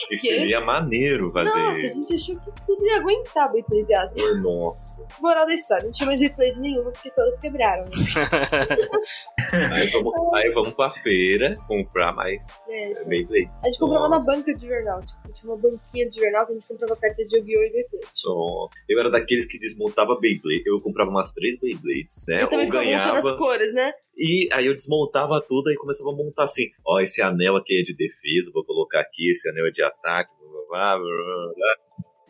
Que 0.09 0.17
seria 0.17 0.61
maneiro 0.61 1.31
fazer. 1.31 1.49
Nossa, 1.49 1.71
a 1.71 1.87
gente 1.87 2.15
achou 2.15 2.35
que 2.39 2.51
tudo 2.65 2.85
ia 2.85 2.97
aguentar 2.97 3.51
Beyblade 3.51 3.85
de 3.85 3.93
aço. 3.93 4.25
Oh, 4.25 4.37
Nossa. 4.37 4.93
Moral 5.19 5.45
da 5.45 5.53
história, 5.53 5.85
não 5.85 5.91
tinha 5.91 6.07
mais 6.07 6.19
Beyblade 6.19 6.59
nenhuma 6.59 6.91
porque 6.91 7.11
todas 7.11 7.39
quebraram. 7.39 7.83
Né? 7.85 7.91
Aí 9.73 9.87
vamos, 9.87 10.13
aí 10.33 10.51
vamos 10.51 10.73
pra 10.73 10.91
feira 11.01 11.53
comprar 11.67 12.11
mais 12.13 12.57
É, 12.69 12.91
a 12.91 13.65
gente 13.67 13.79
comprava 13.79 14.09
Nossa. 14.09 14.31
na 14.31 14.37
banca 14.37 14.53
de 14.53 14.67
jornal. 14.67 15.01
Tipo, 15.01 15.32
tinha 15.43 15.53
uma 15.53 15.61
banquinha 15.61 16.09
de 16.09 16.19
jornal 16.19 16.45
que 16.45 16.51
a 16.53 16.55
gente 16.55 16.67
comprava 16.67 16.95
carta 16.95 17.25
de 17.25 17.37
Yu-Gi-Oh! 17.37 17.61
e 17.63 17.69
Beyblade. 17.71 18.07
Só- 18.13 18.69
Eu 18.89 18.99
era 18.99 19.09
daqueles 19.11 19.45
que 19.45 19.59
desmontava 19.59 20.17
Beyblade. 20.19 20.63
Eu 20.65 20.77
comprava 20.79 21.09
umas 21.09 21.33
três 21.33 21.59
Beyblades, 21.59 22.25
né? 22.27 22.43
Eu 22.43 22.49
também 22.49 22.65
Ou 22.67 22.71
ganhava. 22.71 23.17
as 23.19 23.31
cores, 23.37 23.73
né? 23.73 23.93
E 24.17 24.47
aí 24.53 24.65
eu 24.67 24.73
desmontava 24.75 25.39
tudo 25.47 25.71
e 25.71 25.75
começava 25.75 26.11
a 26.11 26.15
montar 26.15 26.43
assim. 26.43 26.67
Ó, 26.85 26.99
esse 27.01 27.21
anel 27.21 27.55
aqui 27.57 27.79
é 27.79 27.83
de 27.83 27.95
defesa, 27.95 28.51
vou 28.53 28.63
colocar 28.65 29.01
aqui. 29.01 29.31
Esse 29.31 29.49
anel 29.49 29.67
é 29.67 29.71
de 29.71 29.83
ataque. 29.83 30.31
Blá, 30.69 30.97
blá, 30.97 30.97
blá, 30.97 31.07
blá, 31.07 31.53
blá. 31.55 31.75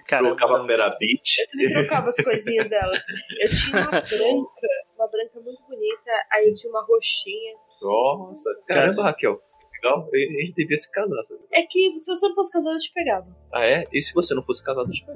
Caramba, 0.07 0.35
Colocava 0.35 0.57
não. 0.59 0.65
Fera 0.65 0.85
Beat. 0.99 1.37
Eu 1.39 1.47
também 1.51 1.73
trocava 1.73 2.09
as 2.09 2.15
coisinhas 2.17 2.69
dela. 2.69 2.93
Eu 3.39 3.49
tinha 3.49 3.81
uma 3.81 3.91
branca, 4.01 4.67
uma 4.97 5.07
branca 5.07 5.39
muito 5.39 5.63
bonita, 5.63 6.11
aí 6.31 6.49
eu 6.49 6.53
tinha 6.55 6.69
uma 6.71 6.85
roxinha. 6.85 7.53
Nossa, 7.81 8.49
caramba, 8.67 9.03
Raquel. 9.03 9.39
Legal. 9.83 10.09
A 10.13 10.17
gente 10.17 10.53
devia 10.55 10.77
se 10.77 10.89
casar. 10.91 11.23
sabe? 11.27 11.39
É 11.51 11.61
que 11.63 11.99
se 11.99 12.05
você 12.05 12.27
não 12.27 12.35
fosse 12.35 12.51
casado, 12.51 12.75
eu 12.75 12.79
te 12.79 12.91
pegava. 12.93 13.27
Ah, 13.53 13.65
é? 13.65 13.83
E 13.91 14.01
se 14.01 14.13
você 14.13 14.33
não 14.33 14.43
fosse 14.43 14.63
casado? 14.63 14.89
tipo, 14.89 15.11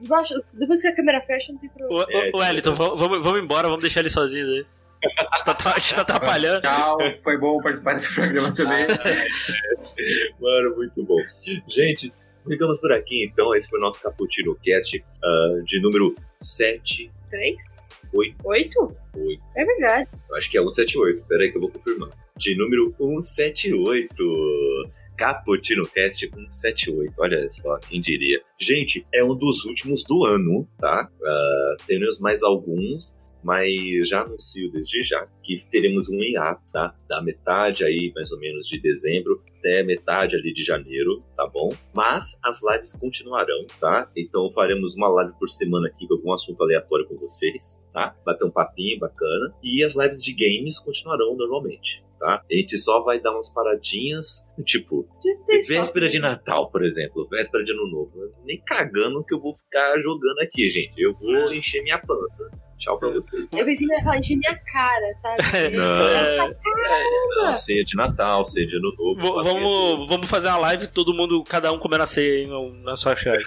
Debaixo, 0.00 0.34
depois 0.52 0.80
que 0.80 0.88
a 0.88 0.96
câmera 0.96 1.20
fecha, 1.20 1.52
não 1.52 1.60
tem 1.60 1.68
problema. 1.68 2.02
Ô, 2.02 2.36
ô, 2.36 2.38
ô, 2.38 2.40
Wellington, 2.40 2.72
vamos, 2.72 2.98
vamos 2.98 3.22
vamos 3.22 3.42
embora, 3.42 3.68
vamos 3.68 3.82
deixar 3.82 4.00
ele 4.00 4.08
sozinho 4.08 4.46
aí. 4.46 4.66
A 5.04 5.36
gente 5.36 5.44
tá, 5.44 5.56
a 5.74 5.78
gente 5.78 5.94
tá 5.96 6.02
atrapalhando. 6.02 6.62
Tchau, 6.62 6.98
foi 7.24 7.36
bom 7.36 7.60
participar 7.60 7.94
desse 7.94 8.14
programa 8.14 8.54
também. 8.54 8.86
Mano, 10.40 10.76
muito 10.76 11.02
bom. 11.04 11.18
Gente, 11.68 12.12
ficamos 12.46 12.80
por 12.80 12.92
aqui 12.92 13.24
então. 13.24 13.54
Esse 13.54 13.68
foi 13.68 13.78
o 13.80 13.82
nosso 13.82 14.00
Caputino 14.00 14.56
Cast 14.64 15.04
ah, 15.22 15.60
de 15.64 15.80
número 15.82 16.14
7. 16.40 17.10
Três? 17.30 17.58
Oito. 18.14 18.36
Oito? 18.44 18.96
Oito. 19.16 19.42
É 19.56 19.64
verdade. 19.64 20.08
Eu 20.30 20.36
acho 20.36 20.50
que 20.50 20.56
é 20.56 20.60
178. 20.60 21.24
Pera 21.26 21.42
aí 21.42 21.50
que 21.50 21.56
eu 21.56 21.62
vou 21.62 21.70
confirmar. 21.70 22.10
De 22.36 22.56
número 22.56 22.94
178. 22.98 24.90
Caputino 25.16 25.86
Cast 25.88 26.28
178. 26.28 27.12
Olha 27.18 27.50
só, 27.50 27.78
quem 27.78 28.00
diria. 28.00 28.40
Gente, 28.60 29.04
é 29.12 29.22
um 29.22 29.36
dos 29.36 29.64
últimos 29.64 30.02
do 30.04 30.24
ano, 30.24 30.66
tá? 30.78 31.08
Ah, 31.22 31.76
teremos 31.86 32.18
mais 32.18 32.42
alguns. 32.42 33.14
Mas 33.42 34.08
já 34.08 34.22
anuncio 34.22 34.70
desde 34.70 35.02
já 35.02 35.26
que 35.42 35.64
teremos 35.70 36.08
um 36.08 36.22
IA, 36.22 36.56
tá? 36.72 36.94
Da 37.08 37.20
metade 37.22 37.84
aí, 37.84 38.12
mais 38.14 38.30
ou 38.30 38.38
menos, 38.38 38.66
de 38.66 38.80
dezembro 38.80 39.42
até 39.58 39.82
metade 39.82 40.34
ali 40.34 40.52
de 40.52 40.62
janeiro, 40.64 41.22
tá 41.36 41.46
bom? 41.46 41.70
Mas 41.94 42.38
as 42.42 42.60
lives 42.62 42.96
continuarão, 42.98 43.64
tá? 43.80 44.10
Então 44.16 44.50
faremos 44.52 44.94
uma 44.96 45.08
live 45.08 45.32
por 45.38 45.48
semana 45.48 45.86
aqui 45.88 46.06
com 46.06 46.14
algum 46.14 46.32
assunto 46.32 46.62
aleatório 46.62 47.06
com 47.06 47.16
vocês, 47.16 47.88
tá? 47.92 48.14
Bater 48.24 48.44
um 48.44 48.50
papinho 48.50 48.98
bacana. 48.98 49.54
E 49.62 49.84
as 49.84 49.94
lives 49.94 50.22
de 50.22 50.32
games 50.34 50.78
continuarão 50.80 51.36
normalmente, 51.36 52.04
tá? 52.18 52.42
A 52.50 52.54
gente 52.54 52.76
só 52.76 53.00
vai 53.02 53.20
dar 53.20 53.32
umas 53.32 53.48
paradinhas, 53.48 54.44
tipo, 54.64 55.08
véspera 55.68 56.08
de 56.08 56.18
Natal, 56.18 56.70
por 56.70 56.84
exemplo, 56.84 57.28
véspera 57.28 57.64
de 57.64 57.72
Ano 57.72 57.86
Novo. 57.88 58.32
Nem 58.44 58.60
cagando 58.64 59.24
que 59.24 59.34
eu 59.34 59.40
vou 59.40 59.54
ficar 59.54 59.96
jogando 60.00 60.40
aqui, 60.40 60.70
gente. 60.70 61.00
Eu 61.00 61.14
vou 61.14 61.52
encher 61.52 61.82
minha 61.82 61.98
pança. 61.98 62.50
Tchau 62.82 62.98
pra 62.98 63.10
vocês. 63.10 63.48
Eu 63.52 63.64
pensei 63.64 63.86
que 63.86 63.94
ia 63.94 64.02
falar 64.02 64.18
encher 64.18 64.36
minha 64.36 64.58
cara, 64.72 65.14
sabe? 65.16 65.42
Não, 65.76 67.46
não, 67.48 67.56
ceia 67.56 67.84
de 67.84 67.96
Natal, 67.96 68.44
ceia 68.44 68.66
de 68.66 68.76
Ano 68.76 68.92
Novo. 68.98 69.20
V- 69.20 69.42
vamos, 69.48 70.08
vamos 70.08 70.28
fazer 70.28 70.48
uma 70.48 70.58
live, 70.58 70.88
todo 70.88 71.14
mundo, 71.14 71.42
cada 71.44 71.72
um 71.72 71.78
comendo 71.78 72.02
a 72.02 72.06
ceia 72.06 72.42
em- 72.44 72.82
na 72.82 72.96
sua 72.96 73.14
casa. 73.14 73.38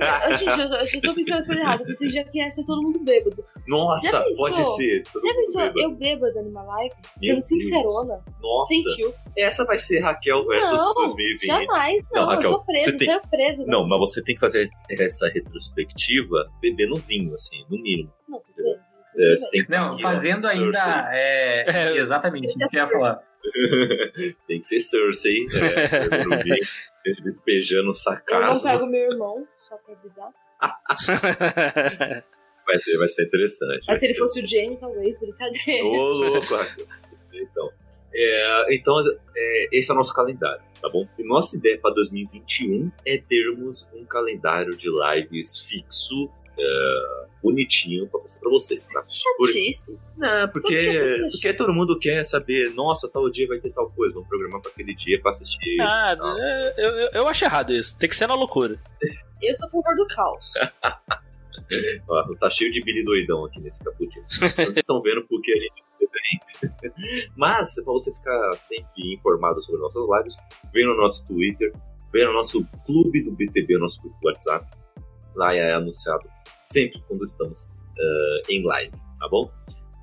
Ah, 0.00 0.36
Gente, 0.36 0.48
eu, 0.48 0.68
eu 0.94 1.00
tô 1.02 1.14
pensando 1.14 1.46
coisa 1.46 1.60
errada. 1.60 1.82
Eu 1.82 1.86
pensei 1.86 2.08
que 2.08 2.14
já 2.14 2.24
que 2.24 2.38
ia 2.38 2.50
ser 2.50 2.64
todo 2.64 2.82
mundo 2.82 2.98
bêbado. 3.00 3.44
Nossa, 3.66 4.24
pode 4.36 4.64
ser. 4.76 5.02
Já 5.04 5.34
pensou 5.34 5.60
bêbado. 5.62 5.80
eu 5.80 5.90
bêbada 5.94 6.42
numa 6.42 6.62
live? 6.62 6.94
Meu 7.20 7.34
Sendo 7.34 7.42
sincerona? 7.42 8.14
Sem 8.16 8.34
Nossa, 8.82 8.96
filtro? 8.96 9.20
essa 9.36 9.64
vai 9.64 9.78
ser 9.78 10.00
Raquel 10.00 10.46
versus 10.46 10.70
Não, 10.78 10.94
2020. 10.94 11.46
Jamais. 11.46 12.04
Não, 12.12 12.22
Não, 12.22 12.28
Raquel, 12.28 12.44
eu 12.44 12.56
sou 12.56 12.64
presa, 12.64 12.84
você 12.92 12.96
tem- 12.98 13.08
saiu 13.08 13.20
presa. 13.30 13.64
Não, 13.66 13.86
mas 13.86 13.98
você 14.00 14.22
tem 14.24 14.34
que 14.34 14.40
fazer 14.40 14.68
essa 14.90 15.28
retrospectiva 15.28 16.46
bebendo 16.60 16.96
vinho, 17.06 17.34
assim, 17.34 17.64
no 17.70 17.80
mínimo. 17.80 18.10
Não, 18.28 18.40
tudo 18.40 18.62
bem. 18.62 18.78
Isso 19.04 19.20
É, 19.22 19.36
você 19.36 19.42
bem. 19.42 19.50
tem 19.52 19.64
que 19.64 19.70
Não, 19.70 19.94
ó, 19.94 19.98
fazendo 19.98 20.46
ainda. 20.46 21.08
É, 21.12 21.64
É. 21.68 21.96
exatamente 21.96 22.46
isso 22.46 22.58
que 22.68 22.76
eu 22.76 22.80
ia 22.80 22.88
falar. 22.88 23.22
tem 24.46 24.60
que 24.60 24.66
ser 24.66 24.80
Cersei, 24.80 25.46
é, 25.54 26.42
vinho, 26.42 26.56
despejando 27.24 27.92
Eu 28.28 28.40
não 28.40 28.54
pego 28.62 28.86
meu 28.86 29.10
irmão, 29.12 29.46
só 29.58 29.76
pra 29.78 29.94
avisar. 29.94 30.30
Vai 32.66 32.78
ser, 32.80 32.98
vai 32.98 33.08
ser 33.08 33.24
interessante. 33.24 33.84
Mas 33.88 33.98
se 33.98 34.04
ele 34.04 34.14
fosse 34.18 34.42
o 34.42 34.46
Jamie, 34.46 34.76
talvez, 34.76 35.18
brincadeira. 35.18 35.86
Ô, 35.86 35.90
louco. 36.12 36.46
Então, 37.32 37.70
é, 38.12 38.74
então 38.74 38.94
é, 39.34 39.68
esse 39.72 39.90
é 39.90 39.94
o 39.94 39.96
nosso 39.96 40.12
calendário, 40.12 40.60
tá 40.78 40.86
bom? 40.90 41.08
E 41.18 41.24
nossa 41.24 41.56
ideia 41.56 41.78
para 41.80 41.94
2021 41.94 42.92
é 43.06 43.16
termos 43.26 43.88
um 43.94 44.04
calendário 44.04 44.76
de 44.76 44.86
lives 44.90 45.60
fixo, 45.60 46.28
é, 46.58 47.24
bonitinho 47.42 48.08
para 48.08 48.20
passar 48.20 48.40
para 48.40 48.50
vocês, 48.50 48.86
tá? 48.86 49.04
Chatice. 49.08 49.98
Não, 50.16 50.48
Por 50.48 50.62
que 50.62 50.74
porque, 50.74 51.28
porque 51.32 51.54
todo 51.54 51.72
mundo 51.72 51.98
quer 51.98 52.24
saber, 52.24 52.72
nossa, 52.74 53.08
tal 53.08 53.30
dia 53.30 53.46
vai 53.46 53.58
ter 53.60 53.70
tal 53.72 53.90
coisa, 53.90 54.14
vamos 54.14 54.28
programar 54.28 54.60
para 54.60 54.70
aquele 54.70 54.94
dia 54.94 55.20
para 55.20 55.30
assistir. 55.30 55.80
Ah, 55.80 56.16
Não. 56.16 56.38
eu, 56.38 56.90
eu, 56.90 57.10
eu 57.14 57.28
acho 57.28 57.44
errado 57.44 57.72
isso. 57.72 57.96
Tem 57.98 58.08
que 58.08 58.16
ser 58.16 58.26
na 58.26 58.34
loucura. 58.34 58.78
Eu 59.40 59.54
sou 59.54 59.68
a 59.68 59.70
favor 59.70 59.94
do 59.96 60.06
caos. 60.08 60.46
Ó, 62.08 62.34
tá 62.40 62.48
cheio 62.50 62.72
de 62.72 62.82
Billy 62.82 63.04
doidão 63.04 63.44
aqui 63.44 63.60
nesse 63.60 63.82
caputino. 63.84 64.24
Vocês 64.28 64.76
estão 64.76 65.02
vendo 65.02 65.24
porque 65.28 65.52
a 65.52 65.56
gente 65.56 65.82
é 66.02 66.70
bem. 66.70 66.92
Mas, 67.36 67.74
pra 67.84 67.92
você 67.92 68.12
ficar 68.14 68.52
sempre 68.54 69.14
informado 69.14 69.62
sobre 69.62 69.80
nossas 69.80 70.02
lives, 70.08 70.36
vem 70.72 70.86
no 70.86 70.96
nosso 70.96 71.26
Twitter, 71.26 71.72
vem 72.12 72.24
no 72.26 72.32
nosso 72.32 72.64
clube 72.86 73.22
do 73.22 73.32
BTB, 73.32 73.78
nosso 73.78 74.00
grupo 74.00 74.16
do 74.20 74.28
WhatsApp. 74.28 74.66
Lá 75.38 75.54
é 75.54 75.72
anunciado 75.72 76.28
sempre 76.64 77.00
quando 77.06 77.22
estamos 77.22 77.70
eh, 77.96 78.42
em 78.50 78.66
live, 78.66 78.90
tá 79.20 79.28
bom? 79.30 79.48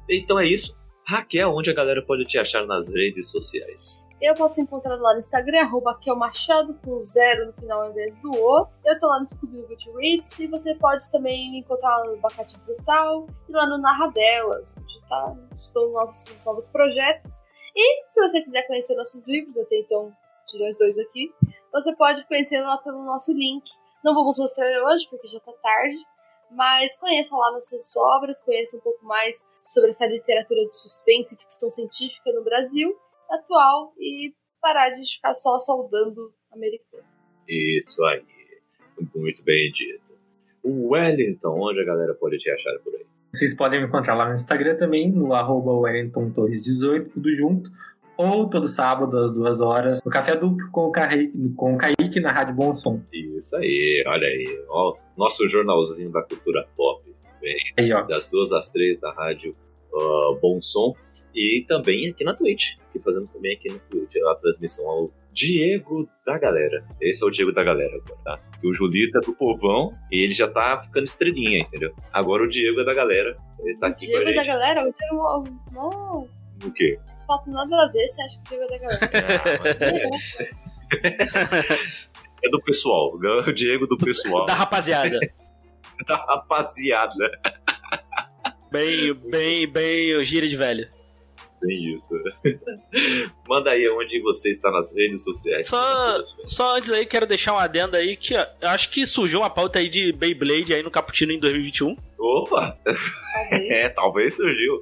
Então 0.10 0.40
é 0.40 0.48
isso. 0.48 0.74
Raquel, 1.06 1.54
onde 1.54 1.70
a 1.70 1.74
galera 1.74 2.02
pode 2.02 2.24
te 2.24 2.40
achar 2.40 2.66
nas 2.66 2.88
redes 2.92 3.30
sociais? 3.30 4.02
Eu 4.22 4.34
posso 4.34 4.56
ser 4.56 4.62
encontrado 4.62 5.02
lá 5.02 5.14
no 5.14 5.20
Instagram, 5.20 5.60
arroba 5.60 6.00
Machado, 6.16 6.74
com 6.86 7.04
zero 7.04 7.48
no 7.48 7.54
final 7.54 7.82
ao 7.84 7.92
invés 7.92 8.16
do 8.22 8.32
O. 8.32 8.66
Eu 8.86 8.98
tô 8.98 9.08
lá 9.08 9.20
no 9.20 9.28
Scooby 9.28 9.62
do 9.62 9.68
Goodreads 9.68 10.40
e 10.40 10.48
você 10.48 10.74
pode 10.76 11.12
também 11.12 11.52
me 11.52 11.60
encontrar 11.60 11.98
lá 11.98 12.06
no 12.06 12.18
Bacate 12.18 12.58
Brutal 12.60 13.28
e 13.50 13.52
lá 13.52 13.68
no 13.68 13.78
Narradelas, 13.78 14.74
onde 14.80 15.10
tá, 15.10 15.36
estou 15.54 15.88
nos 15.88 15.94
nossos 15.94 16.46
novos 16.46 16.68
projetos. 16.70 17.34
E 17.76 18.08
se 18.08 18.22
você 18.22 18.42
quiser 18.42 18.66
conhecer 18.68 18.96
nossos 18.96 19.22
livros, 19.28 19.58
até 19.58 19.80
então 19.80 20.14
tirei 20.48 20.70
os 20.70 20.78
dois 20.78 20.98
aqui, 20.98 21.34
você 21.74 21.94
pode 21.94 22.26
conhecer 22.26 22.62
lá 22.62 22.78
pelo 22.78 23.04
nosso 23.04 23.34
link. 23.34 23.70
Não 24.06 24.14
vamos 24.14 24.38
mostrar 24.38 24.68
hoje, 24.86 25.08
porque 25.10 25.28
já 25.28 25.40
tá 25.40 25.52
tarde, 25.64 25.96
mas 26.52 26.96
conheça 26.96 27.36
lá 27.36 27.52
nossas 27.52 27.92
obras, 27.96 28.40
conheça 28.42 28.78
um 28.78 28.80
pouco 28.80 29.04
mais 29.04 29.44
sobre 29.68 29.90
essa 29.90 30.06
literatura 30.06 30.64
de 30.64 30.78
suspense 30.78 31.34
e 31.34 31.38
ficção 31.40 31.72
científica 31.72 32.32
no 32.32 32.44
Brasil 32.44 32.96
atual 33.32 33.96
e 34.00 34.32
parar 34.62 34.92
de 34.92 35.12
ficar 35.12 35.34
só 35.34 35.58
saudando 35.58 36.32
americano. 36.54 37.04
Isso 37.50 38.04
aí. 38.04 38.24
Muito 39.16 39.42
bem 39.42 39.72
dito. 39.72 40.14
O 40.64 40.90
Wellington, 40.90 41.60
onde 41.60 41.82
a 41.82 41.86
galera 41.86 42.14
pode 42.14 42.38
te 42.38 42.52
achar 42.52 42.78
por 42.84 42.94
aí? 42.94 43.08
Vocês 43.34 43.58
podem 43.58 43.82
me 43.82 43.88
encontrar 43.88 44.14
lá 44.14 44.28
no 44.28 44.36
Instagram 44.36 44.78
também, 44.78 45.12
no 45.12 45.34
arroba 45.34 45.74
Wellington 45.74 46.32
Torres 46.32 46.64
18, 46.64 47.10
tudo 47.10 47.34
junto. 47.34 47.72
Ou 48.18 48.50
todo 48.50 48.68
sábado, 48.68 49.18
às 49.18 49.34
duas 49.34 49.60
horas, 49.62 50.02
no 50.04 50.10
Café 50.12 50.36
Duplo 50.36 50.70
com 50.72 50.86
o 50.88 50.92
Kaique, 50.92 51.32
com 51.56 51.74
o 51.74 51.78
Kaique 51.78 52.20
na 52.22 52.32
Rádio 52.32 52.56
Bom 52.56 52.76
Som. 52.76 53.02
Isso 53.12 53.56
aí, 53.58 54.04
olha 54.08 54.28
aí. 54.28 54.64
Ó, 54.70 54.92
nosso 55.18 55.48
jornalzinho 55.50 56.12
da 56.12 56.22
cultura 56.24 56.66
pop. 56.78 57.04
Vem 57.42 57.56
Aí, 57.78 57.92
ó. 57.94 58.02
das 58.04 58.28
duas 58.28 58.52
às 58.54 58.70
três 58.72 59.00
da 59.00 59.12
rádio 59.14 59.52
ah, 59.94 60.38
Bom 60.42 60.62
Som. 60.62 60.92
E 61.36 61.66
também 61.68 62.10
aqui 62.10 62.24
na 62.24 62.34
Twitch, 62.34 62.76
que 62.94 63.00
fazemos 63.00 63.30
também 63.30 63.56
aqui 63.58 63.70
no 63.70 63.78
Twitch, 63.90 64.16
a 64.26 64.36
transmissão 64.36 64.88
ao 64.90 65.06
Diego 65.34 66.08
da 66.26 66.38
Galera. 66.40 66.82
Esse 67.02 67.22
é 67.22 67.28
o 67.28 67.30
Diego 67.30 67.52
da 67.52 67.62
Galera 67.62 67.94
agora, 67.98 68.22
tá? 68.24 68.40
O 68.64 68.74
Julito 68.74 69.18
é 69.18 69.22
do 69.22 69.34
povão 69.34 69.92
e 70.10 70.24
ele 70.24 70.32
já 70.34 70.48
tá 70.48 70.82
ficando 70.86 71.04
estrelinha, 71.04 71.60
entendeu? 71.60 71.92
Agora 72.14 72.44
o 72.44 72.48
Diego 72.48 72.80
é 72.80 72.86
da 72.86 72.94
galera. 72.94 73.36
Ele 73.60 73.78
tá 73.78 73.88
aqui 73.88 74.06
Diego 74.06 74.24
com 74.24 74.30
a 74.30 74.32
da 74.32 74.38
gente. 74.38 74.48
galera, 74.48 74.82
o 74.88 74.94
Diego. 74.94 75.60
Não, 75.74 76.30
O 76.66 76.72
quê? 76.74 76.98
Papos 77.26 77.54
nada 77.54 77.84
a 77.84 77.88
ver, 77.92 78.08
você 78.08 78.22
acha 78.22 78.40
que 78.44 78.56
o 78.56 78.58
Diego 78.58 78.64
é 78.64 78.68
da 78.68 78.78
galera? 78.78 80.10
É, 82.44 82.50
do 82.50 82.60
pessoal. 82.60 83.16
O 83.16 83.52
Diego 83.52 83.88
do 83.88 83.98
pessoal. 83.98 84.46
Da 84.46 84.54
rapaziada. 84.54 85.20
da 86.08 86.16
rapaziada. 86.16 87.40
Bem, 88.72 89.14
bem, 89.14 89.68
bem 89.68 90.24
gíria 90.24 90.48
de 90.48 90.56
velho. 90.56 90.88
tem 91.60 91.96
isso. 91.96 92.10
Manda 93.50 93.72
aí 93.72 93.90
onde 93.90 94.22
você 94.22 94.52
está 94.52 94.70
nas 94.70 94.96
redes 94.96 95.24
sociais. 95.24 95.68
Só, 95.68 96.22
só 96.46 96.78
antes 96.78 96.92
aí, 96.92 97.06
quero 97.06 97.26
deixar 97.26 97.54
um 97.54 97.58
adendo 97.58 97.96
aí 97.96 98.16
que 98.16 98.36
ó, 98.36 98.46
eu 98.62 98.70
acho 98.70 98.92
que 98.92 99.08
surgiu 99.08 99.40
uma 99.40 99.50
pauta 99.50 99.80
aí 99.80 99.90
de 99.90 100.12
Beyblade 100.14 100.74
aí 100.74 100.84
no 100.84 100.92
Cappuccino 100.92 101.32
em 101.32 101.40
2021. 101.40 101.96
Opa! 102.18 102.76
Talvez. 102.84 103.02
É, 103.52 103.90
talvez 103.90 104.36
surgiu. 104.36 104.74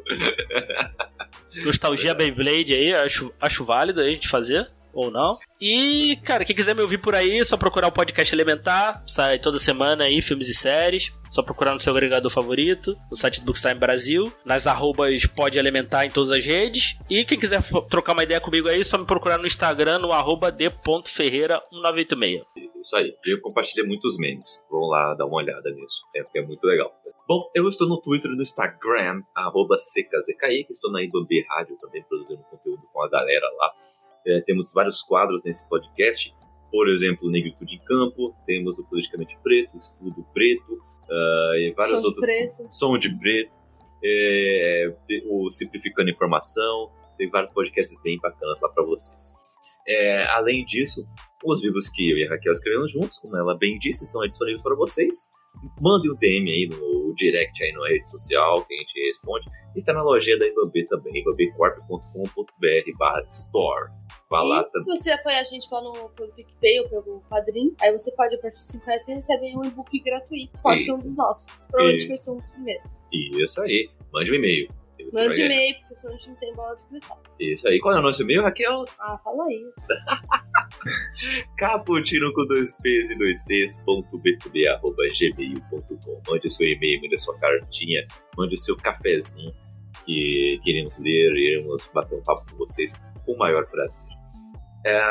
Nostalgia 1.65 2.13
Beyblade 2.13 2.73
aí, 2.73 2.93
acho, 2.93 3.33
acho 3.41 3.65
válido 3.65 3.99
a 3.99 4.07
gente 4.07 4.29
fazer. 4.29 4.69
Ou 4.93 5.09
não. 5.09 5.37
E, 5.59 6.17
cara, 6.23 6.45
quem 6.45 6.55
quiser 6.55 6.75
me 6.75 6.81
ouvir 6.81 6.99
por 6.99 7.15
aí, 7.15 7.39
é 7.39 7.45
só 7.45 7.57
procurar 7.57 7.87
o 7.87 7.91
podcast 7.91 8.33
Elementar. 8.33 9.01
Sai 9.07 9.39
toda 9.39 9.57
semana 9.57 10.03
aí, 10.03 10.21
filmes 10.21 10.47
e 10.47 10.53
séries. 10.53 11.11
Só 11.29 11.41
procurar 11.41 11.73
no 11.73 11.79
seu 11.79 11.91
agregador 11.91 12.29
favorito, 12.29 12.95
no 13.09 13.17
site 13.17 13.39
do 13.39 13.45
Bookstime 13.47 13.79
Brasil, 13.79 14.31
nas 14.45 14.67
arrobas 14.67 15.25
Pode 15.25 15.57
Elementar 15.57 16.05
em 16.05 16.11
todas 16.11 16.29
as 16.29 16.45
redes. 16.45 16.95
E 17.09 17.25
quem 17.25 17.39
quiser 17.39 17.63
trocar 17.89 18.13
uma 18.13 18.23
ideia 18.23 18.39
comigo 18.39 18.67
aí, 18.67 18.81
é 18.81 18.83
só 18.83 18.97
me 18.97 19.05
procurar 19.05 19.37
no 19.39 19.47
Instagram, 19.47 19.99
no 19.99 20.11
arroba 20.11 20.51
d.ferreira1986. 20.51 22.43
Isso 22.79 22.95
aí. 22.97 23.15
Eu 23.25 23.41
compartilhei 23.41 23.87
muitos 23.87 24.17
memes. 24.17 24.63
Vão 24.69 24.81
lá 24.89 25.15
dar 25.15 25.25
uma 25.25 25.37
olhada 25.37 25.71
nisso. 25.71 26.01
É, 26.15 26.21
porque 26.21 26.39
é 26.39 26.45
muito 26.45 26.63
legal. 26.65 26.93
Bom, 27.25 27.49
eu 27.55 27.67
estou 27.69 27.87
no 27.87 28.01
Twitter 28.01 28.29
e 28.29 28.35
no 28.35 28.41
Instagram, 28.41 29.23
arroba 29.33 29.77
CKZKI, 29.77 30.65
que 30.65 30.73
estou 30.73 30.91
na 30.91 31.01
Ibambi 31.01 31.41
Rádio 31.47 31.77
também 31.79 32.03
produzindo 32.03 32.43
conteúdo 32.43 32.83
com 32.91 33.01
a 33.01 33.09
galera 33.09 33.49
lá. 33.57 33.71
É, 34.25 34.41
temos 34.41 34.71
vários 34.73 35.01
quadros 35.01 35.41
nesse 35.43 35.67
podcast. 35.67 36.33
Por 36.71 36.89
exemplo, 36.89 37.29
Negritude 37.29 37.75
em 37.75 37.79
Campo, 37.85 38.35
temos 38.45 38.79
o 38.79 38.83
Politicamente 38.85 39.37
Preto, 39.43 39.77
Estudo 39.77 40.25
Preto, 40.33 40.81
ah, 41.09 41.53
e 41.57 41.71
vários 41.75 41.97
Som 41.97 42.01
de 42.01 42.07
outros. 42.07 42.25
preto. 42.25 42.67
Som 42.69 42.97
de 42.97 43.19
Preto, 43.19 43.51
é, 44.03 44.95
o 45.29 45.51
Simplificando 45.51 46.09
Informação, 46.09 46.91
tem 47.17 47.29
vários 47.29 47.53
podcasts 47.53 47.95
bem 48.01 48.17
bacanas 48.19 48.59
lá 48.61 48.69
para 48.69 48.83
vocês. 48.83 49.33
É, 49.87 50.25
além 50.29 50.65
disso, 50.65 51.05
os 51.43 51.61
livros 51.63 51.89
que 51.89 52.09
eu 52.11 52.17
e 52.17 52.25
a 52.25 52.29
Raquel 52.29 52.53
escrevemos 52.53 52.91
juntos, 52.91 53.19
como 53.19 53.37
ela 53.37 53.57
bem 53.57 53.77
disse, 53.77 54.03
estão 54.03 54.21
aí 54.21 54.29
disponíveis 54.29 54.63
para 54.63 54.75
vocês. 54.75 55.27
Mandem 55.81 56.11
um 56.11 56.15
DM 56.15 56.51
aí 56.51 56.67
no 56.69 57.13
direct 57.15 57.63
aí 57.63 57.71
na 57.73 57.87
rede 57.87 58.09
social, 58.09 58.65
que 58.65 58.73
a 58.73 58.77
gente 58.77 59.07
responde. 59.07 59.45
E 59.75 59.79
está 59.79 59.91
na 59.93 60.03
lojinha 60.03 60.37
da 60.37 60.45
Ibambi 60.47 60.85
também, 60.85 61.21
ibambicorp.com.br 61.21 62.97
barra 62.97 63.23
store. 63.29 63.91
Vá 64.29 64.41
lá 64.43 64.61
E 64.61 64.65
também. 64.65 64.81
se 64.81 65.03
você 65.03 65.11
apoiar 65.11 65.39
a 65.41 65.43
gente 65.43 65.67
lá 65.71 65.81
no 65.81 66.09
pelo 66.09 66.31
PicPay 66.33 66.79
ou 66.81 66.89
pelo 66.89 67.21
Padrim, 67.29 67.73
aí 67.81 67.91
você 67.91 68.11
pode, 68.11 68.35
a 68.35 68.39
partir 68.39 68.57
de 68.57 68.71
5 68.71 68.85
reais, 68.85 69.05
você 69.05 69.13
recebe 69.13 69.55
um 69.57 69.63
e-book 69.65 69.99
gratuito. 69.99 70.61
Pode 70.61 70.85
ser 70.85 70.91
um 70.93 70.99
dos 70.99 71.15
nossos. 71.17 71.47
Provavelmente 71.69 71.99
Isso. 72.01 72.09
vai 72.09 72.17
ser 72.17 72.31
um 72.31 72.37
dos 72.37 72.49
primeiros. 72.49 72.91
Isso 73.11 73.61
aí. 73.61 73.89
Mande 74.13 74.31
um 74.31 74.35
e-mail. 74.35 74.67
Mande 75.13 75.41
e-mail, 75.41 75.75
porque 75.79 75.95
senão 75.95 76.13
a 76.13 76.17
gente 76.17 76.29
não 76.29 76.35
tem 76.35 76.53
bola 76.53 76.75
de 76.75 76.83
cristal. 76.83 77.23
Isso 77.39 77.67
aí. 77.67 77.79
Qual 77.79 77.95
é 77.95 77.99
o 77.99 78.01
nosso 78.01 78.23
e-mail, 78.23 78.41
Raquel? 78.41 78.83
Ah, 78.99 79.17
fala 79.23 79.45
aí. 79.45 79.63
caputino 81.57 82.33
com 82.33 82.45
dois 82.47 82.75
P's 82.81 83.11
e 83.11 83.17
dois 83.17 83.45
C's, 83.45 83.79
ponto 83.85 84.17
BTB, 84.17 84.67
arroba 84.67 85.03
gmail.com. 85.19 86.21
Mande 86.31 86.47
o 86.47 86.49
seu 86.49 86.67
e-mail, 86.67 87.01
mande 87.01 87.15
a 87.15 87.17
sua 87.17 87.37
cartinha, 87.39 88.05
mande 88.37 88.55
o 88.55 88.57
seu 88.57 88.75
cafezinho 88.75 89.51
que 90.05 90.59
queremos 90.63 90.99
ler 90.99 91.31
e 91.35 91.53
iremos 91.53 91.89
bater 91.93 92.17
um 92.17 92.23
papo 92.23 92.45
com 92.51 92.57
vocês 92.57 92.93
com 93.25 93.33
o 93.33 93.37
maior 93.37 93.65
prazer. 93.67 94.05
É, 94.85 95.01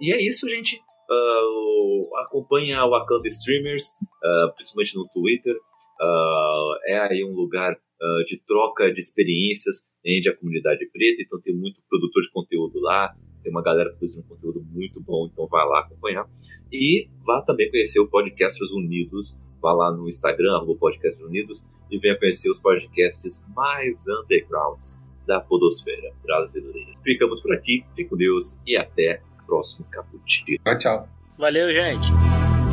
e 0.00 0.12
é 0.12 0.20
isso, 0.20 0.48
gente. 0.48 0.80
Uh, 1.08 2.16
acompanha 2.18 2.78
a 2.78 2.88
Wakanda 2.88 3.28
Streamers, 3.28 3.84
uh, 4.24 4.52
principalmente 4.54 4.96
no 4.96 5.08
Twitter. 5.08 5.54
Uh, 5.54 6.74
é 6.86 6.98
aí 6.98 7.24
um 7.24 7.34
lugar 7.34 7.76
uh, 8.00 8.24
de 8.24 8.40
troca 8.46 8.92
de 8.92 9.00
experiências 9.00 9.88
entre 10.04 10.30
a 10.30 10.36
comunidade 10.36 10.86
preta, 10.86 11.22
então 11.22 11.40
tem 11.40 11.54
muito 11.54 11.80
produtor 11.88 12.22
de 12.22 12.30
conteúdo 12.30 12.80
lá, 12.80 13.14
tem 13.42 13.52
uma 13.52 13.62
galera 13.62 13.90
produzindo 13.90 14.26
conteúdo 14.26 14.62
muito 14.72 15.00
bom, 15.00 15.28
então 15.30 15.46
vá 15.46 15.64
lá 15.64 15.80
acompanhar. 15.80 16.26
E 16.72 17.08
vá 17.24 17.42
também 17.42 17.70
conhecer 17.70 18.00
o 18.00 18.08
Podcasters 18.08 18.70
Unidos, 18.70 19.40
vá 19.60 19.72
lá 19.72 19.92
no 19.92 20.08
Instagram, 20.08 20.56
arroba 20.56 20.78
Podcasters 20.78 21.26
Unidos, 21.26 21.66
e 21.90 21.98
venha 21.98 22.18
conhecer 22.18 22.50
os 22.50 22.60
podcasts 22.60 23.44
mais 23.54 24.04
undergrounds 24.06 24.98
da 25.26 25.40
podosfera 25.40 26.12
brasileira. 26.22 26.92
Ficamos 27.02 27.40
por 27.40 27.52
aqui, 27.52 27.84
fique 27.94 28.08
com 28.08 28.16
Deus 28.16 28.58
e 28.66 28.76
até 28.76 29.22
o 29.42 29.46
próximo 29.46 29.86
Caputino. 29.90 30.58
Tchau, 30.64 30.78
tchau. 30.78 31.08
Valeu, 31.38 31.72
gente. 31.72 32.69